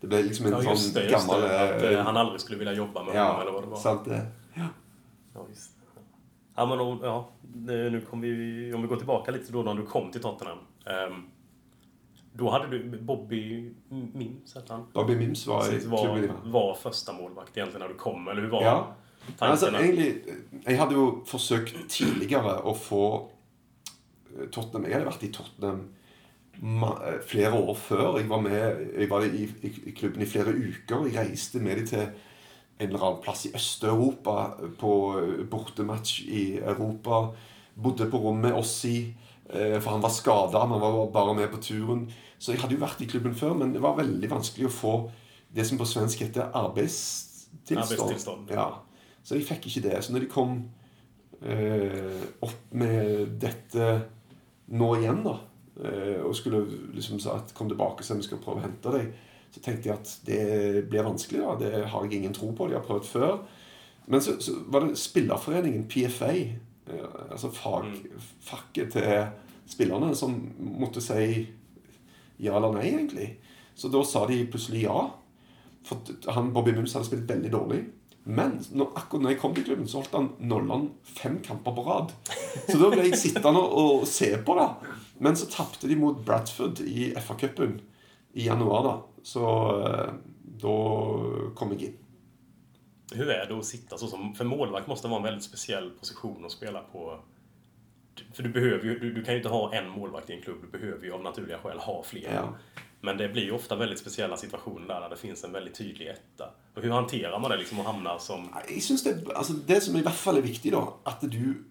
Det 0.01 0.07
ble 0.07 0.23
liksom 0.23 0.47
en 0.47 0.53
Ja, 0.53 0.75
sånn 0.77 0.95
det. 0.95 1.07
gammel 1.11 1.41
det. 1.43 1.55
At 1.59 1.83
eh, 1.83 1.93
eh, 1.99 2.05
han 2.05 2.17
aldri 2.17 2.39
skulle 2.39 2.59
vilja 2.59 2.75
jobba 2.79 3.03
med 3.03 3.17
honom, 3.17 3.41
eller 3.41 3.53
hva 3.53 3.61
det 3.65 3.71
var. 3.73 3.81
sant 3.83 4.05
det. 4.05 4.21
Ja. 4.55 4.69
Ja, 5.35 5.47
just. 5.49 5.73
Ja, 6.57 6.67
men 6.67 6.79
ja, 7.03 7.29
nu 7.91 8.01
kom 8.11 8.21
vi, 8.21 8.73
om 8.75 8.83
vi 8.83 8.89
går 8.89 8.97
tilbake 9.03 9.33
litt 9.33 9.47
til 9.47 9.59
da 9.65 9.75
du 9.75 9.85
kom 9.87 10.11
til 10.11 10.23
Tottenham. 10.23 10.59
Um, 10.87 11.27
da 12.39 12.51
hadde 12.51 12.71
du 12.71 12.99
Bobby 13.03 13.75
Mims, 13.91 14.55
hette 14.55 14.73
han? 14.73 14.87
Bobby 14.95 15.17
Mims 15.17 15.47
var 15.47 15.67
var, 15.91 16.19
var 16.45 16.75
førstemålvakt 16.77 17.57
målvakt 17.57 17.75
når 17.75 17.79
när 17.79 17.89
du 17.89 17.95
kom, 17.95 18.29
eller 18.29 18.43
hur 18.43 18.51
var 18.51 18.63
Ja. 18.63 18.95
tankarna? 19.39 19.51
Altså, 19.53 19.67
egentlig, 19.67 20.23
jeg 20.67 20.79
hadde 20.79 20.95
jo 20.95 21.23
forsøkt 21.27 21.75
tidligere 21.89 22.61
å 22.65 22.75
få 22.75 23.31
eh, 24.39 24.47
Tottenham 24.51 24.85
Jeg 24.85 24.93
hadde 24.95 25.11
vært 25.11 25.23
i 25.23 25.33
Tottenham 25.33 25.81
eh, 25.81 25.98
flere 27.29 27.53
år 27.55 27.75
før. 27.79 28.19
Jeg 28.19 28.29
var 28.31 28.41
med 28.43 28.89
jeg 28.99 29.11
var 29.11 29.27
i, 29.27 29.45
i, 29.63 29.73
i 29.87 29.95
klubben 29.95 30.23
i 30.23 30.27
flere 30.27 30.55
uker. 30.55 31.07
Jeg 31.07 31.19
reiste 31.19 31.63
med 31.63 31.77
dem 31.77 31.87
til 31.87 32.09
en 32.79 32.87
eller 32.87 33.05
annen 33.05 33.23
plass 33.23 33.47
i 33.47 33.55
Øst-Europa 33.55 34.37
på 34.79 34.93
eh, 35.19 35.45
bortematch 35.51 36.21
i 36.23 36.59
Europa. 36.59 37.33
Bodde 37.83 38.11
på 38.11 38.19
rommet 38.23 38.51
med 38.51 38.59
Ossi, 38.59 39.15
eh, 39.51 39.81
for 39.81 39.91
han 39.91 40.03
var 40.03 40.15
skada. 40.15 40.63
Han 40.63 40.81
var 40.81 41.07
bare 41.13 41.35
med 41.35 41.49
på 41.49 41.63
turen. 41.63 42.09
Så 42.39 42.53
jeg 42.53 42.61
hadde 42.63 42.75
jo 42.75 42.85
vært 42.85 43.03
i 43.03 43.11
klubben 43.11 43.35
før, 43.35 43.57
men 43.59 43.73
det 43.75 43.83
var 43.83 43.99
veldig 43.99 44.31
vanskelig 44.31 44.69
å 44.69 44.75
få 44.75 44.95
det 45.55 45.67
som 45.67 45.79
på 45.79 45.87
svensk 45.89 46.23
heter 46.23 46.53
arbeidstilstand. 46.55 47.83
Arbeidstilstand. 47.83 48.53
Ja. 48.55 48.69
Så 49.25 49.35
jeg 49.35 49.49
fikk 49.49 49.67
ikke 49.67 49.89
det. 49.89 49.99
Så 50.05 50.15
når 50.15 50.25
de 50.25 50.31
kom 50.31 50.61
eh, 51.43 52.23
opp 52.47 52.75
med 52.79 53.35
dette 53.43 53.91
nå 54.69 54.93
igjen, 55.01 55.25
da, 55.27 55.35
eh, 55.35 55.58
og 55.79 56.35
skulle 56.35 56.65
liksom 56.95 57.21
sa 57.23 57.37
at 57.39 57.53
kom 57.55 57.69
tilbake 57.71 58.03
så 58.03 58.17
vi 58.19 58.25
skal 58.27 58.41
prøve 58.43 58.59
å 58.59 58.65
hente 58.65 58.91
deg, 58.91 59.13
så 59.55 59.61
tenkte 59.63 59.89
jeg 59.89 59.95
at 59.95 60.15
det 60.27 60.89
blir 60.91 61.07
vanskelig. 61.07 61.41
da, 61.41 61.55
Det 61.61 61.85
har 61.93 62.05
jeg 62.05 62.19
ingen 62.19 62.35
tro 62.35 62.51
på. 62.53 62.67
De 62.69 62.75
har 62.75 62.85
prøvd 62.85 63.07
før. 63.07 63.39
Men 64.07 64.25
så, 64.25 64.39
så 64.41 64.57
var 64.67 64.85
det 64.85 64.99
spillerforeningen 64.99 65.87
PFA, 65.89 66.33
eh, 66.33 67.07
altså 67.31 67.51
fag, 67.53 67.87
fakket 68.45 68.97
til 68.97 69.27
spillerne, 69.69 70.15
som 70.17 70.35
måtte 70.59 71.03
si 71.05 71.47
ja 72.39 72.57
eller 72.57 72.77
nei, 72.77 72.89
egentlig. 72.93 73.33
Så 73.75 73.91
da 73.93 74.03
sa 74.07 74.25
de 74.27 74.45
plutselig 74.51 74.87
ja. 74.87 75.09
For 75.87 76.33
han, 76.35 76.53
Bobby 76.55 76.73
Mums 76.77 76.95
hadde 76.97 77.09
spilt 77.09 77.29
veldig 77.31 77.53
dårlig. 77.53 77.83
Men 78.29 78.59
når, 78.77 78.91
akkurat 78.99 79.25
når 79.25 79.33
jeg 79.33 79.41
kom 79.41 79.55
til 79.57 79.65
klubben, 79.65 79.89
så 79.89 80.03
holdt 80.03 80.17
han 80.19 80.31
nollan 80.51 80.89
fem 81.17 81.39
kamper 81.45 81.75
på 81.77 81.85
rad. 81.87 82.13
Så 82.69 82.77
da 82.77 82.91
ble 82.93 83.07
jeg 83.07 83.21
sittende 83.21 83.63
og 83.63 84.05
se 84.09 84.35
på, 84.45 84.57
da. 84.59 84.67
Men 85.19 85.37
så 85.37 85.47
tapte 85.47 85.89
de 85.89 85.97
mot 85.97 86.25
Bradford 86.27 86.81
i 86.81 87.15
FA-cupen 87.15 87.81
i 88.33 88.47
januar, 88.47 88.83
da. 88.85 89.05
Så 89.23 89.45
eh, 89.87 90.13
da 90.43 90.77
kom 91.55 91.73
jeg 91.73 91.83
inn. 91.83 91.97
Hur 93.13 93.31
är 93.31 93.47
det 93.47 93.59
att 93.59 93.65
sitta 93.65 93.99
så 93.99 94.07
som... 94.07 94.35
För 94.35 94.45
målvakt 94.45 94.87
måste 94.87 95.09
vara 95.09 95.17
en 95.17 95.25
väldigt 95.25 95.45
speciell 95.45 95.91
position 95.91 96.45
att 96.45 96.53
spela 96.53 96.81
på. 96.81 97.21
För 98.33 98.43
du 98.43 98.49
behöver 98.49 98.85
ju, 98.85 98.99
du, 98.99 99.13
du 99.13 99.25
kan 99.25 99.35
ju 99.35 99.39
inte 99.39 99.49
ha 99.49 99.75
en 99.75 99.89
målvakt 99.89 100.31
i 100.31 100.33
en 100.33 100.43
klubb. 100.43 100.59
Du 100.71 100.79
behöver 100.79 101.05
ju 101.05 101.13
av 101.13 101.23
naturliga 101.23 101.59
skäl 101.59 101.79
ha 101.79 102.03
fler. 102.03 102.35
Ja. 102.35 102.55
Men 103.01 103.17
det 103.17 103.29
blir 103.29 103.43
ju 103.43 103.53
ofta 103.53 103.77
väldigt 103.77 103.99
speciella 103.99 104.37
situationer 104.37 104.89
där, 104.89 105.01
där 105.01 105.09
det 105.09 105.17
finns 105.17 105.45
en 105.45 105.53
väldigt 105.53 105.75
tydlig 105.75 106.07
etta. 106.07 106.51
Och 106.75 106.83
hur 106.83 106.91
hanterar 106.91 107.39
man 107.39 107.51
det 107.51 107.57
liksom 107.57 107.81
att 107.81 107.87
hamna 107.87 108.19
som... 108.19 108.49
Jeg 108.69 108.83
synes 108.83 109.05
det, 109.05 109.35
altså 109.35 109.53
det 109.53 109.81
som 109.81 109.97
i 109.97 110.03
hvert 110.03 110.15
fall 110.15 110.39
er 110.39 110.43
viktig, 110.43 110.73
da, 110.73 110.83
at 111.05 111.23
du 111.23 111.65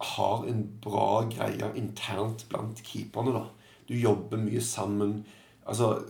har 0.00 0.44
en 0.48 0.64
bra 0.82 1.24
greie 1.28 1.70
internt 1.76 2.46
blant 2.48 2.82
keeperne. 2.82 3.32
da. 3.32 3.44
Du 3.88 3.94
jobber 3.94 4.40
mye 4.40 4.60
sammen. 4.60 5.24
Altså, 5.66 6.04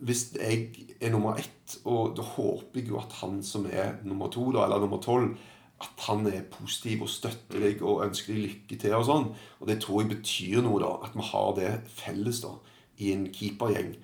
Hvis 0.00 0.34
jeg 0.36 0.68
er 1.00 1.10
nummer 1.10 1.38
ett, 1.40 1.78
og 1.84 2.16
da 2.16 2.22
håper 2.22 2.80
jeg 2.80 2.88
jo 2.88 2.98
at 2.98 3.12
han 3.22 3.42
som 3.42 3.66
er 3.66 3.96
nummer 4.04 4.28
to, 4.28 4.52
da, 4.52 4.64
eller 4.64 4.80
nummer 4.80 5.00
tolv, 5.00 5.36
at 5.80 6.04
han 6.08 6.26
er 6.26 6.44
positiv 6.50 7.02
og 7.02 7.08
støtter 7.08 7.60
deg 7.60 7.82
og 7.82 8.04
ønsker 8.04 8.34
deg 8.34 8.42
lykke 8.44 8.78
til. 8.80 8.94
og 8.94 9.06
sånn. 9.08 9.26
Og 9.60 9.68
det 9.68 9.80
tror 9.80 10.02
jeg 10.02 10.12
betyr 10.12 10.62
noe, 10.62 10.80
da, 10.80 10.92
at 11.04 11.16
vi 11.16 11.24
har 11.32 11.54
det 11.56 11.72
felles 11.88 12.42
da, 12.44 12.52
i 12.98 13.12
en 13.12 13.26
keepergjeng. 13.32 13.96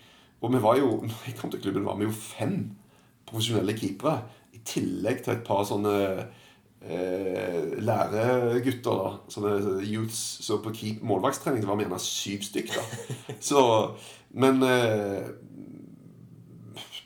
Og 0.43 0.53
vi 0.53 0.63
var 0.63 0.81
jo, 0.81 0.97
når 1.07 1.27
jeg 1.27 1.37
kom 1.39 1.53
til 1.53 1.61
klubben, 1.61 1.85
var 1.85 2.01
vi 2.01 2.09
jo 2.09 2.17
fem 2.17 2.73
profesjonelle 3.29 3.77
keepere. 3.79 4.23
I 4.53 4.65
tillegg 4.65 5.23
til 5.25 5.37
et 5.37 5.47
par 5.47 5.65
sånne 5.69 5.95
eh, 6.89 7.79
læregutter, 7.83 8.99
da. 9.03 9.13
Sånne 9.33 9.83
youths 9.87 10.21
så 10.47 10.59
på 10.63 10.73
keep 10.77 11.03
målvaktstrening. 11.07 11.63
Det 11.63 11.71
var 11.71 11.83
gjerne 11.83 12.01
syv 12.03 12.47
stykk, 12.49 12.75
da. 12.77 12.85
Så, 13.51 13.63
men 14.31 14.63
eh, 14.67 15.31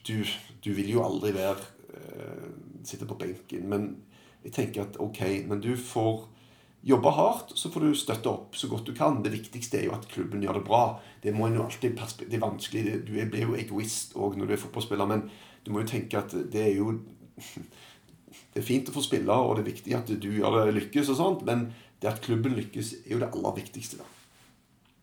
du, 0.06 0.22
du 0.64 0.70
vil 0.76 0.92
jo 0.94 1.04
aldri 1.04 1.34
være 1.36 1.58
eh, 1.96 2.48
Sitte 2.86 3.08
på 3.08 3.18
benken. 3.18 3.64
Men 3.68 3.88
jeg 4.44 4.54
tenker 4.54 4.86
at 4.86 5.00
ok, 5.02 5.22
men 5.50 5.60
du 5.60 5.72
får 5.74 6.28
jobbe 6.86 7.10
hardt, 7.10 7.50
så 7.58 7.70
får 7.74 7.82
du 7.82 7.96
støtte 7.98 8.30
opp 8.30 8.54
så 8.54 8.68
godt 8.70 8.86
du 8.86 8.94
kan. 8.94 9.18
Det 9.24 9.32
viktigste 9.32 9.80
er 9.80 9.88
jo 9.88 9.96
at 9.96 10.06
klubben 10.06 10.44
gjør 10.44 10.60
det 10.60 10.66
bra. 10.68 10.84
Det 11.22 11.34
må 11.34 11.48
jo 11.50 11.64
alltid 11.64 11.98
Det 12.20 12.36
er 12.36 12.44
vanskelig. 12.44 12.84
Du 13.08 13.12
blir 13.12 13.42
jo 13.42 13.56
egoist 13.58 14.14
òg 14.14 14.38
når 14.38 14.46
du 14.46 14.52
er 14.54 14.62
fotballspiller, 14.62 15.06
men 15.10 15.26
du 15.66 15.72
må 15.72 15.82
jo 15.82 15.90
tenke 15.90 16.18
at 16.18 16.30
det 16.30 16.62
er 16.62 16.76
jo 16.78 17.00
Det 18.56 18.62
er 18.62 18.70
fint 18.70 18.88
å 18.88 18.92
få 18.94 19.02
spille, 19.04 19.34
og 19.36 19.58
det 19.58 19.66
er 19.66 19.72
viktig 19.74 19.94
at 19.98 20.10
du 20.16 20.30
gjør 20.32 20.62
det 20.62 20.76
lykkes, 20.78 21.10
og 21.12 21.16
sånt, 21.18 21.42
men 21.44 21.66
det 22.00 22.08
at 22.08 22.22
klubben 22.24 22.54
lykkes, 22.56 22.94
er 23.04 23.12
jo 23.12 23.18
det 23.20 23.28
aller 23.28 23.52
viktigste. 23.58 23.98
da. 24.00 24.06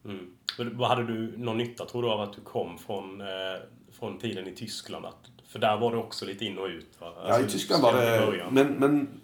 Mm. 0.10 0.24
Hva 0.58 0.90
Hadde 0.90 1.04
hade 1.04 1.04
du 1.14 1.36
någon 1.38 1.62
nytte 1.62 1.86
tror 1.86 2.02
du, 2.02 2.08
av 2.10 2.24
at 2.26 2.34
du 2.34 2.42
kom 2.42 2.78
fra, 2.82 2.98
eh, 2.98 3.60
från 3.94 4.18
tiden 4.18 4.48
i 4.48 4.56
Tyskland? 4.56 5.06
At, 5.06 5.30
for 5.48 5.60
der 5.60 5.78
var 5.78 5.94
det 5.94 6.02
også 6.02 6.26
litt 6.26 6.42
inn 6.42 6.58
og 6.58 6.70
ut, 6.70 6.98
va? 7.00 7.14
Ja, 7.28 7.40
I 7.40 7.50
Tyskland 7.50 7.84
var 7.84 7.94
det 7.94 8.50
Men, 8.52 8.74
Men, 8.80 9.22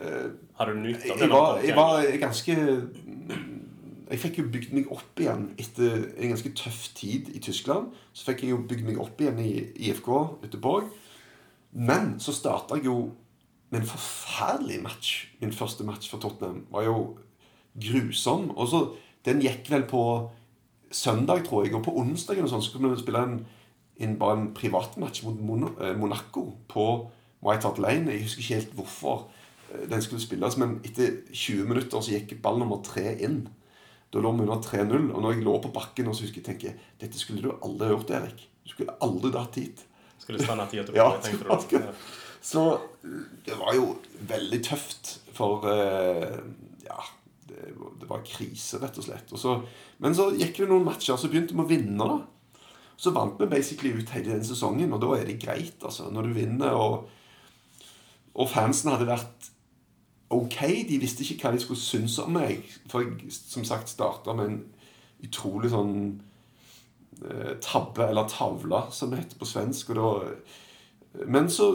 eh, 0.00 0.32
Hadde 0.56 0.72
du 0.72 0.80
nytte 0.80 1.12
av 1.12 1.20
jeg 1.20 1.28
var, 1.28 1.60
jeg 1.60 1.76
var 1.76 2.02
ganske 2.20 2.56
Jeg 4.08 4.20
fikk 4.22 4.38
jo 4.38 4.48
bygd 4.48 4.72
meg 4.72 4.90
opp 4.92 5.20
igjen 5.20 5.50
etter 5.58 6.08
en 6.16 6.32
ganske 6.32 6.54
tøff 6.54 6.94
tid 6.94 7.28
i 7.34 7.40
Tyskland. 7.42 7.92
Så 8.14 8.30
fikk 8.30 8.44
jeg 8.44 8.54
jo 8.54 8.64
bygd 8.64 8.84
meg 8.86 9.00
opp 9.02 9.20
igjen 9.20 9.38
i 9.42 9.52
IFK 9.90 10.40
Göteborg. 10.40 10.88
Men 11.72 12.20
så 12.22 12.32
starta 12.32 12.78
jeg 12.78 12.86
jo 12.86 13.10
med 13.70 13.80
en 13.80 13.86
forferdelig 13.86 14.82
match. 14.82 15.26
Min 15.40 15.52
første 15.52 15.84
match 15.84 16.10
for 16.10 16.22
Tottenham 16.22 16.66
var 16.70 16.86
jo 16.86 17.18
grusom. 17.80 18.50
Og 18.56 18.68
så, 18.68 18.86
Den 19.26 19.40
gikk 19.42 19.66
vel 19.70 19.82
på 19.90 20.30
søndag, 20.92 21.44
tror 21.44 21.64
jeg, 21.64 21.74
og 21.74 21.82
på 21.82 21.96
onsdag 21.98 22.38
og 22.38 22.48
sånn, 22.48 22.62
så 22.62 22.70
kunne 22.72 22.92
vi 22.92 23.00
spille 23.00 23.22
en, 23.26 23.40
en, 23.98 24.12
bare 24.20 24.36
en 24.38 24.52
privatmatch 24.54 25.24
mot 25.26 25.80
eh, 25.82 25.96
Monaco 25.98 26.44
på 26.70 26.84
White 27.42 27.66
Hart 27.66 27.80
Lane. 27.82 28.12
Jeg 28.14 28.22
husker 28.22 28.44
ikke 28.44 28.60
helt 28.60 28.76
hvorfor 28.78 29.24
eh, 29.72 29.88
den 29.90 30.04
skulle 30.04 30.22
spilles, 30.22 30.56
men 30.62 30.78
etter 30.86 31.24
20 31.32 31.66
minutter 31.66 32.00
så 32.00 32.14
gikk 32.14 32.36
ball 32.44 32.62
nummer 32.62 32.78
tre 32.86 33.16
inn. 33.18 33.48
Da 34.14 34.22
lå 34.22 34.30
vi 34.36 34.46
under 34.46 34.62
3-0, 34.62 35.10
og 35.10 35.18
når 35.24 35.34
jeg 35.34 35.42
lå 35.44 35.56
på 35.64 35.72
bakken, 35.74 36.06
og 36.06 36.14
så 36.14 36.28
husker 36.28 36.38
jeg 36.38 36.46
tenker, 36.46 36.78
Dette 37.00 37.18
skulle 37.18 37.42
du 37.42 37.50
aldri 37.58 37.90
gjort, 37.90 38.14
Erik. 38.14 38.46
Du 38.62 38.70
skulle 38.70 38.94
aldri 39.02 39.32
dratt 39.34 39.58
hit. 39.58 39.82
Skulle 40.22 40.38
stanna 40.38 40.66
till 40.66 40.78
Göteborg, 40.78 41.02
Ja, 41.02 41.18
tenkte 41.22 41.78
du? 41.78 41.90
Så 42.46 42.62
det 43.02 43.56
var 43.58 43.74
jo 43.74 43.96
veldig 44.30 44.62
tøft 44.62 45.16
for 45.34 45.66
eh, 45.70 46.38
Ja, 46.86 47.00
det, 47.48 47.72
det 48.00 48.06
var 48.06 48.22
krise, 48.26 48.78
rett 48.82 48.98
og 49.00 49.06
slett. 49.08 49.32
Og 49.34 49.40
så, 49.42 49.56
men 50.02 50.14
så 50.14 50.28
gikk 50.36 50.60
det 50.60 50.68
noen 50.70 50.86
matcher, 50.86 51.18
så 51.18 51.30
begynte 51.32 51.56
vi 51.56 51.64
å 51.64 51.70
vinne. 51.70 52.06
da. 52.06 52.60
Så 52.96 53.10
vant 53.16 53.40
vi 53.40 53.48
basically 53.50 53.92
ut 53.98 54.12
hele 54.14 54.36
den 54.36 54.46
sesongen, 54.46 54.94
og 54.94 55.02
da 55.02 55.16
er 55.16 55.26
det 55.28 55.40
greit, 55.42 55.82
altså. 55.82 56.06
Når 56.12 56.28
du 56.28 56.36
vinner, 56.36 56.78
og, 56.78 57.10
og 58.38 58.50
fansen 58.52 58.92
hadde 58.94 59.08
vært 59.10 59.50
ok. 60.30 60.60
De 60.88 61.00
visste 61.02 61.26
ikke 61.26 61.48
hva 61.48 61.56
de 61.56 61.64
skulle 61.64 61.82
synes 61.82 62.18
om 62.22 62.30
meg. 62.38 62.62
For 62.90 63.04
jeg 63.04 63.34
som 63.34 63.66
sagt 63.66 63.90
starta 63.90 64.36
med 64.38 64.52
en 64.52 64.62
utrolig 65.26 65.72
sånn 65.74 65.96
eh, 67.24 67.56
tabbe, 67.64 68.06
eller 68.06 68.30
tavle, 68.30 68.84
som 68.94 69.10
det 69.10 69.24
heter 69.24 69.42
på 69.42 69.50
svensk. 69.50 69.90
Og 69.90 69.98
da 69.98 70.62
Men 71.24 71.50
så 71.50 71.70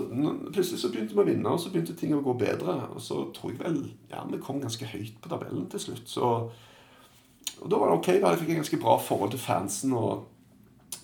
plutselig 0.53 0.79
så 0.81 0.91
begynte 0.93 1.15
vi 1.15 1.23
å 1.23 1.27
vinne, 1.27 1.53
og 1.53 1.61
så 1.61 1.71
begynte 1.73 1.95
ting 1.97 2.13
å 2.13 2.21
gå 2.25 2.35
bedre. 2.37 2.75
Og 2.93 3.01
så 3.01 3.23
tror 3.35 3.53
jeg 3.53 3.61
vel 3.61 3.79
ja, 4.11 4.21
vi 4.29 4.41
kom 4.43 4.61
ganske 4.61 4.89
høyt 4.93 5.17
på 5.21 5.31
tabellen 5.31 5.65
til 5.71 5.81
slutt. 5.87 6.05
Så, 6.09 6.29
og 7.57 7.71
da 7.71 7.79
var 7.81 7.91
det 7.91 7.97
ok. 7.97 8.11
da 8.21 8.33
Jeg 8.33 8.43
fikk 8.43 8.53
et 8.53 8.61
ganske 8.61 8.81
bra 8.83 8.97
forhold 9.01 9.33
til 9.33 9.41
fansen. 9.41 9.95
Og 9.97 10.27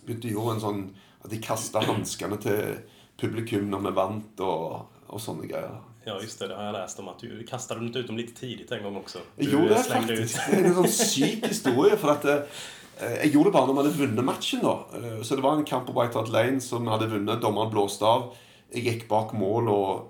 begynte 0.06 0.30
å 0.30 0.36
gjøre 0.38 0.56
en 0.56 0.64
sånn 0.64 0.86
at 1.24 1.34
de 1.34 1.42
kasta 1.44 1.82
hanskene 1.88 2.40
til 2.44 2.80
publikum 3.18 3.70
når 3.72 3.88
vi 3.88 3.94
vant, 3.98 4.46
og, 4.46 4.98
og 5.08 5.22
sånne 5.24 5.50
greier. 5.50 5.80
Ja, 6.08 6.16
just 6.22 6.40
det. 6.40 6.48
Det 6.48 6.56
har 6.56 6.70
jeg 6.70 6.78
lest 6.78 7.00
om 7.04 7.10
at 7.12 7.24
du 7.24 7.32
kasta 7.50 7.76
dem 7.76 7.90
ut 7.90 7.98
dem 7.98 8.20
litt 8.20 8.32
tidlig 8.38 8.70
en 8.72 8.86
gang 8.86 9.00
også. 9.02 9.26
Du 9.36 9.50
jo, 9.50 9.66
det 9.68 9.82
er 9.82 9.90
faktisk. 9.90 10.38
Ut. 10.40 10.54
Det 10.54 10.60
en 10.70 10.78
sånn 10.78 10.94
syk 10.94 11.48
historie. 11.50 11.98
For 12.00 12.14
at 12.14 12.28
eh, 12.32 12.62
Jeg 12.98 13.32
gjorde 13.34 13.52
det 13.52 13.54
bare 13.54 13.68
når 13.68 13.76
vi 13.76 13.82
hadde 13.84 14.00
vunnet 14.00 14.26
matchen. 14.26 14.62
da 14.62 14.76
Eh, 14.98 15.22
Så 15.24 15.36
det 15.36 15.44
var 15.44 15.58
en 15.58 15.66
kamp 15.66 15.86
på 15.88 15.94
White 15.94 16.18
Hart 16.18 16.30
Lane 16.30 16.62
som 16.62 16.84
vi 16.84 16.90
hadde 16.90 17.12
vunnet. 17.12 17.42
Dommeren 17.42 17.72
blåste 17.72 18.06
av. 18.06 18.34
Jeg 18.74 18.84
gikk 18.84 19.08
bak 19.08 19.34
mål 19.34 19.70
og 19.70 20.10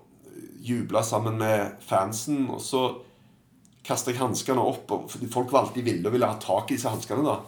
jubla 0.61 1.03
sammen 1.03 1.37
med 1.37 1.81
fansen. 1.81 2.49
Og 2.49 2.61
så 2.61 3.01
kasta 3.83 4.11
jeg 4.11 4.19
hanskene 4.19 4.63
opp. 4.63 4.91
Og 4.91 5.09
folk 5.31 5.51
var 5.51 5.65
alltid 5.65 5.83
ville 5.83 6.07
og 6.07 6.13
ville 6.13 6.27
ha 6.27 6.39
tak 6.39 6.71
i 6.71 6.75
disse 6.75 6.89
hanskene. 6.89 7.23
da 7.23 7.41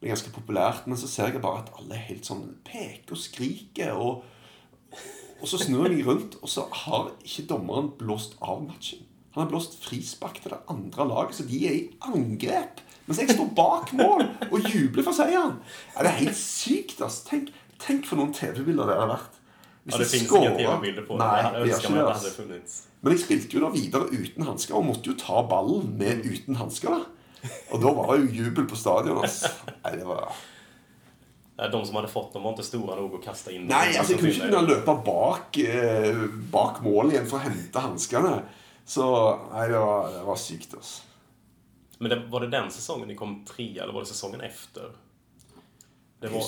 Det 0.00 0.08
er 0.08 0.14
ganske 0.14 0.34
populært. 0.34 0.86
Men 0.86 0.96
så 0.96 1.08
ser 1.08 1.32
jeg 1.32 1.42
bare 1.42 1.62
at 1.64 1.72
alle 1.78 1.94
er 1.94 2.08
helt 2.08 2.24
sånn 2.24 2.56
peker 2.64 3.12
og 3.12 3.18
skriker. 3.18 3.94
Og, 3.98 4.22
og 5.40 5.48
så 5.48 5.58
snur 5.58 5.88
jeg 5.88 5.96
meg 5.96 6.06
rundt, 6.06 6.38
og 6.42 6.48
så 6.48 6.68
har 6.70 7.10
ikke 7.24 7.48
dommeren 7.48 7.90
blåst 7.98 8.36
av 8.40 8.62
matchen. 8.62 9.06
Han 9.34 9.44
har 9.44 9.50
blåst 9.50 9.78
frispark 9.80 10.42
til 10.42 10.52
det 10.52 10.60
andre 10.68 11.06
laget, 11.08 11.34
så 11.34 11.46
de 11.48 11.66
er 11.66 11.72
i 11.72 11.90
angrep. 12.04 12.82
Mens 13.06 13.18
jeg 13.18 13.34
står 13.34 13.48
bak 13.56 13.92
mål 13.98 14.22
og 14.50 14.68
jubler 14.70 15.02
for 15.06 15.16
seieren. 15.16 15.56
Ja, 15.96 16.02
det 16.06 16.10
er 16.12 16.18
helt 16.22 16.38
sykt. 16.38 17.00
Altså. 17.02 17.24
Tenk, 17.30 17.50
tenk 17.82 18.06
for 18.06 18.20
noen 18.20 18.32
TV-bilder 18.36 18.86
det 18.86 18.98
hadde 19.00 19.08
vært. 19.16 19.40
Hvis 19.82 19.96
Ja, 19.96 19.98
det 19.98 20.10
finns 20.12 20.28
scorer- 20.28 20.56
tv-bilder 20.60 21.06
på 21.08 21.16
det. 21.18 21.24
Nei, 21.26 21.42
hade 21.42 21.64
det 21.64 21.82
det. 21.82 22.22
det 22.22 22.32
funnits. 22.36 22.76
Men 23.02 23.16
jeg 23.16 23.24
spilte 23.24 23.56
jo 23.58 23.64
da 23.64 23.70
videre 23.74 24.06
uten 24.14 24.46
hansker, 24.46 24.76
og 24.78 24.84
måtte 24.86 25.10
jo 25.10 25.16
ta 25.18 25.42
ballen 25.50 25.88
med 25.98 26.22
uten 26.24 26.54
hansker. 26.60 27.00
Og 27.74 27.80
da 27.82 27.90
var 27.90 28.12
det 28.16 28.20
jo 28.28 28.44
jubel 28.44 28.68
på 28.70 28.76
stadion. 28.78 29.18
Altså. 29.24 29.50
Nei, 29.84 29.96
det 29.98 30.06
var... 30.06 30.30
Nej, 31.58 31.68
De 31.72 31.80
som 31.86 31.96
hadde 31.98 32.08
fått 32.08 32.32
dem 32.32 32.42
var 32.46 32.54
ikke 32.54 32.64
store 32.64 32.94
nok 32.96 33.18
å 33.18 33.22
kaste 33.22 33.52
inn. 33.54 33.66
Nei, 33.66 33.88
altså, 33.98 34.14
jeg 34.14 34.20
kunne 34.22 34.30
ikke 34.30 34.46
begynne 34.46 34.62
å 34.62 34.68
løpe 34.70 34.94
bak, 35.04 35.58
eh, 35.58 36.22
bak 36.54 36.78
mål 36.86 37.10
igjen 37.12 37.26
for 37.28 37.38
å 37.38 37.42
hente 37.44 37.82
hanskene. 37.82 38.36
Så 38.86 39.04
nei, 39.52 39.66
det 39.70 39.82
var, 39.82 40.08
det 40.14 40.22
var 40.30 40.38
sykt. 40.40 40.74
altså. 40.78 41.02
Men 42.02 42.10
det, 42.10 42.22
var 42.30 42.40
det 42.40 42.46
den 42.46 42.70
säsongen 42.70 43.08
ni 43.08 43.14
kom 43.14 43.44
trea 43.44 43.82
eller 43.82 43.92
var 43.92 44.00
det 44.00 44.06
säsongen 44.06 44.40
efter? 44.40 44.82
Det 46.20 46.28
var, 46.28 46.40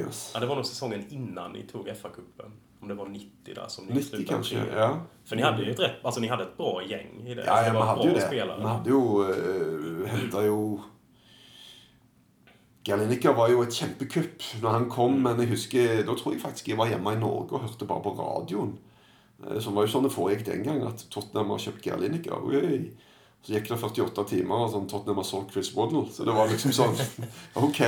helt 0.00 0.30
ja, 0.34 0.40
det 0.40 0.46
var 0.46 0.56
nog 0.56 0.66
säsongen 0.66 1.04
innan 1.10 1.52
ni 1.52 1.62
tog 1.62 1.88
FA-cupen. 1.88 2.50
Om 2.80 2.88
det 2.88 2.94
var 2.94 3.06
90 3.08 3.28
där 3.54 3.68
som 3.68 3.84
ni 3.84 3.94
90 3.94 4.08
slutade 4.08 4.36
kanske, 4.36 4.54
trea. 4.54 4.78
ja. 4.78 5.00
För 5.24 5.36
ni 5.36 5.42
hade 5.42 5.62
ju 5.62 5.70
ett 5.72 5.80
rätt, 5.80 6.04
alltså 6.04 6.20
ni 6.20 6.28
hade 6.28 6.42
ett 6.42 6.56
bra 6.56 6.82
gäng 6.88 7.26
i 7.26 7.34
det. 7.34 7.44
Ja, 7.44 7.56
ja 7.56 7.62
det 7.64 7.70
vi 7.70 7.76
var 7.76 7.86
hadde 7.86 8.08
jo 8.08 8.14
det. 8.14 8.20
spelare. 8.20 8.58
Vi 8.58 8.64
hadde 8.64 8.90
jo 8.90 9.22
uh, 9.22 10.06
henta 10.06 10.44
jo 10.44 10.80
Galinica 12.84 13.32
var 13.32 13.50
jo 13.52 13.62
et 13.62 13.74
kjempekupp 13.74 14.44
når 14.62 14.70
han 14.70 14.86
kom, 14.90 15.18
men 15.22 15.40
jeg 15.42 15.50
husker, 15.50 15.98
da 16.06 16.14
tror 16.16 16.32
jeg 16.32 16.40
faktisk 16.40 16.68
jeg 16.68 16.78
var 16.78 16.88
hjemme 16.88 17.12
i 17.12 17.20
Norge 17.20 17.52
og 17.52 17.66
hørte 17.66 17.84
bare 17.84 18.02
på 18.06 18.14
radioen. 18.16 18.78
Eh, 19.44 19.60
Som 19.60 19.76
var 19.76 19.84
jo 19.84 19.92
sånn 19.92 20.08
det 20.08 20.14
foregikk 20.14 20.46
den 20.46 20.64
gang, 20.64 20.80
at 20.88 21.04
Tottenham 21.12 21.52
har 21.52 21.60
kjøpt 21.66 21.84
Galinica. 21.84 22.40
Oi. 22.40 22.88
Så 23.42 23.54
gikk 23.54 23.68
det 23.70 23.78
48 23.80 24.24
timer, 24.28 24.64
og 24.64 24.72
sånn 24.72 24.88
Tottenham 24.90 25.24
solgt 25.24 25.54
Chris 25.54 25.70
Waddle. 25.76 26.04
Så 26.12 26.26
det 26.26 26.34
var 26.36 26.50
liksom 26.50 26.74
sånn 26.74 26.96
Ok. 27.66 27.80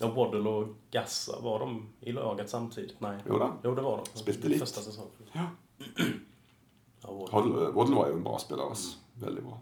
Ja, 0.00 0.08
Waddle 0.10 0.50
og 0.50 0.74
Gassa, 0.94 1.38
var 1.42 1.64
de 1.64 1.82
i 2.08 2.14
laget 2.14 2.50
samtidig? 2.50 2.96
Nei. 3.04 3.14
Jo 3.28 3.38
da. 3.42 3.52
Jo, 3.64 3.74
det 3.76 3.84
var 3.84 4.02
de. 4.02 4.18
Spilte 4.22 4.50
litt. 4.50 4.80
Ja. 5.34 5.46
Ja, 7.04 7.12
Waddle. 7.12 7.70
Waddle, 7.76 7.96
var 7.96 8.10
jo 8.10 8.18
en 8.18 8.26
bra 8.26 8.38
spiller. 8.42 8.70
Altså. 8.74 8.96
Veldig 9.22 9.44
bra. 9.44 9.60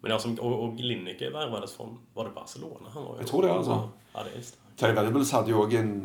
Men 0.00 0.14
ja, 0.14 0.18
som, 0.22 0.36
og, 0.38 0.60
og 0.62 0.82
Linnike 0.82 1.32
vervet 1.34 1.72
fra 1.74 1.88
var 2.14 2.28
det 2.28 2.34
Barcelona 2.36 2.92
han 2.94 3.02
var? 3.02 3.16
jo, 3.16 3.22
jeg 3.24 3.30
tror 3.32 3.42
det, 3.42 3.50
altså. 3.50 3.78
Ja, 4.14 4.26
det 4.26 4.36
er. 4.38 4.50
Terry 4.78 4.94
Venables 4.94 5.32
hadde 5.34 5.50
jo 5.50 5.64
òg 5.64 5.74
en, 5.74 5.96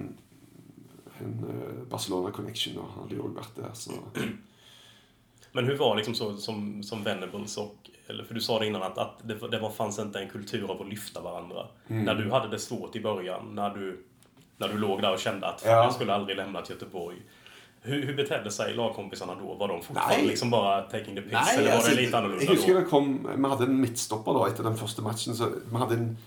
en 1.21 1.35
eh, 1.51 1.83
Barcelona 1.91 2.31
connection, 2.33 2.79
og 2.81 2.89
han 2.89 3.03
hadde 3.03 3.19
jo 3.19 3.27
òg 3.27 3.37
vært 3.37 3.59
der. 3.59 3.75
Så 3.77 3.99
Men 5.55 5.65
hur 5.65 5.77
var 5.77 5.95
liksom 5.95 6.15
så 6.15 6.37
som, 6.37 6.83
som 6.83 7.03
Venables 7.03 7.57
och, 7.57 7.75
eller 8.07 8.23
för 8.23 8.33
du 8.33 8.41
sa 8.41 8.59
det 8.59 8.67
innan 8.67 8.83
att, 8.83 8.97
att 8.97 9.19
det, 9.23 9.47
det 9.51 9.59
var, 9.59 9.69
fanns 9.69 9.99
inte 9.99 10.19
en 10.19 10.29
kultur 10.29 10.71
av 10.71 10.81
att 10.81 10.89
lyfta 10.89 11.21
varandra. 11.21 11.67
Mm. 11.87 12.03
När 12.05 12.15
du 12.15 12.31
hade 12.31 12.47
det 12.47 12.59
svårt 12.59 12.95
i 12.95 13.01
början, 13.01 13.55
när 13.55 13.69
du, 13.69 14.05
när 14.57 14.67
du 14.67 14.77
låg 14.77 15.01
där 15.01 15.13
och 15.13 15.19
kände 15.19 15.47
att 15.47 15.63
Ja. 15.65 15.71
jag 15.71 15.93
skulle 15.93 16.13
aldrig 16.13 16.37
lämna 16.37 16.63
Göteborg. 16.69 17.17
Hur, 17.81 18.05
hur 18.05 18.15
betedde 18.15 18.51
sig 18.51 18.73
lagkompisarna 18.73 19.35
då? 19.35 19.53
Var 19.53 19.67
de 19.67 19.81
Nej. 19.93 20.27
liksom 20.27 20.49
bara 20.49 20.81
taking 20.81 21.15
the 21.15 21.21
piss? 21.21 21.31
Nei, 21.31 21.57
eller 21.57 21.69
var 21.69 21.75
altså, 21.75 21.89
det 21.89 22.01
lite 22.01 22.17
annorlunda 22.17 22.45
jeg 22.45 22.55
husker 22.55 22.75
det 22.75 22.85
kom 22.89 23.09
Vi 23.35 23.49
hadde 23.49 23.65
en 23.67 23.81
midtstopper 23.81 24.37
da 24.37 24.45
etter 24.47 24.63
den 24.63 24.77
første 24.79 25.03
matchen. 25.03 25.35
Så 25.35 25.49
vi 25.65 25.81
hadde 25.81 25.97
en 25.99 26.17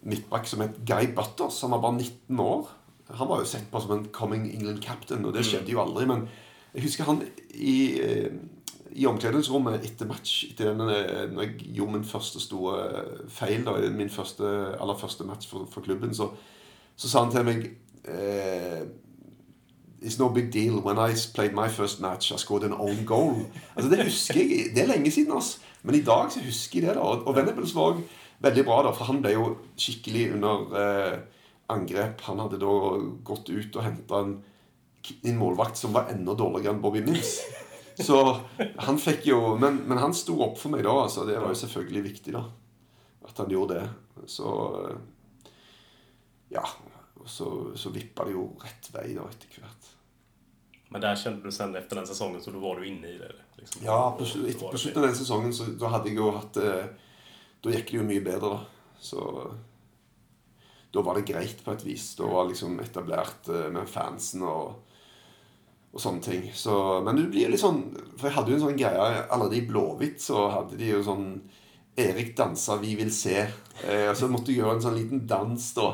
midtback 0.00 0.48
som 0.48 0.64
het 0.64 0.78
Guy 0.88 1.10
Butters. 1.16 1.60
Han 1.62 1.70
var 1.76 1.82
bare 1.84 1.98
19 1.98 2.40
år. 2.40 2.72
Han 3.20 3.28
var 3.28 3.44
jo 3.44 3.44
sett 3.44 3.70
på 3.70 3.80
som 3.80 3.92
en 3.98 4.08
coming 4.08 4.48
England 4.54 4.80
captain, 4.82 5.24
og 5.24 5.36
det 5.36 5.44
skjedde 5.44 5.72
jo 5.72 5.82
aldri. 5.82 6.06
Men 6.08 6.24
jeg 6.74 6.86
husker 6.88 7.04
han 7.04 7.20
i, 7.52 8.00
eh, 8.00 8.32
i 8.94 9.06
omkledningsrommet 9.10 9.84
etter 9.84 10.06
match 10.06 10.44
etter 10.50 10.70
den, 10.70 10.80
eh, 10.88 11.30
Når 11.30 11.42
jeg 11.42 11.72
gjorde 11.74 11.92
min 11.92 12.04
første 12.04 12.40
store 12.40 12.74
feil, 13.28 13.64
da, 13.66 13.78
min 13.90 14.10
første, 14.10 14.44
aller 14.80 14.96
første 14.96 15.24
match 15.24 15.48
for, 15.50 15.66
for 15.70 15.80
klubben, 15.80 16.14
så, 16.14 16.30
så 16.96 17.08
sa 17.10 17.24
han 17.24 17.32
til 17.34 17.44
meg 17.44 17.64
eh, 18.04 18.84
It's 20.04 20.18
no 20.20 20.28
big 20.28 20.52
deal. 20.52 20.82
When 20.84 20.98
I 20.98 21.14
played 21.34 21.54
my 21.54 21.68
first 21.68 22.00
match, 22.00 22.30
I 22.30 22.36
scored 22.36 22.64
an 22.64 22.74
own 22.74 23.06
goal. 23.06 23.46
Altså, 23.74 23.90
Det 23.90 24.04
husker 24.04 24.34
jeg. 24.36 24.74
Det 24.74 24.82
er 24.82 24.86
lenge 24.86 25.10
siden, 25.10 25.32
altså. 25.32 25.58
Men 25.82 25.94
i 25.94 26.02
dag 26.04 26.32
så 26.32 26.40
husker 26.44 26.80
jeg 26.80 26.88
det. 26.88 26.94
da. 26.94 27.00
Og 27.00 27.26
og 27.26 27.36
Venables 27.36 27.74
var 27.74 27.96
veldig 28.40 28.64
bra, 28.64 28.82
da, 28.82 28.90
for 28.92 29.04
han 29.04 29.22
ble 29.22 29.32
jo 29.32 29.56
skikkelig 29.80 30.34
under 30.34 30.76
eh, 30.80 31.18
angrep. 31.72 32.20
Han 32.20 32.38
hadde 32.44 32.60
da 32.60 32.74
gått 33.24 33.48
ut 33.48 33.76
og 33.76 33.84
henta 33.84 34.20
en, 34.20 34.34
en 35.24 35.38
målvakt 35.40 35.80
som 35.80 35.94
var 35.96 36.12
enda 36.12 36.36
dårligere 36.36 36.74
enn 36.74 36.82
Bobby 36.84 37.00
Mims. 37.00 37.38
Så 37.96 38.18
han 38.76 38.98
fikk 38.98 39.28
jo 39.28 39.54
Men, 39.60 39.76
men 39.86 40.00
han 40.02 40.14
sto 40.16 40.34
opp 40.42 40.58
for 40.58 40.74
meg 40.74 40.82
da. 40.86 40.94
altså. 41.04 41.24
Det 41.28 41.38
var 41.38 41.52
jo 41.52 41.60
selvfølgelig 41.62 42.02
viktig, 42.08 42.34
da. 42.34 42.44
At 43.28 43.38
han 43.38 43.52
gjorde 43.52 43.80
det. 43.80 43.88
Så 44.26 44.48
Ja. 46.54 46.64
Og 47.24 47.30
så, 47.30 47.46
så 47.78 47.90
vippa 47.94 48.26
det 48.26 48.34
jo 48.34 48.50
rett 48.60 48.90
vei 48.92 49.14
da 49.16 49.24
etter 49.30 49.60
hvert. 49.62 49.86
Men 50.92 51.02
der 51.02 51.16
kjente 51.16 51.48
du 51.48 51.54
sen 51.54 51.72
efter 51.78 51.96
den 51.96 52.06
sesongen 52.06 52.42
så 52.44 52.52
du 52.52 52.58
var 52.62 52.76
du 52.76 52.84
inne 52.86 53.08
i 53.08 53.16
det? 53.18 53.30
Liksom. 53.56 53.80
Ja, 53.86 54.10
på, 54.18 54.26
etter, 54.26 54.68
på 54.70 54.78
slutten 54.78 55.00
av 55.02 55.08
den 55.08 55.16
sesongen 55.16 55.54
så 55.56 55.70
da 55.80 55.88
hadde 55.94 56.12
jeg 56.12 56.20
jo 56.20 56.28
hatt 56.36 56.58
eh, 56.60 56.90
Da 57.64 57.72
gikk 57.72 57.94
det 57.94 57.96
jo 57.96 58.04
mye 58.06 58.22
bedre, 58.22 58.50
da. 58.58 59.00
Så 59.00 59.22
da 60.94 61.02
var 61.02 61.18
det 61.18 61.26
greit 61.32 61.64
på 61.64 61.72
et 61.72 61.82
vis. 61.86 62.12
Da 62.18 62.28
var 62.28 62.46
liksom 62.50 62.76
etablert 62.84 63.48
eh, 63.48 63.70
med 63.72 63.88
fansen 63.90 64.44
og, 64.46 64.83
og 65.94 66.02
sånne 66.02 66.24
ting. 66.24 66.46
Så, 66.58 66.74
men 67.06 67.18
det 67.18 67.28
blir 67.30 67.52
litt 67.52 67.62
sånn 67.62 67.84
For 68.18 68.26
jeg 68.26 68.34
hadde 68.34 68.50
jo 68.50 68.56
en 68.58 68.64
sånn 68.64 68.78
greie 68.78 69.20
Allerede 69.30 69.60
i 69.60 69.66
Blåhvitt 69.68 70.22
så 70.22 70.48
hadde 70.50 70.78
de 70.80 70.88
jo 70.90 71.04
sånn 71.06 71.28
Erik 71.94 72.32
dansa 72.34 72.74
'Vi 72.80 72.96
vil 72.98 73.10
se'. 73.14 73.44
Eh, 73.86 74.08
og 74.10 74.16
så 74.18 74.26
måtte 74.26 74.50
jeg 74.50 74.58
gjøre 74.58 74.72
en 74.74 74.82
sånn 74.82 74.96
liten 74.98 75.20
dans, 75.30 75.66
da. 75.76 75.92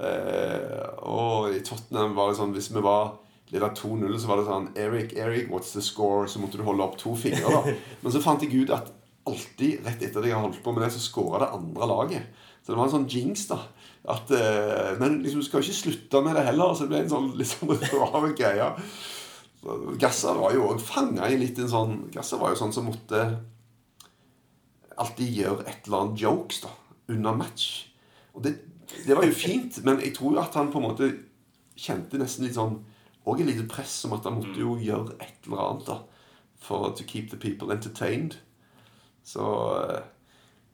Eh, 0.00 0.86
og 1.04 1.52
i 1.52 1.60
Tottenham 1.60 2.14
var 2.16 2.30
det 2.30 2.38
sånn 2.38 2.54
Hvis 2.56 2.70
vi 2.72 2.80
var 2.80 3.18
leda 3.52 3.68
2-0, 3.76 4.16
så 4.16 4.30
var 4.30 4.40
det 4.40 4.46
sånn 4.48 4.70
Erik, 4.80 5.12
Erik, 5.12 5.50
what's 5.52 5.74
the 5.76 5.84
score? 5.84 6.24
Så 6.24 6.40
måtte 6.40 6.56
du 6.56 6.64
holde 6.64 6.86
opp 6.86 6.96
to 6.96 7.12
fingre. 7.12 7.44
da 7.44 7.76
Men 8.02 8.14
så 8.14 8.24
fant 8.24 8.40
jeg 8.40 8.64
ut 8.64 8.72
at 8.72 8.88
alltid 9.28 9.84
rett 9.84 10.00
etter 10.00 10.22
at 10.22 10.30
jeg 10.30 10.34
har 10.34 10.46
holdt 10.46 10.62
på 10.64 10.72
med 10.72 10.86
det, 10.86 10.92
så 10.96 11.04
scora 11.04 11.44
det 11.44 11.52
andre 11.52 11.88
laget. 11.90 12.46
Så 12.62 12.72
det 12.72 12.78
var 12.78 12.88
en 12.88 12.94
sånn 12.96 13.10
jinx, 13.10 13.44
da. 13.50 13.60
At, 14.08 14.30
eh, 14.34 14.96
men 14.98 15.20
liksom, 15.22 15.42
du 15.42 15.46
skal 15.46 15.60
jo 15.60 15.68
ikke 15.68 15.82
slutte 15.82 16.22
med 16.24 16.38
det 16.38 16.46
heller. 16.48 16.72
Så 16.74 16.86
det 16.86 16.94
ble 16.94 17.02
en 17.04 17.12
sånn 17.12 17.28
litt 17.36 17.52
sånn 17.52 17.76
rar 18.00 18.32
greie. 18.38 18.72
Gassa 20.00 20.34
var 20.34 20.54
jo 20.56 20.66
òg 20.72 20.80
fanga 20.82 21.28
i 21.30 21.38
litt 21.38 21.58
en 21.62 21.70
sånn 21.70 21.98
Gassa 22.14 22.38
var 22.40 22.50
jo 22.50 22.58
sånn 22.58 22.74
som 22.74 22.88
måtte 22.90 23.20
alltid 24.98 25.36
gjøre 25.38 25.66
et 25.70 25.86
eller 25.86 26.04
annet 26.04 26.22
jokes 26.22 26.62
da 26.64 26.72
under 27.12 27.36
match. 27.36 27.68
Og 28.34 28.42
det, 28.44 28.56
det 29.06 29.16
var 29.16 29.26
jo 29.26 29.34
fint, 29.36 29.78
men 29.86 30.00
jeg 30.02 30.16
tror 30.16 30.36
jo 30.36 30.42
at 30.42 30.56
han 30.58 30.70
på 30.72 30.80
en 30.80 30.88
måte 30.88 31.08
kjente 31.78 32.20
nesten 32.20 32.46
litt 32.46 32.58
sånn 32.58 32.82
Og 33.22 33.38
et 33.38 33.46
lite 33.46 33.68
press 33.70 34.00
om 34.08 34.16
at 34.16 34.24
han 34.26 34.40
måtte 34.40 34.58
jo 34.58 34.74
gjøre 34.82 35.14
et 35.22 35.46
eller 35.46 35.60
annet 35.62 35.86
da 35.86 36.00
for 36.62 36.90
to 36.94 37.04
keep 37.06 37.30
the 37.30 37.36
people 37.36 37.70
entertained. 37.74 38.36
Så 39.22 39.42
eh, 39.78 40.02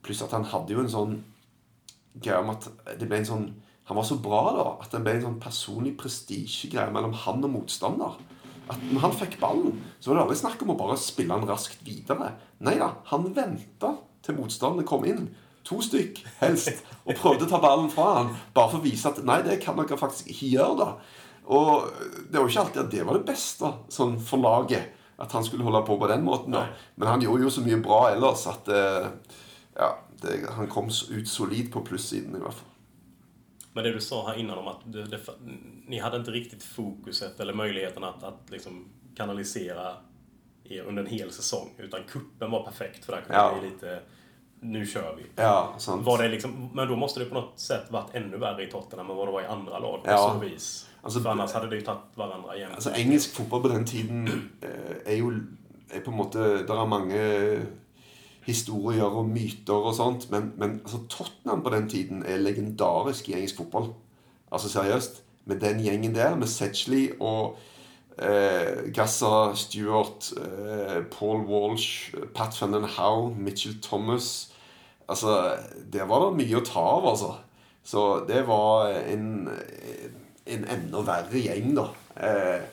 Pluss 0.03 0.23
at 0.23 0.33
han 0.33 0.47
hadde 0.49 0.73
jo 0.73 0.81
en 0.81 0.93
sånn 0.93 1.15
greie 2.17 2.41
om 2.41 2.53
at 2.53 2.69
det 3.01 3.09
ble 3.09 3.21
en 3.21 3.29
sånn 3.29 3.47
Han 3.89 3.97
var 3.97 4.05
så 4.05 4.19
bra 4.21 4.41
da 4.57 4.65
at 4.85 4.93
det 4.93 5.01
ble 5.05 5.15
en 5.17 5.27
sånn 5.27 5.39
personlig 5.41 5.95
prestisjegreie 6.01 6.93
mellom 6.93 7.15
han 7.25 7.45
og 7.45 7.53
motstander. 7.55 8.19
At 8.69 8.81
når 8.93 9.05
han 9.07 9.17
fikk 9.17 9.39
ballen, 9.41 9.77
så 9.99 10.11
var 10.11 10.19
det 10.19 10.25
aldri 10.27 10.39
snakk 10.43 10.63
om 10.65 10.75
å 10.75 10.79
bare 10.79 10.99
spille 11.01 11.35
han 11.35 11.49
raskt 11.49 11.81
videre. 11.87 12.35
Nei 12.65 12.77
da, 12.81 12.93
han 13.11 13.31
venta 13.37 13.95
til 14.25 14.37
motstanderne 14.39 14.87
kom 14.89 15.07
inn. 15.09 15.31
To 15.69 15.81
stykk, 15.85 16.21
helst. 16.41 16.85
Og 17.05 17.17
prøvde 17.19 17.49
å 17.49 17.51
ta 17.51 17.61
ballen 17.63 17.91
fra 17.93 18.11
han, 18.19 18.31
bare 18.57 18.73
for 18.73 18.81
å 18.81 18.85
vise 18.85 19.11
at 19.11 19.21
nei, 19.27 19.41
det 19.47 19.59
kan 19.65 19.77
dere 19.79 20.01
faktisk 20.01 20.31
ikke 20.33 20.53
gjøre. 20.55 20.77
da 20.79 21.49
Og 21.49 21.89
det 22.29 22.39
var 22.39 22.47
jo 22.47 22.53
ikke 22.53 22.65
alltid 22.67 22.83
at 22.85 22.95
det 22.95 23.05
var 23.09 23.19
det 23.19 23.29
beste 23.29 23.73
sånn 23.93 24.17
for 24.21 24.45
laget. 24.45 24.95
At 25.19 25.33
han 25.35 25.45
skulle 25.45 25.67
holde 25.67 25.83
på 25.87 25.97
på 25.99 26.09
den 26.09 26.23
måten. 26.25 26.55
da. 26.55 26.69
Men 26.97 27.13
han 27.15 27.25
gjorde 27.25 27.49
jo 27.49 27.51
så 27.51 27.65
mye 27.65 27.81
bra 27.83 28.05
ellers 28.13 28.47
at 28.47 28.69
eh, 28.71 29.09
ja, 29.79 29.93
det, 30.23 30.41
han 30.55 30.71
kom 30.71 30.89
ut 30.89 31.29
solid 31.29 31.73
på 31.75 31.83
plussiden 31.89 32.37
i 32.37 32.43
hvert 32.43 32.55
fall. 32.55 32.68
Men 33.79 33.85
det 33.85 33.93
du 33.93 34.01
sa 34.01 34.27
här 34.29 34.35
innan 34.39 34.59
om 34.59 34.69
att 34.69 34.81
det, 34.85 35.05
det, 35.05 35.19
ni 35.87 35.99
hade 35.99 36.17
inte 36.17 36.31
riktigt 36.31 36.63
fokuset 36.65 37.41
eller 37.41 37.55
möjligheten 37.55 38.05
att, 38.05 38.23
att 38.23 38.41
liksom 38.51 38.89
kanalisera 39.17 39.95
er 40.65 40.83
under 40.83 41.03
en 41.03 41.09
hel 41.09 41.31
säsong. 41.33 41.69
Utan 41.79 42.01
kuppen 42.09 42.51
var 42.51 42.63
perfekt 42.63 43.05
för 43.05 43.13
där 43.13 43.21
kunde 43.21 43.37
Ja. 43.37 43.55
bli 43.61 43.71
lite, 43.71 44.01
nu 44.61 44.87
kör 44.87 45.15
vi. 45.17 45.23
Ja, 45.37 45.75
sant. 45.79 46.07
Var 46.07 46.23
det 46.23 46.29
liksom, 46.29 46.71
men 46.75 46.89
då 46.89 46.97
måste 46.97 47.21
det 47.21 47.27
på 47.27 47.35
något 47.35 47.59
sätt 47.59 47.91
varit 47.91 48.15
ännu 48.15 48.37
värre 48.37 48.63
i 48.65 48.71
Tottenham 48.71 49.11
än 49.11 49.17
vad 49.17 49.29
det 49.29 49.33
var 49.33 49.43
i 49.43 49.47
andra 49.47 49.79
lag 49.79 50.05
på 50.05 50.11
Ja. 50.11 50.31
så 50.35 50.47
vis. 50.47 50.89
Alltså, 51.03 51.21
för 51.21 51.31
annars 51.31 51.53
hade 51.53 51.67
det 51.71 51.77
ju 51.77 51.83
tagit 51.83 52.01
varandra 52.15 52.57
jämt. 52.57 52.75
Altså, 52.75 52.91
Engelsk 52.91 53.35
fotball 53.35 53.63
på 53.63 53.69
den 53.69 53.85
tiden 53.85 54.29
eh, 54.63 55.13
er 55.13 55.17
jo 55.17 55.33
er 55.95 56.01
på 56.01 56.11
en 56.11 56.17
måte 56.17 56.39
Det 56.67 56.71
er 56.71 56.87
mange 56.87 57.21
historier 58.49 59.07
og 59.07 59.29
myter 59.29 59.77
og 59.77 59.95
sånt, 59.97 60.29
men, 60.33 60.53
men 60.59 60.79
altså, 60.83 61.03
Tottenham 61.13 61.63
på 61.65 61.73
den 61.75 61.89
tiden 61.89 62.23
er 62.27 62.41
legendarisk 62.43 63.29
i 63.29 63.39
engelsk 63.39 63.63
fotball. 63.63 63.93
Altså 64.53 64.71
seriøst. 64.73 65.23
Med 65.49 65.61
den 65.61 65.81
gjengen 65.81 66.15
der, 66.15 66.35
med 66.37 66.49
Sedgley 66.49 67.11
og 67.21 67.57
eh, 68.19 68.93
Gassa 68.95 69.55
Stewart, 69.57 70.33
eh, 70.37 71.03
Paul 71.13 71.45
Walsh, 71.49 72.15
Pat 72.35 72.57
van 72.61 72.85
Howe, 72.85 73.35
Mitchell 73.35 73.81
Thomas 73.83 74.53
Altså, 75.09 75.57
der 75.93 76.05
var 76.05 76.27
det 76.27 76.37
mye 76.37 76.59
å 76.59 76.65
ta 76.69 76.83
av, 76.85 77.07
altså. 77.09 77.31
Så 77.81 78.03
det 78.29 78.43
var 78.45 78.91
en, 79.09 79.49
en 80.45 80.67
enda 80.69 81.01
verre 81.07 81.41
gjeng, 81.41 81.71
da. 81.79 81.87
Eh, 82.21 82.67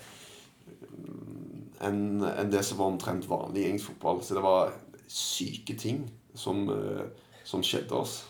enn 1.86 2.26
en 2.28 2.52
det 2.52 2.64
som 2.66 2.82
var 2.82 2.92
omtrent 2.92 3.28
vanlig 3.30 3.64
i 3.64 3.70
engelsk 3.70 3.94
fotball. 3.94 4.20
Så 4.24 4.36
det 4.36 4.44
var 4.44 4.74
syke 5.08 5.76
ting 5.80 6.06
som, 6.36 6.70
eh, 6.70 7.06
som 7.44 7.64
skjedde 7.64 7.96
oss. 7.96 8.24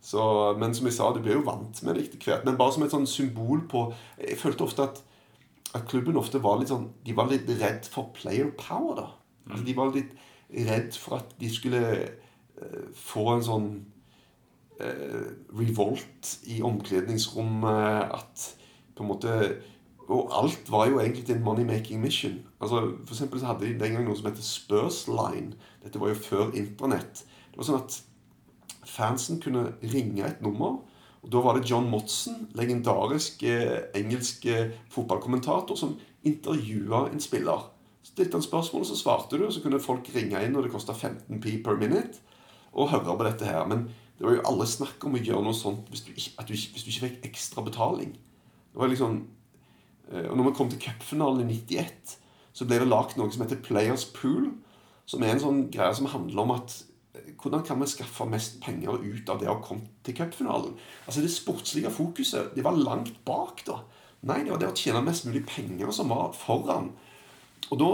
Så, 0.00 0.20
men 0.58 0.74
som 0.74 0.88
jeg 0.88 0.96
sa, 0.96 1.10
du 1.12 1.20
blir 1.20 1.36
jo 1.36 1.44
vant 1.44 1.82
med 1.84 1.94
det 1.94 2.06
etter 2.06 2.24
hvert. 2.24 2.44
Men 2.48 2.56
bare 2.60 2.72
som 2.72 2.84
et 2.86 2.94
sånn 2.94 3.08
symbol 3.08 3.66
på 3.68 3.90
Jeg 4.16 4.38
følte 4.40 4.64
ofte 4.64 4.86
at, 4.88 5.02
at 5.76 5.84
klubben 5.90 6.16
ofte 6.16 6.40
var 6.40 6.56
litt 6.58 6.72
sånn 6.72 6.88
De 7.04 7.12
var 7.16 7.28
litt 7.28 7.48
redd 7.60 7.84
for 7.84 8.08
player 8.16 8.48
power, 8.56 8.96
da. 8.96 9.08
Altså, 9.50 9.66
de 9.66 9.76
var 9.76 9.92
litt 9.92 10.14
redd 10.50 10.96
for 10.96 11.20
at 11.20 11.34
de 11.38 11.50
skulle 11.52 11.82
uh, 12.00 12.86
få 12.96 13.26
en 13.34 13.44
sånn 13.44 13.68
uh, 14.80 15.28
revolt 15.58 16.32
i 16.48 16.62
omkledningsrommet. 16.64 18.16
At 18.16 18.46
på 18.96 19.04
en 19.04 19.10
måte 19.12 19.36
Og 20.10 20.30
alt 20.34 20.70
var 20.72 20.88
jo 20.90 20.98
egentlig 20.98 21.30
en 21.30 21.44
money-making 21.44 22.00
mission. 22.02 22.40
Altså, 22.60 22.80
for 23.06 23.14
eksempel 23.14 23.40
så 23.40 23.52
hadde 23.52 23.68
de 23.68 23.78
den 23.78 23.94
gang 23.94 24.06
noe 24.08 24.18
som 24.18 24.26
heter 24.26 24.42
Spurs 24.42 25.04
Line. 25.08 25.54
Dette 25.84 26.00
var 26.02 26.10
jo 26.10 26.18
før 26.18 26.54
internett. 26.58 27.22
Det 27.50 27.60
var 27.60 27.68
sånn 27.68 27.82
at 27.84 27.98
fansen 28.90 29.38
kunne 29.42 29.68
ringe 29.92 30.26
et 30.26 30.42
nummer. 30.42 30.80
Og 31.22 31.32
Da 31.32 31.42
var 31.44 31.56
det 31.56 31.68
John 31.70 31.90
Motson, 31.90 32.48
legendarisk 32.56 33.42
eh, 33.42 33.92
engelsk 33.94 34.46
eh, 34.46 34.72
fotballkommentator, 34.90 35.76
som 35.76 35.98
intervjua 36.24 37.10
en 37.12 37.20
spiller. 37.20 37.68
Stilte 38.02 38.38
han 38.38 38.42
spørsmål, 38.42 38.86
så 38.88 38.96
svarte 38.96 39.38
du, 39.38 39.44
og 39.46 39.52
så 39.52 39.62
kunne 39.62 39.80
folk 39.80 40.08
ringe 40.14 40.40
inn, 40.42 40.56
og 40.56 40.64
det 40.64 40.72
kosta 40.72 40.96
15p 40.96 41.60
per 41.64 41.76
minute, 41.76 42.24
og 42.72 42.90
høre 42.90 43.16
på 43.16 43.26
dette 43.28 43.44
her. 43.44 43.66
Men 43.68 43.90
det 44.18 44.26
var 44.26 44.38
jo 44.38 44.46
alle 44.48 44.66
snakk 44.66 45.04
om 45.04 45.14
å 45.14 45.20
gjøre 45.20 45.44
noe 45.44 45.56
sånt 45.56 45.86
hvis 45.92 46.02
du 46.06 46.10
ikke, 46.16 46.48
du, 46.48 46.54
hvis 46.56 46.84
du 46.84 46.90
ikke 46.90 47.06
fikk 47.06 47.28
ekstra 47.30 47.62
betaling. 47.64 48.16
Det 48.72 48.80
var 48.80 48.90
liksom 48.90 49.20
Og 50.10 50.36
når 50.36 50.48
vi 50.48 50.56
kom 50.58 50.70
til 50.72 50.80
cupfinalen 50.82 51.44
i 51.44 51.60
91, 51.60 52.16
så 52.52 52.66
ble 52.66 52.80
det 52.82 52.90
lagt 52.90 53.18
noe 53.18 53.30
som 53.32 53.44
heter 53.44 53.60
Players 53.62 54.08
Pool. 54.14 54.50
Som 55.10 55.24
er 55.24 55.34
en 55.34 55.42
sånn 55.42 55.60
greie 55.74 55.94
som 55.96 56.08
handler 56.10 56.42
om 56.44 56.54
at 56.54 56.74
eh, 57.16 57.32
hvordan 57.40 57.62
kan 57.66 57.80
vi 57.82 57.88
skaffe 57.90 58.26
mest 58.30 58.60
penger 58.62 59.00
ut 59.02 59.30
av 59.32 59.40
det 59.42 59.50
å 59.50 59.60
komme 59.64 59.88
til 60.06 60.16
cupfinalen? 60.18 60.76
Altså 61.06 61.24
Det 61.24 61.32
sportslige 61.34 61.90
fokuset 61.94 62.54
det 62.54 62.66
var 62.66 62.78
langt 62.78 63.16
bak. 63.26 63.64
da. 63.66 63.80
Nei, 64.26 64.42
det 64.44 64.52
var 64.52 64.60
det 64.62 64.70
å 64.70 64.76
tjene 64.76 65.02
mest 65.06 65.26
mulig 65.26 65.44
penger 65.48 65.90
som 65.94 66.12
var 66.12 66.34
foran. 66.36 66.92
Og 67.70 67.78
da, 67.78 67.90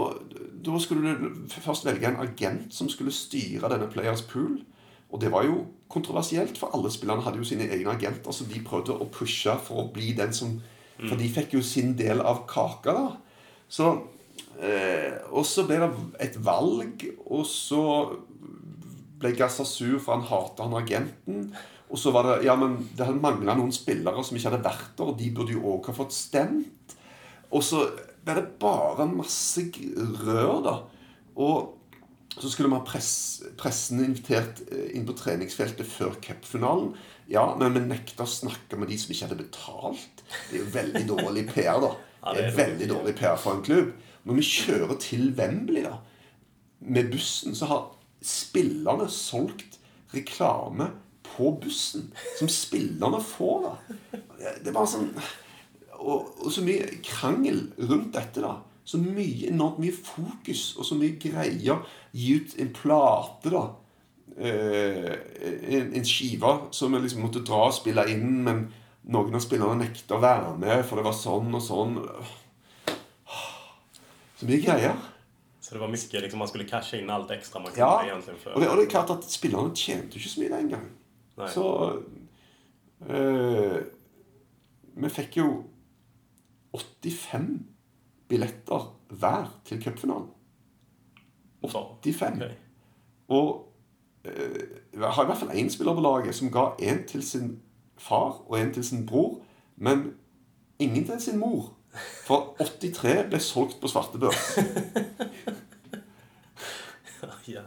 da 0.65 0.79
skulle 0.81 1.13
du 1.13 1.53
først 1.53 1.85
velge 1.85 2.09
en 2.09 2.21
agent 2.21 2.73
som 2.73 2.89
skulle 2.89 3.13
styre 3.13 3.69
denne 3.71 3.89
Players 3.93 4.25
Pool. 4.25 4.59
Og 5.07 5.21
det 5.21 5.31
var 5.31 5.45
jo 5.47 5.61
kontroversielt, 5.87 6.57
for 6.59 6.73
alle 6.75 6.91
spillerne 6.91 7.23
hadde 7.23 7.39
jo 7.39 7.47
sine 7.47 7.69
egne 7.71 7.93
agenter 7.93 8.35
som 8.35 8.49
de 8.51 8.59
prøvde 8.65 8.97
å 8.97 9.07
pushe 9.13 9.53
for 9.63 9.85
å 9.85 9.91
bli 9.93 10.11
den 10.17 10.33
som 10.35 10.57
For 11.03 11.17
de 11.19 11.29
fikk 11.29 11.57
jo 11.57 11.63
sin 11.65 11.93
del 11.99 12.21
av 12.25 12.45
kaka, 12.49 12.93
da. 12.93 13.07
Så 13.69 13.91
eh, 14.61 15.17
Og 15.29 15.45
så 15.45 15.67
ble 15.67 15.81
det 15.83 15.91
et 16.25 16.37
valg, 16.43 17.05
og 17.27 17.45
så 17.49 17.83
ble 19.17 19.33
Gazza 19.37 19.65
sur, 19.65 19.97
for 19.99 20.15
han 20.15 20.27
hata 20.29 20.65
han 20.65 20.77
agenten. 20.77 21.47
Og 21.87 22.01
så 22.01 22.11
var 22.11 22.27
det 22.27 22.45
Ja, 22.47 22.57
men 22.59 22.77
det 22.95 23.05
hadde 23.05 23.23
mangla 23.23 23.55
noen 23.57 23.73
spillere 23.75 24.23
som 24.25 24.37
ikke 24.37 24.51
hadde 24.51 24.65
vært 24.65 24.93
der, 24.97 25.07
og 25.09 25.17
de 25.19 25.31
burde 25.33 25.55
jo 25.55 25.65
òg 25.75 25.89
ha 25.89 25.95
fått 25.95 26.15
stemt. 26.15 26.95
Og 27.53 27.63
så 27.63 27.85
ble 28.25 28.35
det 28.41 28.47
bare 28.59 29.07
masse 29.09 29.63
rør, 30.25 30.61
da. 30.65 30.77
Og 31.37 31.77
så 32.37 32.49
skulle 32.51 32.69
vi 32.69 32.77
ha 32.77 32.85
press, 32.85 33.11
pressen 33.57 34.03
invitert 34.03 34.61
eh, 34.69 34.91
inn 34.97 35.07
på 35.07 35.15
treningsfeltet 35.17 35.87
før 35.89 36.17
cupfinalen. 36.21 36.91
Ja, 37.31 37.43
men 37.59 37.75
vi 37.75 37.83
nekta 37.83 38.23
å 38.23 38.31
snakke 38.31 38.79
med 38.79 38.91
de 38.91 38.97
som 38.99 39.11
ikke 39.11 39.27
hadde 39.27 39.41
betalt. 39.41 40.21
Det 40.49 40.59
er 40.59 40.61
jo 40.61 40.69
veldig 40.75 41.03
dårlig 41.09 41.47
PR, 41.51 41.81
da. 41.83 41.95
Det 42.27 42.43
er 42.43 42.55
veldig 42.57 42.87
dårlig 42.89 43.13
PR 43.15 43.37
for 43.39 43.55
en 43.55 43.63
klubb. 43.63 43.91
Når 44.27 44.39
vi 44.39 44.43
kjører 44.43 44.97
til 44.99 45.29
Wembley 45.37 45.85
da, 45.85 45.99
med 46.83 47.11
bussen, 47.13 47.55
så 47.55 47.69
har 47.69 47.83
spillerne 48.25 49.07
solgt 49.11 49.77
reklame 50.11 50.89
på 51.23 51.53
bussen. 51.61 52.09
Som 52.39 52.51
spillerne 52.51 53.21
får, 53.23 53.67
da. 53.67 53.99
Det 54.59 54.71
er 54.71 54.75
bare 54.75 54.89
sånn 54.91 55.11
og, 55.97 56.27
og 56.45 56.51
så 56.53 56.61
mye 56.65 56.99
krangel 57.05 57.63
rundt 57.89 58.13
dette, 58.15 58.43
da. 58.43 58.57
Så 58.87 58.99
mye, 59.01 59.49
enormt 59.49 59.81
mye 59.83 59.95
fokus 59.95 60.69
og 60.77 60.87
så 60.87 60.95
mye 60.99 61.17
greier. 61.19 61.81
Gi 62.15 62.37
ut 62.37 62.55
en 62.61 62.71
plate, 62.75 63.51
da. 63.51 63.63
Eh, 64.35 65.13
en, 65.73 65.93
en 65.95 66.05
skive 66.05 66.51
som 66.75 66.93
vi 66.93 66.99
liksom 67.01 67.23
måtte 67.25 67.45
dra 67.47 67.63
og 67.69 67.75
spille 67.77 68.03
inn, 68.11 68.43
men 68.45 68.67
noen 69.07 69.37
av 69.37 69.41
spillerne 69.41 69.79
nekta 69.79 70.17
å 70.17 70.23
være 70.23 70.51
med, 70.59 70.81
for 70.85 70.99
det 70.99 71.07
var 71.07 71.15
sånn 71.15 71.55
og 71.55 71.63
sånn. 71.63 72.01
Så 74.37 74.45
mye 74.45 74.59
greier. 74.61 74.97
Så 75.63 75.73
det 75.73 75.81
var 75.81 75.89
mye 75.91 76.21
liksom, 76.23 76.39
man 76.39 76.47
skulle 76.51 76.67
cashe 76.69 76.99
inn 76.99 77.09
alt 77.11 77.31
ekstra 77.33 77.59
man 77.63 77.73
kunne? 77.73 77.87
Ja, 78.07 78.19
för. 78.21 78.53
og 78.53 78.61
det, 78.61 78.69
og 78.69 78.77
det 78.77 78.85
er 78.85 78.91
klart 78.91 79.09
at 79.11 79.25
spillerne 79.27 79.75
tjente 79.75 80.19
ikke 80.19 80.29
så 80.29 80.43
mye 80.43 80.53
den 80.53 80.69
gang. 80.75 80.85
Nei. 81.37 81.49
Så 81.53 81.65
øh, 83.09 83.79
Vi 84.97 85.09
fikk 85.13 85.37
jo 85.37 85.49
85 86.73 87.49
billetter 88.29 88.87
hver 89.09 89.49
til 89.65 89.81
cupfinalen. 89.83 90.29
85. 91.63 92.37
Okay. 92.37 92.55
Og 93.27 93.66
har 95.01 95.23
i 95.23 95.29
hvert 95.29 95.37
fall 95.39 95.55
én 95.55 95.69
spiller 95.69 95.95
på 95.95 96.01
laget 96.05 96.35
som 96.35 96.51
ga 96.51 96.69
én 96.81 97.05
til 97.07 97.23
sin 97.23 97.59
far 97.97 98.41
og 98.47 98.59
én 98.59 98.73
til 98.73 98.83
sin 98.85 99.05
bror, 99.05 99.39
men 99.75 100.13
ingen 100.79 101.05
til 101.05 101.21
sin 101.21 101.39
mor. 101.39 101.73
For 102.27 102.55
83 102.59 103.29
ble 103.29 103.39
solgt 103.41 103.79
på 103.81 103.87
svartebørs. 103.89 104.57
ja, 107.47 107.61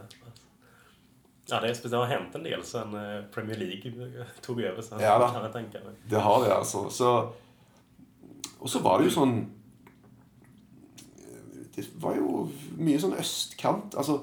Ja, 1.51 1.59
det, 1.61 1.71
er, 1.71 1.89
det 1.89 1.99
har 1.99 2.07
hendt 2.07 2.35
en 2.39 2.45
del 2.47 2.61
sen 2.67 2.93
eh, 2.95 3.25
Premier 3.35 3.59
League 3.59 3.91
tog 4.43 4.61
over. 4.61 4.83
Så 4.87 5.01
Ja, 5.01 5.17
da. 5.19 5.31
kan 5.33 5.43
jeg 5.43 5.53
tenke 5.57 5.81
meg. 5.83 5.97
Det 6.11 6.21
har 6.23 6.45
det, 6.45 6.53
altså. 6.55 6.85
Så, 6.95 7.33
og 8.61 8.71
så 8.71 8.83
var 8.85 9.01
det 9.01 9.09
jo 9.09 9.15
sånn 9.17 9.35
Det 11.75 11.87
var 12.03 12.15
jo 12.19 12.45
mye 12.79 13.01
sånn 13.01 13.17
østkant. 13.19 13.97
Altså, 13.99 14.21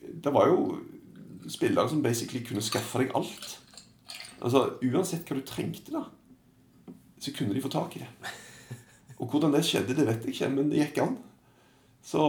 det 0.00 0.32
var 0.34 0.50
jo 0.50 0.80
spillere 1.50 1.88
som 1.90 2.02
basically 2.04 2.42
kunne 2.46 2.62
skaffe 2.64 3.02
deg 3.02 3.14
alt. 3.18 3.56
Altså, 4.40 4.64
Uansett 4.86 5.28
hva 5.28 5.36
du 5.36 5.44
trengte, 5.46 5.92
da, 5.92 6.04
så 7.20 7.32
kunne 7.36 7.54
de 7.56 7.62
få 7.64 7.68
tak 7.72 7.96
i 7.98 8.04
det. 8.04 8.10
Og 9.20 9.28
hvordan 9.28 9.52
det 9.52 9.64
skjedde, 9.68 9.92
det 9.98 10.06
vet 10.08 10.24
jeg 10.24 10.32
ikke, 10.34 10.48
men 10.54 10.70
det 10.72 10.78
gikk 10.80 11.02
an. 11.04 11.18
Så 12.06 12.22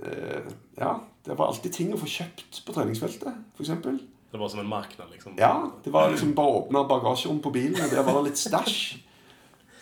eh, 0.00 0.46
Ja, 0.80 0.94
det 1.26 1.36
var 1.36 1.50
alltid 1.50 1.74
ting 1.74 1.90
å 1.92 1.98
få 2.00 2.08
kjøpt 2.08 2.62
på 2.64 2.72
treningsfeltet, 2.76 3.42
f.eks. 3.58 3.74
Det 4.32 4.40
var 4.40 4.48
som 4.52 4.60
en 4.62 4.68
marknad 4.70 5.10
liksom. 5.12 5.36
Ja, 5.38 5.70
det 5.84 5.92
var 5.94 6.10
liksom 6.10 6.32
bare 6.36 6.52
å 6.54 6.62
åpne 6.62 6.82
bagasjerom 6.88 7.38
på 7.44 7.52
bilen, 7.54 7.76
og 7.84 7.92
der 7.92 8.04
var 8.06 8.16
det 8.22 8.30
litt 8.32 8.40
stæsj. 8.40 8.78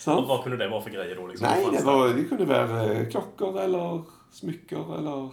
Hva 0.04 0.36
kunne 0.42 0.58
det 0.60 0.66
være 0.68 0.82
for 0.84 0.92
greier? 0.92 1.16
da? 1.16 1.26
Liksom? 1.30 1.46
Nei, 1.46 1.70
det, 1.72 1.80
var, 1.86 2.02
det 2.12 2.24
kunne 2.28 2.46
være 2.50 2.80
eh, 2.90 3.04
klokker 3.14 3.56
eller 3.62 4.02
smykker 4.36 4.90
eller 4.98 5.30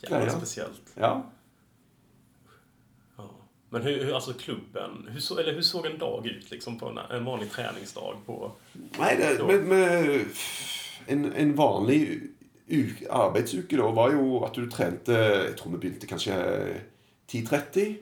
Jævlig 0.00 0.08
greier. 0.12 0.36
spesielt. 0.38 0.94
Ja. 0.96 1.10
Men 3.68 3.82
hur, 3.82 4.04
hur, 4.04 4.14
alltså 4.14 4.32
klubben, 4.32 5.08
hur, 5.10 5.20
så, 5.20 5.38
eller 5.38 5.52
hur 5.52 5.62
såg 5.62 5.86
en 5.86 5.98
dag 5.98 6.26
ut 6.26 6.50
liksom 6.50 6.78
på 6.78 6.88
en, 6.88 6.98
en 6.98 7.24
vanlig 7.24 7.50
träningsdag 7.50 8.16
på... 8.26 8.52
Nei, 8.98 9.16
det, 9.16 9.46
med, 9.46 9.64
med 9.66 10.26
en, 11.06 11.32
en 11.32 11.54
vanlig 11.56 12.20
uke, 12.68 13.08
arbeidsuke 13.10 13.78
da 13.78 13.88
var 13.94 14.14
jo 14.14 14.40
at 14.46 14.54
du 14.58 14.66
trente 14.70 15.14
Jeg 15.16 15.56
tror 15.58 15.74
vi 15.74 15.80
begynte 15.82 16.10
kanskje 16.10 16.36
10.30. 17.30 17.96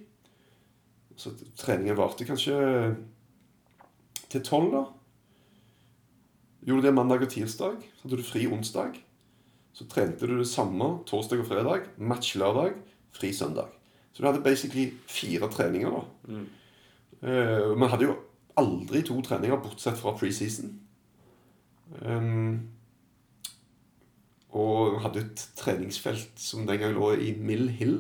Så 1.16 1.32
treningen 1.56 1.96
varte 1.96 2.26
kanskje 2.28 2.58
til 4.28 4.42
12, 4.42 4.70
da. 4.72 4.84
Gjorde 6.64 6.88
det 6.88 6.94
mandag 6.96 7.24
og 7.24 7.32
tirsdag. 7.32 7.78
Så 7.96 8.04
hadde 8.08 8.20
du 8.20 8.26
fri 8.26 8.46
onsdag. 8.50 8.98
Så 9.74 9.86
trente 9.90 10.26
du 10.26 10.36
det 10.38 10.48
samme 10.50 10.98
torsdag 11.08 11.44
og 11.44 11.48
fredag. 11.48 11.88
Match 11.96 12.34
lørdag. 12.40 12.76
Fri 13.14 13.32
søndag. 13.32 13.72
Så 14.14 14.22
du 14.22 14.28
hadde 14.28 14.44
basically 14.44 14.92
fire 15.10 15.50
treninger, 15.50 15.90
da. 15.90 16.38
Eh, 17.24 17.76
Man 17.76 17.90
hadde 17.90 18.06
jo 18.06 18.16
aldri 18.56 19.02
to 19.02 19.18
treninger 19.26 19.58
bortsett 19.62 19.98
fra 19.98 20.14
preseason. 20.14 20.70
Um, 22.00 22.70
og 24.54 25.00
hadde 25.02 25.24
et 25.24 25.48
treningsfelt 25.58 26.38
som 26.38 26.66
den 26.66 26.78
gang 26.78 26.94
lå 26.94 27.10
i 27.18 27.34
Mill 27.38 27.66
Hill, 27.74 27.98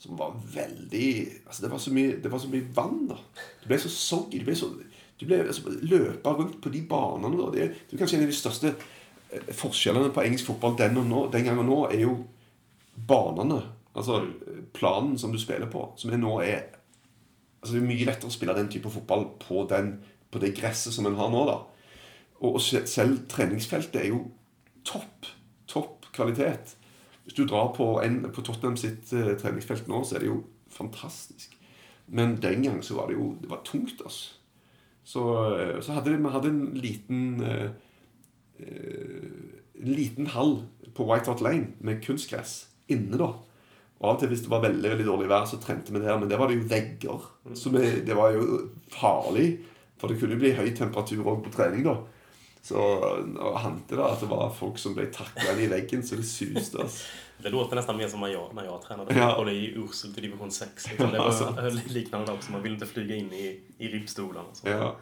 som 0.00 0.18
var 0.18 0.34
veldig 0.54 1.10
altså 1.46 1.62
det, 1.62 1.70
var 1.70 1.80
så 1.80 1.92
mye, 1.92 2.16
det 2.22 2.32
var 2.32 2.40
så 2.40 2.48
mye 2.52 2.66
vann, 2.76 3.04
da. 3.12 3.20
Du 3.62 3.68
ble 3.68 3.78
så 3.80 3.92
soggy. 3.92 4.40
Du 4.40 4.48
ble 4.48 4.56
så 4.56 4.72
du 5.20 5.28
ble 5.28 5.44
altså, 5.44 5.70
løpa 5.86 6.34
rundt 6.34 6.58
på 6.62 6.72
de 6.74 6.82
banene. 6.88 7.36
da. 7.38 7.50
Det, 7.54 7.68
det 7.90 7.96
er 7.96 8.02
kanskje 8.02 8.18
en 8.18 8.26
av 8.26 8.32
de 8.32 8.36
største 8.36 8.72
eh, 8.74 9.52
forskjellene 9.54 10.10
på 10.14 10.24
engelsk 10.24 10.50
fotball 10.50 10.74
den, 10.80 10.98
og 11.00 11.06
nå, 11.06 11.20
den 11.32 11.46
gang 11.46 11.60
og 11.62 11.68
nå, 11.68 11.78
er 11.92 12.02
jo 12.02 12.16
banene. 13.08 13.60
Altså 13.94 14.24
planen 14.74 15.18
som 15.18 15.32
du 15.32 15.38
spiller 15.38 15.70
på, 15.70 15.86
som 15.96 16.10
er 16.10 16.18
nå 16.18 16.38
er 16.42 16.64
Altså 17.64 17.78
Det 17.78 17.80
er 17.80 17.88
mye 17.88 18.04
lettere 18.04 18.28
å 18.28 18.34
spille 18.34 18.54
den 18.58 18.66
type 18.68 18.90
fotball 18.92 19.22
på, 19.40 19.62
den, 19.70 19.94
på 20.28 20.40
det 20.42 20.50
gresset 20.52 20.92
som 20.92 21.06
en 21.08 21.14
har 21.16 21.30
nå. 21.32 21.46
da. 21.48 21.54
Og, 22.42 22.58
og 22.58 22.60
selv 22.60 23.22
treningsfeltet 23.32 24.02
er 24.02 24.10
jo 24.10 24.18
topp. 24.84 25.30
Topp 25.72 26.10
kvalitet. 26.12 26.74
Hvis 27.24 27.38
du 27.38 27.46
drar 27.48 27.70
på, 27.72 27.86
en, 28.04 28.18
på 28.36 28.44
Tottenham 28.44 28.76
sitt 28.76 29.08
uh, 29.16 29.32
treningsfelt 29.40 29.88
nå, 29.88 30.02
så 30.04 30.18
er 30.18 30.26
det 30.26 30.28
jo 30.28 30.42
fantastisk. 30.68 31.56
Men 32.06 32.36
den 32.42 32.66
gang 32.66 32.82
så 32.84 32.98
var 32.98 33.08
det 33.08 33.16
jo 33.16 33.30
det 33.40 33.48
var 33.48 33.64
tungt, 33.64 34.04
altså. 34.04 34.34
Så, 35.04 35.22
eh, 35.56 35.80
så 35.84 35.92
hadde 35.92 36.14
vi 36.16 36.30
hadde 36.32 36.48
en 36.48 36.62
liten 36.80 37.40
uh, 37.44 37.66
uh, 38.60 39.50
En 39.74 39.90
liten 39.92 40.30
hall 40.32 40.62
på 40.96 41.04
White 41.04 41.28
Hart 41.28 41.42
Lane 41.44 41.74
med 41.80 42.00
kunstgress 42.04 42.70
inne, 42.88 43.18
da. 43.20 43.32
Av 44.04 44.14
og 44.14 44.20
til 44.20 44.30
hvis 44.32 44.42
det 44.44 44.50
var 44.52 44.62
veldig 44.64 44.90
veldig 44.92 45.06
dårlig 45.06 45.28
vær, 45.30 45.46
så 45.48 45.58
trente 45.62 45.92
vi 45.94 46.02
der. 46.02 46.18
Men 46.20 46.28
der 46.30 46.40
var 46.40 46.50
det 46.50 46.58
jo 46.58 46.66
vegger. 46.70 47.28
Så 47.56 47.72
vi, 47.74 47.84
det 48.06 48.16
var 48.18 48.34
jo 48.36 48.58
farlig. 48.92 49.48
For 50.00 50.10
det 50.12 50.18
kunne 50.20 50.36
jo 50.36 50.42
bli 50.42 50.52
høy 50.58 50.68
temperatur 50.76 51.24
òg 51.24 51.44
på 51.46 51.52
trening, 51.54 51.86
da. 51.86 51.94
Så 52.64 52.80
hendte 53.60 53.96
det 53.98 54.04
at 54.04 54.22
det 54.24 54.28
var 54.30 54.52
folk 54.56 54.78
som 54.80 54.94
ble 54.96 55.06
takla 55.12 55.52
inn 55.52 55.66
i 55.66 55.70
veggen 55.72 56.02
så 56.04 56.16
det 56.16 56.24
suste. 56.28 56.80
Altså. 56.80 57.04
Det 57.44 57.50
låter 57.52 57.76
nesten 57.76 57.96
mer 57.96 58.08
som 58.08 58.20
när 58.20 58.28
jag, 58.28 58.54
när 58.54 58.64
jag 58.64 58.82
tränade 58.82 59.14
Ja. 59.18 59.28
fotboll 59.28 59.48
i 59.52 59.72
Ursult 59.76 60.18
i 60.18 60.20
division 60.20 60.50
6. 60.50 60.88
Liksom. 60.88 61.10
Det 61.12 61.18
var 61.18 61.70
liknande 61.92 62.32
också. 62.32 62.52
Man 62.52 62.62
ville 62.62 62.76
ikke 62.76 62.86
flyga 62.86 63.16
inn 63.16 63.32
i, 63.32 63.60
i 63.78 63.88
ribbstolarna. 63.88 64.48
och. 64.48 64.68
Ja. 64.70 64.96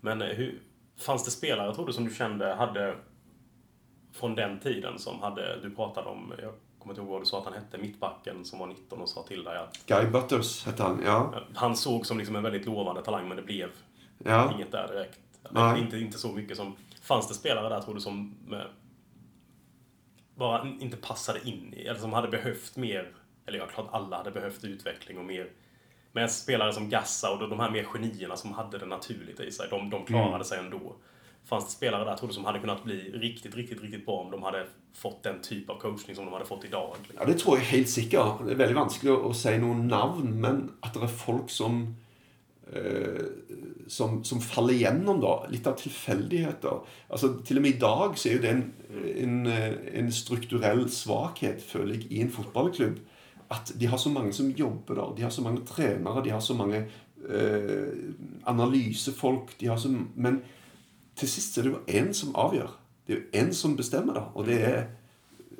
Men 0.00 0.22
eh, 0.22 0.28
hur, 0.28 0.60
fanns 0.98 1.24
det 1.24 1.30
spelare, 1.30 1.74
tror 1.74 1.86
du, 1.86 1.92
som 1.92 2.04
du 2.04 2.14
kjente 2.14 2.44
hadde 2.44 2.96
från 4.12 4.34
den 4.34 4.60
tiden 4.60 4.98
som 4.98 5.20
hadde, 5.22 5.60
du 5.62 5.70
pratet 5.70 6.06
om, 6.06 6.32
kommer 6.78 6.94
inte 6.94 7.02
ihåg 7.02 7.22
du 7.22 7.26
sa 7.26 7.38
att 7.38 7.44
han 7.44 7.54
hette, 7.54 7.78
mittbacken 7.78 8.44
som 8.44 8.58
var 8.58 8.66
19 8.66 9.00
och 9.00 9.08
sa 9.08 9.22
till 9.22 9.44
dig 9.44 9.58
att 9.58 9.86
Guy 9.86 10.06
Butters 10.06 10.66
hette 10.66 10.82
han. 10.82 11.02
Ja. 11.04 11.34
han 11.54 11.76
såg 11.76 12.06
som 12.06 12.18
liksom 12.18 12.36
en 12.36 12.42
väldigt 12.42 12.66
lovande 12.66 13.02
talang 13.02 13.28
men 13.28 13.36
det 13.36 13.42
blev 13.42 13.70
ja. 14.18 14.52
inget 14.54 14.72
där 14.72 14.88
direkt. 14.88 15.20
Nej. 15.50 15.80
Inte, 15.80 15.98
inte 15.98 16.18
så 16.18 16.32
mycket 16.32 16.56
som... 16.56 16.76
Fanns 17.02 17.28
det 17.28 17.34
spelare 17.34 17.68
där 17.68 17.80
tror 17.80 17.94
du 17.94 18.00
som 18.00 18.34
med, 18.46 18.66
bara 20.34 20.68
inte 20.80 20.96
passade 20.96 21.48
in 21.48 21.74
i, 21.76 21.82
eller 21.82 22.00
som 22.00 22.12
hade 22.12 22.28
behövt 22.28 22.76
mer, 22.76 23.12
eller 23.46 23.58
ja, 23.58 23.66
klart 23.66 23.88
alla 23.90 24.16
hade 24.16 24.30
behövt 24.30 24.64
utveckling 24.64 25.18
och 25.18 25.24
mer 25.24 25.50
men 26.12 26.28
spelare 26.28 26.72
som 26.72 26.88
Gassa 26.88 27.32
och 27.32 27.48
de 27.48 27.60
här 27.60 27.70
mer 27.70 27.84
genierna 27.84 28.36
som 28.36 28.52
hade 28.52 28.78
det 28.78 28.86
naturligt 28.86 29.40
i 29.40 29.52
sig, 29.52 29.66
de, 29.70 29.90
de 29.90 30.04
klarade 30.04 30.34
Mm. 30.34 30.44
sig 30.44 30.58
ändå. 30.58 30.96
Fanns 31.48 31.64
det 31.64 31.70
spelare 31.70 32.04
där 32.04 32.16
tror 32.16 32.28
du 32.28 32.34
som 32.34 32.44
hade 32.44 32.58
kunnat 32.58 32.84
bli 32.84 33.10
riktigt, 33.14 33.56
riktigt, 33.56 33.82
riktigt 33.82 34.06
bra 34.06 34.20
om 34.20 34.30
de 34.30 34.42
hade 34.42 34.66
fått 34.94 35.22
den 35.22 35.40
typ 35.40 35.70
av 35.70 35.78
coachning 35.80 36.16
som 36.16 36.24
de 36.24 36.32
hade 36.32 36.44
fått 36.44 36.64
idag? 36.64 36.90
dag? 36.90 37.16
Ja, 37.20 37.24
Det 37.24 37.38
tror 37.38 37.56
jeg 37.56 37.64
helt 37.64 37.88
sikkert. 37.88 38.44
Det 38.44 38.52
er 38.52 38.60
veldig 38.60 38.76
vanskelig 38.76 39.14
å, 39.14 39.22
å 39.30 39.32
si 39.32 39.54
noen 39.56 39.86
navn, 39.88 40.34
men 40.42 40.60
at 40.84 40.92
det 40.92 41.06
er 41.06 41.14
folk 41.22 41.48
som 41.50 41.78
eh, 42.68 43.24
som, 43.88 44.18
som 44.24 44.42
faller 44.44 44.76
igjennom, 44.76 45.22
da. 45.24 45.32
Litt 45.48 45.66
av 45.66 45.78
tilfeldigheter. 45.80 46.82
Altså, 47.08 47.32
Til 47.48 47.62
og 47.62 47.64
med 47.64 47.78
i 47.78 47.80
dag 47.80 48.20
så 48.20 48.28
er 48.34 48.44
det 48.44 48.52
en, 48.52 48.62
en, 49.24 49.38
eh, 49.48 49.72
en 50.02 50.12
strukturell 50.12 50.84
svakhet, 50.92 51.64
føler 51.64 51.96
jeg, 51.96 52.10
i 52.12 52.20
en 52.26 52.34
fotballklubb. 52.34 53.00
At 53.56 53.72
de 53.80 53.88
har 53.88 53.96
så 53.96 54.12
mange 54.12 54.36
som 54.36 54.52
jobber 54.52 55.00
der. 55.00 55.16
De 55.16 55.24
har 55.24 55.32
så 55.32 55.48
mange 55.48 55.64
trenere, 55.64 56.24
de 56.24 56.36
har 56.36 56.44
så 56.44 56.60
mange 56.60 56.84
eh, 56.84 57.90
analysefolk. 58.44 59.56
De 59.60 59.72
har 59.72 59.80
så, 59.80 59.94
men 60.14 60.42
til 61.18 61.30
sist 61.30 61.58
er 61.58 61.66
det 61.66 61.72
jo 61.72 61.82
én 61.88 62.12
som 62.16 62.34
avgjør. 62.38 62.70
Det 63.06 63.14
er 63.14 63.20
jo 63.20 63.42
én 63.42 63.52
som 63.56 63.76
bestemmer 63.76 64.14
da, 64.14 64.26
og 64.34 64.46
det 64.46 64.58
er 64.64 64.82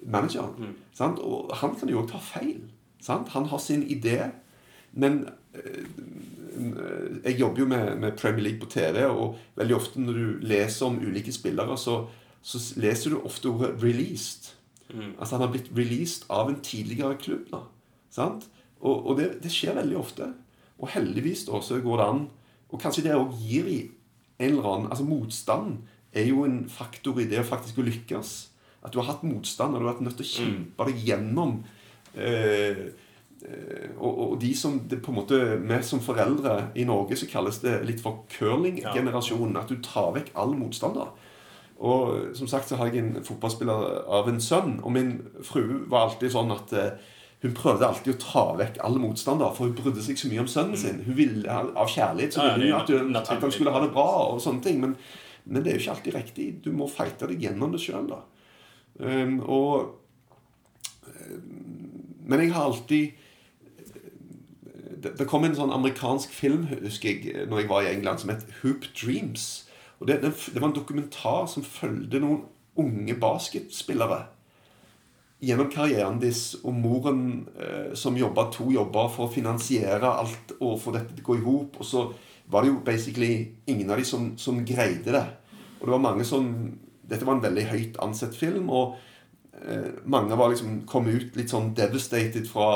manageren. 0.02 0.74
Sant? 0.94 1.18
Og 1.18 1.50
han 1.56 1.74
kan 1.78 1.88
jo 1.90 2.02
òg 2.02 2.10
ta 2.12 2.20
feil. 2.22 2.60
Sant? 3.02 3.28
Han 3.34 3.48
har 3.50 3.58
sin 3.58 3.82
idé. 3.82 4.30
Men 4.92 5.28
eh, 5.54 5.84
jeg 7.24 7.38
jobber 7.40 7.60
jo 7.64 7.66
med, 7.66 7.96
med 7.96 8.16
Premier 8.18 8.42
League 8.42 8.60
på 8.60 8.70
TV, 8.70 9.04
og 9.06 9.36
veldig 9.56 9.76
ofte 9.76 10.00
når 10.00 10.12
du 10.12 10.46
leser 10.46 10.86
om 10.86 10.98
ulike 10.98 11.32
spillere, 11.32 11.78
så, 11.78 12.06
så 12.42 12.60
leser 12.76 13.10
du 13.10 13.20
ofte 13.20 13.48
ordet 13.48 13.82
'released'. 13.82 14.54
Altså 15.18 15.36
han 15.36 15.42
har 15.44 15.52
blitt 15.52 15.70
released 15.76 16.24
av 16.30 16.48
en 16.48 16.60
tidligere 16.60 17.16
klubb. 17.20 17.50
da, 17.52 17.58
sant? 18.10 18.48
Og, 18.80 19.06
og 19.06 19.18
det, 19.18 19.42
det 19.42 19.52
skjer 19.52 19.74
veldig 19.74 19.96
ofte. 19.96 20.32
Og 20.78 20.88
heldigvis 20.88 21.44
da, 21.44 21.60
så 21.60 21.80
går 21.80 21.96
det 21.96 22.06
an 22.06 22.28
Og 22.68 22.80
kanskje 22.80 23.02
det 23.02 23.14
òg 23.16 23.32
gir 23.40 23.64
i 23.66 23.78
en 24.38 24.50
eller 24.50 24.68
annen 24.72 24.90
Altså 24.92 25.04
motstand 25.04 25.78
er 26.12 26.28
jo 26.30 26.44
en 26.46 26.62
faktor 26.70 27.20
i 27.20 27.26
det 27.28 27.42
å 27.42 27.46
faktisk 27.46 27.82
lykkes. 27.84 28.32
At 28.84 28.94
du 28.94 29.00
har 29.00 29.10
hatt 29.10 29.26
motstand, 29.26 29.74
og 29.74 29.80
du 29.80 29.86
har 29.86 29.94
vært 29.94 30.06
nødt 30.06 30.18
til 30.20 30.26
å 30.26 30.32
kjempe 30.32 30.86
deg 30.88 31.04
gjennom 31.08 31.56
eh, 32.14 32.84
eh, 33.42 33.88
og, 33.98 34.12
og 34.24 34.36
de 34.40 34.52
som 34.56 34.78
det 34.88 35.00
på 35.02 35.12
en 35.12 35.18
måte 35.18 35.40
Vi 35.58 35.80
som 35.86 36.02
foreldre 36.02 36.70
i 36.78 36.86
Norge 36.88 37.18
så 37.18 37.28
kalles 37.30 37.60
det 37.64 37.80
litt 37.88 38.02
for 38.02 38.24
curling-generasjonen. 38.38 39.58
At 39.58 39.72
du 39.72 39.82
tar 39.84 40.14
vekk 40.16 40.32
all 40.38 40.54
motstand. 40.58 41.02
Og 41.78 42.34
som 42.38 42.50
sagt 42.50 42.70
så 42.70 42.78
har 42.78 42.90
jeg 42.90 43.04
en 43.04 43.24
fotballspiller 43.26 44.02
av 44.10 44.30
en 44.30 44.40
sønn, 44.42 44.78
og 44.82 44.94
min 44.94 45.12
frue 45.46 45.84
var 45.90 46.08
alltid 46.08 46.34
sånn 46.34 46.54
at 46.54 46.74
eh, 46.74 47.14
hun 47.42 47.54
prøvde 47.54 47.86
alltid 47.86 48.16
å 48.16 48.18
ta 48.22 48.44
vekk 48.58 48.80
alle 48.82 48.98
motstandere, 48.98 49.54
for 49.54 49.68
hun 49.68 49.76
brydde 49.78 50.02
seg 50.02 50.18
så 50.18 50.30
mye 50.30 50.42
om 50.42 50.50
sønnen 50.50 50.80
sin. 50.80 51.04
Hun 51.06 51.14
ville, 51.14 51.44
Av 51.48 51.86
kjærlighet 51.90 52.34
så 52.34 52.48
ville 52.48 52.66
hun 52.66 52.80
at, 52.80 52.90
hun, 52.90 53.14
at 53.20 53.30
han 53.30 53.54
skulle 53.54 53.74
ha 53.74 53.82
det 53.84 53.92
bra. 53.94 54.08
og 54.32 54.40
sånne 54.42 54.64
ting, 54.64 54.80
Men, 54.82 54.96
men 55.44 55.62
det 55.62 55.70
er 55.70 55.78
jo 55.78 55.84
ikke 55.84 55.94
alltid 55.94 56.18
riktig. 56.18 56.48
Du 56.64 56.72
må 56.74 56.90
fighte 56.90 57.30
deg 57.30 57.46
gjennom 57.46 57.72
det 57.72 57.80
sjøl. 57.84 58.10
Um, 58.98 59.38
og 59.46 59.94
Men 62.26 62.40
jeg 62.40 62.52
har 62.52 62.64
alltid 62.64 63.10
det, 64.98 65.12
det 65.14 65.28
kom 65.30 65.44
en 65.46 65.54
sånn 65.54 65.70
amerikansk 65.70 66.32
film 66.34 66.66
husker 66.72 67.08
jeg, 67.08 67.46
når 67.46 67.60
jeg 67.60 67.68
var 67.70 67.84
i 67.84 67.92
England, 67.92 68.18
som 68.18 68.32
het 68.32 68.46
Hoop 68.62 68.88
Dreams. 68.98 69.68
Og 70.00 70.08
det, 70.10 70.18
det, 70.24 70.32
det 70.54 70.58
var 70.58 70.72
en 70.72 70.74
dokumentar 70.74 71.46
som 71.46 71.62
fulgte 71.62 72.18
noen 72.22 72.42
unge 72.78 73.14
basketspillere 73.18 74.24
gjennom 75.40 75.70
karrieren 75.70 76.18
deres, 76.22 76.56
og 76.64 76.74
moren 76.74 77.22
eh, 77.58 77.92
som 77.98 78.16
jobba 78.18 78.48
to 78.54 78.70
jobber 78.74 79.10
for 79.14 79.28
å 79.28 79.32
finansiere 79.32 80.10
alt 80.10 80.56
og 80.58 80.78
få 80.82 80.94
dette 80.96 81.14
til 81.14 81.24
å 81.24 81.28
gå 81.28 81.38
i 81.38 81.44
hop. 81.46 81.78
Og 81.78 81.86
så 81.86 82.04
var 82.50 82.64
det 82.64 82.72
jo 82.72 82.80
basically 82.84 83.32
ingen 83.70 83.90
av 83.90 84.00
de 84.00 84.06
som, 84.08 84.32
som 84.40 84.64
greide 84.66 85.14
det. 85.14 85.26
Og 85.78 85.86
det 85.86 85.94
var 85.94 86.06
mange 86.10 86.28
som 86.28 86.52
Dette 87.08 87.24
var 87.24 87.38
en 87.38 87.40
veldig 87.40 87.62
høyt 87.70 87.94
ansett 88.04 88.34
film, 88.36 88.66
og 88.68 88.98
eh, 89.56 89.94
mange 90.04 90.36
var 90.36 90.50
liksom 90.52 90.82
kom 90.84 91.06
ut 91.08 91.38
litt 91.38 91.48
sånn 91.48 91.70
devastated 91.72 92.44
fra 92.44 92.66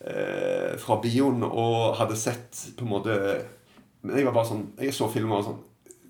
eh, 0.00 0.78
fra 0.80 0.96
bioen 1.02 1.44
og 1.44 1.98
hadde 1.98 2.16
sett 2.16 2.62
på 2.78 2.86
en 2.86 2.92
måte 2.94 3.18
Men 4.00 4.16
jeg 4.16 4.24
var 4.30 4.38
bare 4.38 4.48
sånn 4.48 4.62
Jeg 4.80 4.96
så 4.96 5.10
filmen 5.12 5.34
og 5.34 5.42
var 5.42 5.48
sånn 5.50 5.60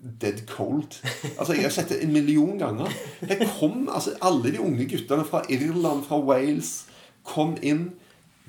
Dead 0.01 0.45
cold. 0.49 0.97
Altså, 1.37 1.53
Jeg 1.53 1.67
har 1.67 1.73
sett 1.75 1.91
det 1.93 1.99
en 2.03 2.13
million 2.13 2.57
ganger. 2.57 2.89
Her 3.21 3.43
kom 3.59 3.89
altså 3.89 4.15
alle 4.21 4.51
de 4.53 4.61
unge 4.61 4.87
guttene 4.89 5.25
fra 5.27 5.43
Irland, 5.49 6.03
fra 6.07 6.17
Wales, 6.17 6.87
kom 7.27 7.53
inn, 7.61 7.91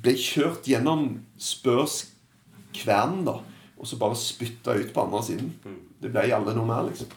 ble 0.02 0.14
kjørt 0.16 0.64
gjennom 0.66 1.20
Spurs 1.38 2.06
kvern, 2.72 3.20
da, 3.26 3.36
og 3.76 3.88
så 3.88 3.98
bare 4.00 4.16
spytta 4.16 4.78
ut 4.78 4.94
på 4.94 5.04
andre 5.04 5.20
siden. 5.26 5.52
Det 6.02 6.10
ble 6.10 6.24
alle 6.32 6.54
noe 6.56 6.66
mer, 6.66 6.88
liksom. 6.88 7.12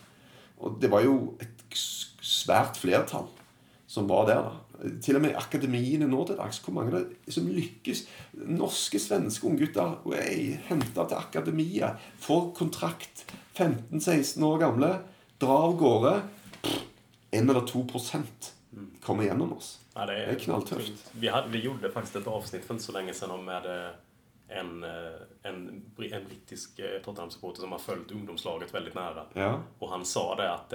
Og 0.59 0.77
det 0.81 0.91
var 0.91 1.05
jo 1.05 1.35
et 1.39 1.79
svært 2.25 2.77
flertall 2.79 3.29
som 3.87 4.07
var 4.11 4.27
der, 4.29 4.43
da. 4.43 4.61
Til 5.01 5.15
og 5.15 5.23
med 5.23 5.37
akademiene 5.39 6.07
nå 6.09 6.25
til 6.27 6.35
dags. 6.35 6.59
Hvor 6.59 6.75
mange 6.75 6.91
det 6.99 7.31
som 7.33 7.47
lykkes? 7.47 8.03
Norske, 8.51 8.99
svenske 8.99 9.47
unggutter 9.47 9.95
henta 10.67 11.05
til 11.07 11.15
akademiet. 11.15 12.01
Får 12.19 12.49
kontrakt. 12.57 13.23
15-16 13.57 14.43
år 14.43 14.57
gamle. 14.57 14.99
Drar 15.37 15.57
av 15.69 15.75
gårde. 15.77 16.21
Én 17.31 17.49
eller 17.49 17.61
to 17.67 17.83
prosent 17.87 18.53
kommer 19.03 19.23
gjennom 19.23 19.53
oss. 19.57 19.79
Ja, 19.93 20.05
Det 20.05 20.15
er 20.25 20.39
knalltøft. 20.39 21.11
Vi, 21.11 21.27
hadde, 21.27 21.49
vi 21.49 21.61
gjorde 21.63 21.91
faktisk 21.91 22.15
et 22.15 22.27
avsnitt 22.27 22.65
for 22.67 22.77
så 22.79 22.91
lenge 22.95 23.13
siden 23.15 23.31
om 23.31 23.45
med 23.45 23.65
en, 24.49 24.83
eh, 24.83 25.21
en, 25.43 25.59
en 25.97 26.25
brittisk 26.27 26.79
eh, 26.79 26.97
Tottenham-supporter 27.03 27.61
som 27.63 27.71
har 27.71 27.79
fulgt 27.79 28.11
ungdomslaget 28.11 28.73
veldig 28.73 28.91
nære. 28.95 29.23
Ja. 29.39 29.53
Og 29.79 29.89
han 29.91 30.05
sa 30.05 30.25
det 30.35 30.49
at, 30.49 30.73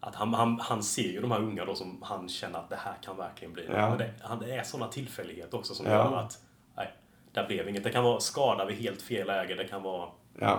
att 0.00 0.14
han, 0.14 0.34
han, 0.34 0.58
han 0.60 0.82
ser 0.82 1.12
jo 1.16 1.22
de 1.22 1.30
her 1.32 1.40
unga 1.42 1.64
då 1.64 1.74
som 1.74 1.96
han 2.02 2.28
kjenner 2.28 2.58
at 2.64 2.70
det 2.70 2.82
her 2.82 2.98
kan 3.02 3.16
virkelig 3.16 3.52
bli. 3.52 3.66
Ja. 3.70 3.88
Men 3.90 3.98
det, 3.98 4.10
det 4.42 4.52
er 4.58 4.66
sånne 4.66 4.90
tilfeldigheter 4.92 5.58
også 5.62 5.74
som 5.78 5.86
Ja. 5.86 6.02
at 6.24 6.38
nej, 6.76 6.90
det 7.34 7.46
blev 7.48 7.68
inget. 7.68 7.84
Det 7.84 7.92
kan 7.92 8.04
være 8.04 8.20
skada 8.20 8.64
ved 8.64 8.74
helt 8.82 9.02
fel 9.02 9.26
läge. 9.26 9.56
Det 9.56 9.70
kan 9.70 9.82
være 9.84 10.10
Ja, 10.40 10.58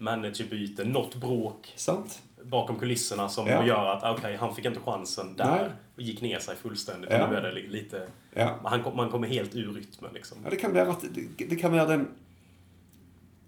managerbyte, 0.00 0.84
något 0.84 1.14
bråk 1.14 1.72
sant? 1.76 2.22
bakom 2.42 2.78
kulisserna 2.78 3.28
som 3.28 3.46
Ja. 3.48 3.66
gör 3.66 3.86
att 3.92 4.18
okej, 4.18 4.36
han 4.36 4.54
fick 4.54 4.64
inte 4.64 4.80
chansen 4.80 5.34
där 5.36 5.44
Nej. 5.50 5.70
och 5.96 6.02
gick 6.02 6.22
ner 6.22 6.38
sig 6.38 6.56
fullständigt. 6.56 7.10
Ja. 7.10 7.30
Nu 7.30 7.36
är 7.36 7.42
det 7.42 7.52
lite... 7.68 8.08
Ja. 8.34 8.58
Han, 8.64 8.96
man 8.96 9.10
kommer 9.10 9.28
helt 9.28 9.54
ur 9.54 9.72
rytmen 9.72 10.10
liksom. 10.14 10.38
Ja, 10.44 10.50
det 10.50 10.56
kan 10.56 10.74
være 10.74 10.90
at 10.90 11.04
det, 11.14 11.48
det 11.50 11.56
kan 11.60 11.72
være 11.72 11.86
den 11.88 12.08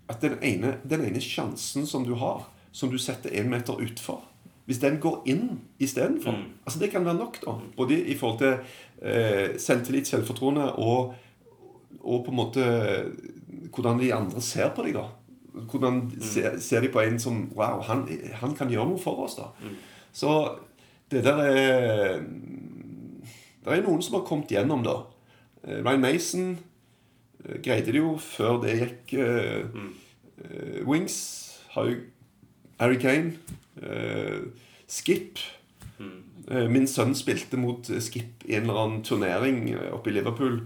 At 0.08 0.20
den 0.20 0.38
ene, 0.42 0.74
den 0.82 1.04
ene 1.04 1.20
sjansen 1.20 1.86
som 1.86 2.04
du 2.04 2.14
har, 2.14 2.42
som 2.72 2.90
du 2.90 2.98
setter 2.98 3.30
en 3.40 3.50
meter 3.50 3.80
utfor 3.80 4.20
Hvis 4.66 4.78
den 4.80 5.00
går 5.00 5.22
inn 5.26 5.60
istedenfor 5.78 6.32
Mm. 6.32 6.44
altså 6.64 6.78
Det 6.78 6.90
kan 6.90 7.04
være 7.04 7.14
nok, 7.14 7.38
da. 7.46 7.54
Både 7.76 7.96
i 8.06 8.14
forhold 8.18 8.38
til 8.38 8.58
eh, 9.02 9.56
selvtillit, 9.58 10.06
selvfortroende 10.06 10.72
og, 10.72 11.14
og 12.04 12.24
på 12.24 12.30
en 12.30 12.36
måte 12.36 12.62
hvordan 13.72 13.98
de 14.00 14.12
andre 14.14 14.40
ser 14.40 14.68
på 14.76 14.82
deg, 14.84 14.94
da. 14.94 15.06
Hvordan 15.52 15.98
Mm. 16.14 16.22
ser, 16.22 16.58
ser 16.60 16.80
de 16.80 16.88
på 16.88 17.00
en 17.04 17.18
som 17.20 17.50
Wow, 17.54 17.82
han, 17.82 18.06
han 18.40 18.54
kan 18.56 18.70
gjøre 18.70 18.88
noe 18.88 18.98
for 18.98 19.24
oss, 19.24 19.34
da. 19.36 19.50
Mm. 19.62 19.74
Så 20.12 20.58
det 21.10 21.24
der 21.24 21.36
er 21.44 22.20
Det 23.64 23.68
er 23.78 23.82
noen 23.82 24.02
som 24.02 24.14
har 24.16 24.24
kommet 24.26 24.48
gjennom, 24.48 24.82
da. 24.82 24.94
Eh, 25.64 25.82
Ryan 25.84 26.00
Mason 26.00 26.58
eh, 27.44 27.58
greide 27.62 27.92
det 27.92 28.00
jo 28.00 28.16
før 28.18 28.60
det 28.62 28.78
gikk 28.80 29.12
Mm. 29.74 29.92
eh, 30.44 30.86
Wings 30.88 31.58
har 31.76 31.84
jo 31.90 31.96
Harry 32.80 32.96
Kane. 32.98 33.36
Skip. 34.88 35.38
Eh, 36.50 36.66
min 36.68 36.86
sønn 36.90 37.14
spilte 37.14 37.56
mot 37.60 37.86
Skip 38.02 38.42
i 38.48 38.56
en 38.56 38.64
eller 38.66 38.80
annen 38.82 39.02
turnering 39.06 39.70
oppe 39.94 40.10
i 40.10 40.16
Liverpool. 40.16 40.62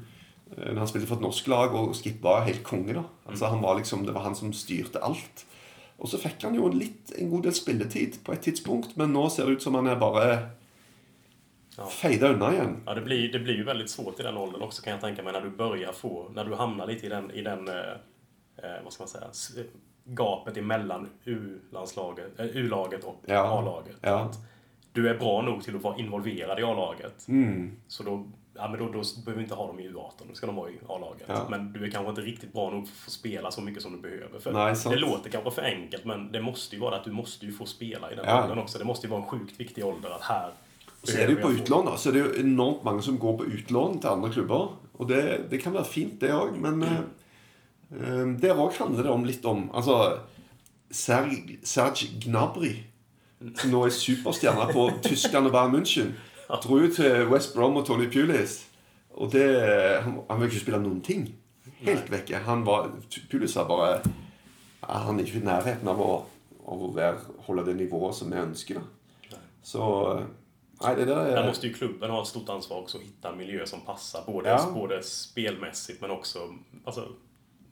Eh, 0.56 0.70
når 0.72 0.78
han 0.84 0.88
spilte 0.88 1.08
for 1.10 1.16
et 1.20 1.26
norsk 1.26 1.46
lag, 1.52 1.74
og 1.74 1.94
Skip 1.98 2.20
var 2.22 2.44
helt 2.46 2.62
konge. 2.64 2.94
da 2.94 3.04
Altså 3.26 3.46
han 3.50 3.62
var 3.62 3.76
liksom, 3.80 4.04
Det 4.06 4.14
var 4.14 4.22
han 4.28 4.34
som 4.38 4.52
styrte 4.52 5.02
alt. 5.02 5.44
Og 5.98 6.08
så 6.12 6.18
fikk 6.20 6.42
han 6.44 6.54
jo 6.54 6.68
litt, 6.68 7.12
en 7.18 7.30
god 7.30 7.42
del 7.48 7.52
spilletid 7.56 8.18
på 8.24 8.32
et 8.34 8.42
tidspunkt, 8.44 8.96
men 8.96 9.12
nå 9.12 9.30
ser 9.32 9.46
det 9.46 9.52
ut 9.56 9.62
som 9.62 9.74
han 9.74 9.86
er 9.86 9.96
bare 9.96 10.50
Ja. 11.78 11.84
feida 11.86 12.28
unna 12.32 12.50
igjen. 12.52 12.76
Ja, 12.86 12.94
det 12.94 13.02
blir, 13.04 13.32
det 13.32 13.38
blir 13.44 13.58
jo 13.58 13.64
veldig 13.64 13.88
svårt 13.88 14.20
i 14.20 14.22
den 14.22 14.36
åldern 14.36 14.62
også, 14.62 14.82
kan 14.82 14.94
jeg 14.96 15.02
tenke 15.02 15.24
meg, 15.24 15.34
når 15.34 15.42
du 15.42 15.50
börjar 15.56 15.92
få, 15.92 16.32
Når 16.34 16.44
du 16.44 16.54
havner 16.56 16.86
litt 16.86 17.04
i 17.04 17.08
den, 17.08 17.30
i 17.34 17.42
den 17.42 17.68
eh, 17.68 17.96
Hva 18.82 18.90
skal 18.92 19.06
man 19.06 19.34
si 19.34 19.64
gapet 20.16 20.56
emellan 20.56 21.08
U-landslaget, 21.26 22.38
eh, 22.40 22.56
U-laget 22.62 23.04
og 23.04 23.24
Ja. 23.28 23.42
A-laget. 23.58 23.96
Ja. 24.02 24.30
Du 24.94 25.06
er 25.08 25.18
bra 25.18 25.42
nok 25.42 25.62
til 25.64 25.76
å 25.76 25.82
være 25.82 25.98
involvert 26.00 26.58
i 26.58 26.62
A-laget. 26.62 27.26
Mm. 27.28 27.76
Så 27.88 28.02
då, 28.02 28.26
ja, 28.56 28.68
men 28.68 28.78
då, 28.78 28.84
då 28.86 29.02
behöver 29.24 29.34
vi 29.36 29.42
inte 29.42 29.54
ha 29.54 29.66
dem 29.66 29.80
i 29.80 29.88
U18, 29.88 30.10
då 30.28 30.34
ska 30.34 30.46
de 30.46 30.56
vara 30.56 30.70
i 30.70 30.78
A-laget. 30.88 31.24
Ja. 31.26 31.46
Men 31.50 31.72
du 31.72 31.84
är 31.84 31.90
kanske 31.90 32.10
inte 32.10 32.20
riktigt 32.22 32.52
bra 32.52 32.70
nog 32.70 32.88
för 32.88 32.94
att 32.94 32.98
få 33.04 33.10
spela 33.10 33.50
så 33.50 33.60
mycket 33.60 33.82
som 33.82 33.92
du 33.92 33.98
behöver. 33.98 34.38
För 34.38 34.52
Nej, 34.52 34.74
det 34.84 34.96
låter 34.96 35.30
kanske 35.30 35.50
för 35.50 35.62
enkelt, 35.62 36.04
men 36.04 36.32
det 36.32 36.40
måste 36.42 36.76
ju 36.76 36.80
vara 36.80 36.96
att 36.96 37.04
du 37.04 37.10
måste 37.12 37.46
ju 37.46 37.52
få 37.52 37.66
spela 37.66 38.12
i 38.12 38.14
den 38.14 38.24
Ja. 38.28 38.42
åldern 38.44 38.58
också. 38.58 38.78
Det 38.78 38.84
måste 38.84 39.06
ju 39.06 39.10
vara 39.10 39.22
en 39.22 39.26
sjukt 39.28 39.60
viktig 39.60 39.84
ålder 39.86 40.10
att 40.10 40.22
här 40.22 40.50
Så 41.02 41.18
er 41.18 41.26
det 41.26 41.32
jo 41.32 41.38
på 41.42 41.52
utlån, 41.52 41.86
da. 41.86 41.96
Så 41.96 42.08
er 42.08 42.12
det 42.12 42.18
jo 42.18 42.32
enormt 42.40 42.84
mange 42.84 43.02
som 43.02 43.18
går 43.18 43.36
på 43.38 43.44
utlån 43.44 44.00
til 44.00 44.08
andre 44.08 44.30
klubber. 44.32 44.68
Og 44.98 45.08
det, 45.08 45.50
det 45.50 45.60
kan 45.62 45.72
være 45.74 45.84
fint, 45.84 46.20
det 46.20 46.32
òg. 46.34 46.56
Men 46.58 46.82
eh, 46.82 46.98
eh, 47.92 48.26
der 48.42 48.54
òg 48.58 48.72
handler 48.78 49.02
det 49.02 49.10
om 49.12 49.24
litt 49.24 49.44
om 49.44 49.70
Altså 49.74 50.18
Serge, 50.90 51.58
Serge 51.64 52.08
Gnabry, 52.24 52.72
som 53.56 53.70
nå 53.70 53.84
er 53.86 53.90
superstjerne 53.94 54.72
på 54.72 54.90
Tyskland 55.02 55.46
og 55.46 55.52
Bayern 55.52 55.74
München, 55.76 56.12
dro 56.48 56.78
jo 56.78 56.92
til 56.94 57.26
West 57.28 57.54
Brom 57.54 57.76
og 57.76 57.86
Tony 57.86 58.06
Pulis. 58.12 58.66
Og 59.10 59.32
det 59.32 59.46
Han, 60.02 60.20
han 60.30 60.40
ville 60.40 60.52
ikke 60.52 60.60
spille 60.60 60.78
noen 60.82 61.00
ting. 61.02 61.34
Helt 61.80 62.10
vekke. 62.12 62.36
Han 62.46 62.64
var 62.66 62.90
Pulis 63.30 63.52
sa 63.52 63.64
bare 63.64 64.00
Han 64.82 65.18
er 65.20 65.24
ikke 65.24 65.40
i 65.40 65.44
nærheten 65.44 65.88
av 65.88 66.00
å, 66.00 66.10
av 66.68 66.82
å 66.82 66.92
være, 66.94 67.18
holde 67.46 67.64
det 67.66 67.76
nivået 67.76 68.14
som 68.14 68.30
vi 68.30 68.38
ønsker. 68.38 68.80
da 69.30 69.36
Så 69.62 69.82
Nei, 70.82 70.94
det 70.94 71.06
Där 71.06 71.36
er 71.36 71.46
måste 71.46 71.66
ju 71.66 71.72
klubben 71.72 72.10
ha 72.10 72.20
ett 72.22 72.28
stort 72.28 72.48
ansvar 72.48 72.76
också 72.76 72.98
att 72.98 73.04
hitta 73.04 73.28
en 73.28 73.38
miljö 73.38 73.66
som 73.66 73.80
passar. 73.80 74.22
Både, 74.26 74.48
Ja. 74.48 74.70
både 74.74 75.02
spelmässigt 75.02 76.00
men 76.00 76.10
också 76.10 76.54
alltså, 76.84 77.08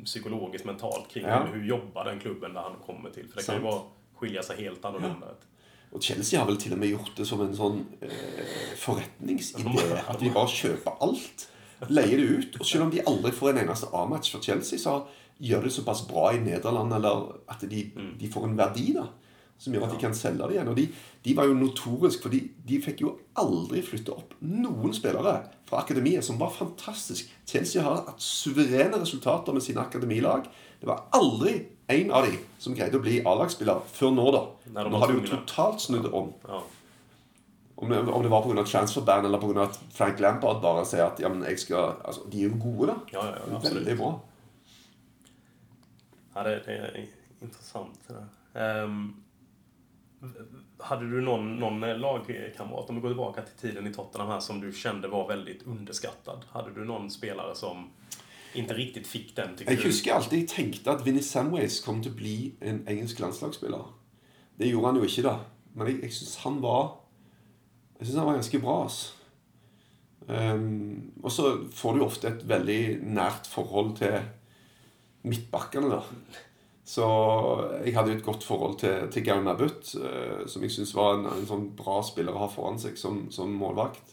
psykologiskt, 0.04 0.64
mentalt 0.66 1.08
kring 1.08 1.24
Ja. 1.24 1.42
hur, 1.52 1.64
jobbar 1.64 2.04
den 2.04 2.20
klubben 2.20 2.54
där 2.54 2.60
han 2.60 2.72
kommer 2.86 3.10
till. 3.10 3.28
För 3.28 3.36
det 3.36 3.46
kan 3.46 3.54
ju 3.54 3.60
bare 3.60 3.72
vara, 3.74 3.82
skilja 4.14 4.42
sig 4.42 4.56
helt 4.56 4.84
annorlunda. 4.84 5.26
Og 5.94 6.02
Chelsea 6.02 6.40
har 6.40 6.48
vel 6.48 6.58
til 6.60 6.74
og 6.74 6.80
med 6.82 6.90
gjort 6.90 7.12
det 7.18 7.26
som 7.28 7.42
en 7.44 7.54
sånn 7.54 7.82
eh, 8.02 8.54
forretningsidé. 8.80 9.84
At 10.02 10.18
de 10.20 10.32
bare 10.34 10.50
kjøper 10.50 10.96
alt. 11.06 11.46
Leier 11.90 12.18
det 12.18 12.30
ut. 12.30 12.56
Og 12.60 12.66
selv 12.66 12.86
om 12.86 12.94
de 12.94 13.04
aldri 13.06 13.30
får 13.34 13.52
en 13.52 13.62
eneste 13.64 13.90
A-match 13.94 14.32
for 14.34 14.42
Chelsea, 14.42 14.80
så 14.80 15.02
gjør 15.42 15.66
det 15.66 15.74
såpass 15.74 16.04
bra 16.08 16.32
i 16.34 16.42
Nederland 16.42 16.94
eller 16.94 17.28
at 17.50 17.62
de, 17.70 17.84
de 18.18 18.30
får 18.30 18.48
en 18.48 18.58
verdi 18.58 18.92
da 18.94 19.08
som 19.60 19.74
gjør 19.74 19.86
at 19.86 19.94
de 19.94 20.00
kan 20.02 20.16
selge 20.16 20.46
det 20.48 20.56
igjen. 20.56 20.70
Og 20.70 20.78
de, 20.78 20.86
de 21.24 21.34
var 21.38 21.48
jo 21.48 21.56
notorisk, 21.56 22.24
for 22.24 22.34
de, 22.34 22.40
de 22.66 22.80
fikk 22.82 23.04
jo 23.04 23.14
aldri 23.40 23.82
flytte 23.86 24.14
opp 24.14 24.34
noen 24.42 24.94
spillere 24.96 25.36
fra 25.68 25.80
akademiet, 25.80 26.26
som 26.26 26.40
var 26.40 26.52
fantastisk. 26.54 27.30
Chelsea 27.48 27.84
har 27.84 28.02
hatt 28.02 28.22
suverene 28.22 29.00
resultater 29.00 29.56
med 29.56 29.64
sine 29.64 29.84
akademilag. 29.84 30.50
Det 30.80 30.90
var 30.90 31.06
aldri 31.16 31.56
en 31.86 32.10
av 32.10 32.26
de 32.26 32.38
som 32.58 32.74
greide 32.76 32.96
å 32.96 33.02
bli 33.04 33.18
A-lagsspiller 33.28 33.82
før 33.92 34.14
nå, 34.16 34.24
da. 34.32 34.44
Nei, 34.72 34.86
Nå 34.88 35.00
har 35.02 35.10
de 35.10 35.18
jo 35.18 35.26
totalt 35.28 35.84
snudd 35.84 36.08
om. 36.12 36.30
Ja. 36.48 36.62
Om 37.74 37.90
det, 37.90 37.98
om 38.06 38.22
det 38.22 38.30
var 38.32 38.44
pga. 38.46 38.62
transferban 38.64 39.26
eller 39.26 39.42
pga. 39.42 39.66
at 39.66 39.80
Frank 39.92 40.20
Lampard 40.22 40.62
bare 40.62 40.84
sier 40.88 41.04
at 41.08 41.20
ja, 41.20 41.28
men 41.28 41.42
jeg 41.44 41.60
skal, 41.60 41.98
altså, 42.04 42.24
de 42.30 42.44
er 42.44 42.48
jo 42.48 42.60
gode, 42.62 42.92
da. 42.92 42.96
Ja, 43.12 43.26
ja, 43.26 43.42
ja, 43.42 43.56
absolut. 43.58 43.82
Veldig 43.82 43.98
bra. 43.98 44.14
Ja, 46.34 46.42
det, 46.42 46.62
det 46.66 46.78
är 46.78 47.06
intressant. 47.42 48.00
Det. 48.08 48.24
Ehm, 48.60 49.24
hade 50.78 51.10
du 51.10 51.20
noen, 51.20 51.56
noen 51.60 51.80
lagkamrat, 52.00 52.90
om 52.90 52.96
vi 52.96 53.02
går 53.02 53.12
tilbake 53.14 53.44
til 53.50 53.58
tiden 53.60 53.86
i 53.86 53.92
Tottenham 53.94 54.32
her, 54.32 54.40
som 54.40 54.60
du 54.60 54.72
kjente 54.72 55.08
var 55.08 55.28
veldig 55.28 55.58
underskattad? 55.66 56.46
Hadde 56.52 56.72
du 56.74 56.84
noen 56.84 57.10
spelare 57.10 57.54
som 57.58 57.90
inte 58.54 58.74
riktigt 58.74 59.06
fick 59.06 59.36
den, 59.36 59.56
Jeg 59.66 59.82
husker 59.82 60.14
alltid 60.14 60.38
jeg 60.38 60.48
tenkte 60.48 60.90
at 60.90 61.04
Vinnie 61.06 61.22
Samways 61.22 61.80
kom 61.84 62.02
til 62.02 62.12
å 62.12 62.18
bli 62.18 62.36
en 62.60 62.84
engelsk 62.88 63.20
landslagsspiller. 63.20 63.90
Det 64.58 64.70
gjorde 64.70 64.92
han 64.92 65.00
jo 65.00 65.08
ikke, 65.08 65.26
da. 65.26 65.34
Men 65.74 65.90
jeg, 65.90 66.00
jeg 66.02 66.12
syns 66.12 66.36
han 66.44 66.62
var 66.62 67.00
Jeg 67.98 68.06
synes 68.06 68.18
han 68.18 68.26
var 68.26 68.38
ganske 68.38 68.60
bra. 68.60 68.78
Ehm, 70.28 71.12
og 71.22 71.32
så 71.32 71.50
får 71.72 71.94
du 71.94 72.04
ofte 72.04 72.28
et 72.28 72.42
veldig 72.48 72.80
nært 73.06 73.46
forhold 73.46 73.94
til 74.00 74.18
midtbakkene, 75.24 75.90
da. 75.92 76.02
Så 76.84 77.06
jeg 77.84 77.94
hadde 77.96 78.12
jo 78.12 78.18
et 78.18 78.26
godt 78.26 78.44
forhold 78.44 78.78
til, 78.78 79.06
til 79.12 79.24
Gaunabut, 79.24 79.94
Mabbut, 79.94 79.94
eh, 80.04 80.42
som 80.50 80.62
jeg 80.62 80.74
syns 80.74 80.92
var 80.96 81.14
en, 81.16 81.30
en 81.32 81.46
sånn 81.48 81.70
bra 81.78 82.02
spiller 82.04 82.34
å 82.34 82.42
ha 82.42 82.50
foran 82.52 82.76
seg 82.82 82.98
som, 83.00 83.22
som 83.32 83.54
målvakt. 83.56 84.12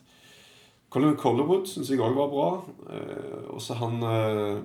Colin 0.91 1.15
Collerwood 1.15 1.69
syns 1.71 1.89
jeg 1.89 2.01
òg 2.03 2.17
var 2.17 2.31
bra. 2.31 2.47
Eh, 2.91 3.43
og 3.53 3.61
så 3.63 3.77
han 3.79 4.01
eh, 4.03 4.57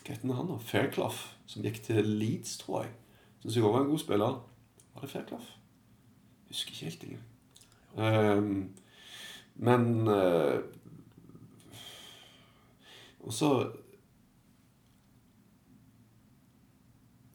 Hva 0.00 0.12
heter 0.16 0.34
han, 0.36 0.50
da? 0.50 0.58
Fairclough, 0.66 1.22
som 1.48 1.64
gikk 1.64 1.80
til 1.86 2.04
Leeds, 2.20 2.58
tror 2.60 2.82
jeg. 2.84 2.92
Syns 3.40 3.56
jeg 3.56 3.64
òg 3.64 3.72
var 3.78 3.86
en 3.86 3.92
god 3.94 4.02
spiller. 4.02 4.36
Var 4.92 5.06
det 5.06 5.12
Fairclough? 5.14 5.48
Husker 6.50 6.74
ikke 6.74 6.90
helt 6.90 7.06
engang. 7.08 7.26
Eh, 7.96 8.42
men 9.60 10.08
eh, 10.08 10.60
Og 13.20 13.32
så 13.36 13.48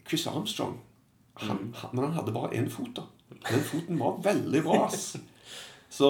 Chris 0.08 0.28
Armstrong. 0.28 0.80
Han, 1.34 1.74
han, 1.76 1.90
men 1.94 2.04
han 2.04 2.14
hadde 2.14 2.34
bare 2.34 2.54
én 2.58 2.70
fot, 2.70 2.94
da. 2.96 3.10
Den 3.50 3.64
foten 3.66 4.00
var 4.00 4.22
veldig 4.24 4.62
bra. 4.64 4.86
ass. 4.86 5.16
Så 5.96 6.08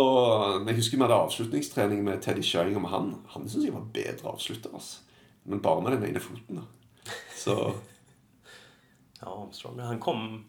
Jeg 0.66 0.80
husker 0.80 0.98
vi 0.98 1.04
hadde 1.04 1.18
avslutningstrening 1.28 2.02
med 2.04 2.22
Teddy 2.26 2.42
Sheringham. 2.42 2.88
Han, 2.90 3.12
han 3.36 3.46
syns 3.50 3.68
jeg 3.68 3.76
var 3.76 3.86
bedre 3.94 4.32
avslutter. 4.32 4.74
ass. 4.76 5.04
Men 5.46 5.62
bare 5.62 5.84
med 5.86 5.98
den 5.98 6.10
ene 6.10 6.24
foten. 6.24 6.62
da. 6.64 7.12
Så 7.38 7.58
Ja, 9.22 9.30
Armstrong. 9.30 9.80
Han 9.80 10.00
kom 10.02 10.46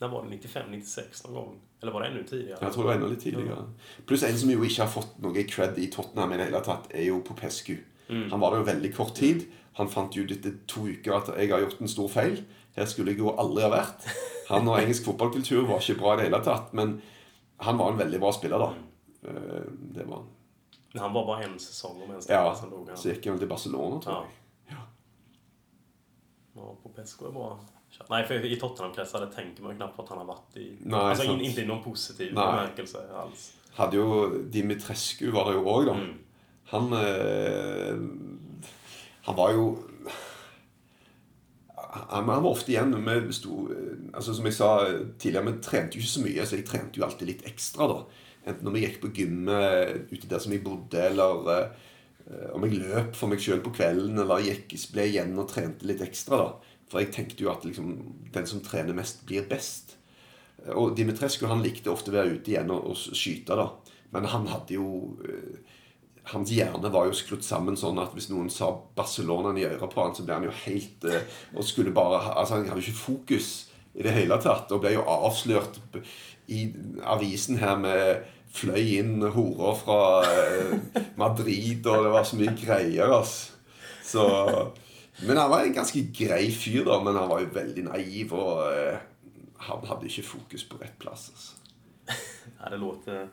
da 0.00 0.08
var 0.12 0.26
det? 0.26 0.36
95, 0.42 0.70
96 0.70 1.22
noen 1.24 1.36
gang? 1.36 1.52
Eller 1.82 1.92
var 1.92 2.02
det 2.02 2.08
enda 2.10 2.22
tidligere? 2.28 2.58
Jeg 2.60 2.72
tror 2.72 2.82
det 2.82 2.88
var 2.88 2.98
enda 2.98 3.08
litt 3.08 3.22
tidligere. 3.24 3.62
Pluss 4.08 4.24
en 4.26 4.38
som 4.38 4.50
jo 4.52 4.64
ikke 4.66 4.82
har 4.82 4.90
fått 4.92 5.14
noe 5.24 5.44
cred 5.48 5.78
i 5.80 5.86
Tottenham 5.92 6.34
i 6.34 6.40
det 6.40 6.48
hele 6.50 6.60
tatt, 6.64 6.90
er 6.92 7.06
jo 7.08 7.22
Popescu. 7.24 7.76
Han 8.10 8.38
var 8.40 8.52
der 8.52 8.60
jo 8.60 8.66
veldig 8.68 8.90
kort 8.94 9.14
tid. 9.18 9.46
Han 9.80 9.88
fant 9.92 10.14
ut 10.16 10.30
etter 10.30 10.52
to 10.70 10.84
uker 10.86 11.16
at 11.16 11.30
jeg 11.36 11.50
har 11.50 11.64
gjort 11.64 11.80
en 11.82 11.90
stor 11.90 12.08
feil. 12.12 12.36
Her 12.76 12.86
skulle 12.88 13.12
jeg 13.14 13.22
jo 13.24 13.32
aldri 13.40 13.64
ha 13.64 13.70
vært. 13.72 14.04
Han 14.50 14.68
og 14.68 14.78
engelsk 14.78 15.08
fotballkultur 15.08 15.64
var 15.66 15.80
ikke 15.80 15.98
bra 16.02 16.12
i 16.14 16.20
det 16.20 16.28
hele 16.28 16.42
tatt. 16.44 16.70
Men 16.76 16.98
han 17.64 17.78
var 17.78 17.92
en 17.92 17.98
veldig 17.98 18.20
bra 18.20 18.32
spiller, 18.32 18.58
da. 18.58 18.72
Eh, 19.28 19.68
det 19.96 20.04
var 20.04 20.16
han. 20.16 20.26
Men 20.92 21.02
han 21.02 21.12
var 21.12 21.26
bare 21.28 21.44
en 21.44 21.58
sesong 21.60 22.02
om 22.02 22.10
en 22.10 22.22
sted? 22.22 22.34
Ja. 22.34 22.96
Så 22.96 23.10
gikk 23.10 23.26
han 23.28 23.40
til 23.40 23.48
Barcelona, 23.50 24.00
tror 24.00 24.22
jeg. 24.24 24.36
Ja. 24.72 24.84
ja. 26.56 26.68
på 26.82 26.92
Pesco 26.96 27.28
er 27.28 27.34
bra. 27.34 27.50
Nei, 28.10 28.20
for 28.28 28.44
i 28.44 28.56
Tottenham-kretser 28.60 29.24
tenker 29.32 29.64
man 29.64 29.76
knapt 29.78 29.96
på 29.96 30.04
at 30.04 30.10
han 30.12 30.18
har 30.20 30.28
vært 30.28 30.56
i 30.60 30.66
Nei, 30.84 31.00
Altså 31.00 31.24
sant. 31.24 31.38
Inn, 31.38 31.46
inntil 31.48 31.68
noen 31.68 31.82
positiv 31.84 32.34
Nei. 32.36 32.44
bemerkelse. 32.44 33.02
Altså. 33.22 33.70
Hadde 33.76 34.00
jo 34.00 34.06
Dimitrescu 34.52 35.30
var 35.32 35.50
det 35.50 35.56
jo 35.56 35.62
òg, 35.72 35.88
da. 35.88 35.94
Mm. 35.96 36.14
Han 36.72 36.92
øh, 36.98 38.00
Han 39.28 39.38
var 39.38 39.52
jo 39.54 39.66
han, 42.10 42.28
var 42.28 42.46
ofte 42.50 42.72
igjen 42.72 42.94
sto, 43.34 43.66
altså 44.12 44.34
Som 44.34 44.46
jeg 44.48 44.56
sa 44.56 44.70
tidligere, 45.18 45.46
vi 45.46 45.64
trente 45.64 45.98
jo 45.98 46.02
ikke 46.02 46.12
så 46.12 46.22
mye, 46.24 46.46
så 46.46 46.56
jeg 46.56 46.68
trente 46.68 47.00
jo 47.00 47.04
alltid 47.06 47.30
litt 47.30 47.44
ekstra. 47.48 47.88
da 47.90 47.98
Enten 48.46 48.66
når 48.66 48.76
vi 48.76 48.84
gikk 48.84 49.00
på 49.02 49.12
gymmet 49.16 50.12
ute 50.12 50.28
der 50.30 50.42
som 50.42 50.54
jeg 50.54 50.62
bodde, 50.62 51.02
eller 51.02 51.48
uh, 51.50 52.48
om 52.54 52.66
jeg 52.66 52.78
løp 52.78 53.16
for 53.18 53.30
meg 53.30 53.42
sjøl 53.42 53.62
på 53.64 53.74
kvelden, 53.74 54.20
eller 54.22 54.44
gikk, 54.44 54.76
ble 54.92 55.08
igjen 55.10 55.34
og 55.38 55.48
trente 55.50 55.88
litt 55.88 56.04
ekstra. 56.04 56.38
da 56.38 56.76
For 56.90 57.02
jeg 57.02 57.12
tenkte 57.16 57.42
jo 57.42 57.50
at 57.50 57.66
liksom, 57.66 57.96
den 58.34 58.46
som 58.46 58.62
trener 58.62 58.94
mest, 58.94 59.24
blir 59.26 59.48
best. 59.50 59.96
Og 60.74 60.94
Dimitrescu 60.98 61.46
han 61.50 61.62
likte 61.62 61.90
ofte 61.90 62.12
å 62.12 62.16
være 62.16 62.38
ute 62.38 62.54
igjen 62.54 62.70
og, 62.74 62.92
og 62.92 63.18
skyte, 63.18 63.58
da. 63.58 63.70
Men 64.14 64.28
han 64.30 64.46
hadde 64.50 64.78
jo 64.78 64.86
eh, 65.26 65.58
Hans 66.26 66.50
hjerne 66.50 66.90
var 66.90 67.06
jo 67.06 67.14
skrudd 67.14 67.44
sammen 67.46 67.76
sånn 67.78 68.00
at 68.02 68.14
hvis 68.16 68.30
noen 68.32 68.48
sa 68.50 68.72
Barcelona 68.98 69.52
i 69.54 69.66
øret 69.68 69.92
på 69.92 70.02
han, 70.02 70.14
så 70.16 70.24
ble 70.26 70.34
han 70.34 70.46
jo 70.48 70.54
helt 70.64 71.06
eh, 71.06 71.26
Og 71.54 71.66
skulle 71.66 71.94
bare 71.94 72.18
Altså, 72.32 72.56
han 72.56 72.66
hadde 72.70 72.82
ikke 72.82 72.98
fokus 72.98 73.50
i 73.96 74.04
det 74.04 74.14
hele 74.16 74.38
tatt. 74.42 74.72
Og 74.74 74.82
ble 74.82 74.96
jo 74.96 75.04
avslørt 75.06 75.78
i 76.52 76.66
avisen 77.06 77.60
her 77.62 77.78
med 77.80 78.32
Fløy 78.56 78.96
inn 79.00 79.20
horer 79.34 79.78
fra 79.78 80.00
eh, 80.24 81.02
Madrid, 81.20 81.86
og 81.86 82.06
det 82.06 82.12
var 82.14 82.24
så 82.24 82.38
mye 82.40 82.54
greier, 82.56 83.10
altså. 83.12 83.52
Så 84.06 84.22
Men 85.26 85.40
han 85.40 85.50
var 85.50 85.64
en 85.64 85.74
ganske 85.76 86.00
grei 86.14 86.46
fyr, 86.54 86.84
da. 86.86 87.00
Men 87.04 87.18
han 87.18 87.28
var 87.30 87.42
jo 87.42 87.52
veldig 87.54 87.86
naiv, 87.88 88.32
og 88.36 88.62
eh, 88.70 89.02
han 89.68 89.88
hadde 89.88 90.08
ikke 90.08 90.30
fokus 90.34 90.64
på 90.68 90.80
rett 90.80 90.96
plass. 91.00 91.28
Altså. 91.34 91.52
Ja, 92.60 92.70
det 92.70 92.80
låter... 92.80 93.28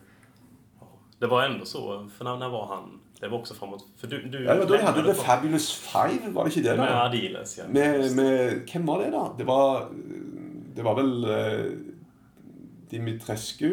Det 1.19 1.27
var 1.27 1.43
ändå 1.43 1.65
så, 1.65 2.09
för 2.17 2.25
när, 2.25 2.37
när 2.37 2.49
var 2.49 2.67
han? 2.67 2.99
Det 3.19 3.27
var 3.27 3.39
också 3.39 3.53
framåt... 3.53 3.85
För 3.97 4.07
du, 4.07 4.21
du 4.21 4.43
Ja, 4.43 4.53
det 4.53 4.59
var 4.59 4.65
da 4.65 4.77
de 4.77 4.83
hadde 4.83 4.97
lämnade 4.97 5.17
The 5.17 5.23
Fabulous 5.23 5.71
Five, 5.71 6.31
var 6.31 6.43
det 6.43 6.49
ikke 6.49 6.69
det? 6.69 6.77
Med 6.77 6.87
da? 6.87 7.03
Adiles, 7.03 7.57
ja. 7.57 7.63
Med, 7.69 8.15
med, 8.15 8.61
hvem 8.71 8.85
var 8.85 8.99
det, 8.99 9.11
da? 9.11 9.35
Det 9.37 9.43
var, 9.43 9.89
det 10.75 10.83
var 10.83 10.95
vel 10.95 11.25
uh, 11.25 11.71
Dimitrescu, 12.91 13.69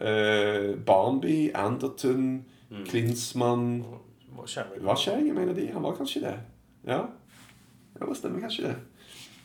uh, 0.00 0.76
Barnby, 0.86 1.50
Anderton, 1.54 2.44
Klinsmann 2.86 3.84
Var 4.36 4.46
Sherry. 4.46 4.80
Var 4.80 4.96
Skjæringen 4.96 5.26
jeg 5.26 5.34
mener 5.34 5.54
de? 5.54 5.72
Han 5.72 5.82
var 5.82 5.96
kanskje 5.96 6.20
det. 6.20 6.34
Ja, 6.86 7.02
ja 8.00 8.06
det 8.08 8.16
stemmer 8.16 8.40
kanskje 8.40 8.68
det. 8.68 8.74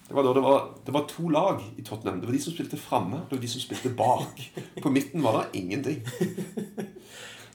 Det 0.07 0.15
var, 0.15 0.33
det, 0.33 0.41
var, 0.41 0.69
det 0.85 0.93
var 0.93 1.05
to 1.09 1.29
lag 1.29 1.61
i 1.77 1.81
Tottenham. 1.81 2.19
Det 2.19 2.27
var 2.27 2.33
de 2.33 2.41
som 2.41 2.53
spilte 2.53 2.77
framme, 2.77 3.21
og 3.31 3.41
de 3.41 3.47
som 3.47 3.61
spilte 3.61 3.89
bak. 3.97 4.43
På 4.83 4.91
midten 4.91 5.23
var 5.23 5.39
det 5.39 5.59
ingenting. 5.59 6.03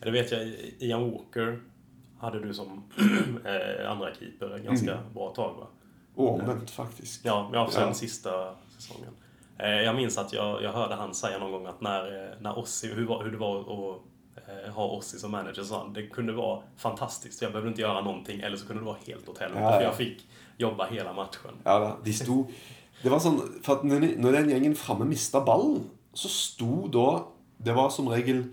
Det 0.08 0.12
vet 0.12 0.32
jag, 0.32 0.42
Ian 0.78 1.10
Walker 1.10 1.60
hade 2.18 2.40
du 2.40 2.54
som 2.54 2.82
eh, 3.44 3.90
andra 3.90 4.14
keeper 4.14 4.58
ganska 4.58 4.92
Mm. 4.92 5.12
bra 5.14 5.28
tag 5.34 5.54
va? 5.60 5.66
Og 6.16 6.34
omvendt, 6.40 6.70
faktisk. 6.70 7.20
Ja, 7.24 7.50
ja 7.52 7.68
sen 7.70 7.82
Ja. 7.88 7.94
sista 7.94 8.30
säsongen. 8.78 9.12
Eh, 9.58 9.68
jag 9.70 9.96
minns 9.96 10.18
att 10.18 10.32
jag, 10.32 10.62
jag 10.62 10.72
hörde 10.72 10.94
han 10.94 11.14
säga 11.14 11.38
någon 11.38 11.52
gång 11.52 11.66
att 11.66 11.80
när, 11.80 12.24
eh, 12.24 12.30
när 12.40 12.58
Ossi, 12.58 12.88
hur, 12.94 13.06
var, 13.06 13.24
hur 13.24 13.30
det 13.30 13.36
var 13.36 13.60
att 13.60 14.74
ha 14.74 14.84
Ossi 14.88 15.18
som 15.18 15.30
manager, 15.30 15.62
så 15.62 15.74
han, 15.78 15.92
det 15.92 16.06
kunde 16.06 16.32
vara 16.32 16.62
fantastiskt. 16.76 17.42
Jag 17.42 17.52
behövde 17.52 17.68
inte 17.70 17.80
göra 17.82 18.00
någonting, 18.00 18.40
eller 18.40 18.56
så 18.56 18.66
kunde 18.66 18.82
det 18.82 18.86
vara 18.86 18.96
helt 19.06 19.28
åt 19.28 19.38
helvete. 19.38 19.62
Ja, 19.64 19.70
ja. 19.72 19.78
För 19.78 19.84
jag 19.84 19.96
fick 19.96 20.26
jobba 20.56 20.86
hela 20.86 21.12
matchen. 21.12 21.50
Ja 21.64 21.96
de 22.04 22.12
stod, 22.12 22.46
Det 23.02 23.08
var 23.08 23.20
sånn 23.22 23.36
For 23.62 23.76
at 23.78 23.84
når, 23.86 24.00
når 24.18 24.32
den 24.32 24.48
gjengen 24.50 24.72
framme 24.74 25.04
mista 25.06 25.40
ballen, 25.40 25.84
så 26.12 26.28
sto 26.28 26.88
da 26.88 27.28
Det 27.58 27.72
var 27.72 27.90
som 27.90 28.08
regel 28.08 28.44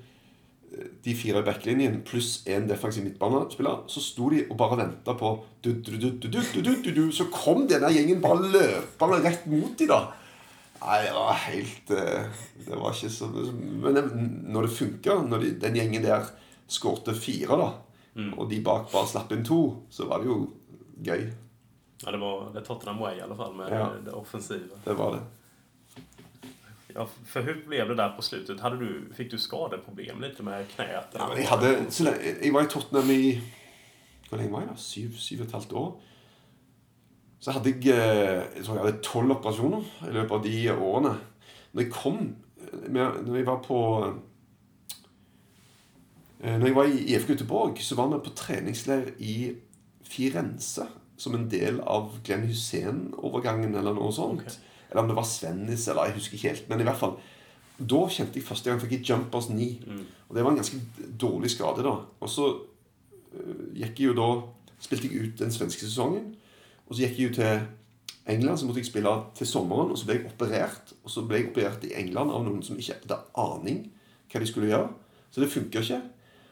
de 1.03 1.13
fire 1.15 1.39
i 1.41 1.45
backlinjen 1.45 2.01
pluss 2.07 2.41
en 2.51 2.67
defensiv 2.69 3.05
midtbanespiller, 3.05 3.83
så 3.91 4.03
sto 4.03 4.29
de 4.33 4.43
og 4.49 4.57
bare 4.59 4.79
venta 4.81 5.15
på 5.17 5.31
du, 5.63 5.71
du, 5.79 5.97
du, 6.01 7.01
Så 7.15 7.27
kom 7.33 7.65
denne 7.69 7.91
gjengen 7.93 8.21
bare 8.23 8.49
løpende 8.51 9.21
rett 9.23 9.47
mot 9.49 9.77
dem 9.79 9.91
da. 9.91 10.01
Nei, 10.85 10.99
det 11.05 11.13
var 11.15 11.39
helt 11.45 11.91
eh, 11.95 12.41
Det 12.67 12.77
var 12.77 12.93
ikke 12.93 13.09
så 13.09 13.29
Men 13.31 13.97
eh, 13.97 14.11
når 14.53 14.67
det 14.67 14.75
funka, 14.75 15.15
når 15.25 15.45
de, 15.45 15.53
den 15.63 15.79
gjengen 15.79 16.05
der 16.05 16.27
skårte 16.67 17.13
fire, 17.17 17.57
da, 17.61 17.71
mm. 18.17 18.31
og 18.33 18.49
de 18.49 18.59
bak 18.65 18.89
bare 18.91 19.09
slapp 19.09 19.33
inn 19.35 19.45
to, 19.45 19.61
så 19.93 20.07
var 20.09 20.23
det 20.23 20.31
jo 20.31 20.37
gøy. 21.05 21.27
Ja, 22.01 22.11
det 22.11 22.19
var 22.21 22.47
det 22.55 22.63
Tottenham 22.65 23.03
Way, 23.03 23.19
i 23.19 23.21
alle 23.21 23.37
fall, 23.37 23.53
med 23.57 23.69
ja. 23.69 23.91
det 24.01 24.13
offensive. 24.17 24.79
Det 24.85 24.95
var 24.97 25.13
det. 25.13 25.21
Ja, 26.95 27.07
för 27.25 27.41
hur 27.41 27.65
blev 27.67 27.87
det 27.87 27.95
där 27.95 28.09
på 28.09 28.21
slutet? 28.21 28.59
Hade 28.59 28.77
du, 28.77 29.13
fick 29.13 29.31
du 29.31 29.37
skadeproblem 29.37 30.21
lite 30.21 30.43
med 30.43 30.67
knät? 30.67 31.07
Ja, 31.11 31.27
men 31.27 31.37
jeg, 31.37 31.47
hadde, 31.47 31.91
så 31.91 32.03
lenge, 32.03 32.35
jag 32.41 32.53
var 32.53 32.63
i 32.63 32.67
Tottenham 32.67 33.09
i 33.11 33.41
Hvor 34.29 34.37
lenge 34.37 34.51
var 34.51 34.61
jeg 34.63 34.69
da? 34.69 34.75
Syv, 34.79 35.17
syv 35.19 35.41
og 35.41 35.47
et 35.47 35.51
halvt 35.53 35.73
år. 35.73 35.89
Så 37.43 37.51
hadde 37.51 37.73
jeg 37.73 37.91
eh, 37.91 38.45
jeg 38.55 38.63
tror 38.63 38.77
jeg 38.77 38.85
hadde 38.85 39.01
tolv 39.03 39.33
operasjoner 39.35 39.89
i 40.07 40.13
løpet 40.15 40.31
av 40.37 40.45
de 40.45 40.71
årene. 40.71 41.11
Når 41.73 41.83
jeg 41.83 41.91
kom 41.93 42.21
eh, 42.63 42.87
Når 42.95 43.35
jeg 43.35 43.47
var 43.49 43.59
på 43.65 43.79
eh, 46.39 46.55
Når 46.55 46.65
jeg 46.65 46.75
var 46.75 46.93
i 46.93 47.03
IFK 47.11 47.33
Göteborg, 47.33 47.81
så 47.83 47.95
var 47.99 48.07
vi 48.13 48.21
på 48.23 48.33
treningsleir 48.39 49.11
i 49.19 49.35
Firenze 50.03 50.87
som 51.17 51.35
en 51.35 51.49
del 51.51 51.81
av 51.83 52.15
Glenn 52.23 52.47
Hussein-overgangen 52.47 53.75
eller 53.75 53.93
noe 53.95 54.15
sånt. 54.15 54.47
Ok. 54.47 54.74
Eller 54.89 55.01
om 55.01 55.09
det 55.09 55.17
var 55.17 55.27
Svennis, 55.27 55.87
eller 55.87 56.09
jeg 56.09 56.19
husker 56.19 56.37
ikke 56.37 56.53
helt. 56.53 56.69
Men 56.69 56.83
i 56.83 56.87
hvert 56.87 56.99
fall 56.99 57.17
da 57.75 58.05
kjente 58.07 58.39
jeg 58.39 58.47
første 58.47 58.69
gang 58.69 58.79
fikk 58.79 58.93
jeg 58.95 59.09
jumpers 59.09 59.49
9. 59.51 59.65
Og 60.29 60.35
det 60.35 60.43
var 60.43 60.53
en 60.53 60.59
ganske 60.61 60.77
dårlig 61.19 61.51
skade, 61.51 61.83
da. 61.83 61.95
Og 62.23 62.29
så 62.31 62.47
øh, 63.35 63.65
gikk 63.75 63.99
jeg 63.99 64.13
jo 64.13 64.19
da 64.19 64.29
Spilte 64.85 65.07
jeg 65.07 65.21
ut 65.23 65.39
den 65.39 65.53
svenske 65.55 65.85
sesongen. 65.87 66.35
Og 66.85 66.95
så 66.95 67.05
gikk 67.05 67.19
jeg 67.19 67.29
jo 67.29 67.33
til 67.33 67.61
England, 68.27 68.57
så 68.59 68.67
måtte 68.67 68.81
jeg 68.81 68.89
spille 68.89 69.13
til 69.37 69.47
sommeren. 69.47 69.91
Og 69.91 69.97
så 69.97 70.05
ble 70.05 70.17
jeg 70.19 70.27
operert. 70.27 70.91
Og 71.03 71.09
så 71.09 71.23
ble 71.25 71.39
jeg 71.39 71.49
operert 71.49 71.87
i 71.87 71.93
England 71.95 72.33
av 72.35 72.43
noen 72.45 72.61
som 72.63 72.77
ikke 72.77 72.99
hadde 72.99 73.21
aning 73.39 73.85
hva 74.29 74.41
de 74.43 74.49
skulle 74.49 74.69
gjøre. 74.69 74.89
Så 75.31 75.41
det 75.41 75.49
funka 75.53 75.81
ikke. 75.81 76.01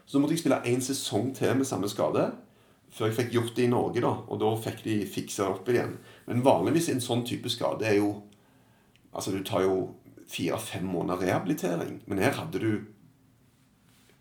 Så 0.06 0.18
måtte 0.18 0.34
jeg 0.34 0.42
spille 0.42 0.62
én 0.66 0.82
sesong 0.84 1.34
til 1.36 1.52
med 1.56 1.68
samme 1.68 1.88
skade. 1.92 2.30
Før 2.94 3.10
jeg 3.10 3.18
fikk 3.18 3.32
gjort 3.36 3.56
det 3.56 3.68
i 3.68 3.70
Norge, 3.70 4.00
da. 4.00 4.12
Og 4.28 4.40
da 4.40 4.50
fikk 4.64 4.84
de 4.84 4.98
fiksa 5.10 5.50
opp 5.52 5.68
igjen. 5.68 5.96
Men 6.28 6.44
vanligvis 6.44 6.88
en 6.92 7.02
sånn 7.04 7.24
type 7.28 7.50
skade 7.52 7.86
er 7.88 8.00
jo 8.00 8.14
Altså, 9.14 9.30
du 9.30 9.44
tar 9.46 9.62
jo 9.62 9.92
fire-fem 10.26 10.82
måneder 10.90 11.20
rehabilitering. 11.22 12.00
Men 12.10 12.18
her 12.18 12.34
hadde 12.34 12.58
du 12.58 12.70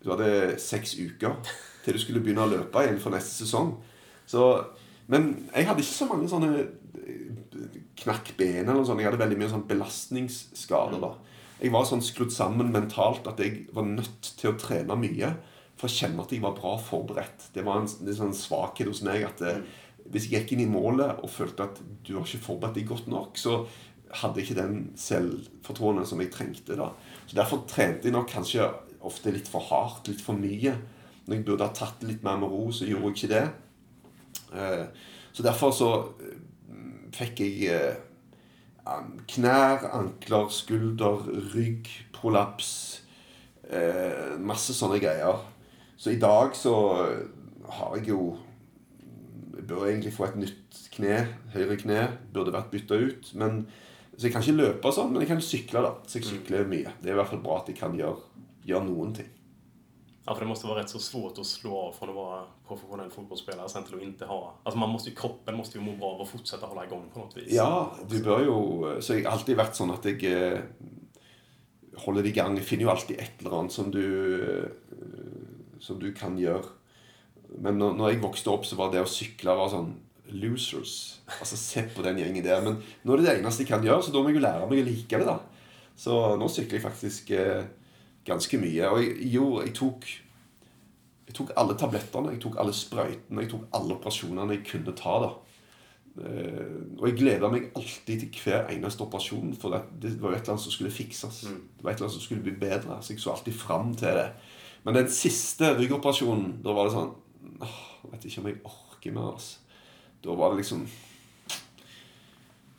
Du 0.04 0.12
hadde 0.12 0.60
seks 0.60 0.98
uker 1.00 1.40
til 1.84 1.96
du 1.96 2.00
skulle 2.00 2.22
begynne 2.24 2.44
å 2.44 2.52
løpe 2.52 2.82
igjen 2.84 3.00
for 3.00 3.16
neste 3.16 3.44
sesong. 3.44 3.74
Så, 4.28 4.44
men 5.08 5.50
jeg 5.54 5.68
hadde 5.68 5.84
ikke 5.84 5.96
så 5.96 6.08
mange 6.10 6.28
sånne 6.32 6.50
eh, 6.60 7.78
knakk 8.04 8.34
ben 8.40 8.66
eller 8.66 8.82
noe 8.82 8.88
sånt. 8.88 9.00
Jeg 9.00 9.10
hadde 9.10 9.22
veldig 9.22 9.40
mye 9.40 9.52
sånn 9.52 9.66
belastningsskader. 9.68 11.00
da. 11.04 11.14
Jeg 11.64 11.72
var 11.72 11.88
sånn 11.88 12.04
skrudd 12.04 12.36
sammen 12.36 12.72
mentalt 12.76 13.28
at 13.32 13.40
jeg 13.40 13.66
var 13.76 13.88
nødt 13.88 14.34
til 14.40 14.52
å 14.52 14.58
trene 14.60 15.00
mye 15.00 15.34
for 15.80 15.88
å 15.88 15.96
kjenne 15.96 16.24
at 16.24 16.36
jeg 16.36 16.44
var 16.44 16.56
bra 16.60 16.76
forberedt. 16.80 17.50
Det 17.56 17.64
var 17.68 17.82
en, 17.82 17.88
en 17.88 18.20
sånn 18.20 18.36
svakhet 18.38 18.92
hos 18.92 19.04
meg 19.08 19.24
at 19.28 19.44
eh, 19.44 19.64
hvis 20.14 20.30
jeg 20.30 20.44
gikk 20.44 20.54
inn 20.56 20.68
i 20.68 20.70
målet 20.70 21.20
og 21.26 21.32
følte 21.34 21.66
at 21.66 21.82
du 22.06 22.14
har 22.16 22.26
ikke 22.28 22.46
forberedt 22.46 22.78
deg 22.78 22.88
godt 22.90 23.08
nok, 23.12 23.38
så 23.42 23.64
hadde 24.14 24.38
jeg 24.40 24.46
ikke 24.48 24.60
den 24.62 24.76
selvfortroen 25.00 26.06
som 26.06 26.22
jeg 26.22 26.32
trengte. 26.32 26.78
da. 26.78 26.92
Så 27.26 27.36
Derfor 27.40 27.64
trente 27.68 28.06
jeg 28.08 28.14
nok 28.14 28.30
kanskje 28.30 28.68
ofte 29.04 29.34
litt 29.34 29.50
for 29.50 29.66
hardt, 29.72 30.08
litt 30.08 30.22
for 30.22 30.38
mye. 30.38 30.76
Når 31.26 31.36
jeg 31.36 31.46
burde 31.48 31.66
ha 31.66 31.74
tatt 31.74 32.02
det 32.02 32.12
litt 32.12 32.24
mer 32.24 32.38
med 32.38 32.52
ro, 32.52 32.68
så 32.72 32.86
gjorde 32.86 33.10
jeg 33.10 33.18
ikke 33.18 33.34
det. 33.34 33.46
Eh, 34.54 34.86
Så 35.34 35.42
derfor 35.42 35.72
så 35.74 35.90
eh, 36.22 36.38
fikk 37.16 37.40
jeg 37.42 37.74
eh, 37.74 37.96
knær, 39.34 39.88
ankler, 39.98 40.50
skulder, 40.54 41.26
rygg, 41.56 41.90
prolaps. 42.14 43.00
Masse 44.44 44.76
sånne 44.76 45.00
greier. 45.02 45.40
Så 45.98 46.12
i 46.12 46.20
dag 46.22 46.52
så 46.54 46.74
har 47.80 47.96
jeg 47.96 48.10
jo 48.12 48.36
bør 49.74 49.88
egentlig 49.90 50.14
få 50.16 50.30
et 50.30 50.40
nytt 50.40 50.80
kne. 50.94 51.20
Høyre 51.54 51.78
kne 51.82 52.00
burde 52.34 52.54
vært 52.56 52.72
bytta 52.74 53.00
ut. 53.02 53.34
Men 53.36 53.66
Så 54.14 54.28
jeg 54.28 54.34
kan 54.36 54.44
ikke 54.46 54.62
løpe 54.62 54.92
sånn, 54.94 55.10
men 55.12 55.24
jeg 55.24 55.32
kan 55.32 55.40
sykle, 55.42 55.82
da. 55.82 55.96
Så 56.06 56.20
jeg 56.20 56.28
sykler 56.30 56.68
mye. 56.70 56.92
Det 57.02 57.10
er 57.10 57.16
i 57.16 57.18
hvert 57.18 57.32
fall 57.32 57.42
bra 57.42 57.56
at 57.64 57.72
jeg 57.72 57.80
kan 57.80 57.96
gjøre, 57.98 58.20
gjøre 58.62 58.86
noen 58.86 59.16
ting. 59.18 59.32
Ja, 60.26 60.34
för 60.34 60.42
det 60.42 60.48
måste 60.48 60.68
vara 60.68 60.80
rätt 60.80 60.90
så 60.90 61.00
svårt 61.00 61.40
att 61.40 61.46
slå 61.46 61.78
av 61.78 61.92
från 61.92 62.10
att 62.10 62.16
vara 62.16 62.44
professionell 62.68 63.10
fotbollsspelare 63.12 63.70
sen 63.70 63.84
till 63.84 63.96
att 63.96 64.02
inte 64.02 64.26
ha... 64.26 64.54
Alltså 64.64 64.80
man 64.80 64.90
måste 64.90 65.10
ju, 65.10 65.16
kroppen 65.16 65.58
måste 65.58 65.78
ju 65.78 65.84
må 65.84 65.96
bra 65.96 66.12
av 66.12 66.22
att 66.22 66.30
fortsätta 66.30 66.66
hålla 66.66 66.86
igång 66.86 67.10
på 67.14 67.20
något 67.20 67.38
vis. 67.38 67.52
Ja, 67.54 67.92
du 68.10 68.24
bør 68.24 68.46
jo 68.46 68.58
Så 69.02 69.18
jeg 69.18 69.26
har 69.26 69.36
alltid 69.36 69.58
vært 69.60 69.76
sånn 69.76 69.92
at 69.92 70.06
jeg 70.08 70.24
eh, 70.30 70.62
holder 72.06 72.24
det 72.24 72.32
i 72.32 72.38
gang. 72.38 72.56
Jeg 72.56 72.70
finner 72.70 72.88
jo 72.88 72.94
alltid 72.94 73.20
et 73.20 73.42
eller 73.42 73.58
annet 73.60 73.76
som 73.76 73.92
du 73.92 74.06
eh, 74.48 74.70
Som 75.84 76.00
du 76.00 76.14
kan 76.16 76.38
gjøre. 76.40 76.72
Men 77.62 77.78
når, 77.78 77.94
når 78.00 78.10
jeg 78.10 78.24
vokste 78.24 78.52
opp, 78.54 78.66
så 78.66 78.78
var 78.80 78.92
det 78.94 79.04
å 79.04 79.10
sykle 79.10 79.56
var 79.58 79.72
sånn 79.74 79.94
Losers. 80.34 81.20
Altså, 81.40 81.58
se 81.60 81.84
på 81.94 82.04
den 82.06 82.20
gjengen 82.22 82.46
der. 82.46 82.64
Men 82.66 82.80
nå 83.04 83.14
er 83.14 83.22
det 83.22 83.28
det 83.28 83.38
eneste 83.42 83.66
jeg 83.66 83.72
kan 83.74 83.86
gjøre, 83.86 84.06
så 84.06 84.14
da 84.14 84.24
må 84.24 84.32
jeg 84.32 84.40
jo 84.40 84.46
lære 84.46 84.68
meg 84.70 84.82
å 84.82 84.88
like 84.88 85.22
det, 85.22 85.30
da. 85.30 85.38
Så 86.00 86.20
nå 86.40 86.50
sykler 86.50 86.80
jeg 86.80 86.86
faktisk 86.88 87.32
eh, 87.38 87.66
ganske 88.26 88.60
mye. 88.62 88.90
Og 88.90 89.04
jeg, 89.04 89.16
jo, 89.36 89.48
jeg 89.64 89.76
tok 89.78 90.12
Jeg 91.24 91.38
tok 91.38 91.54
alle 91.58 91.74
tablettene, 91.80 92.34
jeg 92.36 92.42
tok 92.44 92.58
alle 92.62 92.74
sprøytene, 92.76 93.42
jeg 93.42 93.50
tok 93.54 93.64
alle 93.74 93.96
operasjonene 93.96 94.58
jeg 94.58 94.66
kunne 94.68 94.94
ta. 94.98 95.14
da. 95.24 95.30
Eh, 96.14 96.74
og 97.00 97.08
jeg 97.08 97.18
gleda 97.18 97.50
meg 97.50 97.72
alltid 97.80 98.26
til 98.26 98.42
hver 98.44 98.68
eneste 98.74 99.02
operasjon, 99.06 99.56
for 99.58 99.74
det, 99.74 99.80
det 100.04 100.12
var 100.22 100.34
jo 100.34 100.38
et 100.38 100.44
eller 100.44 100.56
annet 100.58 100.66
som 100.66 100.76
skulle 100.76 100.94
fikses. 100.94 101.40
Det 101.48 101.82
var 101.82 101.94
et 101.94 101.98
eller 101.98 102.10
annet 102.10 102.18
som 102.18 102.26
skulle 102.26 102.46
bli 102.46 102.54
bedre, 102.60 103.00
så 103.02 103.14
jeg 103.14 103.24
så 103.24 103.34
alltid 103.34 103.58
fram 103.58 103.96
til 103.98 104.20
det. 104.20 104.28
Men 104.84 105.00
den 105.00 105.10
siste 105.16 105.72
ryggoperasjonen, 105.80 106.60
da 106.66 106.76
var 106.76 106.90
det 106.90 106.98
sånn 106.98 107.14
åh, 107.64 107.80
vet 108.12 108.28
ikke 108.28 108.44
om 108.44 108.50
jeg 108.50 108.62
orker 108.68 109.16
mer. 109.16 109.34
altså. 109.34 109.60
Da 110.24 110.36
var 110.40 110.54
det 110.54 110.62
liksom 110.62 110.86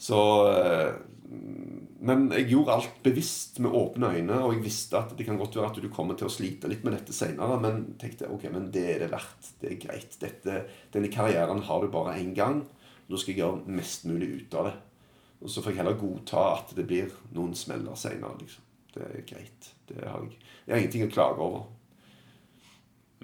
Så 0.01 0.21
eh, 0.49 0.95
Men 2.01 2.31
jeg 2.33 2.49
gjorde 2.53 2.77
alt 2.77 3.03
bevisst 3.05 3.59
med 3.65 3.73
åpne 3.73 4.11
øyne, 4.17 4.39
og 4.45 4.55
jeg 4.55 4.65
visste 4.65 4.99
at 5.01 5.13
det 5.17 5.27
kan 5.27 5.39
godt 5.41 5.57
være 5.57 5.71
at 5.71 5.81
du 5.81 5.89
kommer 5.93 6.19
til 6.19 6.29
å 6.29 6.33
slite 6.33 6.69
litt 6.69 6.85
med 6.85 6.93
dette 6.97 7.17
seinere, 7.17 7.57
men 7.61 7.95
tenkte 8.01 8.29
ok, 8.29 8.45
men 8.53 8.69
det 8.73 8.85
er 8.93 9.05
det 9.05 9.13
verdt. 9.13 9.55
Det 9.61 9.71
er 9.73 9.81
greit. 9.81 10.19
Dette, 10.21 10.59
denne 10.93 11.09
karrieren 11.13 11.65
har 11.65 11.81
du 11.81 11.89
bare 11.93 12.19
én 12.21 12.35
gang. 12.37 12.61
Nå 13.09 13.21
skal 13.21 13.33
jeg 13.33 13.41
gjøre 13.41 13.77
mest 13.81 14.05
mulig 14.09 14.29
ut 14.35 14.59
av 14.61 14.69
det. 14.69 14.75
Og 15.45 15.51
så 15.53 15.65
får 15.65 15.73
jeg 15.73 15.81
heller 15.83 15.99
godta 16.01 16.45
at 16.55 16.77
det 16.77 16.87
blir 16.89 17.17
noen 17.37 17.57
smeller 17.57 17.97
seinere. 18.01 18.37
Liksom. 18.41 18.69
Det 18.95 19.09
er 19.09 19.27
greit. 19.29 19.73
Det 19.89 20.05
har 20.05 20.23
jeg, 20.23 20.39
jeg 20.67 20.75
har 20.75 20.85
ingenting 20.85 21.09
å 21.09 21.13
klage 21.13 21.49
over. 21.49 21.67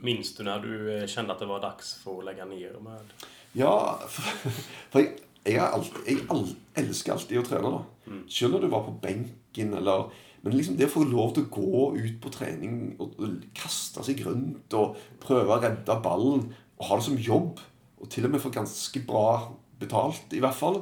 Minns 0.05 0.33
du 0.37 0.45
når 0.47 0.65
du 0.65 0.73
kjente 1.11 1.35
at 1.35 1.43
det 1.43 1.49
var 1.51 1.63
dags 1.65 1.95
for 2.03 2.21
å 2.21 2.27
legge 2.27 2.47
ned? 2.49 2.79
med... 2.85 3.15
Ja, 3.59 3.99
for, 4.09 4.51
for 4.93 5.03
jeg, 5.03 5.17
jeg, 5.45 5.61
alltid, 5.61 6.03
jeg 6.07 6.27
all, 6.31 6.45
elsker 6.79 7.15
alltid 7.17 7.41
å 7.41 7.47
trene. 7.47 7.73
da. 7.75 8.19
Selv 8.31 8.55
når 8.55 8.67
du 8.67 8.73
var 8.73 8.85
på 8.87 8.99
benken 9.03 9.75
eller 9.77 10.11
Men 10.41 10.55
liksom 10.57 10.79
det 10.79 10.87
å 10.89 10.93
få 10.95 11.03
lov 11.05 11.35
til 11.37 11.45
å 11.45 11.51
gå 11.53 11.81
ut 12.01 12.15
på 12.23 12.31
trening 12.33 12.95
og, 12.97 13.11
og 13.21 13.43
kaste 13.53 14.01
seg 14.07 14.23
rundt 14.25 14.73
og 14.73 14.95
prøve 15.21 15.53
å 15.53 15.61
redde 15.61 15.97
ballen 16.01 16.47
og 16.79 16.87
ha 16.89 16.97
det 16.97 17.05
som 17.05 17.19
jobb, 17.21 17.61
og 18.01 18.09
til 18.09 18.25
og 18.25 18.33
med 18.33 18.41
få 18.41 18.49
ganske 18.55 19.03
bra 19.05 19.51
betalt, 19.83 20.33
i 20.33 20.41
hvert 20.41 20.57
fall 20.57 20.79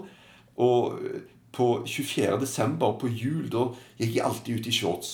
Og 0.63 1.01
eh, 1.03 1.25
på 1.51 1.67
24. 1.87 2.39
desember, 2.39 2.95
på 3.01 3.11
jul, 3.11 3.49
da 3.51 3.65
gikk 3.99 4.15
jeg 4.15 4.25
alltid 4.29 4.61
ut 4.61 4.71
i 4.71 4.77
shorts. 4.79 5.11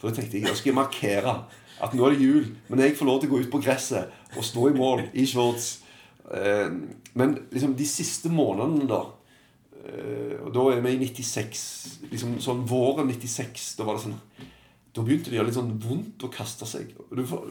For 0.00 0.10
da 0.10 0.18
tenkte 0.18 0.40
jeg 0.40 0.48
da 0.48 0.56
skal 0.56 0.72
jeg 0.72 0.78
markere 0.80 1.36
at 1.82 1.94
nå 1.94 2.06
er 2.06 2.14
det 2.14 2.24
jul, 2.24 2.46
men 2.70 2.80
jeg 2.80 2.96
får 2.96 3.08
lov 3.08 3.20
til 3.20 3.30
å 3.30 3.34
gå 3.34 3.42
ut 3.44 3.52
på 3.52 3.60
gresset 3.64 4.36
og 4.36 4.44
stå 4.46 4.70
i 4.70 4.76
mål 4.76 5.04
i 5.12 5.26
shorts. 5.28 5.68
Eh, 6.32 6.70
men 7.18 7.36
liksom 7.52 7.76
de 7.78 7.86
siste 7.88 8.32
månedene, 8.32 8.88
da 8.90 9.02
eh, 9.86 10.40
Og 10.42 10.48
da 10.50 10.64
er 10.72 10.80
vi 10.82 10.96
i 10.96 10.98
96. 11.04 11.60
Liksom 12.10 12.32
sånn 12.42 12.64
våren 12.66 13.06
96. 13.12 13.68
Da 13.78 13.86
var 13.86 13.94
det 13.94 14.08
sånn 14.08 14.16
Da 14.90 15.04
begynte 15.06 15.30
det 15.30 15.36
å 15.36 15.38
gjøre 15.38 15.50
litt 15.52 15.58
sånn 15.60 15.76
vondt 15.84 16.24
å 16.26 16.32
kaste 16.34 16.66
seg. 16.66 16.90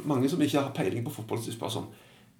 Mange 0.03 0.27
som 0.31 0.43
ikke 0.43 0.59
har 0.59 0.75
peiling 0.75 1.05
på 1.05 1.13
fotball, 1.15 1.39
spør 1.45 1.71
sånn 1.77 1.87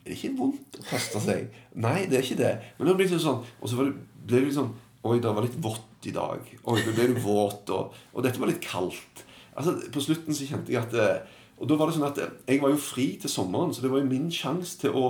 Er 0.03 0.11
det 0.11 0.17
ikke 0.17 0.35
vondt 0.41 0.81
å 0.81 0.87
kaste 0.89 1.21
seg? 1.23 1.47
Nei, 1.71 2.01
det 2.11 2.19
er 2.19 2.27
ikke 2.27 2.41
det. 2.41 2.53
Men 2.75 2.89
det 2.89 2.97
blir 2.97 3.07
liksom 3.07 3.23
sånn 3.23 3.55
Og 3.61 3.71
så 3.71 3.79
ble 3.79 3.93
det 4.27 4.43
litt 4.43 4.57
sånn 4.59 4.73
Oi, 5.05 5.19
det 5.21 5.31
var 5.37 5.45
litt 5.45 5.57
vått 5.61 6.07
i 6.09 6.11
dag. 6.13 6.41
Oi, 6.65 6.79
nå 6.81 6.91
ble 6.97 7.11
du 7.11 7.19
våt. 7.21 7.69
Og, 7.69 7.93
og 8.09 8.23
dette 8.25 8.41
var 8.41 8.49
litt 8.49 8.63
kaldt. 8.65 9.21
Altså, 9.53 9.75
På 9.93 10.01
slutten 10.01 10.33
så 10.33 10.47
kjente 10.49 10.73
jeg 10.73 10.81
at 10.81 10.95
eh, 10.97 11.34
Og 11.59 11.69
da 11.69 11.75
var 11.79 11.87
det 11.87 11.95
sånn 11.95 12.07
at 12.09 12.19
jeg 12.47 12.61
var 12.61 12.69
jo 12.73 12.77
fri 12.81 13.05
til 13.21 13.29
sommeren, 13.31 13.73
så 13.73 13.81
det 13.81 13.91
var 13.91 14.01
jo 14.01 14.09
min 14.09 14.31
sjanse 14.31 14.77
til 14.81 14.91
å 14.95 15.05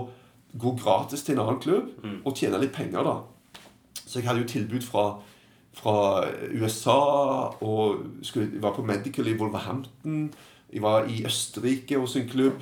gå 0.56 0.76
gratis 0.78 1.24
til 1.26 1.36
en 1.36 1.42
annen 1.46 1.60
klubb 1.60 1.88
og 2.24 2.36
tjene 2.38 2.60
litt 2.62 2.72
penger, 2.76 3.04
da. 3.04 3.16
Så 4.06 4.20
jeg 4.20 4.28
hadde 4.28 4.44
jo 4.44 4.48
tilbud 4.48 4.84
fra, 4.86 5.06
fra 5.74 5.96
USA, 6.54 7.00
og 7.66 8.06
skulle, 8.22 8.52
jeg 8.54 8.62
var 8.62 8.76
på 8.78 8.86
Medical 8.86 9.28
i 9.28 9.34
Wolverhampton. 9.40 10.30
Jeg 10.72 10.82
var 10.82 11.10
i 11.10 11.26
Østerrike 11.26 11.98
hos 12.00 12.16
en 12.16 12.30
klubb. 12.30 12.62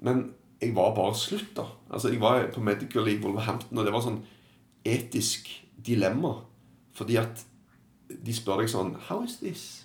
Men 0.00 0.32
jeg 0.60 0.74
var 0.74 0.94
bare 0.94 1.14
slutt, 1.14 1.52
da. 1.56 1.66
Altså, 1.90 2.08
Jeg 2.08 2.20
var 2.20 2.46
på 2.54 2.60
Medical 2.60 3.08
i 3.08 3.18
Wolverhampton, 3.22 3.78
og 3.78 3.84
det 3.84 3.92
var 3.92 4.02
sånn 4.02 4.22
etisk 4.84 5.48
dilemma. 5.86 6.40
Fordi 6.94 7.16
at 7.20 7.44
de 8.08 8.32
spør 8.32 8.62
deg 8.62 8.70
sånn 8.72 8.96
How 9.08 9.22
is 9.22 9.36
this? 9.42 9.84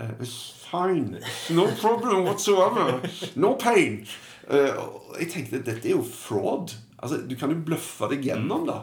Uh, 0.00 0.08
it's 0.20 0.36
fine. 0.70 1.18
No 1.50 1.66
problem 1.80 2.24
whatsoever. 2.24 3.00
No 3.36 3.54
pain. 3.60 4.06
Uh, 4.48 4.72
jeg 5.20 5.28
tenkte 5.34 5.60
dette 5.66 5.90
er 5.90 5.96
jo 5.98 6.02
fraud. 6.02 6.72
Altså, 6.98 7.20
Du 7.28 7.36
kan 7.36 7.52
jo 7.52 7.60
bløffe 7.66 8.08
deg 8.14 8.24
gjennom 8.30 8.64
det. 8.68 8.80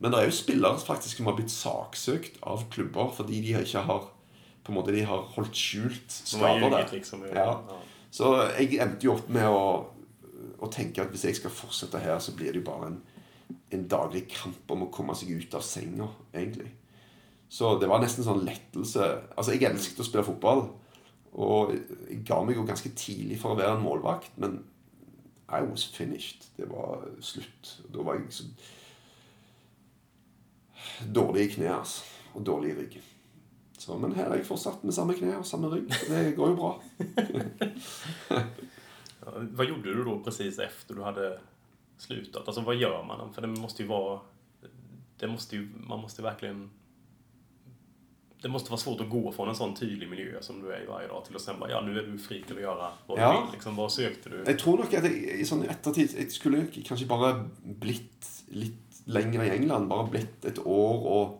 Men 0.00 0.12
det 0.14 0.20
er 0.22 0.30
jo 0.30 0.36
spillere 0.38 0.78
faktisk 0.80 1.18
som 1.20 1.26
har 1.28 1.36
blitt 1.36 1.52
saksøkt 1.52 2.38
av 2.48 2.62
klubber 2.72 3.10
fordi 3.12 3.42
de 3.44 3.56
ikke 3.60 3.82
har 3.84 4.06
på 4.64 4.72
en 4.72 4.76
måte 4.78 4.94
de 4.94 5.02
har 5.04 5.26
holdt 5.34 5.56
skjult 5.56 6.12
skader 6.12 6.70
der. 6.72 6.86
liksom. 6.92 7.24
Ja. 7.34 7.58
Så 8.12 8.30
jeg 8.58 8.78
endte 8.80 9.06
jo 9.06 9.14
opp 9.16 9.28
med 9.32 9.44
å, 9.48 9.90
å 10.60 10.68
tenke 10.72 11.02
at 11.04 11.12
hvis 11.12 11.26
jeg 11.28 11.38
skal 11.40 11.52
fortsette 11.52 12.00
her, 12.00 12.18
så 12.20 12.32
blir 12.36 12.52
det 12.52 12.62
jo 12.62 12.66
bare 12.70 12.90
en, 12.92 12.98
en 13.76 13.84
daglig 13.88 14.26
kamp 14.32 14.72
om 14.72 14.86
å 14.86 14.90
komme 14.92 15.16
seg 15.16 15.32
ut 15.36 15.56
av 15.56 15.64
senga, 15.64 16.08
egentlig. 16.32 16.70
Så 17.50 17.72
det 17.82 17.88
var 17.90 17.98
nesten 18.02 18.24
sånn 18.24 18.44
lettelse. 18.46 19.06
Altså, 19.34 19.54
jeg 19.56 19.66
elsket 19.66 20.00
å 20.02 20.06
spille 20.06 20.26
fotball. 20.26 20.68
Og 21.34 21.72
jeg 21.74 22.22
ga 22.26 22.38
meg 22.46 22.58
jo 22.58 22.66
ganske 22.66 22.92
tidlig 22.98 23.40
for 23.42 23.54
å 23.54 23.58
være 23.58 23.76
en 23.76 23.84
målvakt, 23.84 24.36
men 24.42 24.60
I 25.50 25.62
was 25.66 25.84
finished. 25.90 26.46
Det 26.56 26.68
var 26.70 27.02
slutt. 27.26 27.72
Da 27.90 28.04
var 28.06 28.20
jeg 28.20 28.30
så 28.34 28.44
dårlig 31.10 31.48
i 31.48 31.52
kneet, 31.56 31.74
altså. 31.74 32.06
Og 32.38 32.46
dårlig 32.46 32.70
i 32.70 32.78
ryggen. 32.78 33.06
Så, 33.80 33.96
men 33.98 34.14
her 34.14 34.28
er 34.28 34.38
jeg 34.38 34.46
fortsatt 34.46 34.84
med 34.84 34.94
samme 34.94 35.16
kne 35.18 35.38
og 35.40 35.46
samme 35.48 35.70
rygg. 35.72 35.88
Det 36.06 36.36
går 36.36 36.52
jo 36.52 36.56
bra. 36.58 36.72
Hva 39.56 39.64
gjorde 39.66 39.94
du 39.94 40.02
da 40.04 40.18
precis 40.24 40.58
efter 40.62 40.98
du 40.98 41.02
hadde 41.04 41.30
slutat? 42.00 42.44
Alltså 42.46 42.62
hva 42.64 42.74
gjør 42.76 43.02
man? 43.08 43.32
For 43.34 43.44
det 43.44 43.50
måste 43.52 43.82
ju 43.82 43.88
vara... 43.90 44.20
Det 45.20 45.28
måste 45.28 45.56
ju, 45.56 45.68
man 45.88 46.00
måste 46.00 46.22
verkligen... 46.22 46.70
Det 48.42 48.48
måste 48.48 48.70
vara 48.70 48.80
svårt 48.80 49.00
att 49.00 49.10
gå 49.10 49.32
från 49.32 49.48
en 49.48 49.54
sån 49.54 49.74
tydlig 49.74 50.08
miljö 50.10 50.38
som 50.40 50.62
du 50.62 50.72
är 50.72 50.82
i 50.82 50.86
varje 50.86 51.08
dag 51.08 51.24
till 51.24 51.36
att 51.36 51.42
sen 51.42 51.58
bara, 51.60 51.70
ja 51.70 51.80
nu 51.80 51.98
är 51.98 52.02
du 52.06 52.18
fri 52.18 52.42
till 52.46 52.56
att 52.56 52.62
göra 52.62 52.88
vad 53.06 53.18
du 53.18 53.22
Ja. 53.22 53.30
vill. 53.44 53.52
Liksom, 53.52 53.76
vad 53.76 53.92
sökte 53.92 54.28
du? 54.28 54.44
Jeg 54.46 54.58
tror 54.58 54.78
nok 54.78 54.94
at 54.94 55.04
jeg, 55.04 55.40
i 55.40 55.44
sånn 55.44 55.64
ettertid 55.68 56.14
Jeg 56.18 56.32
skulle 56.32 56.62
kanskje 56.86 57.06
bare 57.06 57.34
blitt 57.62 58.30
litt 58.48 59.02
lenger 59.06 59.44
i 59.44 59.50
England. 59.50 59.88
Bare 59.88 60.08
blitt 60.10 60.44
et 60.44 60.58
år 60.58 61.04
og 61.12 61.36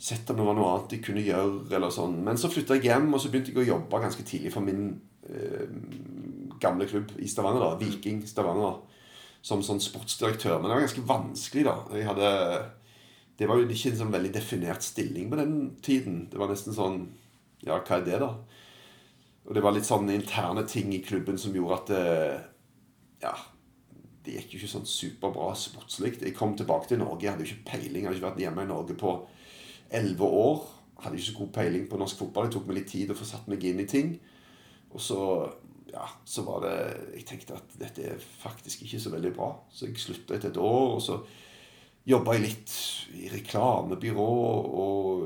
sett 0.00 0.30
om 0.30 0.36
det 0.36 0.44
var 0.48 0.54
noe 0.56 0.72
annet 0.74 0.92
jeg 0.96 1.04
kunne 1.04 1.22
gjøre. 1.22 1.74
eller 1.76 1.90
sånn. 1.90 2.18
Men 2.24 2.36
så 2.40 2.48
flytta 2.50 2.74
jeg 2.78 2.84
hjem, 2.90 3.14
og 3.14 3.20
så 3.20 3.28
begynte 3.30 3.52
jeg 3.52 3.62
å 3.62 3.68
jobbe 3.76 4.00
ganske 4.02 4.22
tidlig 4.26 4.52
for 4.52 4.60
min 4.64 5.00
eh, 5.28 5.68
gamle 6.60 6.86
klubb 6.86 7.12
i 7.18 7.28
Stavanger. 7.28 7.60
da, 7.60 7.76
Viking 7.76 8.22
Stavanger. 8.26 8.80
Som 9.42 9.62
sånn 9.62 9.80
sportsdirektør. 9.80 10.58
Men 10.60 10.68
det 10.70 10.74
var 10.76 10.80
ganske 10.86 11.06
vanskelig, 11.06 11.64
da. 11.64 11.76
Jeg 11.94 12.06
hadde 12.06 12.30
Det 13.40 13.48
var 13.48 13.56
jo 13.56 13.64
ikke 13.64 13.94
en 13.94 14.00
sånn 14.02 14.12
veldig 14.12 14.30
definert 14.34 14.84
stilling 14.84 15.30
på 15.32 15.38
den 15.40 15.54
tiden. 15.80 16.26
Det 16.28 16.40
var 16.40 16.52
nesten 16.52 16.76
sånn 16.76 17.06
Ja, 17.64 17.78
hva 17.80 17.96
er 17.96 18.04
det, 18.04 18.18
da? 18.20 18.34
Og 19.48 19.56
det 19.56 19.62
var 19.64 19.72
litt 19.72 19.88
sånne 19.88 20.14
interne 20.16 20.66
ting 20.68 20.92
i 20.92 21.00
klubben 21.04 21.40
som 21.40 21.56
gjorde 21.56 21.78
at 21.78 21.92
det, 21.94 22.04
Ja, 23.24 23.34
det 24.24 24.36
gikk 24.36 24.52
jo 24.52 24.60
ikke 24.60 24.74
sånn 24.74 24.88
superbra 24.88 25.54
sportslig. 25.56 26.18
Jeg 26.20 26.36
kom 26.36 26.52
tilbake 26.56 26.90
til 26.90 27.00
Norge, 27.00 27.24
jeg 27.24 27.32
hadde 27.32 27.46
jo 27.46 27.54
ikke 27.54 27.70
peiling. 27.72 28.04
Jeg 28.04 28.10
hadde 28.10 28.20
ikke 28.20 28.28
vært 28.28 28.44
hjemme 28.44 28.66
i 28.66 28.70
Norge 28.70 28.96
på 29.00 29.14
elleve 29.96 30.28
år. 30.44 30.62
Hadde 31.00 31.16
ikke 31.16 31.30
så 31.30 31.38
god 31.38 31.52
peiling 31.56 31.88
på 31.88 32.00
norsk 32.00 32.20
fotball. 32.20 32.48
Det 32.48 32.58
tok 32.58 32.68
meg 32.68 32.80
litt 32.82 32.92
tid 32.92 33.12
å 33.12 33.16
få 33.16 33.28
satt 33.28 33.48
meg 33.48 33.64
inn 33.64 33.80
i 33.80 33.88
ting. 33.88 34.14
Og 34.92 35.00
så 35.00 35.20
ja, 35.90 36.04
så 36.28 36.44
var 36.46 36.60
det 36.62 36.74
Jeg 37.16 37.26
tenkte 37.26 37.56
at 37.56 37.72
dette 37.80 38.04
er 38.12 38.26
faktisk 38.42 38.84
ikke 38.84 39.00
så 39.02 39.12
veldig 39.14 39.32
bra. 39.36 39.54
Så 39.72 39.88
jeg 39.88 39.98
slutta 39.98 40.36
etter 40.36 40.52
et 40.52 40.60
år, 40.60 40.98
og 40.98 41.02
så 41.04 41.22
jobba 42.10 42.36
litt 42.40 42.72
i 43.16 43.28
reklamebyrå 43.30 44.28
og 44.84 45.24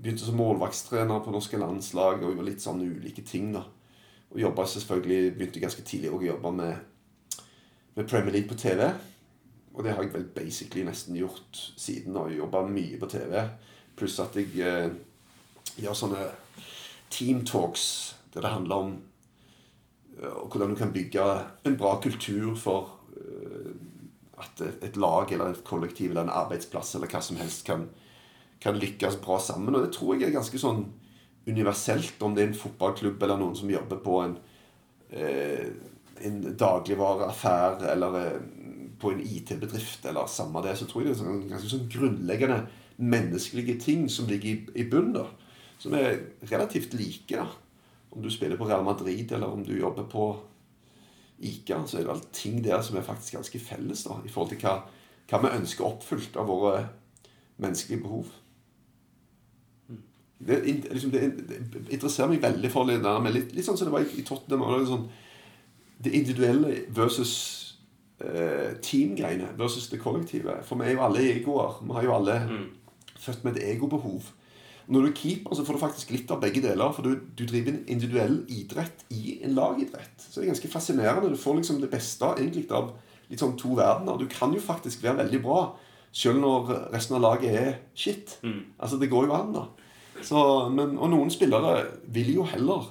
begynte 0.00 0.24
som 0.24 0.38
målvaktstrener 0.38 1.22
på 1.24 1.34
norske 1.34 1.58
landslag 1.60 2.20
og 2.20 2.30
gjorde 2.30 2.46
litt 2.46 2.62
sånne 2.62 2.86
ulike 2.86 3.24
ting. 3.26 3.52
da. 3.54 3.64
Og 4.30 4.40
jobba 4.40 4.66
selvfølgelig 4.66 5.34
Begynte 5.36 5.62
ganske 5.62 5.82
tidlig 5.82 6.12
å 6.14 6.22
jobbe 6.22 6.52
med, 6.52 6.76
med 7.96 8.08
Premier 8.08 8.32
League 8.32 8.48
på 8.48 8.58
TV. 8.58 8.86
Og 9.74 9.84
det 9.84 9.92
har 9.92 10.02
jeg 10.02 10.14
vel 10.14 10.28
basically 10.34 10.84
nesten 10.86 11.18
gjort 11.18 11.60
siden. 11.76 12.16
og 12.16 12.32
Jobba 12.32 12.62
mye 12.68 13.00
på 13.00 13.10
TV. 13.12 13.42
Pluss 13.96 14.18
at 14.20 14.36
jeg 14.36 14.52
eh, 14.60 14.94
gjør 15.76 15.96
sånne 15.96 16.28
team 17.10 17.44
talks 17.44 18.14
der 18.34 18.44
det 18.44 18.52
handler 18.52 18.76
om 18.76 18.94
eh, 20.16 20.38
hvordan 20.48 20.72
du 20.72 20.76
kan 20.76 20.92
bygge 20.92 21.24
en 21.64 21.76
bra 21.76 21.96
kultur 22.00 22.54
for 22.56 22.94
eh, 23.16 23.75
at 24.36 24.60
et, 24.60 24.96
lag 25.00 25.32
eller 25.32 25.54
et 25.54 25.64
kollektiv 25.64 26.10
eller 26.10 26.26
en 26.26 26.36
arbeidsplass 26.42 26.94
eller 26.96 27.10
hva 27.10 27.22
som 27.24 27.38
helst 27.40 27.64
kan, 27.68 27.86
kan 28.60 28.78
lykkes 28.78 29.20
bra 29.24 29.38
sammen. 29.40 29.74
Og 29.74 29.86
det 29.86 29.94
tror 29.96 30.16
jeg 30.16 30.28
er 30.28 30.36
ganske 30.36 30.60
sånn 30.60 30.84
universelt, 31.46 32.20
om 32.26 32.34
det 32.34 32.42
er 32.42 32.50
en 32.50 32.58
fotballklubb 32.58 33.22
eller 33.22 33.38
noen 33.40 33.56
som 33.56 33.70
jobber 33.70 34.00
på 34.02 34.18
en, 34.24 34.34
eh, 35.14 35.68
en 36.26 36.40
dagligvareaffære 36.58 37.92
eller 37.92 38.18
eh, 38.20 38.40
på 39.00 39.12
en 39.12 39.22
IT-bedrift 39.22 40.06
eller 40.08 40.28
samme 40.30 40.62
det, 40.64 40.74
så 40.76 40.88
tror 40.88 41.04
jeg 41.04 41.12
det 41.12 41.16
er 41.16 41.22
sånn, 41.22 41.46
ganske 41.50 41.70
sånn 41.70 41.88
grunnleggende 41.92 42.64
menneskelige 42.96 43.78
ting 43.84 44.06
som 44.12 44.28
ligger 44.28 44.52
i, 44.52 44.82
i 44.82 44.88
bunnen. 44.90 45.32
Som 45.78 45.94
er 45.94 46.22
relativt 46.48 46.94
like. 46.96 47.36
da. 47.36 47.46
Om 48.10 48.24
du 48.24 48.30
spiller 48.32 48.56
på 48.56 48.68
Real 48.68 48.84
Madrid 48.84 49.32
eller 49.32 49.52
om 49.52 49.64
du 49.64 49.74
jobber 49.76 50.08
på 50.08 50.30
Ica, 51.38 51.82
så 51.86 51.98
er 51.98 52.06
det 52.06 52.10
vel 52.10 52.24
ting 52.32 52.60
der 52.64 52.80
som 52.82 52.96
er 52.96 53.04
faktisk 53.04 53.36
ganske 53.36 53.60
felles 53.60 54.06
da, 54.06 54.16
i 54.24 54.32
forhold 54.32 54.54
til 54.54 54.62
hva, 54.64 54.78
hva 55.28 55.40
vi 55.42 55.52
ønsker 55.58 55.84
oppfylt 55.84 56.38
av 56.40 56.48
våre 56.48 56.86
menneskelige 57.60 58.02
behov. 58.02 58.30
Det, 60.38 60.58
liksom, 60.92 61.10
det, 61.10 61.20
det 61.48 61.86
interesserer 61.90 62.28
meg 62.28 62.42
veldig 62.44 62.70
for 62.72 62.88
det 62.88 62.98
der 63.04 63.20
med 63.24 63.36
litt, 63.36 63.54
litt 63.56 63.64
sånn 63.64 63.78
som 63.78 63.88
det 63.88 63.94
var 63.94 64.04
i, 64.04 64.10
i 64.20 64.24
Tottenham. 64.24 64.64
Det, 64.80 64.88
sånn, 64.90 65.06
det 66.04 66.12
individuelle 66.16 66.74
versus 66.96 67.34
eh, 68.20 68.76
teamgreiene 68.84 69.54
versus 69.56 69.88
det 69.92 70.00
kollektive. 70.02 70.58
For 70.68 70.80
vi 70.80 70.90
er 70.90 70.98
jo 70.98 71.04
alle 71.06 71.24
egoer. 71.32 71.78
Vi 71.82 71.96
har 71.96 72.04
jo 72.04 72.16
alle 72.18 72.36
født 73.16 73.46
med 73.46 73.56
et 73.56 73.70
egobehov. 73.74 74.28
Når 74.86 75.02
du 75.02 75.08
er 75.08 75.16
keeper, 75.18 75.56
så 75.58 75.64
får 75.66 75.76
du 75.76 75.82
faktisk 75.82 76.12
litt 76.14 76.30
av 76.30 76.38
begge 76.42 76.62
deler. 76.62 76.92
For 76.94 77.02
du, 77.02 77.24
du 77.34 77.42
driver 77.48 77.72
en 77.72 77.82
individuell 77.90 78.36
idrett 78.52 79.02
i 79.10 79.40
en 79.46 79.56
lagidrett. 79.58 80.14
Så 80.22 80.38
det 80.38 80.46
er 80.46 80.52
ganske 80.52 80.70
fascinerende. 80.70 81.32
Du 81.32 81.40
får 81.40 81.58
liksom 81.58 81.80
det 81.82 81.90
beste 81.90 82.30
egentlig 82.36 82.68
av 82.74 82.92
litt 83.30 83.42
sånn 83.42 83.56
to 83.58 83.74
verdener. 83.78 84.20
Du 84.20 84.28
kan 84.30 84.54
jo 84.54 84.62
faktisk 84.62 85.02
være 85.02 85.24
veldig 85.24 85.42
bra 85.42 85.60
selv 86.16 86.40
når 86.40 86.70
resten 86.94 87.18
av 87.18 87.24
laget 87.24 87.58
er 87.58 87.72
shit. 87.98 88.38
Altså, 88.78 89.00
det 89.02 89.10
går 89.12 89.26
jo 89.26 89.34
an, 89.36 89.50
da. 89.56 89.66
Så, 90.24 90.38
men, 90.72 90.94
og 90.96 91.10
noen 91.12 91.32
spillere 91.34 91.80
vil 92.12 92.30
jo 92.38 92.46
heller 92.48 92.86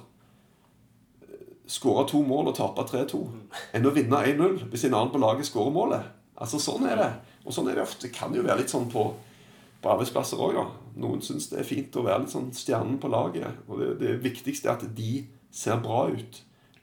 skåre 1.66 2.04
to 2.06 2.20
mål 2.22 2.52
og 2.52 2.54
tape 2.54 2.84
3-2 2.86 3.18
enn 3.74 3.88
å 3.88 3.90
vinne 3.94 4.20
1-0 4.30 4.68
hvis 4.70 4.84
en 4.86 4.94
annen 4.94 5.10
på 5.10 5.18
laget 5.18 5.48
skårer 5.48 5.74
målet. 5.74 6.12
Altså 6.38 6.60
Sånn 6.62 6.86
er 6.86 7.00
det. 7.00 7.08
Og 7.46 7.54
sånn 7.54 7.70
er 7.70 7.78
det 7.78 7.86
ofte. 7.86 8.06
Det 8.06 8.14
kan 8.14 8.34
jo 8.34 8.44
være 8.46 8.60
litt 8.62 8.70
sånn 8.70 8.86
på, 8.92 9.08
på 9.82 9.92
arbeidsplasser 9.92 10.40
òg. 10.40 10.58
Noen 10.96 11.22
syns 11.24 11.50
det 11.52 11.60
er 11.60 11.68
fint 11.68 11.96
å 11.96 12.04
være 12.06 12.24
litt 12.24 12.32
sånn 12.34 12.52
stjernen 12.56 12.98
på 13.02 13.10
laget. 13.12 13.62
Og 13.68 13.82
det, 13.82 13.92
det 14.02 14.16
viktigste 14.24 14.70
er 14.70 14.78
at 14.78 14.86
de 14.96 15.26
ser 15.52 15.80
bra 15.84 16.06
ut, 16.12 16.42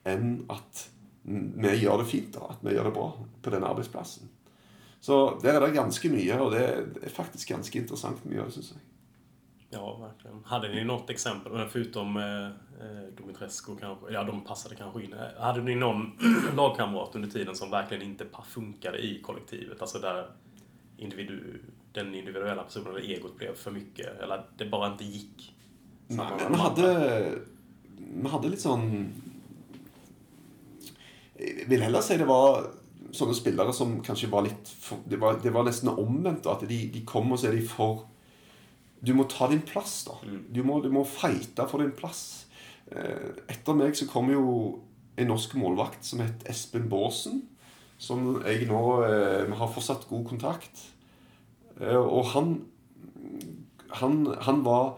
enn 0.10 0.44
at 0.54 0.88
vi 1.24 1.76
gjør 1.80 2.04
det 2.04 2.10
fint. 2.10 2.34
da, 2.36 2.54
At 2.54 2.64
vi 2.64 2.76
gjør 2.76 2.90
det 2.90 2.96
bra 2.96 3.10
på 3.42 3.54
den 3.54 3.68
arbeidsplassen. 3.68 4.32
Så 5.04 5.40
der 5.44 5.58
er 5.58 5.66
det 5.66 5.76
ganske 5.76 6.10
mye, 6.10 6.40
og 6.40 6.54
det 6.56 6.64
er 6.64 7.12
faktisk 7.12 7.50
ganske 7.52 7.80
interessant 7.80 8.24
mye 8.28 8.48
syns 8.52 8.74
jeg. 8.76 8.84
Ja, 9.74 9.98
verkligen. 9.98 10.44
Hade 10.46 10.84
något 10.84 11.10
exempel, 11.10 11.52
men 11.54 11.70
förutom 11.70 12.18
eh, 12.18 12.46
eh, 12.46 13.04
Dumitrescu 13.18 13.76
kanske, 13.76 14.14
ja 14.14 14.24
de 14.24 14.42
passade 14.42 14.76
kanske 14.76 15.04
in. 15.04 15.16
Hade 15.40 15.62
ni 15.62 15.76
någon 15.76 16.12
lagkamrat 16.56 17.16
under 17.16 17.30
tiden 17.30 17.56
som 17.56 17.72
verkligen 17.72 18.04
inte 18.04 18.26
funket 18.46 18.96
i 18.96 19.22
kollektivet? 19.22 19.82
Alltså 19.82 20.00
där 20.00 20.28
individu, 20.98 21.60
den 21.94 22.14
individuella 22.16 22.64
personen 22.64 22.88
eller 22.96 23.10
egot 23.16 23.38
blev 23.38 23.56
för 23.56 23.72
mycket, 23.72 24.22
eller 24.22 24.46
det 24.58 24.66
bara 24.66 24.92
inte 24.92 25.04
gick? 25.04 25.50
Nei, 26.08 26.30
men 26.40 26.52
vi 26.52 26.60
hadde 26.60 26.88
Vi 28.14 28.30
hadde 28.30 28.50
litt 28.52 28.62
sånn 28.62 28.88
Jeg 31.40 31.68
vil 31.72 31.82
heller 31.82 32.04
si 32.04 32.18
det 32.20 32.28
var 32.30 32.66
sånne 33.14 33.36
spillere 33.38 33.74
som 33.76 33.96
kanskje 34.06 34.30
var 34.32 34.46
litt 34.46 34.70
for, 34.70 35.02
det, 35.06 35.20
var, 35.22 35.38
det 35.42 35.52
var 35.54 35.66
nesten 35.68 35.92
omvendt. 35.92 36.48
At 36.50 36.66
de, 36.68 36.80
de 36.94 37.04
kom 37.06 37.32
og 37.34 37.40
så 37.42 37.50
er 37.52 37.58
de 37.58 37.66
for 37.68 38.06
Du 39.04 39.14
må 39.18 39.26
ta 39.30 39.50
din 39.52 39.62
plass, 39.68 40.04
da. 40.08 40.18
Du 40.24 40.62
må, 40.64 40.80
du 40.82 40.90
må 40.94 41.04
fighte 41.08 41.66
for 41.70 41.84
din 41.84 41.94
plass. 41.96 42.46
Eh, 42.88 43.34
Etter 43.52 43.76
meg 43.76 43.98
så 44.00 44.08
kom 44.10 44.32
jo 44.32 44.46
en 45.20 45.30
norsk 45.30 45.58
målvakt 45.60 46.08
som 46.08 46.24
het 46.24 46.46
Espen 46.50 46.88
Baasen. 46.90 47.42
Som 48.02 48.40
jeg 48.46 48.68
nå 48.70 48.82
eh, 49.06 49.44
Vi 49.50 49.60
har 49.60 49.74
fortsatt 49.76 50.08
god 50.10 50.26
kontakt. 50.32 50.88
Eh, 51.82 51.98
Og 51.98 52.26
han 52.34 52.54
han, 53.94 54.26
han 54.42 54.62
var 54.66 54.98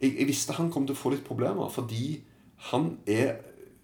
jeg, 0.00 0.14
jeg 0.18 0.26
visste 0.26 0.54
han 0.56 0.70
kom 0.72 0.86
til 0.88 0.96
å 0.96 0.98
få 0.98 1.12
litt 1.14 1.24
problemer, 1.26 1.68
fordi 1.70 2.22
han 2.72 2.96
er 3.06 3.36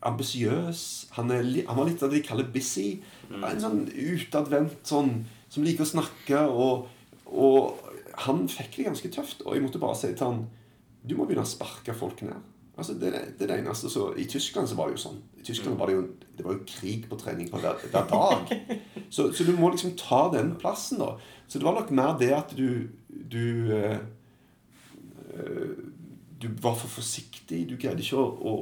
ambisiøs. 0.09 0.81
Han, 1.19 1.31
han 1.31 1.77
var 1.79 1.89
litt 1.89 2.03
av 2.03 2.11
det 2.11 2.21
de 2.21 2.27
kaller 2.27 2.49
busy. 2.55 3.01
En 3.31 3.61
sånn 3.63 3.85
utadvendt 3.93 4.87
sånn 4.89 5.13
som 5.51 5.67
liker 5.67 5.85
å 5.85 5.91
snakke. 5.93 6.43
Og, 6.49 6.87
og 7.27 7.91
han 8.27 8.47
fikk 8.51 8.79
det 8.79 8.89
ganske 8.89 9.11
tøft. 9.15 9.45
Og 9.47 9.57
jeg 9.57 9.65
måtte 9.67 9.83
bare 9.83 9.99
si 9.99 10.13
til 10.15 10.27
han 10.27 10.47
Du 11.07 11.15
må 11.17 11.27
begynne 11.29 11.47
å 11.47 11.49
sparke 11.49 11.95
folk 11.95 12.23
ned. 12.27 12.39
Altså, 12.79 12.95
det, 12.95 13.11
det 13.39 13.45
er 13.45 13.51
det 13.51 13.59
eneste. 13.59 13.91
Så, 13.91 14.13
I 14.17 14.25
Tyskland 14.31 14.71
så 14.71 14.77
var 14.79 14.89
det 14.89 14.99
jo 14.99 15.05
sånn. 15.09 15.19
I 15.41 15.45
Tyskland 15.47 15.79
var 15.81 15.91
det 15.91 15.97
jo, 15.97 16.05
det 16.39 16.47
var 16.47 16.55
jo 16.55 16.67
krig 16.69 17.09
på 17.11 17.19
trening 17.19 17.51
på 17.51 17.59
hver, 17.63 17.81
hver 17.91 18.07
dag. 18.13 18.55
Så, 19.11 19.31
så 19.33 19.45
du 19.47 19.55
må 19.57 19.71
liksom 19.73 19.95
ta 19.97 20.27
den 20.35 20.51
plassen, 20.61 20.99
da. 21.01 21.15
Så 21.49 21.57
det 21.57 21.65
var 21.65 21.79
nok 21.79 21.89
mer 21.97 22.19
det 22.21 22.29
at 22.37 22.51
du, 22.53 22.91
du 23.09 23.71
eh, 23.73 23.97
du 26.43 26.49
var 26.63 26.77
for 26.79 26.91
forsiktig. 26.99 27.65
Du 27.71 27.79
greide 27.81 28.03
ikke 28.05 28.21
å, 28.21 28.27
å, 28.29 28.53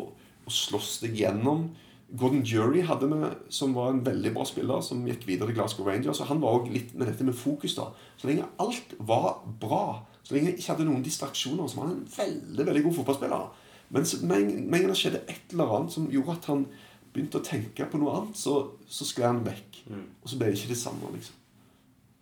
å 0.46 0.52
slåss 0.52 1.00
deg 1.04 1.18
gjennom. 1.20 1.68
Gordon 2.06 2.44
Jury 2.46 2.84
hadde 2.86 3.08
vi, 3.10 3.30
som 3.52 3.74
var 3.74 3.90
en 3.90 4.04
veldig 4.06 4.32
bra 4.36 4.46
spiller, 4.46 4.82
som 4.84 5.02
gikk 5.08 5.26
videre 5.26 5.50
til 5.50 5.58
Glasgow 5.58 5.88
Rangers. 5.88 6.22
og 6.22 6.30
Han 6.30 6.42
var 6.44 6.60
også 6.60 6.74
litt 6.74 6.94
med 6.94 7.10
dette 7.10 7.26
med 7.26 7.36
fokus. 7.36 7.74
da. 7.76 7.90
Så 8.16 8.30
lenge 8.30 8.46
alt 8.62 8.94
var 8.98 9.42
bra, 9.60 10.06
så 10.22 10.34
lenge 10.36 10.52
jeg 10.52 10.60
ikke 10.60 10.72
hadde 10.74 10.88
noen 10.88 11.04
distraksjoner, 11.04 11.66
så 11.68 11.80
var 11.80 11.90
han 11.90 11.98
en 11.98 12.10
veldig 12.16 12.68
veldig 12.70 12.84
god 12.86 12.98
fotballspiller. 13.00 13.64
Men 13.88 14.06
så- 14.06 14.26
med 14.26 14.36
en 14.42 14.70
gang 14.70 14.86
det 14.88 14.96
skjedde 14.96 15.20
et 15.28 15.52
eller 15.52 15.76
annet 15.76 15.92
som 15.92 16.06
gjorde 16.10 16.32
at 16.32 16.44
han 16.44 16.66
begynte 17.14 17.38
å 17.40 17.44
tenke 17.44 17.84
på 17.90 17.98
noe 17.98 18.16
annet, 18.16 18.36
så, 18.36 18.70
så 18.88 19.04
skled 19.04 19.26
han 19.26 19.44
vekk. 19.44 19.82
Og 20.22 20.28
så 20.28 20.36
ble 20.38 20.46
det 20.50 20.58
ikke 20.58 20.68
det 20.68 20.78
samme. 20.78 21.12
liksom. 21.14 21.34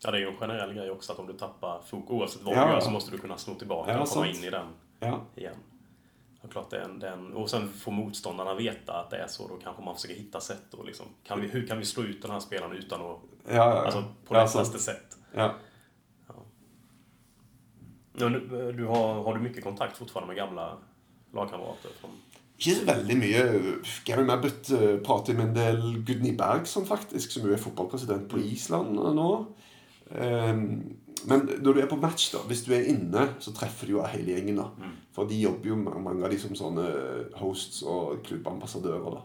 Ja, 0.05 0.11
det 0.11 0.21
er 0.21 0.25
jo 0.27 0.31
en 0.31 0.41
generell 0.41 0.75
grej 0.75 0.91
også 0.91 1.13
at 1.13 1.19
om 1.19 1.27
du 1.27 1.33
tappar 1.33 1.81
fokus, 1.89 2.11
uansett 2.11 2.43
hva 2.45 2.51
du 2.53 2.57
Ja. 2.61 2.67
gjør, 2.75 2.81
så 2.85 2.91
må 2.91 3.01
du 3.11 3.19
kunne 3.19 3.39
sno 3.39 3.55
tilbake 3.55 3.89
Ja, 3.89 4.01
og 4.03 4.09
komme 4.09 4.29
inn 4.29 4.45
i 4.45 4.51
den 4.51 4.67
Ja. 5.03 5.21
igjen. 5.37 5.57
Og 6.45 6.51
klart 6.51 6.71
det 6.71 6.81
er 6.81 6.85
en, 6.85 6.99
det 6.99 7.09
er 7.09 7.13
en, 7.15 7.33
och 7.33 7.49
sen 7.51 7.69
får 7.69 7.93
motståndarna 7.93 8.55
veta 8.55 8.93
att 9.01 9.11
det 9.11 9.17
är 9.17 9.27
så, 9.27 9.49
då 9.49 9.57
kanske 9.57 9.83
man 9.83 9.95
försöker 9.95 10.15
hitta 10.15 10.41
sätt 10.41 10.75
och 10.75 10.85
liksom, 10.85 11.07
kan 11.25 11.41
vi, 11.41 11.49
hur 11.49 11.67
kan 11.67 11.79
vi 11.79 11.85
slå 11.85 12.03
ut 12.03 12.23
den 12.23 12.31
här 12.31 12.41
spelaren 12.41 12.73
utan 12.77 13.01
att, 13.01 13.19
Ja, 13.49 13.55
ja, 13.55 13.75
ja. 13.75 13.85
alltså 13.85 14.05
på 14.27 14.35
det 14.35 14.41
lättaste 14.41 14.79
sätt? 14.79 15.17
Ja. 15.35 15.55
Ja, 18.17 18.29
nu, 18.29 18.73
du 18.77 18.85
har, 18.87 19.23
har 19.23 19.35
du 19.35 19.41
mycket 19.41 19.65
kontakt 19.65 19.97
fortfarande 19.97 20.27
med 20.27 20.37
gamla 20.37 20.79
lagkamrater? 21.37 21.95
Från, 22.01 22.17
Ikke 22.59 22.77
så 22.79 22.85
veldig 22.87 23.17
mye. 23.19 23.45
Gary 24.07 24.25
Mabbott 24.25 24.71
eh, 24.71 24.99
prater 25.05 25.35
med 25.35 25.51
en 25.51 25.57
del 25.57 26.05
Gudny 26.07 26.37
Bergson, 26.39 26.87
faktisk, 26.87 27.31
som 27.35 27.47
jo 27.49 27.55
er 27.57 27.63
fotballpresident 27.63 28.29
på 28.31 28.39
Island 28.39 28.95
nå. 28.95 29.31
Ehm, 30.15 30.69
Men 31.27 31.47
når 31.63 31.73
du 31.73 31.79
er 31.81 31.87
på 31.89 31.97
match, 31.97 32.27
da, 32.35 32.39
hvis 32.45 32.65
du 32.67 32.75
er 32.77 32.85
inne, 32.91 33.23
så 33.41 33.53
treffer 33.57 33.87
du 33.89 33.93
jo 33.95 34.03
hele 34.05 34.35
gjengen. 34.35 34.57
da. 34.61 34.67
For 35.15 35.25
de 35.25 35.39
jobber 35.41 35.71
jo 35.71 35.77
mange 35.77 36.25
av 36.25 36.31
de 36.31 36.39
som 36.39 36.53
sånne 36.59 36.85
hosts 37.41 37.83
og 37.83 38.19
klubbambassadører. 38.27 39.15
da. 39.15 39.23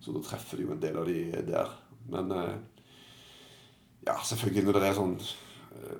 Så 0.00 0.12
da 0.14 0.22
treffer 0.22 0.56
du 0.56 0.62
jo 0.68 0.72
en 0.76 0.80
del 0.82 0.96
av 0.96 1.06
de 1.06 1.24
der. 1.48 1.72
Men 2.08 2.30
eh, 2.30 2.54
ja, 4.06 4.14
selvfølgelig 4.24 4.64
når 4.64 4.78
det 4.78 4.86
er 4.88 4.94
sånn 4.94 5.18
eh, 5.20 5.98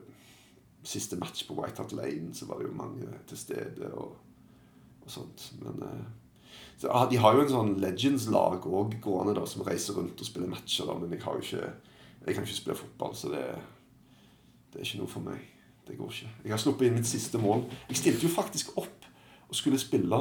Siste 0.83 1.17
match 1.21 1.43
på 1.45 1.55
White 1.59 1.83
Hart 1.83 1.93
Lane, 1.93 2.31
så 2.33 2.47
var 2.49 2.59
det 2.63 2.71
jo 2.71 2.77
mange 2.79 3.05
til 3.29 3.37
stede 3.37 3.91
og, 3.93 4.15
og 5.11 5.17
sånt. 5.19 5.47
Men 5.61 5.85
eh, 5.87 6.09
så, 6.79 6.89
ja, 6.89 7.05
De 7.11 7.21
har 7.21 7.37
jo 7.37 7.45
en 7.45 7.53
sånn 7.53 7.77
Legends-lag 7.83 8.65
òg 8.67 8.97
gående 9.05 9.37
da, 9.37 9.45
som 9.47 9.65
reiser 9.67 9.99
rundt 9.99 10.21
og 10.21 10.29
spiller 10.29 10.51
matcher. 10.51 10.87
da, 10.89 10.97
Men 11.01 11.13
jeg 11.13 11.25
har 11.27 11.39
jo 11.39 11.45
ikke 11.45 11.73
Jeg 12.27 12.35
kan 12.37 12.45
ikke 12.45 12.57
spille 12.57 12.77
fotball, 12.77 13.15
så 13.17 13.31
det, 13.33 13.45
det 14.73 14.81
er 14.81 14.85
ikke 14.85 15.01
noe 15.01 15.09
for 15.09 15.25
meg. 15.25 15.41
Det 15.89 15.97
går 15.97 16.11
ikke. 16.13 16.33
Jeg 16.45 16.53
har 16.53 16.61
sluppet 16.61 16.87
inn 16.87 16.99
mitt 16.99 17.09
siste 17.09 17.41
mål. 17.41 17.65
Jeg 17.89 17.97
stilte 17.97 18.27
jo 18.27 18.33
faktisk 18.35 18.75
opp 18.79 19.07
og 19.49 19.57
skulle 19.57 19.81
spille 19.81 20.19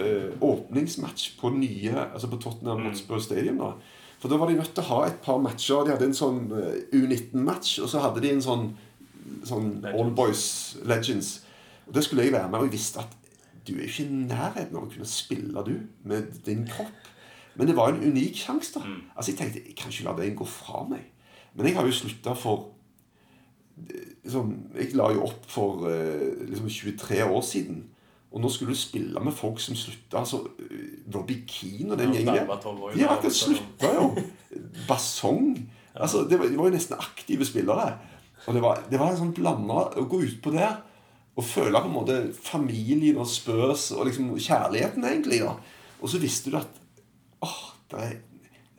eh, 0.00 0.32
åpningsmatch 0.40 1.36
på 1.38 1.52
nye 1.54 1.92
Altså 2.08 2.30
på 2.32 2.40
Tottenham 2.42 2.86
Hotspur 2.88 3.20
Stadium. 3.20 3.60
da 3.60 3.74
For 4.18 4.32
da 4.32 4.38
var 4.40 4.48
de 4.48 4.56
nødt 4.56 4.72
til 4.74 4.82
å 4.82 4.88
ha 4.94 5.02
et 5.06 5.20
par 5.22 5.38
matcher. 5.38 5.84
De 5.84 5.92
hadde 5.94 6.08
en 6.08 6.16
sånn 6.16 6.40
eh, 6.56 6.80
U19-match, 6.96 7.78
og 7.84 7.92
så 7.92 8.02
hadde 8.02 8.24
de 8.24 8.32
en 8.32 8.42
sånn, 8.42 8.66
sånn 9.44 9.84
All 9.92 10.10
Boys 10.16 10.76
Legends. 10.82 11.42
Og 11.86 11.94
Det 11.94 12.04
skulle 12.04 12.24
jeg 12.24 12.32
være 12.34 12.48
med, 12.48 12.58
og 12.58 12.66
jeg 12.70 12.78
visste 12.78 13.04
at 13.04 13.12
du 13.66 13.74
er 13.76 13.88
ikke 13.88 14.06
i 14.06 14.22
nærheten 14.30 14.76
av 14.76 14.86
å 14.86 14.90
kunne 14.90 15.08
spille, 15.08 15.64
du, 15.66 15.74
med 16.06 16.32
din 16.46 16.64
kropp. 16.68 17.10
Men 17.56 17.70
det 17.70 17.76
var 17.76 17.92
en 17.92 18.02
unik 18.04 18.36
sjanse, 18.36 18.76
da. 18.76 18.84
Altså 19.16 19.32
Jeg 19.32 19.38
tenkte 19.38 19.62
jeg 19.64 19.76
kan 19.78 19.92
ikke 19.92 20.04
la 20.04 20.16
den 20.18 20.36
gå 20.36 20.46
fra 20.48 20.84
meg. 20.88 21.04
Men 21.56 21.70
jeg 21.70 21.76
har 21.78 21.86
jo 21.88 21.92
slutta 21.96 22.34
for 22.36 22.72
liksom, 24.24 24.52
Jeg 24.76 24.96
la 24.96 25.10
jo 25.12 25.24
opp 25.28 25.46
for 25.48 25.86
eh, 25.90 26.48
liksom 26.48 26.68
23 26.68 27.24
år 27.24 27.44
siden. 27.44 27.84
Og 28.32 28.42
nå 28.42 28.50
skulle 28.52 28.74
du 28.74 28.78
spille 28.78 29.20
med 29.24 29.32
folk 29.32 29.60
som 29.60 29.76
slutta. 29.78 30.20
Altså, 30.20 30.42
eh, 30.60 30.98
Robbie 31.14 31.46
Keane 31.48 31.92
og 31.92 31.98
den 31.98 32.12
Ja, 32.12 32.20
gjengen 32.20 32.34
De 32.94 33.04
har 33.06 33.16
akkurat 33.16 33.32
slutta, 33.32 33.94
jo. 33.94 34.16
Basong. 34.88 35.56
Altså, 35.94 36.26
det 36.28 36.38
var, 36.38 36.46
de 36.46 36.58
var 36.58 36.68
jo 36.68 36.76
nesten 36.76 36.98
aktive 36.98 37.44
spillere. 37.44 37.94
Og 38.46 38.54
det 38.54 38.62
var, 38.62 38.82
det 38.90 39.00
var 39.00 39.10
en 39.10 39.20
sånn 39.22 39.34
blanda 39.34 39.86
å 39.96 40.04
gå 40.04 40.20
utpå 40.26 40.52
der 40.52 40.82
og 41.36 41.44
føle 41.44 41.80
på 41.80 41.90
en 41.90 41.94
måte 41.94 42.16
familien 42.42 43.18
og 43.20 43.28
spørs, 43.28 43.90
og 43.92 44.08
liksom 44.08 44.32
kjærligheten, 44.40 45.04
egentlig. 45.04 45.42
da. 45.44 45.56
Og 46.00 46.08
så 46.08 46.20
visste 46.20 46.52
du 46.52 46.56
at 46.56 46.80
åh, 47.44 47.62
det 47.92 48.02
er 48.02 48.16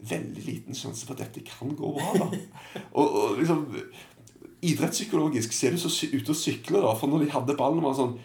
veldig 0.10 0.44
liten 0.46 0.78
sjanse 0.78 1.06
for 1.06 1.14
at 1.14 1.26
dette 1.26 1.46
kan 1.46 1.76
gå 1.78 1.92
bra. 1.98 2.14
da. 2.18 2.28
Og, 2.98 3.06
og 3.08 3.38
liksom 3.40 3.66
Idrettspsykologisk 4.68 5.54
så 5.54 5.68
er 5.68 5.76
du 5.76 5.80
så 5.82 5.90
ut 5.90 6.16
ute 6.18 6.34
og 6.34 6.38
sykler, 6.38 6.82
da. 6.82 6.94
For 6.98 7.10
når 7.10 7.24
de 7.24 7.34
hadde 7.34 7.56
ballen, 7.60 7.84
var 7.86 7.98
sånn 7.98 8.18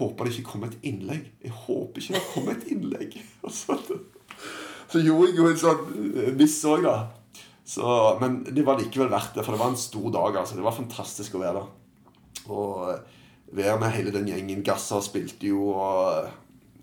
Håper 0.00 0.24
det 0.24 0.36
ikke 0.36 0.52
kommer 0.52 0.70
et 0.70 0.84
innlegg. 0.86 1.26
Jeg 1.44 1.52
håper 1.66 2.00
ikke 2.00 2.14
det 2.14 2.28
kom 2.30 2.46
et 2.48 2.62
innlegg. 2.72 3.16
Og 3.44 3.52
så, 3.52 3.74
så 4.88 5.02
gjorde 5.02 5.26
jeg 5.26 5.36
jo 5.36 5.48
en 5.50 5.58
sånn 5.60 5.82
miss 6.38 6.54
òg, 6.64 6.86
da. 6.86 6.94
Så, 7.68 7.84
men 8.22 8.38
det 8.46 8.64
var 8.64 8.80
likevel 8.80 9.10
verdt 9.12 9.36
det, 9.36 9.44
for 9.44 9.52
det 9.52 9.60
var 9.60 9.74
en 9.74 9.82
stor 9.82 10.06
dag. 10.14 10.38
altså. 10.40 10.56
Det 10.56 10.64
var 10.64 10.78
fantastisk 10.78 11.36
å 11.36 11.42
være 11.42 11.60
der. 11.60 11.68
Og 12.54 12.86
eh, 12.94 13.19
være 13.52 13.78
med 13.80 13.90
hele 13.96 14.12
den 14.14 14.28
gjengen. 14.28 14.62
Gassa 14.66 15.00
spilte 15.04 15.46
jo, 15.50 15.68
og 15.74 16.28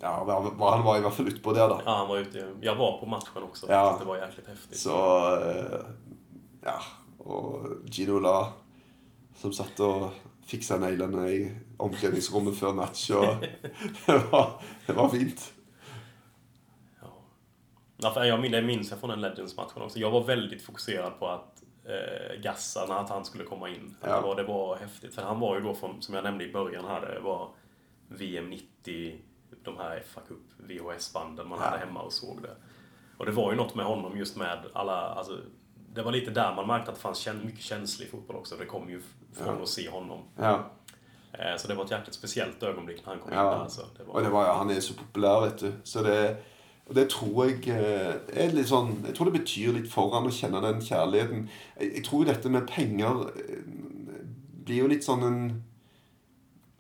ja, 0.02 0.11
han 0.14 0.84
var 0.85 0.98
i 0.98 1.02
hvert 1.02 1.14
fall 1.14 1.31
utpå 1.31 1.53
der, 1.56 1.72
da. 1.72 1.80
Ja, 1.85 1.95
han 2.02 2.10
var 2.10 2.22
ute. 2.22 2.45
Jeg 2.61 2.77
var 2.77 2.98
på 2.99 3.10
matchen 3.10 3.44
også. 3.49 3.69
Ja. 3.72 3.95
Det 3.99 4.07
var 4.07 4.22
jäkligt 4.22 4.48
heftig. 4.48 4.80
Så 4.80 4.98
eh, 5.41 5.80
Ja. 6.68 6.77
Og 7.27 7.68
Gino 7.91 8.19
La, 8.19 8.38
som 9.39 9.52
satt 9.56 9.80
og 9.84 10.10
fiksa 10.48 10.77
neglene 10.80 11.26
i 11.31 11.39
omkledningsrommet 11.84 12.56
før 12.56 12.76
match. 12.77 13.10
Og 13.15 13.41
det 14.07 14.18
var, 14.31 14.61
det 14.88 14.95
var 14.95 15.10
fint. 15.11 15.53
Ja. 17.02 18.23
Jeg 18.23 18.64
minns 18.65 18.91
jag 18.91 18.99
från 18.99 19.10
den 19.10 19.22
Legends-matchen 19.22 19.81
också. 19.81 19.99
Jag 19.99 20.11
var 20.11 20.23
väldigt 20.23 20.61
fokuserad 20.61 21.19
på 21.19 21.27
att 21.27 21.56
eh, 21.88 22.41
Gassa, 22.41 22.85
när 22.85 22.95
att 22.95 23.09
han 23.09 23.26
skulle 23.26 23.43
komma 23.43 23.69
in. 23.69 23.95
Ja. 24.01 24.15
det, 24.15 24.22
var, 24.22 24.35
det 24.35 24.43
var 24.43 24.76
häftigt. 24.77 25.15
För 25.15 25.22
han 25.22 25.39
var 25.39 25.55
ju 25.55 25.61
då, 25.61 25.73
från, 25.73 26.01
som 26.01 26.15
jag 26.15 26.23
nämnde 26.23 26.43
i 26.45 26.51
början 26.53 26.85
här, 26.85 27.01
det 27.14 27.19
var 27.19 27.49
VM 28.07 28.49
90, 28.49 29.15
de 29.64 29.77
här 29.77 30.03
FA 30.07 30.22
Cup 30.27 30.38
VHS-banden 30.57 31.47
man 31.47 31.59
Ja. 31.61 31.65
hade 31.65 31.77
hemma 31.77 32.01
och 32.01 32.14
såg 32.14 32.41
det. 32.41 32.55
Och 33.18 33.26
det 33.26 33.31
var 33.31 33.51
ju 33.51 33.57
något 33.57 33.76
med 33.76 33.85
honom 33.85 34.18
just 34.18 34.35
med 34.38 34.59
alla, 34.73 34.93
alltså, 35.01 35.38
det 35.93 36.01
var 36.01 36.11
lite 36.11 36.31
där 36.31 36.55
man 36.55 36.68
märkte 36.68 36.89
att 36.91 36.95
det 36.97 37.01
fanns 37.01 37.27
mycket 37.43 37.61
känslig 37.61 38.09
fotboll 38.11 38.35
också. 38.35 38.55
Det 38.55 38.65
kom 38.65 38.89
ju 38.89 39.01
från 39.34 39.55
Ja. 39.57 39.61
att 39.64 39.69
se 39.69 39.89
honom. 39.89 40.23
Ja. 40.35 40.64
Eh, 41.31 41.57
Så 41.57 41.68
det 41.68 41.76
var 41.76 41.85
ett 41.85 41.91
jäkligt 41.91 42.15
speciellt 42.15 42.64
ögonblick 42.64 43.05
när 43.05 43.14
han 43.14 43.19
kom 43.22 43.31
in 43.31 43.38
där. 43.38 43.43
Alltså. 43.45 43.81
Det 43.97 44.03
var, 44.03 44.14
Och 44.14 44.22
det 44.22 44.30
var, 44.30 44.53
han 44.53 44.72
er 44.72 44.80
så 44.80 44.93
populær, 44.93 45.41
vet 45.41 45.57
du. 45.59 45.73
Så 45.84 46.01
det, 46.01 46.38
og 46.88 46.95
det 46.95 47.09
tror 47.11 47.49
jeg 47.49 47.68
eh, 47.73 48.14
er 48.31 48.53
litt 48.55 48.69
sånn 48.69 48.93
Jeg 49.03 49.15
tror 49.18 49.27
det 49.27 49.41
betyr 49.41 49.73
litt 49.76 49.89
for 49.91 50.14
han 50.14 50.27
å 50.30 50.31
kjenne 50.34 50.61
den 50.64 50.80
kjærligheten. 50.84 51.47
Jeg, 51.81 52.03
tror 52.07 52.27
dette 52.27 52.51
med 52.51 52.69
penger 52.69 53.26
eh, 53.34 53.65
blir 54.68 54.84
jo 54.84 54.91
litt 54.91 55.03
sånn 55.07 55.26
en 55.27 55.41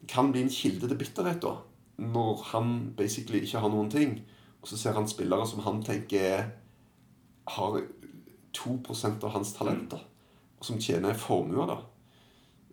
Kan 0.07 0.31
bli 0.31 0.45
en 0.45 0.53
kilde 0.53 0.87
til 0.87 0.99
bitterhet, 0.99 1.41
da. 1.43 1.57
Når 1.99 2.45
han 2.53 2.93
basically 2.95 3.41
ikke 3.43 3.59
har 3.59 3.73
noen 3.73 3.89
ting, 3.91 4.21
og 4.61 4.69
så 4.69 4.79
ser 4.79 4.95
han 4.95 5.09
spillere 5.09 5.47
som 5.49 5.65
han 5.65 5.81
tenker 5.83 6.23
er- 6.23 6.51
har 7.47 7.81
2% 8.55 9.23
av 9.23 9.33
hans 9.33 9.51
talenter, 9.55 9.99
og 10.59 10.65
som 10.65 10.79
tjener 10.79 11.17
formuer, 11.19 11.67
da. 11.67 11.77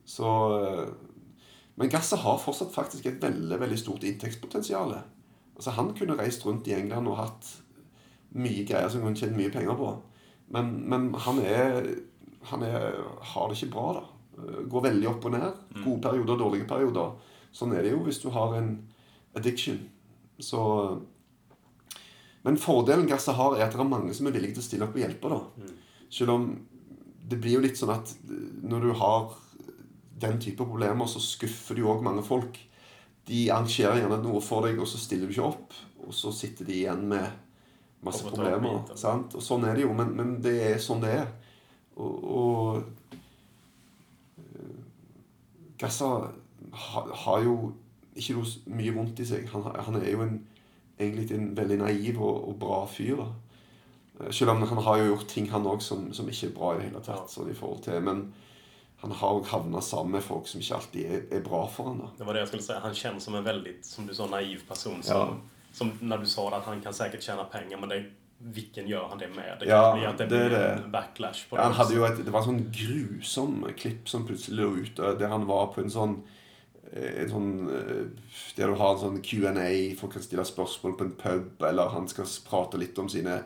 Så 0.06 0.30
eh, 0.60 0.94
men 1.74 1.90
gasset 1.90 2.22
har 2.22 2.38
fortsatt 2.38 2.70
faktisk 2.74 3.06
et 3.06 3.22
veldig 3.22 3.58
veldig 3.58 3.78
stort 3.80 4.04
inntektspotensial. 4.06 4.94
Altså, 5.56 5.70
han 5.76 5.92
kunne 5.94 6.16
reist 6.18 6.44
rundt 6.46 6.66
i 6.68 6.74
England 6.76 7.08
og 7.08 7.18
hatt 7.20 7.50
mye 8.34 8.64
greier 8.66 8.88
som 8.90 9.00
han 9.04 9.12
kunne 9.12 9.20
tjent 9.22 9.36
mye 9.38 9.52
penger 9.54 9.76
på. 9.78 9.92
Men, 10.54 10.72
men 10.90 11.08
han, 11.26 11.38
er, 11.46 11.86
han 12.50 12.64
er, 12.66 12.98
har 13.32 13.48
det 13.50 13.58
ikke 13.60 13.72
bra, 13.76 13.86
da. 14.00 14.04
Eh, 14.42 14.60
Går 14.70 14.86
veldig 14.90 15.08
opp 15.12 15.28
og 15.30 15.36
ned. 15.36 15.62
Gode 15.84 16.00
perioder, 16.08 16.40
dårlige 16.40 16.68
perioder. 16.70 17.14
Sånn 17.54 17.72
er 17.76 17.86
det 17.86 17.94
jo 17.94 18.02
hvis 18.06 18.18
du 18.24 18.28
har 18.34 18.56
en 18.58 18.72
addiction. 19.38 19.78
Så 20.42 20.60
Men 22.44 22.58
fordelen 22.60 23.06
Gassa 23.08 23.32
har, 23.38 23.54
er 23.56 23.68
at 23.68 23.72
det 23.72 23.80
er 23.80 23.88
mange 23.88 24.12
som 24.14 24.26
er 24.28 24.34
villige 24.34 24.58
til 24.58 24.64
å 24.64 24.66
stille 24.66 24.88
opp 24.88 24.98
og 24.98 25.04
hjelpe. 25.04 25.30
da. 25.32 25.70
Selv 26.12 26.34
om 26.34 26.48
det 27.24 27.38
blir 27.40 27.56
jo 27.56 27.62
litt 27.64 27.78
sånn 27.80 27.94
at 27.94 28.10
når 28.66 28.84
du 28.84 28.92
har 29.00 29.30
den 30.20 30.36
type 30.42 30.66
problemer, 30.66 31.08
så 31.08 31.22
skuffer 31.22 31.78
du 31.78 31.86
òg 31.88 32.02
mange 32.04 32.22
folk. 32.26 32.58
De 33.28 33.40
arrangerer 33.52 34.02
gjerne 34.02 34.20
noe 34.22 34.40
for 34.44 34.66
deg, 34.66 34.78
og 34.80 34.88
så 34.88 35.00
stiller 35.00 35.30
du 35.30 35.34
ikke 35.34 35.48
opp. 35.48 35.76
Og 36.04 36.12
så 36.12 36.32
sitter 36.36 36.68
de 36.68 36.76
igjen 36.82 37.06
med 37.08 37.24
masse 38.04 38.24
problemer. 38.26 38.82
sant? 39.00 39.34
Og 39.36 39.44
sånn 39.44 39.64
er 39.68 39.78
det 39.78 39.86
jo, 39.86 39.94
men, 39.96 40.12
men 40.16 40.34
det 40.44 40.54
er 40.72 40.82
sånn 40.82 41.00
det 41.04 41.14
er. 41.22 41.30
Og, 41.96 42.26
og 42.36 42.82
eh, 44.42 44.76
Gassa 45.80 46.10
ha, 46.84 47.04
har 47.24 47.46
jo 47.46 47.56
ikke 48.14 48.36
noe 48.36 48.76
mye 48.78 48.94
vondt 48.94 49.22
i 49.24 49.28
seg. 49.28 49.48
Han, 49.54 49.66
han 49.88 49.98
er 50.02 50.10
jo 50.12 50.22
en, 50.26 50.36
egentlig 50.98 51.38
en 51.38 51.50
veldig 51.56 51.80
naiv 51.80 52.20
og, 52.20 52.48
og 52.50 52.58
bra 52.60 52.82
fyr. 52.90 53.22
da. 53.22 53.30
Eh, 54.20 54.30
Selv 54.30 54.54
om 54.54 54.62
han 54.68 54.84
har 54.86 55.00
jo 55.00 55.12
gjort 55.14 55.28
ting 55.32 55.48
han 55.54 55.70
òg 55.70 55.82
som, 55.82 56.10
som 56.14 56.28
ikke 56.30 56.50
er 56.50 56.56
bra 56.58 56.74
i 56.74 56.80
det 56.82 56.90
hele 56.90 57.04
tatt. 57.06 57.32
Sånn 57.32 57.50
i 57.50 57.56
forhold 57.58 57.86
til, 57.86 58.02
Men 58.04 58.26
han 59.02 59.10
har 59.12 59.34
òg 59.40 59.46
havna 59.50 59.80
sammen 59.84 60.12
med 60.12 60.22
folk 60.24 60.46
som 60.48 60.60
ikke 60.60 60.74
alltid 60.78 61.04
er, 61.12 61.24
er 61.36 61.40
bra 61.44 61.66
for 61.68 61.90
han 61.90 61.98
da. 62.00 62.06
Det 62.18 62.24
var 62.26 62.32
det 62.34 62.40
jeg 62.44 62.48
skulle 62.48 62.62
si. 62.68 62.72
Han 62.86 62.94
kjennes 62.94 63.22
som 63.28 63.34
en 63.34 63.44
veldig 63.44 63.74
som 63.84 64.06
du 64.08 64.14
sa, 64.14 64.26
naiv 64.26 64.62
person. 64.68 65.02
Som, 65.02 65.16
Ja. 65.16 65.72
som 65.72 65.90
når 66.00 66.18
du 66.24 66.26
sa 66.26 66.46
at 66.56 66.64
han 66.64 66.80
kan 66.80 66.92
sikkert 66.96 67.22
tjene 67.26 67.44
penger, 67.52 67.76
men 67.80 67.88
det, 67.92 67.98
hvilken 68.54 68.86
gjør 68.88 69.08
han 69.10 69.18
det 69.18 69.28
med? 69.34 69.58
Det 69.60 69.68
Ja, 69.68 69.92
bli 69.94 70.06
at 70.06 70.16
det, 70.18 70.28
det 70.28 70.38
blir 70.48 70.56
det. 70.58 70.84
en 70.84 70.90
backlash 70.92 71.48
på 71.50 71.56
Han 71.56 71.72
det. 71.72 71.76
hadde 71.78 71.94
jo 71.94 72.04
et, 72.04 72.24
Det 72.24 72.32
var 72.32 72.40
en 72.42 72.48
sånn 72.48 72.72
grusom 72.72 73.64
klipp 73.76 74.08
som 74.08 74.24
plutselig 74.26 74.56
lå 74.58 74.70
ute, 74.84 75.14
der 75.18 75.28
han 75.28 75.46
var 75.46 75.66
på 75.74 75.80
en 75.84 75.90
sånn 75.90 76.16
eh, 76.92 77.22
en 77.24 77.30
sånn, 77.30 77.52
eh, 77.70 78.04
Der 78.56 78.68
du 78.68 78.74
har 78.74 78.94
en 78.94 79.00
sånn 79.00 79.22
Q&A, 79.22 79.94
folk 80.00 80.12
kan 80.12 80.22
stille 80.22 80.44
spørsmål 80.44 80.96
på 80.98 81.04
en 81.04 81.12
pub, 81.20 81.62
eller 81.62 81.88
han 81.88 82.08
skal 82.08 82.24
prate 82.48 82.78
litt 82.78 82.98
om 82.98 83.08
sine 83.08 83.42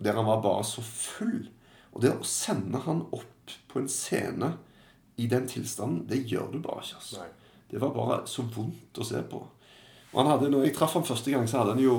Der 0.00 0.12
han 0.14 0.24
var 0.26 0.40
bare 0.42 0.64
så 0.64 0.80
full. 0.82 1.48
Og 1.94 2.00
det 2.02 2.10
å 2.16 2.24
sende 2.24 2.78
han 2.86 3.02
opp 3.12 3.28
på 3.68 3.78
en 3.80 3.88
scene 3.88 4.54
i 5.16 5.28
den 5.28 5.48
tilstanden, 5.48 6.06
det 6.08 6.24
gjør 6.30 6.52
du 6.52 6.60
bare 6.64 6.84
ikke. 6.84 7.00
altså. 7.00 7.26
Det 7.70 7.80
var 7.80 7.94
bare 7.96 8.20
så 8.28 8.44
vondt 8.44 9.00
å 9.00 9.06
se 9.06 9.22
på. 9.28 9.40
Og 10.12 10.18
han 10.20 10.28
hadde, 10.28 10.50
når 10.52 10.66
jeg 10.66 10.76
traff 10.76 10.96
ham 10.98 11.06
første 11.08 11.32
gang, 11.32 11.46
så 11.48 11.62
hadde 11.62 11.76
han 11.76 11.84
jo 11.84 11.96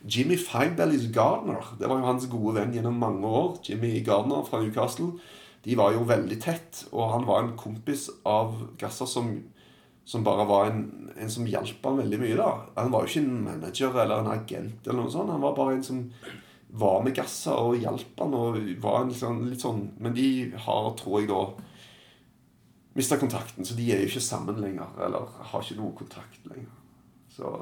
Jimmy 0.00 0.36
Fivebellies 0.40 1.10
Gardner. 1.12 1.74
Det 1.78 1.88
var 1.88 2.00
jo 2.00 2.08
hans 2.08 2.26
gode 2.32 2.56
venn 2.56 2.72
gjennom 2.72 2.96
mange 3.00 3.28
år. 3.28 3.58
Jimmy 3.66 3.98
Gardner 4.04 4.46
fra 4.48 4.62
Newcastle. 4.62 5.12
De 5.64 5.76
var 5.76 5.92
jo 5.92 6.06
veldig 6.08 6.38
tett, 6.40 6.86
og 6.88 7.12
han 7.12 7.26
var 7.28 7.42
en 7.42 7.56
kompis 7.60 8.06
av 8.24 8.54
Gassa 8.80 9.04
som, 9.04 9.34
som 10.08 10.24
bare 10.24 10.46
var 10.48 10.70
en, 10.70 11.10
en 11.20 11.32
som 11.32 11.48
hjalp 11.48 11.84
han 11.84 12.00
veldig 12.00 12.20
mye. 12.22 12.38
da. 12.38 12.52
Han 12.78 12.94
var 12.94 13.04
jo 13.04 13.12
ikke 13.12 13.26
en 13.26 13.42
manager 13.44 13.98
eller 14.04 14.22
en 14.22 14.32
agent, 14.32 14.86
eller 14.86 15.02
noe 15.02 15.12
sånt. 15.12 15.34
Han 15.34 15.44
var 15.44 15.58
bare 15.58 15.76
en 15.76 15.84
som 15.84 16.06
var 16.80 17.02
med 17.04 17.12
Gassa 17.18 17.58
og 17.60 17.76
hjalp 17.82 18.24
han, 18.24 18.38
og 18.40 18.56
var 18.80 19.02
en 19.02 19.12
sånn, 19.12 19.42
litt 19.50 19.60
sånn 19.60 19.90
Men 20.00 20.16
de 20.16 20.30
har, 20.54 20.94
tror 20.96 21.20
jeg, 21.20 21.28
da 21.28 21.42
mista 22.92 23.16
kontakten, 23.16 23.64
så 23.64 23.74
de 23.74 23.92
er 23.92 24.02
jo 24.02 24.10
ikke 24.10 24.22
sammen 24.24 24.60
lenger. 24.60 24.88
Eller 25.06 25.28
har 25.52 25.62
ikke 25.62 25.78
noe 25.80 25.96
kontakt 25.98 26.46
lenger. 26.50 26.72
Så 27.30 27.52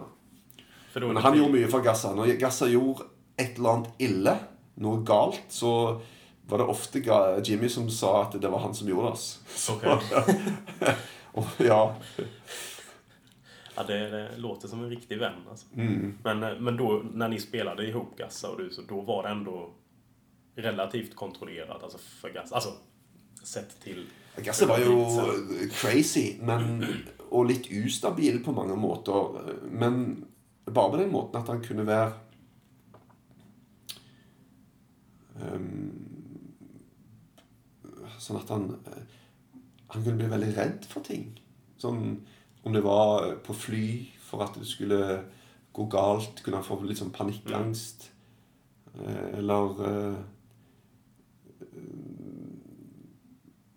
men 0.94 1.16
han 1.16 1.36
gjorde 1.36 1.52
mye 1.52 1.68
for 1.70 1.84
Gassa. 1.84 2.14
Når 2.16 2.38
Gassa 2.40 2.66
gjorde 2.70 3.04
et 3.38 3.58
eller 3.58 3.76
annet 3.76 4.00
ille, 4.02 4.34
noe 4.82 5.02
galt, 5.06 5.44
så 5.52 6.00
var 6.48 6.62
det 6.62 6.66
ofte 6.72 7.02
Jimmy 7.44 7.68
som 7.68 7.90
sa 7.90 8.22
at 8.22 8.38
det 8.40 8.48
var 8.50 8.64
han 8.64 8.74
som 8.74 8.88
gjorde 8.88 9.04
det. 9.04 9.10
altså. 9.10 9.38
Så, 9.46 9.76
og, 11.38 11.46
ja. 11.58 11.82
Ja, 13.76 13.84
det, 13.86 13.98
det 14.10 14.28
låter 14.36 14.68
som 14.68 14.84
en 14.84 14.90
riktig 14.90 15.18
vän. 15.18 15.42
Alltså. 15.50 15.66
Mm. 15.76 16.18
Men, 16.22 16.42
eh, 16.42 16.58
men 16.58 16.76
då, 16.76 17.02
när 17.12 17.28
ni 17.28 17.40
spelade 17.40 17.86
ihop 17.86 18.18
Gassa 18.18 18.50
och 18.50 18.58
du, 18.58 18.70
så 18.70 18.82
då 18.82 19.00
var 19.00 19.22
det 19.22 19.28
ändå 19.28 19.70
relativt 20.54 21.16
kontrollerat. 21.16 21.82
Alltså 21.82 21.98
för 21.98 22.30
Gassa. 22.30 22.54
Alltså, 22.54 22.72
sett 23.42 23.80
till... 23.80 24.06
Gassa 24.44 24.66
var 24.70 24.82
jo 24.82 24.98
crazy, 25.80 26.38
men, 26.44 26.82
og 27.30 27.48
litt 27.50 27.68
ustabil 27.72 28.40
på 28.44 28.54
mange 28.56 28.76
måter. 28.78 29.38
Men 29.70 30.24
bare 30.68 30.92
på 30.92 31.00
den 31.00 31.12
måten 31.12 31.40
at 31.40 31.48
han 31.48 31.62
kunne 31.64 31.86
være 31.88 32.12
um, 35.40 36.04
Sånn 38.18 38.40
at 38.40 38.50
han 38.50 38.64
eh, 38.90 39.02
Han 39.94 40.02
kunne 40.02 40.18
bli 40.18 40.28
veldig 40.28 40.50
redd 40.56 40.86
for 40.90 41.06
ting. 41.06 41.30
Sånn 41.80 42.18
om 42.66 42.74
det 42.74 42.82
var 42.84 43.38
på 43.46 43.54
fly 43.56 43.84
for 44.20 44.42
at 44.44 44.56
det 44.58 44.66
skulle 44.68 44.98
gå 45.72 45.86
galt, 45.88 46.42
kunne 46.42 46.58
han 46.58 46.66
få 46.66 46.76
litt 46.82 46.98
sånn 47.00 47.14
panikkangst. 47.14 48.10
Eh, 48.98 49.38
Eller 49.38 49.80
eh, 49.88 50.18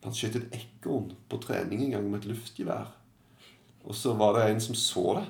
Han 0.01 0.15
skjøt 0.17 0.39
et 0.39 0.55
ekorn 0.57 1.11
på 1.29 1.39
trening 1.43 1.85
en 1.85 1.95
gang 1.95 2.07
med 2.09 2.21
et 2.21 2.31
luftgevær. 2.31 2.89
Og 3.85 3.97
så 3.97 4.13
var 4.17 4.35
det 4.37 4.47
en 4.49 4.63
som 4.63 4.77
så 4.77 5.05
det 5.19 5.27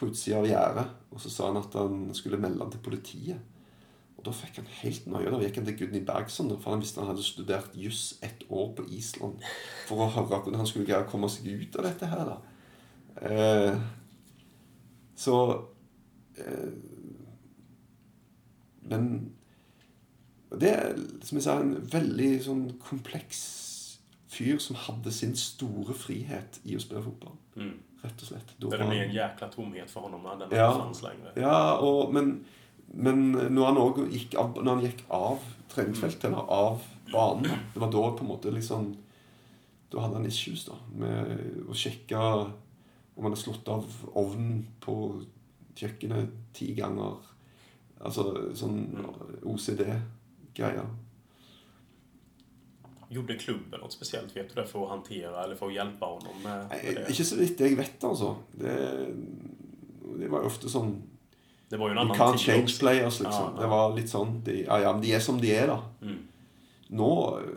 på 0.00 0.08
utsida 0.08 0.40
av 0.40 0.48
gjerdet. 0.48 0.86
Og 1.12 1.22
så 1.22 1.32
sa 1.32 1.48
han 1.48 1.60
at 1.60 1.74
han 1.76 2.02
skulle 2.16 2.40
melde 2.40 2.62
han 2.64 2.72
til 2.72 2.84
politiet. 2.84 3.40
Og 4.20 4.26
da 4.26 4.34
fikk 4.36 4.60
han 4.60 4.68
helt 4.82 5.06
nøye. 5.08 5.30
Da 5.32 5.40
gikk 5.40 5.60
han 5.60 5.68
til 5.68 5.78
Gudny 5.80 6.02
Bergson, 6.04 6.52
for 6.60 6.74
han 6.74 6.82
visste 6.82 7.00
han 7.00 7.08
hadde 7.08 7.24
studert 7.24 7.76
juss 7.76 8.18
ett 8.24 8.44
år 8.52 8.74
på 8.76 8.84
Island 8.92 9.40
for 9.88 10.04
å 10.04 10.10
høre 10.12 10.42
hvordan 10.42 10.60
han 10.60 10.68
skulle 10.68 10.88
greie 10.88 11.06
å 11.06 11.08
komme 11.08 11.30
seg 11.32 11.48
ut 11.48 11.80
av 11.80 11.88
dette 11.88 12.10
her. 12.10 12.28
da. 12.28 12.36
Eh, 13.30 13.80
så 15.20 15.36
eh, 16.36 16.72
Men 18.90 19.10
det 20.60 20.70
er, 20.74 20.94
som 21.22 21.38
jeg 21.38 21.44
sa, 21.46 21.56
en 21.60 21.76
veldig 21.92 22.30
sånn 22.44 22.62
kompleks 22.82 23.40
fyr 24.30 24.58
som 24.62 24.78
hadde 24.78 25.12
sin 25.12 25.36
store 25.36 25.94
frihet 25.96 26.60
i 26.64 26.76
å 26.78 26.82
spille 26.82 27.02
fotball. 27.02 27.34
Mm. 27.56 27.74
Rett 28.00 28.22
og 28.22 28.30
slett. 28.30 28.54
Da 28.56 28.70
Det 28.72 28.86
blir 28.86 29.02
en 29.04 29.14
jækla 29.14 29.50
tomhet 29.52 29.90
for 29.90 30.06
honom 30.06 30.24
den 30.38 30.54
Ja. 30.56 30.70
Ja, 31.36 31.76
og, 31.76 32.14
men, 32.14 32.44
men 32.94 33.32
når 33.50 33.66
han 33.66 34.08
gikk 34.12 34.38
av, 34.40 34.56
når 34.56 34.72
han 34.74 34.86
gikk 34.86 35.04
av 35.10 35.44
treningsfeltet, 35.74 36.24
eller 36.30 36.48
av 36.48 36.86
banen 37.12 37.50
Det 37.74 37.82
var 37.82 37.92
da 37.92 38.04
på 38.16 38.24
en 38.24 38.30
måte 38.30 38.50
liksom 38.54 38.92
Da 39.90 40.04
hadde 40.04 40.20
han 40.20 40.26
issues 40.26 40.64
da 40.68 40.78
med 40.94 41.66
å 41.68 41.76
sjekke 41.76 42.18
om 43.20 43.26
han 43.26 43.32
hadde 43.32 43.42
slått 43.42 43.68
av 43.68 43.86
ovnen 44.16 44.62
på 44.80 44.94
kjøkkenet 45.76 46.30
ti 46.56 46.70
ganger. 46.78 47.18
Altså 48.00 48.54
sånn 48.56 48.86
OCD-greier. 49.42 50.86
Gjorde 53.10 53.34
klubben 53.40 53.80
noe 53.82 53.90
spesielt 53.90 54.34
vet 54.36 54.52
du 54.52 54.54
det, 54.60 54.68
for 54.70 54.86
å 54.86 54.90
hantere 54.92 55.34
eller 55.42 55.58
for 55.58 55.66
å 55.66 55.74
hjelpe 55.74 56.06
ham 56.06 56.20
med, 56.22 56.42
med 56.44 56.84
det? 57.00 57.06
Ikke 57.10 57.26
så 57.26 57.38
vidt 57.40 57.60
jeg 57.60 57.78
vet, 57.78 58.04
altså. 58.06 58.36
Det, 58.54 58.74
det 60.20 60.28
var 60.30 60.46
ofte 60.46 60.70
sånn 60.70 60.92
Det 61.70 61.78
var 61.78 61.90
jo 61.90 61.96
en 61.98 62.08
You 62.12 62.14
can't 62.18 62.38
change 62.38 62.68
også. 62.68 62.82
players, 62.84 63.20
liksom. 63.24 63.48
Ja, 63.48 63.54
ja. 63.54 63.60
Det 63.60 63.70
var 63.72 63.94
litt 63.96 64.12
sånn 64.12 64.36
de, 64.46 64.56
ja, 64.62 64.78
ja, 64.84 64.92
men 64.94 65.02
de 65.02 65.14
er 65.16 65.24
som 65.24 65.40
de 65.42 65.50
er, 65.54 65.72
da. 65.72 65.80
Mm. 66.06 66.20
Nå, 67.00 67.10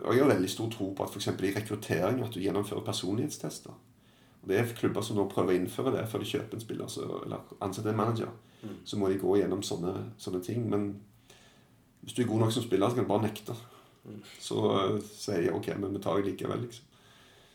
og 0.04 0.10
Jeg 0.14 0.22
har 0.22 0.30
veldig 0.30 0.50
stor 0.50 0.70
tro 0.70 0.92
på 0.94 1.06
at 1.06 1.14
f.eks. 1.14 1.28
i 1.34 1.54
rekruttering 1.54 2.22
at 2.22 2.34
du 2.34 2.42
gjennomfører 2.42 2.84
personlighetstester. 2.86 3.74
Og 4.42 4.50
Det 4.50 4.58
er 4.58 4.74
klubber 4.78 5.02
som 5.02 5.16
nå 5.18 5.24
prøver 5.30 5.54
å 5.54 5.58
innføre 5.58 5.94
det 5.94 6.04
før 6.10 6.22
de 6.22 6.28
kjøper 6.30 6.58
en 6.58 6.62
spiller 6.62 6.90
så, 6.92 7.06
eller 7.24 7.54
ansetter 7.64 7.90
en 7.90 7.98
manager. 7.98 8.30
Mm. 8.62 8.76
Så 8.84 8.98
må 8.98 9.08
de 9.10 9.18
gå 9.22 9.38
gjennom 9.40 9.62
sånne, 9.66 9.94
sånne 10.18 10.42
ting. 10.44 10.66
Men 10.70 11.00
hvis 12.02 12.14
du 12.14 12.22
er 12.22 12.28
god 12.28 12.44
nok 12.44 12.52
som 12.52 12.66
spiller, 12.66 12.90
så 12.90 12.98
kan 12.98 13.06
du 13.06 13.10
bare 13.10 13.26
nekte. 13.26 13.56
Mm. 14.04 14.20
Så 14.40 14.58
sier 15.00 15.42
jeg 15.42 15.54
ok, 15.54 15.70
men 15.78 15.92
vi 15.96 16.02
tar 16.02 16.16
det 16.20 16.24
likevel, 16.30 16.60
liksom. 16.62 16.84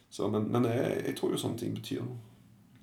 Så, 0.09 0.27
men 0.27 0.43
men 0.51 0.65
jeg, 0.65 1.03
jeg 1.05 1.17
tror 1.17 1.35
sånne 1.37 1.57
ting 1.57 1.73
betyr 1.77 2.01
noe. 2.01 2.17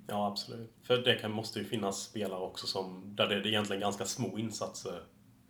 Ja, 0.07 0.27
absolut. 0.27 0.71
För 0.83 0.97
det 0.97 1.15
kan, 1.15 1.31
måste 1.31 1.59
ju 1.59 1.65
finnas 1.65 2.01
spelare 2.03 2.39
också 2.39 2.67
som, 2.67 3.01
där 3.15 3.27
det 3.27 3.35
är 3.35 3.47
egentligen 3.47 3.81
ganska 3.81 4.05
små 4.05 4.37
insatser 4.37 5.01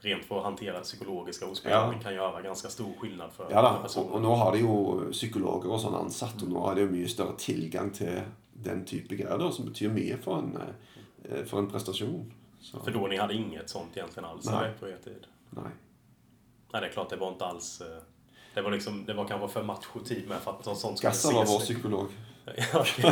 rent 0.02 0.26
for 0.26 0.40
å 0.40 0.44
hantera 0.44 0.78
det 0.78 0.84
psykologiske 0.84 1.46
hos 1.46 1.58
spelaren 1.60 1.94
Ja. 1.96 2.02
kan 2.02 2.14
gjøre 2.16 2.42
ganske 2.42 2.70
stor 2.70 2.94
skillnad 3.00 3.32
för, 3.34 3.48
Ja 3.52 3.62
da, 3.62 3.88
för 3.90 4.00
og, 4.02 4.12
og 4.16 4.22
nå 4.22 4.36
har 4.36 4.52
de 4.52 4.60
jo 4.60 5.10
psykologer 5.12 5.70
og 5.70 5.80
sånn 5.82 5.96
ansatt, 5.96 6.42
og 6.44 6.50
nå 6.50 6.60
har 6.66 6.76
de 6.76 6.86
mye 6.90 7.08
større 7.10 7.36
tilgang 7.38 7.92
til 7.94 8.22
den 8.54 8.86
type 8.86 9.16
greier, 9.16 9.38
da, 9.38 9.52
som 9.52 9.66
betyr 9.66 9.90
mye 9.94 10.18
for 10.18 10.38
en, 10.42 10.58
eh, 11.30 11.44
for 11.46 11.60
en 11.60 11.68
prestasjon. 11.70 12.34
Så, 12.60 12.80
För 12.80 12.92
då 12.92 13.08
ni 13.08 13.18
hade 13.18 13.34
inget 13.34 13.70
sånt 13.70 13.98
egentligen 13.98 14.26
alls 14.30 14.46
Nej. 14.46 14.72
på 14.80 14.88
er 14.88 14.98
tid? 15.04 15.28
nei. 15.50 15.72
Nej, 16.74 16.82
det 16.82 16.88
är 16.88 16.92
klart, 16.92 17.10
det 17.10 17.16
var 17.16 17.28
inte 17.30 17.46
alls... 17.46 17.82
eh, 17.82 17.88
Det 18.54 18.62
var, 18.62 18.72
liksom, 18.72 19.06
det 19.06 19.14
var 19.14 19.28
kanske 19.28 19.48
för 19.48 19.64
matchtid 19.64 20.28
med 20.30 20.38
för 20.40 20.52
att 20.52 20.64
sånt 20.64 20.78
sånt 20.80 20.98
skulle 20.98 21.10
Gassa 21.12 21.32
var 21.32 21.46
vår 21.46 21.60
psykolog. 21.60 22.08
Ja, 22.74 22.86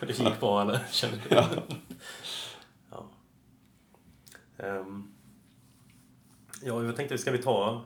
det 0.00 0.18
gick 0.18 0.40
bra 0.40 0.60
eller? 0.62 0.80
Kände 0.90 1.16
du? 1.16 1.34
Ja. 1.34 1.46
Ja. 2.90 3.06
jeg 4.58 4.84
ja, 6.62 6.82
jag 6.84 6.96
tänkte, 6.96 7.18
ska 7.18 7.30
vi 7.30 7.38
ta, 7.42 7.80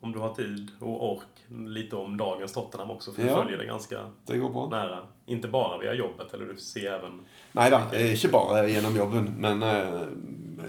om 0.00 0.12
du 0.12 0.18
har 0.18 0.34
tid 0.34 0.70
och 0.80 1.12
ork, 1.12 1.26
lite 1.48 1.96
om 1.96 2.16
dagens 2.16 2.52
Tottenham 2.52 2.90
också? 2.90 3.12
För 3.12 3.22
vi 3.22 3.28
følger 3.28 3.42
följer 3.42 3.58
det 3.58 3.66
ganska 3.66 4.10
Det 4.26 4.38
går 4.38 4.50
bra. 4.50 4.68
nära. 4.68 5.06
Inte 5.26 5.48
bara 5.48 5.78
via 5.78 5.94
jobbet, 5.94 6.34
eller 6.34 6.46
du 6.46 6.56
ser 6.56 6.92
även... 6.92 7.20
Nei 7.52 7.70
da, 7.70 7.82
eh, 7.92 8.12
ikke 8.14 8.28
bare 8.28 8.68
gjennom 8.70 8.96
jobben, 8.96 9.34
men 9.38 9.62
eh, 9.62 10.02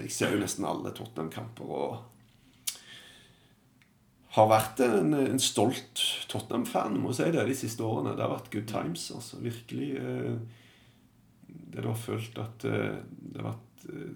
jeg 0.03 0.11
ser 0.11 0.33
jo 0.35 0.39
nesten 0.41 0.65
alle 0.65 0.91
Tottenham-kamper 0.91 1.63
og 1.65 1.97
har 4.33 4.47
vært 4.49 4.79
en, 4.81 5.13
en 5.13 5.39
stolt 5.39 6.01
Tottenham-fan, 6.31 6.95
må 6.99 7.11
jeg 7.11 7.19
si 7.19 7.31
det, 7.35 7.43
de 7.51 7.55
siste 7.55 7.83
årene. 7.85 8.15
Det 8.17 8.23
har 8.25 8.31
vært 8.33 8.51
good 8.53 8.67
times, 8.71 9.07
altså. 9.13 9.37
Virkelig. 9.43 9.91
eh, 9.97 10.37
Det 11.73 11.81
du 11.83 11.87
har 11.87 11.97
følt 11.99 12.37
at 12.41 12.65
eh, 12.65 12.95
det 13.05 13.41
har 13.41 13.51
vært 13.51 13.85
eh, 13.89 14.09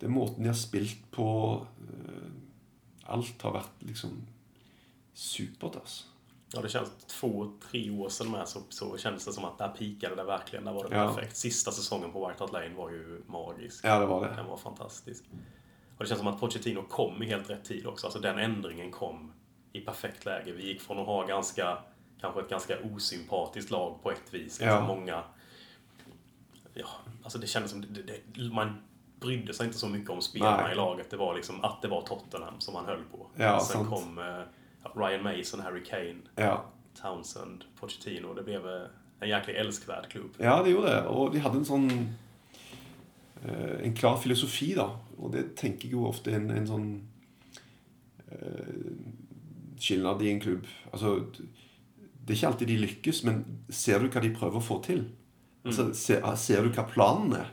Det 0.00 0.10
måten 0.10 0.42
de 0.42 0.48
har 0.50 0.58
spilt 0.58 1.04
på 1.14 1.28
eh, 1.86 2.28
Alt 3.14 3.42
har 3.42 3.54
vært 3.60 3.82
liksom 3.86 4.16
supert, 5.14 5.76
altså. 5.80 6.04
Ja, 6.54 6.62
det 6.64 6.68
känns 6.72 6.90
två, 7.06 7.52
tre 7.70 7.90
år 7.90 8.08
sedan 8.08 8.30
med 8.30 8.48
så, 8.48 8.62
så 8.68 8.96
kändes 8.98 9.24
det 9.24 9.32
som 9.32 9.44
att 9.44 9.58
där 9.58 9.68
pikade 9.68 10.14
det 10.16 10.24
verkligen. 10.24 10.64
Där 10.64 10.72
var 10.72 10.88
det 10.88 10.96
Ja. 10.96 11.06
perfekt. 11.14 11.36
Sista 11.36 11.70
säsongen 11.72 12.12
på 12.12 12.26
White 12.28 12.42
Hart 12.42 12.52
Lane 12.52 12.74
var 12.74 12.90
ju 12.90 13.22
magisk. 13.26 13.84
Ja, 13.84 13.98
det 14.00 14.06
var 14.06 14.24
det. 14.28 14.34
Den 14.36 14.46
var 14.46 14.56
fantastisk. 14.56 15.24
Och 15.98 16.04
det 16.04 16.08
känns 16.08 16.18
som 16.18 16.28
att 16.28 16.40
Pochettino 16.40 16.82
kom 16.82 17.22
i 17.22 17.26
helt 17.26 17.50
rätt 17.50 17.64
tid 17.64 17.86
också. 17.86 18.06
Alltså 18.06 18.20
den 18.20 18.38
ändringen 18.38 18.90
kom 18.90 19.32
i 19.72 19.80
perfekt 19.80 20.24
läge. 20.24 20.52
Vi 20.52 20.66
gick 20.66 20.80
från 20.80 20.98
att 20.98 21.06
ha 21.06 21.26
ganska, 21.26 21.78
kanske 22.20 22.40
ett 22.40 22.48
ganska 22.50 22.74
osympatiskt 22.94 23.70
lag 23.70 24.02
på 24.02 24.10
ett 24.10 24.34
vis. 24.34 24.60
Ja. 24.60 24.66
Liksom 24.66 24.86
många... 24.86 25.22
Ja, 26.74 26.86
alltså 27.22 27.38
det 27.38 27.46
kändes 27.46 27.70
som... 27.70 27.80
Det, 27.80 28.02
det, 28.02 28.52
man 28.52 28.82
brydde 29.20 29.54
sig 29.54 29.66
inte 29.66 29.78
så 29.78 29.88
mycket 29.88 30.10
om 30.10 30.22
spelarna 30.22 30.62
Nej. 30.62 30.72
i 30.72 30.74
laget. 30.74 31.10
Det 31.10 31.16
var 31.16 31.34
liksom 31.34 31.64
att 31.64 31.82
det 31.82 31.88
var 31.88 32.02
Tottenham 32.02 32.60
som 32.60 32.74
man 32.74 32.86
höll 32.86 33.02
på. 33.12 33.26
Ja, 33.36 33.60
Sen 33.60 33.76
sant. 33.76 33.88
kom 33.88 34.18
eh, 34.18 34.42
Ryan 34.94 35.22
Mason, 35.22 35.60
Harry 35.60 35.84
Kane, 35.84 36.16
Ja. 36.36 36.64
Townsend, 37.02 37.64
Pochettino. 37.80 38.34
Det 38.34 38.42
blev 38.42 38.68
eh, 38.68 38.82
en 39.20 39.28
jäkligt 39.28 39.56
älskvärd 39.56 40.08
klubb. 40.08 40.30
Ja, 40.38 40.62
det 40.62 40.70
gjorde 40.70 40.88
det. 40.88 41.06
Og 41.06 41.34
vi 41.34 41.38
hadde 41.38 41.74
en 41.74 41.90
eh, 41.90 42.06
En 43.46 43.94
klar 43.94 44.16
filosofi, 44.18 44.72
da. 44.74 44.88
Og 45.18 45.32
det 45.34 45.52
tenker 45.58 45.86
jeg 45.86 45.94
jo 45.94 46.08
ofte 46.08 46.32
en, 46.34 46.48
en 46.50 46.66
sånn 46.66 46.88
eh, 48.30 48.88
skilnad 49.78 50.22
i 50.22 50.32
en 50.32 50.40
klubb. 50.42 50.66
Altså 50.92 51.18
Det 51.32 52.32
er 52.32 52.36
ikke 52.36 52.50
alltid 52.52 52.66
de 52.72 52.80
lykkes, 52.82 53.22
men 53.24 53.44
ser 53.70 54.02
du 54.02 54.10
hva 54.10 54.22
de 54.22 54.34
prøver 54.34 54.60
å 54.60 54.64
få 54.64 54.80
til? 54.84 55.06
Altså, 55.64 55.90
ser, 55.94 56.24
ser 56.36 56.64
du 56.64 56.72
hva 56.74 56.86
planen 56.88 57.36
er? 57.38 57.52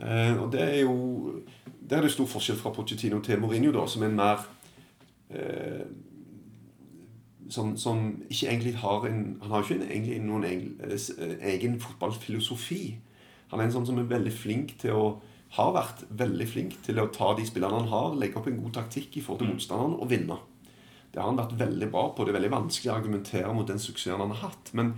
Eh, 0.00 0.36
og 0.40 0.52
det 0.52 0.62
er 0.62 0.78
jo 0.86 1.42
Der 1.82 1.98
er 1.98 2.06
det 2.06 2.14
stor 2.14 2.26
forskjell 2.26 2.56
fra 2.56 2.72
Pochettino 2.72 3.20
til 3.20 3.40
Mourinho, 3.40 3.72
da, 3.72 3.84
som 3.86 4.02
er 4.02 4.08
en 4.08 4.16
mer 4.16 4.46
eh, 5.30 5.84
som, 7.52 7.76
som 7.76 8.22
ikke 8.30 8.48
egentlig 8.48 8.76
har 8.80 9.04
en 9.04 9.38
Han 9.42 9.50
har 9.50 9.60
jo 9.60 9.66
ikke 9.66 9.84
en, 9.84 9.90
egentlig 9.90 10.20
noen 10.24 10.44
egen, 10.48 10.76
eh, 10.80 10.96
eh, 11.18 11.34
egen 11.54 11.80
fotballfilosofi. 11.80 12.82
Han 13.52 13.60
er 13.60 13.68
en 13.68 13.76
sånn 13.76 13.86
som 13.86 14.00
er 14.00 14.10
veldig 14.10 14.32
flink 14.34 14.74
til 14.82 14.96
å 14.96 15.04
har 15.52 15.74
vært 15.74 16.06
veldig 16.16 16.46
flink 16.48 16.78
til 16.86 17.00
å 17.02 17.10
ta 17.12 17.32
de 17.36 17.44
spillerne 17.44 17.82
han 17.82 17.90
har, 17.90 18.14
legge 18.16 18.40
opp 18.40 18.48
en 18.48 18.60
god 18.62 18.72
taktikk 18.78 19.18
i 19.18 19.22
forhold 19.24 19.42
til 19.42 19.50
motstanderen 19.52 19.98
og 20.00 20.08
vinne. 20.08 20.38
Det 21.12 21.20
har 21.20 21.28
han 21.28 21.40
vært 21.40 21.58
veldig 21.60 21.88
bra 21.92 22.06
på. 22.08 22.24
Det 22.24 22.32
er 22.32 22.38
veldig 22.38 22.54
vanskelig 22.54 22.88
å 22.88 22.94
argumentere 22.94 23.52
mot 23.52 23.68
den 23.68 23.82
suksessen 23.82 24.22
han 24.22 24.32
har 24.32 24.46
hatt. 24.46 24.70
Men 24.72 24.94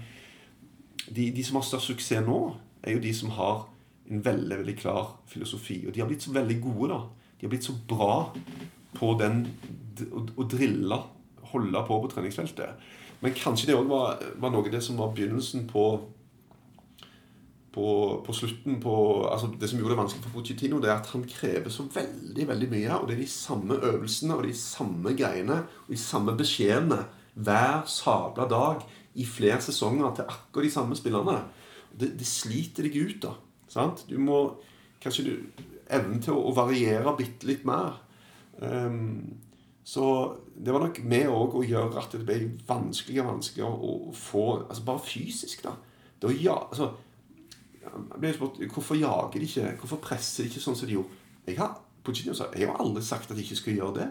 de, 1.08 1.26
de 1.34 1.42
som 1.42 1.58
har 1.58 1.66
størst 1.66 1.90
suksess 1.90 2.22
nå, 2.22 2.38
er 2.86 2.94
jo 2.94 3.02
de 3.02 3.10
som 3.18 3.34
har 3.34 3.64
en 4.12 4.22
veldig 4.22 4.60
veldig 4.60 4.76
klar 4.78 5.16
filosofi. 5.26 5.80
Og 5.88 5.96
de 5.96 6.04
har 6.04 6.10
blitt 6.10 6.22
så 6.22 6.34
veldig 6.36 6.60
gode, 6.62 6.92
da. 6.92 7.32
De 7.40 7.48
har 7.48 7.54
blitt 7.56 7.66
så 7.66 7.74
bra 7.90 8.14
på 8.94 9.10
den 9.18 9.42
å, 10.06 10.22
å 10.22 10.46
drille, 10.46 11.00
holde 11.50 11.82
på 11.88 11.98
på 12.04 12.12
treningsfeltet. 12.14 12.86
Men 13.24 13.34
kanskje 13.34 13.72
det 13.72 13.78
òg 13.80 13.90
var, 13.90 14.22
var 14.38 14.54
noe 14.54 14.68
av 14.68 14.70
det 14.70 14.84
som 14.86 15.00
var 15.02 15.10
begynnelsen 15.16 15.66
på 15.66 15.88
på, 17.74 17.86
på 18.26 18.34
slutten 18.36 18.78
på 18.82 18.94
altså 19.26 19.48
Det 19.58 19.68
som 19.70 19.80
gjorde 19.80 19.96
det 19.96 19.98
vanskelig 19.98 20.24
for 20.26 20.36
Pochettino, 20.36 20.78
det 20.82 20.90
er 20.92 21.00
at 21.00 21.10
han 21.10 21.24
krever 21.26 21.72
så 21.72 21.86
veldig 21.90 22.46
veldig 22.48 22.68
mye. 22.70 22.98
Og 23.00 23.08
det 23.08 23.16
er 23.16 23.22
de 23.24 23.30
samme 23.30 23.78
øvelsene 23.90 24.36
og 24.36 24.44
de 24.46 24.54
samme 24.58 25.14
greiene 25.18 25.60
og 25.66 25.90
de 25.90 25.98
samme 25.98 26.36
beskjedene 26.38 27.00
hver 27.34 27.82
sabla 27.90 28.46
dag 28.50 28.84
i 29.18 29.26
flere 29.26 29.60
sesonger 29.62 30.14
til 30.14 30.30
akkurat 30.30 30.68
de 30.68 30.74
samme 30.74 30.98
spillerne. 30.98 31.38
Det, 31.94 32.12
det 32.18 32.26
sliter 32.26 32.86
deg 32.86 32.98
ut, 32.98 33.18
da. 33.26 33.34
Sant? 33.70 34.04
Du 34.10 34.18
må 34.22 34.38
kanskje 35.02 35.26
du 35.26 35.32
evne 35.90 36.20
til 36.22 36.34
å, 36.34 36.44
å 36.50 36.54
variere 36.56 37.16
bitte 37.18 37.48
litt 37.48 37.66
mer. 37.68 37.98
Um, 38.62 39.40
så 39.84 40.06
det 40.54 40.72
var 40.72 40.86
nok 40.86 41.00
med 41.04 41.26
òg 41.28 41.58
å 41.58 41.64
gjøre 41.66 41.98
at 42.00 42.14
det 42.14 42.22
ble 42.24 42.38
vanskeligere 42.68 43.26
og 43.26 43.34
vanskeligere 43.34 43.90
å, 43.90 43.96
få 44.16 44.44
altså 44.62 44.86
Bare 44.86 45.04
fysisk, 45.04 45.66
da. 45.66 45.74
Det 46.20 46.30
å, 46.30 46.36
ja, 46.38 46.54
altså, 46.70 46.92
ble 47.94 48.32
spurt, 48.34 48.60
Hvorfor 48.72 48.98
jager 48.98 49.38
de 49.38 49.48
ikke 49.48 49.72
Hvorfor 49.80 50.00
presser 50.02 50.44
de 50.44 50.50
ikke 50.50 50.62
sånn 50.64 50.76
som 50.78 50.88
de 50.88 50.96
gjorde? 50.96 51.20
Jeg 51.46 51.58
har, 51.58 51.74
Pochettino 52.04 52.34
sa, 52.36 52.48
jeg 52.56 52.68
har 52.68 52.80
aldri 52.80 53.02
sagt 53.04 53.30
at 53.30 53.36
de 53.36 53.44
ikke 53.44 53.58
skal 53.58 53.76
gjøre 53.78 53.94
det. 53.98 54.08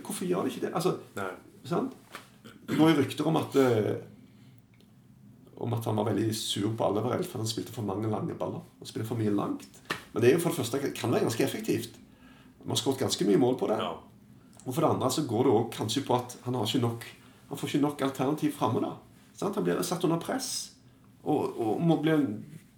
Hvorfor 0.00 0.28
gjør 0.28 0.46
de 0.46 0.52
ikke 0.52 0.66
det? 0.66 0.72
Altså, 0.74 0.96
Nei. 1.16 1.28
sant? 1.68 1.92
Det 2.68 2.78
går 2.78 2.92
jo 2.92 2.98
rykter 3.00 3.28
om 3.28 3.38
at 3.40 3.56
eh, 3.60 3.92
Om 5.62 5.74
at 5.76 5.84
han 5.84 5.98
var 6.00 6.08
veldig 6.08 6.30
sur 6.34 6.72
på 6.74 6.86
Alderweireld 6.86 7.28
for 7.28 7.38
han 7.38 7.50
spilte 7.50 7.74
for 7.74 7.86
mange 7.86 8.08
lange 8.10 8.34
baller. 8.34 8.64
Og 8.80 8.88
spilte 8.88 9.06
for 9.06 9.20
mye 9.20 9.30
langt. 9.30 9.68
Men 10.12 10.22
det 10.22 10.30
er 10.30 10.34
jo 10.34 10.40
for 10.42 10.50
det 10.50 10.58
første 10.58 10.80
kan 10.96 11.12
være 11.12 11.28
ganske 11.28 11.44
effektivt. 11.44 12.00
Man 12.64 12.74
har 12.74 12.80
skåret 12.80 13.04
ganske 13.04 13.26
mye 13.28 13.38
mål 13.38 13.58
på 13.60 13.68
det. 13.70 13.76
Ja. 13.78 13.92
Og 14.64 14.74
for 14.74 14.80
det 14.82 14.90
andre 14.90 15.10
så 15.10 15.22
går 15.28 15.46
det 15.46 15.52
også 15.52 15.76
kanskje 15.76 16.04
på 16.08 16.16
at 16.16 16.36
han 16.46 16.54
har 16.54 16.66
ikke 16.66 16.86
nok 16.86 17.06
Han 17.52 17.58
får 17.58 17.68
ikke 17.68 17.82
nok 17.82 18.02
alternativ 18.02 18.52
framme. 18.56 18.80
Han 19.40 19.64
blir 19.64 19.82
satt 19.82 20.04
under 20.04 20.18
press. 20.18 20.72
Og, 21.22 21.52
og 21.60 21.80
må 21.80 21.98
bli 22.00 22.14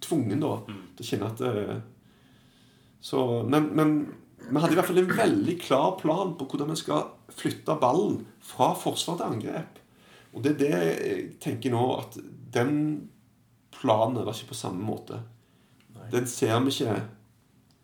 tvungen 0.05 0.43
da 0.43 0.53
til 0.67 1.03
å 1.03 1.09
kjenne 1.09 1.31
at 1.33 1.43
uh, 1.43 1.75
så, 3.05 3.19
men, 3.49 3.67
men 3.77 3.95
vi 4.49 4.61
hadde 4.61 4.73
i 4.73 4.77
hvert 4.79 4.89
fall 4.89 5.01
en 5.01 5.17
veldig 5.17 5.55
klar 5.61 5.91
plan 5.99 6.31
på 6.37 6.47
hvordan 6.49 6.71
vi 6.73 6.79
skal 6.79 7.09
flytte 7.33 7.77
ballen 7.81 8.23
fra 8.45 8.71
forsvar 8.77 9.19
til 9.19 9.35
angrep. 9.35 9.81
Og 10.35 10.43
det 10.43 10.55
er 10.55 10.59
det 10.59 10.71
jeg 10.71 11.27
tenker 11.43 11.73
nå, 11.73 11.83
at 12.01 12.17
den 12.53 12.73
planen 13.75 14.25
var 14.25 14.33
ikke 14.33 14.53
på 14.53 14.57
samme 14.57 14.83
måte. 14.85 15.21
Den 16.11 16.27
ser 16.29 16.57
vi 16.65 16.73
ikke 16.73 16.97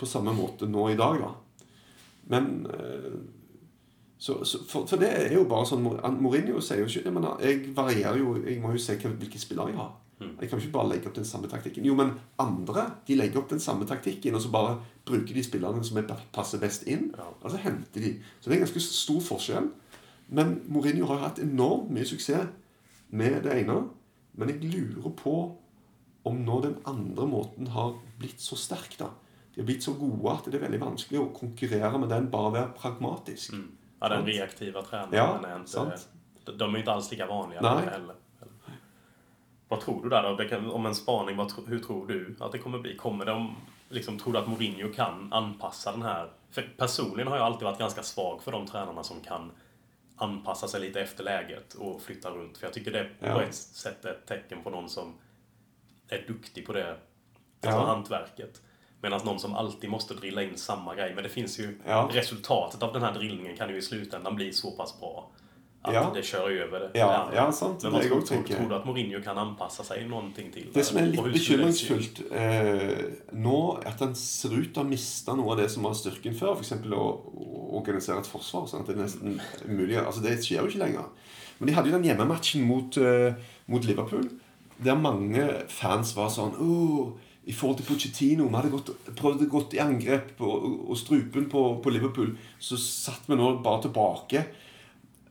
på 0.01 0.09
samme 0.09 0.33
måte 0.35 0.69
nå 0.69 0.89
i 0.89 0.97
dag, 0.99 1.21
da. 1.21 1.31
Men 2.31 2.49
eh, 2.73 3.15
så, 4.17 4.43
så, 4.45 4.61
for, 4.69 4.85
for 4.89 5.01
det 5.01 5.09
er 5.09 5.33
jo 5.33 5.47
bare 5.49 5.65
sånn 5.65 5.85
Mourinho 6.21 6.61
sier 6.61 6.83
jo 6.83 6.89
ikke 6.89 7.07
jeg, 7.07 7.13
men 7.15 7.25
jeg 7.41 7.71
varierer 7.73 8.19
jo 8.21 8.35
Jeg 8.37 8.59
må 8.61 8.75
jo 8.75 8.81
se 8.81 8.93
hvilke 9.01 9.41
spillere 9.41 9.73
jeg 9.73 9.79
har. 9.79 9.95
Jeg 10.21 10.49
kan 10.49 10.59
ikke 10.59 10.73
bare 10.75 10.89
legge 10.91 11.09
opp 11.09 11.15
den 11.15 11.27
samme 11.27 11.49
taktikken. 11.51 11.85
Jo, 11.85 11.95
men 11.97 12.13
andre 12.39 12.87
de 13.07 13.17
legger 13.17 13.41
opp 13.41 13.49
den 13.49 13.59
samme 13.63 13.87
taktikken, 13.89 14.35
og 14.35 14.43
så 14.43 14.51
bare 14.53 14.75
bruker 15.05 15.33
de 15.33 15.43
spillerne 15.43 15.83
som 15.83 15.97
er, 15.97 16.11
passer 16.33 16.61
best 16.61 16.85
inn. 16.89 17.09
Og 17.41 17.47
så 17.51 17.61
henter 17.63 18.03
de. 18.03 18.13
Så 18.39 18.49
det 18.49 18.55
er 18.55 18.61
en 18.61 18.65
ganske 18.67 18.83
stor 18.85 19.21
forskjell. 19.31 19.71
Men 20.31 20.61
Mourinho 20.71 21.09
har 21.11 21.25
hatt 21.25 21.41
enormt 21.43 21.89
mye 21.91 22.07
suksess 22.07 22.47
med 23.11 23.41
det 23.43 23.57
ene. 23.63 23.81
Men 24.39 24.53
jeg 24.53 24.71
lurer 24.71 25.11
på 25.17 25.35
om 26.23 26.37
nå 26.45 26.61
den 26.63 26.77
andre 26.87 27.25
måten 27.27 27.67
har 27.73 27.95
blitt 28.21 28.41
så 28.41 28.55
sterk, 28.59 28.93
da. 28.99 29.09
De 29.51 29.59
har 29.61 29.67
blitt 29.67 29.83
så 29.83 29.93
gode 29.97 30.31
at 30.31 30.47
det 30.47 30.59
er 30.59 30.67
veldig 30.67 30.79
vanskelig 30.83 31.19
å 31.19 31.29
konkurrere 31.35 31.97
med 31.99 32.11
den, 32.13 32.29
bare 32.31 32.53
være 32.55 32.73
pragmatisk. 32.77 33.57
Ja, 33.99 34.09
den 34.13 34.25
reaktive 34.29 34.83
treneren 34.85 35.17
Ja, 35.17 35.27
er 35.35 35.59
ikke, 35.65 36.13
de 36.45 36.53
er 36.53 36.69
ikke 36.69 36.79
inte 36.79 36.93
alls 36.93 37.09
lika 37.11 37.27
vanlige. 37.29 37.61
Nej. 37.65 37.89
heller. 37.91 38.20
Vad 39.71 39.81
tror 39.81 40.03
du 40.03 40.09
där 40.09 40.23
då? 40.37 40.49
Kan, 40.49 40.71
om 40.71 40.85
en 40.85 40.95
spaning, 40.95 41.35
vad, 41.37 41.51
hur 41.67 41.79
tror 41.79 42.07
du 42.07 42.35
att 42.39 42.51
det 42.51 42.57
kommer 42.57 42.79
bli? 42.79 42.95
Kommer 42.95 43.25
de, 43.25 43.55
liksom, 43.89 44.19
tror 44.19 44.33
du 44.33 44.39
att 44.39 44.47
Mourinho 44.47 44.93
kan 44.93 45.33
anpassa 45.33 45.91
den 45.91 46.01
här? 46.01 46.29
För 46.51 46.69
personligen 46.77 47.27
har 47.27 47.37
jag 47.37 47.45
alltid 47.45 47.63
varit 47.63 47.79
ganska 47.79 48.03
svag 48.03 48.41
för 48.43 48.51
de 48.51 48.65
tränarna 48.67 49.03
som 49.03 49.19
kan 49.21 49.51
anpassa 50.15 50.67
sig 50.67 50.81
lite 50.81 51.01
efter 51.01 51.23
läget 51.23 51.73
och 51.73 52.01
flytta 52.01 52.29
runt. 52.29 52.57
För 52.57 52.65
jag 52.67 52.73
tycker 52.73 52.91
det 52.91 52.99
är 52.99 53.03
på 53.19 53.25
Ja. 53.27 53.41
ett 53.43 53.55
sätt 53.55 54.05
ett 54.05 54.25
tecken 54.27 54.63
på 54.63 54.69
någon 54.69 54.89
som 54.89 55.13
är 56.07 56.23
duktig 56.27 56.65
på 56.65 56.73
det 56.73 56.97
Ja. 57.61 57.85
hantverket. 57.85 58.61
Medan 59.01 59.21
någon 59.25 59.39
som 59.39 59.55
alltid 59.55 59.89
måste 59.89 60.13
drilla 60.13 60.43
in 60.43 60.57
samma 60.57 60.95
grej. 60.95 61.15
Men 61.15 61.23
det 61.23 61.29
finns 61.29 61.59
ju... 61.59 61.79
Ja. 61.87 62.09
Resultatet 62.13 62.83
av 62.83 62.93
den 62.93 63.01
här 63.01 63.13
drillningen 63.13 63.57
kan 63.57 63.69
ju 63.69 63.77
i 63.77 63.81
slutändan 63.81 64.35
bli 64.35 64.53
så 64.53 64.71
pass 64.71 64.99
bra 64.99 65.29
att 65.83 65.93
Ja. 65.93 66.11
det 66.13 66.21
kjører 66.21 66.67
over 66.67 66.79
det. 66.79 66.99
Ja, 66.99 67.27
det 67.29 67.35
ja, 67.35 67.51
sant. 67.51 67.83
Men 67.83 67.91
man 67.91 68.01
tror, 68.01 68.17
at 68.17 68.25
tror, 68.25 68.43
tror 68.43 68.69
du 68.69 68.75
att 68.75 68.85
Mourinho 68.85 69.21
kan 69.21 69.37
anpasse 69.37 69.83
seg 69.83 70.05
noen 70.09 70.31
ting 70.33 70.51
til? 70.53 70.67
Det 70.73 70.85
som 70.85 70.97
er 70.97 71.09
litt 71.09 71.33
bekymringsfullt 71.33 72.21
eh, 72.31 73.01
nå, 73.33 73.79
at 73.85 73.99
han 73.99 74.13
ser 74.15 74.53
ut 74.53 74.69
til 74.69 74.77
å 74.77 74.83
ha 74.83 74.89
mista 74.89 75.33
noe 75.35 75.55
av 75.55 75.57
det 75.63 75.71
som 75.73 75.87
var 75.87 75.97
styrken 75.97 76.37
før. 76.37 76.53
F.eks. 76.59 76.75
å 76.85 77.01
å 77.01 77.79
organisere 77.81 78.21
et 78.21 78.29
forsvar. 78.29 78.69
Sånn 78.69 78.85
at 78.85 78.91
det 78.91 78.95
er 78.97 79.03
nesten 79.07 79.41
mulig 79.65 79.97
Altså, 79.97 80.21
det 80.21 80.37
skjer 80.45 80.61
jo 80.61 80.69
ikke 80.69 80.83
lenger. 80.85 81.09
Men 81.57 81.67
de 81.67 81.75
hadde 81.77 81.89
jo 81.89 81.97
den 81.97 82.07
hjemmematchen 82.11 82.63
mot, 82.65 82.97
eh, 82.97 83.33
mot 83.65 83.85
Liverpool, 83.85 84.29
der 84.83 84.97
mange 84.97 85.49
fans 85.69 86.15
var 86.17 86.29
sånn 86.33 86.55
oh, 86.57 87.11
I 87.45 87.53
forhold 87.53 87.77
til 87.77 87.85
Pochettino 87.85 88.47
Vi 88.47 88.55
hadde 88.55 88.71
gått, 88.73 88.89
prøvd 89.17 89.47
gå 89.49 89.61
i 89.73 89.81
angrep 89.81 90.41
og, 90.41 90.89
og 90.89 90.97
strupen 90.97 91.49
på, 91.49 91.81
på 91.81 91.89
Liverpool. 91.89 92.35
Så 92.59 92.77
satt 92.77 93.25
vi 93.25 93.37
nå 93.37 93.55
bare 93.65 93.87
tilbake. 93.87 94.45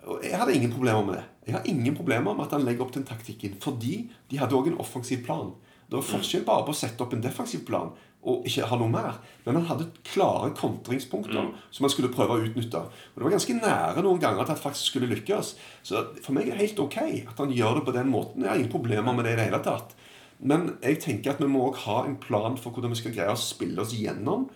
Og 0.09 0.23
jeg 0.25 0.39
hadde 0.39 0.55
ingen 0.57 0.73
problemer 0.73 1.05
med 1.05 1.19
det. 1.19 1.25
Jeg 1.47 1.57
har 1.57 1.67
ingen 1.69 1.97
problemer 1.97 2.37
med 2.37 2.47
at 2.47 2.55
han 2.57 2.65
legger 2.65 2.87
opp 2.87 2.95
den 2.95 3.09
taktikken. 3.09 3.57
Fordi 3.61 4.05
de 4.31 4.39
hadde 4.41 4.57
òg 4.57 4.71
en 4.71 4.81
offensiv 4.81 5.25
plan. 5.27 5.53
Det 5.91 5.99
var 5.99 6.07
forskjell 6.07 6.47
bare 6.47 6.65
på 6.67 6.73
å 6.73 6.79
sette 6.79 7.03
opp 7.03 7.17
en 7.17 7.25
defensiv 7.25 7.65
plan 7.67 7.91
og 8.21 8.45
ikke 8.45 8.67
ha 8.69 8.77
noe 8.77 8.93
mer. 8.93 9.17
Men 9.47 9.57
han 9.59 9.67
hadde 9.71 9.87
klare 10.05 10.53
kontringspunkter 10.57 11.49
som 11.73 11.87
han 11.87 11.93
skulle 11.93 12.13
prøve 12.13 12.37
å 12.37 12.45
utnytte. 12.45 12.83
Og 12.85 13.17
det 13.17 13.25
var 13.25 13.35
ganske 13.35 13.57
nære 13.57 14.05
noen 14.05 14.21
ganger 14.21 14.45
at 14.45 14.53
han 14.53 14.61
faktisk 14.61 14.93
skulle 14.93 15.09
lykkes. 15.15 15.55
Så 15.87 16.05
for 16.21 16.37
meg 16.37 16.51
er 16.51 16.59
det 16.59 16.67
helt 16.67 16.83
ok 16.85 16.99
at 17.01 17.41
han 17.41 17.55
gjør 17.57 17.81
det 17.81 17.87
på 17.89 17.97
den 17.97 18.13
måten. 18.13 18.45
Jeg 18.45 18.53
har 18.53 18.61
ingen 18.61 18.73
problemer 18.73 19.17
med 19.17 19.25
det 19.25 19.35
i 19.35 19.41
det 19.41 19.49
hele 19.49 19.63
tatt. 19.65 19.97
Men 20.41 20.75
jeg 20.85 21.01
tenker 21.05 21.33
at 21.33 21.41
vi 21.41 21.49
må 21.49 21.67
òg 21.71 21.81
ha 21.87 22.03
en 22.05 22.19
plan 22.21 22.61
for 22.61 22.77
hvordan 22.77 22.93
vi 22.93 23.01
skal 23.01 23.17
greie 23.17 23.33
å 23.33 23.41
spille 23.41 23.81
oss 23.83 23.97
gjennom. 23.97 24.47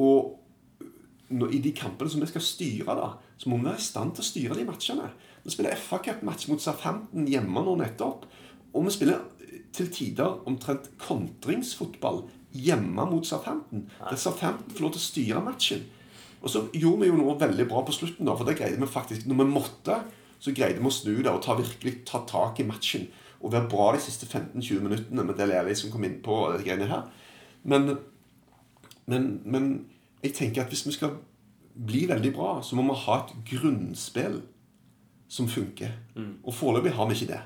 Og 0.00 0.37
i 1.28 1.60
de 1.60 1.72
kampene 1.76 2.10
som 2.10 2.22
vi 2.22 2.28
skal 2.30 2.44
styre, 2.44 2.94
da, 2.96 3.08
så 3.36 3.50
må 3.50 3.58
vi 3.58 3.68
være 3.68 3.80
i 3.80 3.84
stand 3.84 4.14
til 4.16 4.24
å 4.24 4.28
styre 4.28 4.56
de 4.56 4.64
matchene. 4.68 5.10
Vi 5.44 5.52
spiller 5.52 5.76
FA 5.76 6.00
Cup-match 6.04 6.48
mot 6.48 6.62
Southampton 6.62 7.28
hjemme 7.28 7.64
nå 7.64 7.76
nettopp. 7.80 8.24
Og 8.72 8.86
vi 8.86 8.94
spiller 8.94 9.20
eh, 9.44 9.60
til 9.76 9.90
tider 9.92 10.40
omtrent 10.48 10.90
kontringsfotball 11.02 12.24
hjemme 12.56 13.06
mot 13.10 13.28
Southampton. 13.28 13.86
Der 14.00 14.20
Southampton 14.20 14.74
får 14.74 14.86
lov 14.86 14.96
til 14.96 15.02
å 15.02 15.06
styre 15.08 15.44
matchen. 15.44 15.86
Og 16.40 16.52
så 16.52 16.64
gjorde 16.72 17.04
vi 17.04 17.12
jo 17.12 17.20
noe 17.20 17.38
veldig 17.40 17.66
bra 17.68 17.84
på 17.84 17.94
slutten, 17.96 18.28
da, 18.28 18.36
for 18.38 18.48
det 18.48 18.56
greide 18.60 18.78
vi 18.78 18.86
faktisk 18.86 19.24
Når 19.26 19.40
vi 19.40 19.48
måtte, 19.50 19.96
så 20.38 20.52
greide 20.54 20.78
vi 20.78 20.86
å 20.86 20.94
snu 20.94 21.16
det 21.16 21.32
og 21.32 21.42
ta 21.44 21.56
virkelig 21.58 22.04
ta 22.08 22.22
tak 22.28 22.60
i 22.62 22.68
matchen. 22.68 23.08
Og 23.42 23.52
være 23.52 23.68
bra 23.70 23.92
de 23.94 24.02
siste 24.02 24.26
15-20 24.26 24.84
minuttene 24.84 25.24
med 25.26 25.36
Dele 25.38 25.58
Alli 25.60 25.74
som 25.76 25.90
kom 25.92 26.06
inn 26.06 26.22
på 26.24 26.46
det 26.54 26.64
greiene 26.64 26.88
her. 26.88 27.10
Men 27.68 27.98
men, 29.08 29.28
men 29.44 29.68
jeg 30.22 30.34
tenker 30.34 30.64
at 30.64 30.72
hvis 30.72 30.86
vi 30.86 30.94
skal 30.96 31.18
bli 31.78 32.06
veldig 32.10 32.32
bra, 32.34 32.58
så 32.62 32.76
må 32.76 32.82
vi 32.88 32.96
ha 33.04 33.20
et 33.20 33.34
grunnspill 33.52 34.40
som 35.28 35.48
funker. 35.48 35.92
Og 36.42 36.54
foreløpig 36.54 36.92
har 36.96 37.06
vi 37.10 37.18
ikke 37.18 37.32
det. 37.34 37.42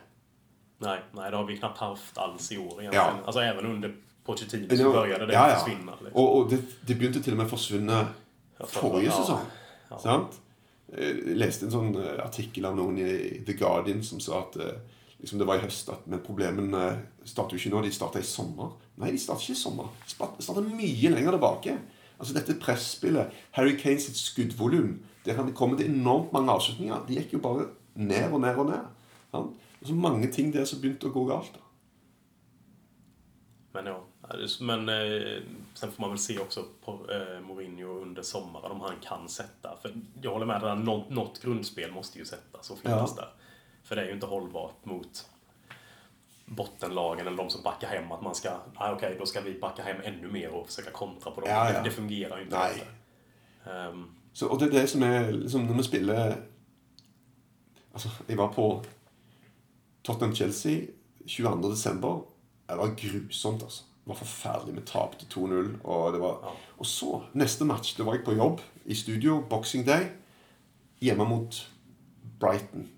Nei, 0.82 0.98
nei, 1.14 1.28
det 1.30 1.38
har 1.38 1.46
vi 1.46 1.58
knapt 1.58 1.78
haft 1.82 2.18
alls 2.18 2.48
i 2.54 2.58
år. 2.58 2.80
Ja. 2.88 3.04
Altså, 3.26 3.42
Even 3.44 3.66
under 3.66 3.92
Pochettino 4.24 4.68
så 4.68 4.76
det- 4.76 4.84
började 4.84 5.26
det 5.26 5.32
ja, 5.32 5.48
ja. 5.48 5.58
forsvinne. 5.58 5.92
Liksom. 6.00 6.14
Og, 6.14 6.36
og 6.36 6.50
det, 6.50 6.64
det 6.86 6.98
begynte 6.98 7.22
til 7.22 7.34
og 7.34 7.38
med 7.38 7.46
å 7.46 7.50
forsvinne 7.50 7.98
forrige 8.66 9.10
ja. 9.10 9.18
sesong. 9.18 9.46
Ja. 9.90 9.98
Sant? 9.98 10.38
Jeg 10.92 11.36
leste 11.38 11.66
en 11.66 11.72
sånn 11.72 11.94
eh, 11.96 12.18
artikkel 12.20 12.66
av 12.68 12.76
noen 12.76 12.98
i 13.00 13.40
The 13.46 13.54
Guardian 13.56 14.02
som 14.04 14.20
sa 14.20 14.42
at 14.42 14.58
eh, 14.60 14.74
liksom 15.22 15.40
det 15.40 15.46
var 15.48 15.56
i 15.58 15.64
høst, 15.64 15.88
at, 15.88 16.06
men 16.06 16.20
problemene 16.24 16.82
starter 17.24 17.56
jo 17.56 17.62
ikke 17.62 17.74
nå. 17.74 17.82
De 17.86 17.94
starter 17.94 18.20
i 18.20 18.28
sommer. 18.28 18.74
Nei, 19.00 19.10
de 19.14 19.18
starter 19.22 19.46
ikke 19.46 19.56
i 19.56 19.62
sommer. 19.62 19.88
De 20.04 20.44
starter 20.44 20.68
mye 20.68 21.14
lenger 21.14 21.38
tilbake. 21.38 21.78
Altså 22.22 22.34
Dette 22.36 22.54
presspillet, 22.62 23.32
Harry 23.56 23.74
Kane 23.80 23.98
sitt 24.00 24.16
skuddvolum, 24.16 25.00
der 25.26 25.34
han 25.40 25.48
kommer 25.58 25.78
til 25.80 25.90
enormt 25.90 26.32
mange 26.32 26.52
avslutninger, 26.54 27.00
de 27.08 27.16
gikk 27.18 27.32
jo 27.34 27.40
bare 27.42 27.64
ned 27.98 28.30
og 28.32 28.40
ned 28.44 28.60
og 28.62 28.68
ned. 28.70 28.84
Ja. 29.34 29.38
Og 29.82 29.88
så 29.88 29.94
mange 29.98 30.28
ting 30.30 30.52
der 30.54 30.64
som 30.68 30.78
begynte 30.80 31.08
å 31.10 31.14
gå 31.16 31.24
galt. 31.26 31.50
da. 31.56 31.64
Men 33.74 33.86
ja, 33.90 33.96
men 34.60 34.88
eh, 34.88 35.42
sen 35.74 35.92
får 35.92 36.00
man 36.00 36.10
väl 36.10 36.18
se 36.18 36.38
också 36.38 36.64
på 36.84 36.92
eh, 37.10 37.40
Mourinho 37.40 38.02
under 38.02 38.22
sommaren 38.22 38.70
om 38.72 38.80
han 38.80 38.94
kan 39.02 39.28
sätta. 39.28 39.76
För 39.82 39.92
jag 40.22 40.30
håller 40.32 40.46
med, 40.46 40.60
dig, 40.62 40.76
något, 40.76 41.10
något 41.10 41.42
grundspel 41.42 41.92
måste 41.92 42.18
ju 42.18 42.24
sättas 42.24 42.70
och 42.70 42.78
finnas 42.78 43.14
Ja. 43.16 43.22
där. 43.22 43.32
För 43.82 43.96
det 43.96 44.02
är 44.02 44.06
ju 44.06 44.12
inte 44.12 44.26
hållbart 44.26 44.84
mot 44.84 45.30
bottenlagen 46.54 47.26
eller 47.26 47.36
de 47.36 47.50
som 47.50 47.62
backar 47.62 47.88
hem 47.88 48.12
att 48.12 48.22
man 48.22 48.34
ska, 48.34 48.50
nej 48.80 48.92
okej 48.92 49.16
då 49.18 49.26
ska 49.26 49.40
vi 49.40 49.58
backa 49.60 49.82
hem 49.82 49.96
ännu 50.04 50.28
mer 50.28 50.50
och 50.50 50.66
försöka 50.66 50.90
kontra 50.90 51.30
på 51.30 51.40
dem. 51.40 51.50
Ja, 51.50 51.72
ja. 51.72 51.78
Det, 51.78 51.84
det 51.84 51.90
fungerar 51.90 52.36
ju 52.36 52.44
inte. 52.44 52.58
Nej. 52.58 52.84
Ehm, 53.66 54.04
Så, 54.32 54.46
og 54.48 54.60
det 54.60 54.68
er 54.68 54.80
det 54.80 54.88
som 54.90 55.02
er 55.02 55.30
liksom, 55.30 55.60
Når 55.60 55.74
vi 55.74 55.82
spiller 55.82 56.36
Altså, 57.92 58.08
jeg 58.28 58.38
var 58.38 58.52
på 58.52 58.84
Tottenham-Chelsea 60.08 60.86
22. 61.28 61.70
desember. 61.70 62.20
Det 62.68 62.78
var 62.78 62.94
grusomt, 62.96 63.62
altså. 63.62 63.82
Det 63.82 64.08
var 64.08 64.14
forferdelig. 64.14 64.76
Vi 64.76 64.80
tapte 64.80 65.26
2-0. 65.34 65.40
Og, 65.84 66.14
ja. 66.14 66.18
var... 66.18 66.56
og 66.78 66.86
så, 66.86 67.20
neste 67.32 67.64
match, 67.64 67.98
da 67.98 68.02
var 68.02 68.14
jeg 68.14 68.24
på 68.24 68.32
jobb 68.32 68.60
i 68.84 68.94
studio, 68.94 69.44
Boxing 69.50 69.86
Day, 69.86 70.06
hjemme 71.00 71.24
mot 71.28 71.70
Brighton. 72.40 72.88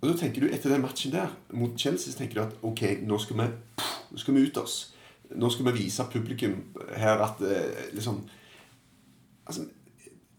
Og 0.00 0.10
da 0.10 0.16
tenker 0.20 0.44
du, 0.44 0.50
etter 0.52 0.72
den 0.72 0.84
matchen 0.84 1.14
der, 1.14 1.32
mot 1.56 1.78
Chelsea, 1.80 2.12
så 2.12 2.18
tenker 2.18 2.38
du 2.38 2.42
at 2.44 2.58
ok, 2.66 2.82
nå 3.06 3.18
skal 3.22 3.40
vi, 3.40 3.46
nå 4.12 4.20
skal 4.20 4.36
vi 4.36 4.44
ut 4.44 4.60
oss. 4.60 4.76
Nå 5.34 5.48
skal 5.50 5.70
vi 5.70 5.78
vise 5.80 6.04
publikum 6.12 6.58
her 6.94 7.22
at 7.24 7.40
eh, 7.42 7.88
liksom 7.96 8.20
altså, 9.48 9.64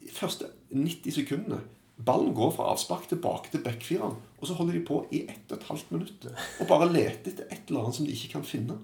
de 0.03 0.13
første 0.13 0.47
90 0.71 1.17
sekundene 1.17 1.59
Ballen 2.05 2.33
går 2.37 2.51
fra 2.53 2.67
avspark 2.69 3.07
tilbake 3.09 3.49
til 3.49 3.63
backfireren, 3.65 4.19
og 4.37 4.47
så 4.47 4.53
holder 4.53 4.75
de 4.77 4.83
på 4.85 4.99
i 5.11 5.23
ett 5.25 5.49
og 5.49 5.57
et 5.57 5.65
halvt 5.65 5.91
minutt 5.95 6.27
og 6.29 6.67
bare 6.69 6.91
leter 6.91 7.31
etter 7.31 7.47
et 7.49 7.71
eller 7.71 7.87
annet 7.87 7.97
som 7.97 8.05
de 8.05 8.13
ikke 8.13 8.35
kan 8.35 8.45
finne. 8.45 8.75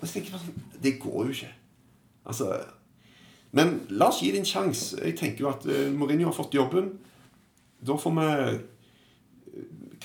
Og 0.00 0.02
så 0.02 0.16
tenker 0.16 0.34
jeg 0.34 0.42
sånn 0.42 0.80
Det 0.82 0.96
går 1.00 1.28
jo 1.28 1.36
ikke. 1.36 1.52
Altså 2.26 2.48
Men 3.54 3.78
la 3.94 4.10
oss 4.10 4.18
gi 4.20 4.32
det 4.34 4.42
en 4.42 4.48
sjanse. 4.50 4.98
Jeg 4.98 5.14
tenker 5.16 5.46
jo 5.46 5.52
at 5.52 5.62
eh, 5.70 5.92
Mourinho 5.94 6.26
har 6.26 6.34
fått 6.36 6.58
jobben. 6.58 6.90
Da 7.86 7.94
får 7.96 8.16
vi 8.18 8.26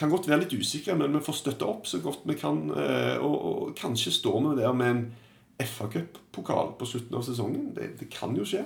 kan 0.01 0.11
godt 0.11 0.27
være 0.29 0.41
litt 0.43 0.53
usikre, 0.57 0.95
men 0.99 1.13
vi 1.15 1.21
får 1.23 1.37
støtte 1.39 1.67
opp 1.69 1.87
så 1.89 2.01
godt 2.03 2.25
vi 2.27 2.35
kan. 2.41 2.65
eh, 2.73 3.17
Og, 3.21 3.37
og 3.51 3.71
kanskje 3.79 4.11
står 4.17 4.41
vi 4.49 4.57
der 4.61 4.73
med 4.73 4.89
en 4.95 5.01
FA-cuppokal 5.61 6.75
på 6.79 6.85
slutten 6.89 7.17
av 7.17 7.25
sesongen. 7.25 7.73
Det, 7.75 7.91
det 7.99 8.09
kan 8.13 8.35
jo 8.37 8.45
skje. 8.45 8.63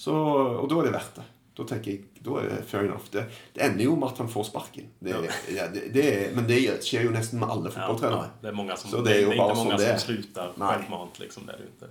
Så, 0.00 0.14
og 0.14 0.68
da 0.70 0.78
er 0.80 0.88
det 0.88 0.92
verdt 0.96 1.16
det. 1.20 1.26
Da 1.58 1.64
tenker 1.68 1.90
jeg, 1.92 2.04
da 2.24 2.36
er 2.40 2.46
det 2.48 2.58
fair 2.70 2.86
enough. 2.86 3.08
Det, 3.12 3.24
det 3.56 3.64
ender 3.66 3.84
jo 3.84 3.96
med 3.98 4.12
at 4.12 4.20
han 4.22 4.28
får 4.32 4.46
sparken. 4.48 4.86
Det, 5.00 5.16
ja, 5.52 5.66
det, 5.96 6.06
men 6.36 6.46
det 6.48 6.60
skjer 6.86 7.08
jo 7.08 7.10
nesten 7.16 7.40
med 7.42 7.50
alle 7.52 7.72
Ja, 7.72 7.88
fotballtrenere. 7.88 8.30
det 8.42 8.52
er 8.52 8.56
mange 8.56 8.76
som, 8.80 8.90
Så 8.94 9.02
det 9.04 9.16
er 9.16 9.20
ju 9.24 9.32
det 9.34 9.40
er 9.40 9.58
som 9.58 10.06
slutter 10.06 10.54
Nej. 10.56 10.86
Liksom, 11.20 11.46
det 11.48 11.56
er 11.56 11.64
det 11.64 11.68
ikke. 11.74 11.90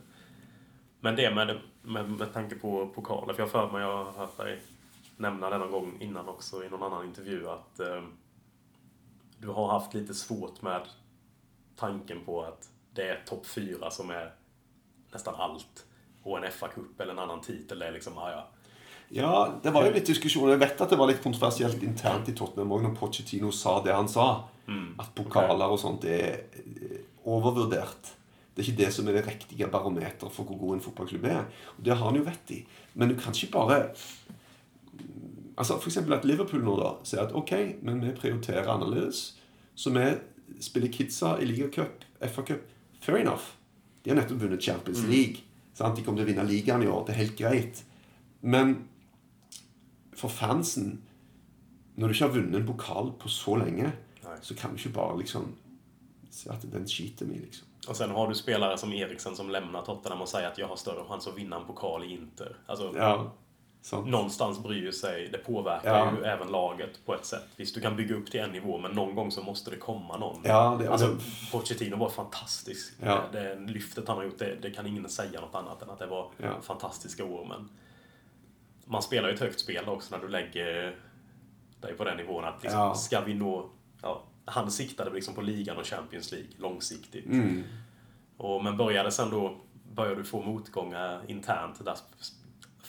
Men 1.02 1.16
det 1.16 1.30
med, 1.36 1.56
med, 1.84 2.10
med 2.18 2.34
tanke 2.34 2.56
på 2.60 2.90
pokaler, 2.96 3.34
for 3.34 3.42
jeg 3.44 3.48
har 3.48 3.54
för 3.54 3.72
mig, 3.72 3.82
jag 3.82 3.98
har 4.06 4.14
hört 4.18 4.38
dig 4.38 4.60
nämna 5.18 5.50
det 5.50 5.58
någon 5.58 5.72
gång 5.72 5.98
innan 6.02 6.30
också 6.30 6.64
i 6.64 6.70
någon 6.70 6.84
annan 6.84 7.06
intervju, 7.06 7.50
att 7.50 7.80
eh, 7.80 8.02
du 9.42 9.48
har 9.48 9.68
haft 9.68 9.94
lite 9.94 10.14
svårt 10.14 10.62
med 10.62 10.82
tanken 11.76 12.26
på 12.26 12.44
att 12.44 12.70
det 12.94 13.10
är 13.10 13.24
topp 13.26 13.46
fyra 13.46 13.92
som 13.92 14.10
är 14.10 14.34
nästan 15.14 15.36
allt. 15.36 15.86
Och 16.24 16.38
en 16.38 16.52
FA-cup 16.52 17.02
eller 17.02 17.14
en 17.14 17.20
annan 17.20 17.42
titel, 17.42 17.80
det 17.80 17.88
är 17.88 17.92
liksom, 17.92 18.18
ah, 18.18 18.32
ja. 18.32 18.48
Ja, 19.10 19.54
det 19.64 19.72
var 19.72 19.86
jo 19.86 19.94
litt 19.94 20.06
diskusjon. 20.06 20.52
Jeg 20.52 20.62
vet 20.62 20.82
at 20.84 20.92
det 20.92 20.98
var 21.00 21.10
litt 21.10 21.24
kontroversielt 21.24 21.82
internt 21.84 22.30
i 22.30 22.36
Tottenham 22.38 22.76
òg 22.76 22.84
når 22.86 22.98
Pochettino 23.00 23.50
sa 23.56 23.80
det 23.82 23.96
han 23.96 24.10
sa. 24.12 24.28
At 25.02 25.16
pokaler 25.18 25.72
og 25.74 25.80
sånt 25.82 26.06
er 26.06 26.44
eh, 26.54 27.00
overvurdert. 27.26 28.12
Det 28.54 28.62
er 28.62 28.68
ikke 28.68 28.82
det 28.84 28.92
som 28.94 29.08
er 29.10 29.18
det 29.18 29.26
riktige 29.26 29.70
barometer 29.72 30.30
for 30.30 30.46
hvor 30.46 30.60
god 30.62 30.76
en 30.76 30.84
fotballklubb 30.86 31.26
er. 31.26 31.48
Og 31.78 31.86
det 31.88 31.96
har 31.96 32.06
han 32.06 32.20
jo 32.20 32.28
vett 32.28 32.54
i. 32.54 32.60
Men 32.94 33.10
du 33.10 33.16
kan 33.18 33.34
ikke 33.34 33.56
bare 33.56 33.80
Altså 35.60 35.76
eksempel 35.92 36.16
at 36.16 36.26
Liverpool 36.26 36.64
nå 36.64 36.76
da 36.80 36.94
sier 37.08 37.26
at 37.26 37.34
ok, 37.36 37.52
men 37.84 38.00
vi 38.04 38.14
prioriterer 38.16 38.70
annerledes. 38.72 39.36
Så 39.76 39.92
vi 39.96 40.06
spiller 40.64 40.92
Kidsa 40.92 41.34
i 41.42 41.48
ligacup, 41.48 42.06
FA-cup. 42.20 42.64
Fair 43.04 43.20
enough. 43.20 43.52
De 44.04 44.12
har 44.12 44.18
nettopp 44.20 44.40
vunnet 44.42 44.64
Champions 44.64 45.04
League. 45.08 45.44
Sant? 45.76 45.96
De 45.98 46.04
kommer 46.04 46.22
til 46.22 46.30
å 46.30 46.32
vinne 46.32 46.48
ligaen 46.48 46.84
i 46.84 46.88
år. 46.88 47.04
Det 47.08 47.14
er 47.16 47.22
helt 47.24 47.38
greit. 47.40 47.84
Men 48.42 48.76
for 50.16 50.32
fansen 50.32 51.02
Når 52.00 52.08
du 52.08 52.14
ikke 52.14 52.28
har 52.30 52.36
vunnet 52.36 52.56
en 52.56 52.68
pokal 52.68 53.10
på 53.20 53.28
så 53.28 53.58
lenge, 53.60 53.90
Nei. 54.24 54.36
så 54.42 54.56
kan 54.56 54.72
du 54.72 54.80
ikke 54.80 54.94
bare 54.96 55.18
liksom 55.20 55.50
si 56.32 56.48
at 56.48 56.64
den 56.72 56.86
skiter 56.88 57.28
vi, 57.28 57.42
liksom. 57.42 57.68
Och 57.88 57.98
sen 57.98 58.12
har 58.12 58.28
du 58.28 58.36
spelare 58.36 58.78
som 58.78 58.94
Eriksen 58.94 59.36
som 59.36 59.50
lämnar 59.50 59.82
Tottenham 59.82 60.22
och 60.22 60.30
säger 60.30 60.48
att 60.48 60.58
jag 60.58 60.68
har 60.68 60.76
större 60.76 61.04
chans 61.10 61.28
att 61.28 61.38
vinna 61.38 61.56
en 61.56 61.66
pokal 61.66 62.04
i 62.04 62.14
Inter. 62.14 62.56
Alltså, 62.66 62.94
Ja, 62.96 63.32
sant. 63.82 64.08
någonstans 64.08 64.64
bryr 64.64 64.92
sig, 64.92 65.30
det 65.32 65.38
påverkar 65.38 65.98
Ja. 65.98 66.14
ju 66.18 66.24
även 66.24 66.48
laget 66.48 67.06
på 67.06 67.16
ett 67.16 67.26
sätt. 67.26 67.44
Visst, 67.56 67.76
du 67.76 67.82
kan 67.82 67.96
bygga 67.96 68.16
upp 68.16 68.32
till 68.32 68.40
en 68.40 68.50
nivå, 68.52 68.78
men 68.78 68.92
någon 68.92 69.16
gång 69.16 69.32
så 69.32 69.44
måste 69.44 69.70
det 69.72 69.78
komma 69.78 70.18
någon. 70.18 70.42
Ja, 70.44 70.78
det, 70.80 70.90
Alltså, 70.92 71.08
det, 71.08 71.52
Pochettino 71.52 71.96
var 71.96 72.10
fantastisk. 72.10 72.94
Ja. 73.04 73.22
Det 73.32 73.56
lyftet 73.56 74.08
han 74.08 74.18
har 74.18 74.24
gjort, 74.24 74.40
det, 74.40 74.56
det 74.62 74.72
kan 74.72 74.88
ingen 74.88 75.10
säga 75.10 75.42
något 75.42 75.56
annat 75.56 75.82
än 75.82 75.90
att 75.90 76.00
det 76.00 76.06
var 76.08 76.32
Ja. 76.38 76.62
fantastiska 76.62 77.26
år. 77.26 77.46
Men 77.50 77.70
man 78.86 79.02
spelar 79.04 79.28
ju 79.30 79.34
ett 79.36 79.42
högt 79.42 79.60
spel 79.60 79.90
också 79.90 80.16
när 80.16 80.24
du 80.24 80.30
lägger 80.30 80.96
dig 81.82 81.94
på 81.94 82.04
den 82.04 82.18
nivån. 82.18 82.44
Att 82.46 82.64
liksom, 82.64 82.80
Ja. 82.80 82.96
ska 82.96 83.22
vi 83.22 83.34
nå... 83.34 83.70
Ja, 84.02 84.24
han 84.46 84.72
siktade 84.72 85.10
liksom 85.14 85.34
på 85.34 85.42
ligan 85.42 85.78
och 85.78 85.86
Champions 85.86 86.32
League 86.32 86.50
långsiktigt. 86.58 87.26
mm, 87.26 87.64
Och, 88.38 88.64
men 88.64 88.78
började 88.78 89.12
sen 89.12 89.30
då, 89.30 89.56
börjar 89.94 90.16
du 90.16 90.24
få 90.24 90.42
motgångar 90.42 91.22
internt 91.28 91.86
där 91.86 91.96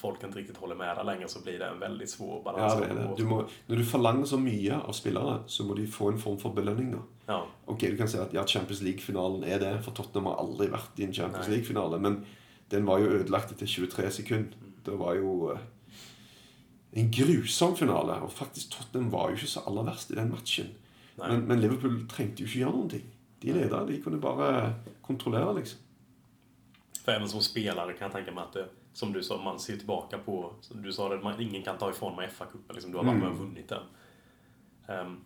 folk 0.01 0.23
inte 0.25 0.39
riktigt 0.41 0.57
håller 0.61 0.79
med 0.81 0.97
deg 0.97 1.07
lenger, 1.07 1.29
så 1.29 1.43
blir 1.45 1.59
det 1.61 1.69
en 1.69 1.81
veldig 1.81 2.09
svår 2.09 2.43
balans. 2.45 2.75
ja, 2.75 2.89
det 2.89 2.97
det. 2.99 3.07
Du 3.19 3.25
må, 3.29 3.43
når 3.69 3.81
du 3.83 3.85
forlanger 3.85 4.27
så 4.27 4.39
mye 4.41 4.81
av 4.81 4.97
spillere, 4.97 5.39
så 5.47 5.65
må 5.69 5.77
de 5.79 5.87
få 5.87 6.09
en 6.13 6.21
form 6.21 6.39
for 6.41 6.57
belønning. 6.57 6.93
da. 6.97 7.03
Ja, 7.31 7.41
Ok, 7.67 7.81
du 7.93 7.97
kan 7.97 8.09
si 8.11 8.19
at 8.19 8.33
ja, 8.35 8.43
Champions 8.47 8.81
League-finalen 8.83 9.45
er 9.45 9.59
det, 9.63 9.75
for 9.85 9.95
Tottenham 9.95 10.27
har 10.33 10.41
aldri 10.43 10.67
vært 10.73 10.99
i 10.99 11.05
en 11.07 11.15
Champions 11.15 11.49
League-finale. 11.53 12.01
Men 12.01 12.25
den 12.71 12.87
var 12.87 12.99
jo 12.99 13.13
ødelagt 13.21 13.53
etter 13.53 13.67
23 13.67 14.11
sekunder. 14.11 14.57
Det 14.87 14.97
var 14.99 15.15
jo 15.15 15.53
eh, 15.53 15.61
en 16.93 17.11
grusom 17.11 17.77
finale. 17.77 18.17
Og 18.25 18.33
faktisk, 18.33 18.73
Tottenham 18.75 19.11
var 19.13 19.31
jo 19.31 19.37
ikke 19.39 19.53
så 19.53 19.63
aller 19.67 19.87
verst 19.87 20.11
i 20.11 20.19
den 20.19 20.31
matchen. 20.33 20.73
Men, 21.21 21.47
men 21.47 21.61
Liverpool 21.61 22.07
trengte 22.09 22.43
jo 22.43 22.49
ikke 22.49 22.63
gjøre 22.65 22.77
noen 22.79 22.91
ting. 22.91 23.07
De 23.43 23.53
leda, 23.53 23.85
de 23.89 24.01
kunne 24.03 24.21
bare 24.21 24.75
kontrollere, 25.05 25.55
liksom. 25.61 25.79
For 27.05 27.13
även 27.13 27.29
som 27.29 27.41
spillere 27.41 27.93
kan 27.97 28.11
jeg 28.11 28.13
tenke 28.19 28.35
meg 28.37 28.51
at 28.51 28.57
det, 28.59 28.65
som 28.93 29.13
du 29.13 29.23
sa, 29.23 29.43
man 29.43 29.59
ser 29.61 29.77
tillbaka 29.77 30.19
på, 30.19 30.53
du 30.71 30.93
sa 30.93 31.09
det, 31.09 31.21
man, 31.23 31.41
ingen 31.41 31.63
kan 31.63 31.79
ta 31.79 31.91
ifrån 31.91 32.17
mig 32.17 32.29
FA-cupen, 32.29 32.75
liksom, 32.75 32.93
du 32.93 32.99
har 32.99 33.05
varit 33.05 33.19
med 33.19 33.29
och 33.29 33.37
vunnit 33.39 33.69
den. 33.69 33.83
Um, 35.01 35.21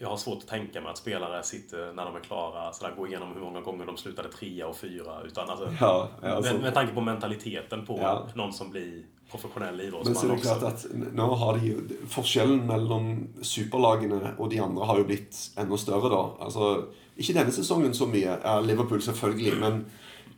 jag 0.00 0.08
har 0.08 0.16
svårt 0.16 0.38
att 0.38 0.48
tänka 0.48 0.80
mig 0.80 0.90
att 0.90 0.98
spelare 0.98 1.42
sitter 1.42 1.92
när 1.92 2.04
de 2.04 2.16
är 2.16 2.20
klara, 2.20 2.72
så 2.72 2.86
där, 2.86 2.94
går 2.96 3.08
igenom 3.08 3.34
hur 3.34 3.40
många 3.40 3.60
gånger 3.60 3.86
de 3.86 3.96
slutade 3.96 4.28
trea 4.28 4.66
och 4.66 4.76
fyra. 4.76 5.22
Utan 5.24 5.50
alltså, 5.50 5.72
Ja, 5.80 6.08
altså- 6.22 6.52
med, 6.52 6.62
med 6.62 6.74
tanke 6.74 6.94
på 6.94 7.00
mentaliteten 7.00 7.86
på 7.86 7.98
Ja. 8.02 8.26
någon 8.34 8.52
som 8.52 8.70
blir 8.70 9.02
professionell 9.30 9.92
Men 10.04 10.14
så 10.14 10.26
er 10.26 10.34
det 10.36 10.40
klart 10.42 10.62
också. 10.62 10.66
at 10.66 10.86
nå 11.14 11.34
har 11.34 11.58
de 11.58 11.96
Forskjellen 12.08 12.66
mellom 12.66 13.28
superlagene 13.42 14.34
og 14.38 14.50
de 14.50 14.60
andre 14.60 14.84
har 14.84 14.98
jo 14.98 15.04
blitt 15.04 15.50
enda 15.56 15.76
større, 15.76 16.08
da. 16.08 16.44
Altså, 16.44 16.84
ikke 17.16 17.34
denne 17.34 17.52
sesongen 17.52 17.94
så 17.94 18.06
mye. 18.06 18.38
Liverpool 18.64 19.02
selvfølgelig, 19.02 19.60
men, 19.60 19.84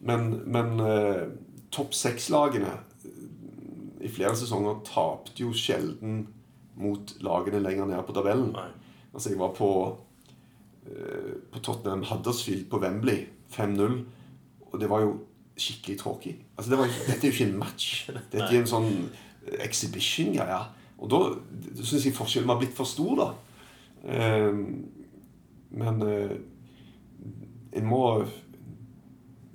men, 0.01 0.43
men 0.47 0.81
eh, 0.81 1.29
topp 1.75 1.95
seks-lagene 1.97 2.75
eh, 2.75 3.25
i 4.07 4.11
flere 4.11 4.37
sesonger 4.39 4.81
tapte 4.87 5.43
jo 5.43 5.53
sjelden 5.57 6.23
mot 6.81 7.15
lagene 7.25 7.61
lenger 7.63 7.91
ned 7.91 8.05
på 8.07 8.15
tabellen. 8.17 8.53
Nei. 8.55 8.71
Altså, 9.13 9.33
jeg 9.33 9.41
var 9.41 9.53
på, 9.57 9.71
eh, 10.87 11.35
på 11.53 11.63
Tottenham 11.63 12.05
Huddersfield 12.09 12.69
på 12.71 12.81
Wembley 12.83 13.27
5-0, 13.53 13.99
og 14.71 14.81
det 14.81 14.91
var 14.91 15.05
jo 15.05 15.19
skikkelig 15.61 15.99
tråkig. 16.01 16.37
Altså, 16.57 16.71
det 16.71 16.79
var, 16.79 16.93
dette 17.07 17.27
er 17.27 17.29
jo 17.29 17.37
ikke 17.37 17.51
en 17.51 17.59
match. 17.59 17.89
Dette 18.33 18.47
er 18.47 18.61
en 18.63 18.71
sånn 18.71 18.91
eh, 18.95 19.59
exhibition-greie. 19.67 20.61
Og 21.01 21.11
da 21.11 21.21
syns 21.81 22.05
jeg 22.05 22.17
forskjellen 22.17 22.49
var 22.49 22.61
blitt 22.61 22.77
for 22.77 22.89
stor, 22.89 23.13
da. 23.21 23.29
Eh, 24.05 24.53
men 25.81 26.07
eh, 26.07 26.37
en 27.77 27.87
må 27.87 28.05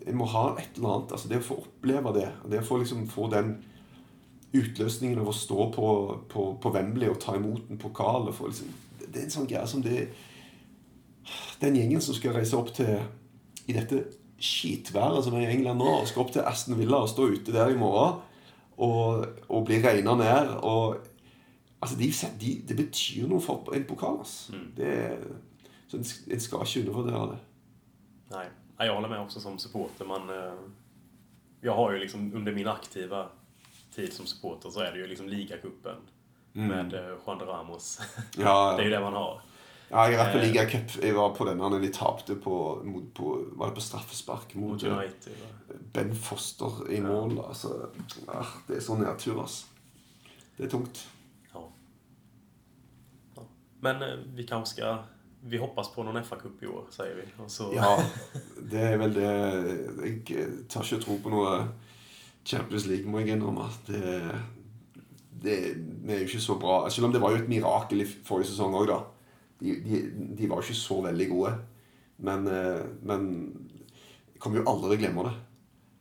En 0.05 0.17
må 0.19 0.27
ha 0.29 0.51
et 0.59 0.77
eller 0.77 0.91
annet. 0.91 1.15
altså 1.15 1.29
Det 1.29 1.39
å 1.41 1.47
få 1.47 1.61
oppleve 1.63 2.13
det. 2.13 2.27
Det 2.51 2.61
å 2.61 2.67
få 2.67 2.79
liksom 2.81 3.07
få 3.09 3.29
den 3.33 3.55
utløsningen 4.55 5.19
av 5.19 5.29
å 5.29 5.35
stå 5.35 5.69
på, 5.75 5.87
på, 6.31 6.45
på 6.61 6.71
Wembley 6.71 7.09
og 7.11 7.19
ta 7.23 7.35
imot 7.35 7.71
en 7.71 7.81
pokal 7.81 8.29
og 8.29 8.35
få 8.37 8.51
liksom, 8.51 8.69
Det 9.01 9.19
er 9.19 9.25
en 9.25 9.33
sånn 9.33 9.49
greie 9.49 9.67
som 9.67 9.81
det 9.83 10.05
Den 11.59 11.75
gjengen 11.75 12.03
som 12.03 12.15
skal 12.15 12.37
reise 12.37 12.55
opp 12.57 12.71
til 12.75 12.93
i 13.65 13.73
dette 13.73 14.03
skitværet 14.45 15.25
som 15.25 15.33
er 15.35 15.47
i 15.47 15.55
England 15.55 15.79
nå, 15.81 15.89
og 16.01 16.07
skal 16.07 16.25
opp 16.25 16.31
til 16.35 16.45
Aston 16.45 16.77
Villa 16.77 16.99
og 17.01 17.09
stå 17.09 17.25
ute 17.33 17.53
der 17.55 17.71
i 17.73 17.79
morgen 17.79 18.19
og, 18.75 19.25
og 19.49 19.65
bli 19.65 19.81
regna 19.83 20.15
ned 20.19 20.55
og 20.61 21.11
Altså, 21.85 21.97
de, 21.99 22.07
de, 22.41 22.51
Det 22.65 22.75
betyr 22.77 23.27
noe 23.29 23.41
for 23.43 23.75
en 23.75 23.83
pokal. 23.85 24.15
Altså. 24.23 24.55
Det, 24.77 24.93
så 25.87 25.99
en, 25.99 26.05
en 26.33 26.39
skal 26.41 26.63
ikke 26.65 26.79
undervurdere 26.81 27.27
det. 27.33 27.37
Nej. 28.31 28.47
Jag 28.77 28.95
håller 28.95 29.09
med 29.09 29.19
också 29.19 29.39
som 29.39 29.59
supporter. 29.59 30.05
Man, 30.05 30.29
eh, 30.29 30.53
jag 31.61 31.75
har 31.75 31.91
ju 31.91 31.99
liksom 31.99 32.33
under 32.33 32.51
min 32.51 32.67
aktiva 32.67 33.27
tid 33.95 34.13
som 34.13 34.25
supporter 34.25 34.69
så 34.69 34.79
är 34.79 34.91
det 34.91 34.97
ju 34.97 35.07
liksom 35.07 35.29
ligacupen 35.29 35.95
med 36.51 36.93
eh, 36.93 37.17
Juan 37.25 37.37
de 37.39 37.45
Ramos. 37.45 37.99
Ja, 38.37 38.73
det 38.77 38.81
är 38.81 38.85
ju 38.85 38.89
det 38.91 38.99
man 38.99 39.13
har. 39.13 39.41
Ja, 39.89 40.09
jeg 40.09 40.17
har 40.17 40.25
vært 40.25 40.33
på 40.33 40.39
Eh. 40.39 40.47
ligacup. 40.47 41.03
Jeg 41.03 41.15
var 41.15 41.35
på 41.35 41.45
den 41.45 41.57
når 41.57 41.79
de 41.79 41.89
tapte 41.93 42.35
på, 42.35 42.81
mot, 42.83 43.13
på 43.13 43.45
Var 43.51 43.67
det 43.67 43.75
på 43.75 43.81
straffespark 43.81 44.55
mot, 44.55 44.71
Mot 44.71 44.83
United. 44.83 45.35
Ben 45.93 46.15
Foster 46.15 46.91
i 46.91 47.01
mål. 47.01 47.39
Altså, 47.47 47.89
ah, 48.27 48.55
det 48.67 48.77
er 48.77 48.81
sånn 48.81 49.03
nedtur, 49.03 49.41
altså. 49.41 49.65
Det 50.57 50.65
er 50.65 50.69
tungt. 50.71 51.07
Ja. 51.53 51.61
ja. 53.35 53.43
Men 53.79 54.03
vi 54.35 54.47
kanske 54.47 54.75
ska... 54.75 54.97
Vi 55.45 55.59
hoppas 55.61 55.91
på 55.93 56.03
noen 56.05 56.23
FA-cup 56.25 56.63
i 56.65 56.69
år, 56.71 56.85
sier 56.93 57.17
vi. 57.19 57.25
Så, 57.51 57.69
Ja, 57.75 57.91
det 58.71 58.81
er 58.81 58.95
vel 58.97 59.13
det 59.13 59.31
Jeg 60.25 60.47
tar 60.71 60.85
ikke 60.85 61.03
tro 61.03 61.17
på 61.21 61.33
noe 61.33 61.51
Champions 62.45 62.87
League, 62.89 63.09
må 63.09 63.21
jeg 63.21 63.35
innrømme. 63.35 63.67
Det, 63.85 64.01
det, 65.43 65.55
det 66.05 66.15
er 66.15 66.23
jo 66.23 66.29
ikke 66.29 66.43
så 66.47 66.57
bra. 66.61 66.79
Selv 66.89 67.09
om 67.09 67.13
det 67.13 67.21
var 67.21 67.33
jo 67.33 67.43
et 67.43 67.49
mirakel 67.51 68.01
i 68.01 68.09
forrige 68.09 68.51
sesong 68.53 68.73
òg, 68.77 68.89
da. 68.89 68.99
De, 69.61 69.77
de, 69.85 70.01
de 70.37 70.49
var 70.49 70.61
jo 70.61 70.67
ikke 70.67 70.81
så 70.81 70.99
veldig 71.05 71.29
gode. 71.31 71.55
Men, 72.25 72.47
eh, 72.47 72.85
men 73.05 73.27
jeg 74.33 74.41
kommer 74.41 74.61
jo 74.61 74.69
aldri 74.71 74.91
til 74.91 74.97
å 74.97 75.01
glemme 75.03 75.27
det. 75.27 75.35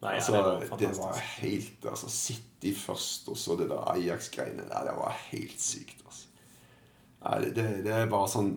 Nei, 0.04 0.18
altså, 0.18 0.34
ja, 0.36 0.42
det 0.44 0.68
var 0.68 0.80
det 0.82 0.90
var 0.98 1.20
helt 1.38 1.86
altså, 1.88 2.10
City 2.12 2.74
først, 2.76 3.28
og 3.32 3.38
så 3.40 3.56
det 3.56 3.70
der 3.70 3.88
Ajax-greiene 3.94 4.66
der. 4.68 4.88
Det 4.90 4.96
var 4.98 5.16
helt 5.30 5.60
sykt. 5.64 6.04
Altså. 6.04 6.28
Nei, 7.24 7.38
det, 7.46 7.68
det, 7.86 7.94
er 7.94 8.10
bare 8.12 8.28
sånn 8.28 8.52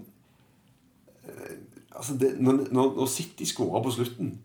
altså 1.92 2.14
det, 2.14 2.36
når, 2.40 2.68
når, 2.72 2.94
når 3.00 3.10
City 3.12 3.48
skåra 3.50 3.84
på 3.84 3.92
slutten, 3.92 4.36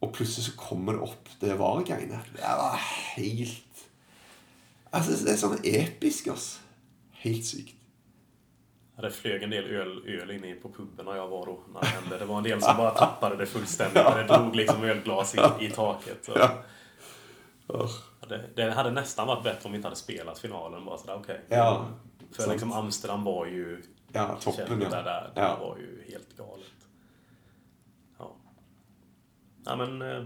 og 0.00 0.12
plutselig 0.12 0.50
så 0.50 0.56
kommer 0.60 0.96
det 0.96 1.06
opp 1.06 1.30
det 1.40 1.54
VAR-greiene 1.56 2.18
Det 2.34 2.42
var 2.58 2.76
helt 3.16 3.62
Altså, 4.92 5.16
det 5.24 5.32
er 5.32 5.40
sånn 5.40 5.58
episk, 5.66 6.28
altså. 6.32 6.62
Helt 7.20 7.44
sykt. 7.44 7.74
Det 8.96 9.10
flög 9.12 9.42
en 9.42 9.50
del 9.52 9.64
öl, 9.64 9.90
öl 10.08 10.30
in 10.30 10.44
i 10.44 10.54
på 10.54 10.68
puben 10.68 11.04
när 11.04 11.16
jag 11.16 11.28
var 11.28 11.46
då. 11.46 11.58
När 11.72 11.80
det, 11.80 11.86
hände. 11.86 12.18
det 12.18 12.24
var 12.24 12.38
en 12.38 12.44
del 12.44 12.62
som 12.62 12.76
bara 12.76 12.90
tappade 12.90 13.36
det 13.36 13.46
fullständigt. 13.46 13.94
Det 13.94 14.24
drog 14.24 14.56
liksom 14.56 14.84
ölglas 14.84 15.34
i, 15.34 15.40
i 15.60 15.70
taket. 15.70 16.28
Det, 18.28 18.44
det 18.56 18.70
hade 18.70 18.90
nästan 18.90 19.26
varit 19.26 19.44
bättre 19.44 19.60
om 19.64 19.72
vi 19.72 19.76
inte 19.76 19.88
hade 19.88 19.96
spelat 19.96 20.38
finalen. 20.38 20.84
Bara 20.84 20.98
sådär, 20.98 21.16
okay. 21.18 21.36
Ja, 21.48 21.86
För 22.32 22.52
liksom 22.52 22.72
Amsterdam 22.72 23.24
var 23.24 23.46
ju... 23.46 23.82
Ja, 24.16 24.36
toppen, 24.40 24.66
kände 24.68 24.84
ja. 24.84 24.90
Där, 25.02 25.30
det 25.34 25.40
Ja. 25.40 25.56
var 25.60 25.76
ju 25.76 26.04
helt 26.12 26.36
galet. 26.36 26.66
Ja. 28.18 28.32
Ja 29.64 29.76
men... 29.76 30.02
eh, 30.02 30.24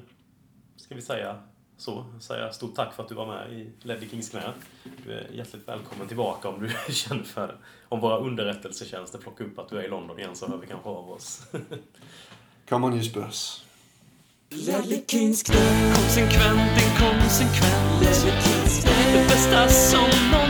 Ska 0.77 0.95
vi 0.95 1.03
säga 1.03 1.39
så? 1.77 2.05
Säga 2.21 2.53
stort 2.53 2.75
tack 2.77 2.95
för 2.95 3.03
att 3.03 3.09
du 3.09 3.15
var 3.15 3.27
med 3.27 3.53
i 3.53 3.73
Leddy 3.83 4.09
Kings 4.09 4.29
knä. 4.31 4.53
Du 5.05 5.13
är 5.13 5.29
hjärtligt 5.33 5.69
välkommen 5.69 6.09
tillbaka 6.09 6.49
om 6.49 6.61
du 6.63 6.71
känner 6.93 7.23
för 7.25 7.47
det. 7.49 7.55
Om 7.89 8.01
våra 8.01 8.17
underrättelsetjänster 8.19 9.19
plockar 9.19 9.45
upp 9.45 9.59
att 9.59 9.69
du 9.69 9.79
är 9.79 9.83
i 9.85 9.89
London 9.89 10.19
igen 10.19 10.37
så 10.37 10.49
hör 10.49 10.57
vi 10.57 10.67
kanske 10.67 10.89
av 10.89 11.11
oss. 11.11 11.47
Come 12.69 12.87
on 12.87 12.93
you 12.95 13.03
Spurs. 13.03 13.65
Ledley 14.51 15.05
Kings 15.09 15.43
knä 15.43 15.93
Konsekvent, 15.95 16.83
inkonsekvent 16.83 18.01
Det 19.13 19.25
bästa 19.29 19.69
som 19.69 20.01
någonsin 20.01 20.40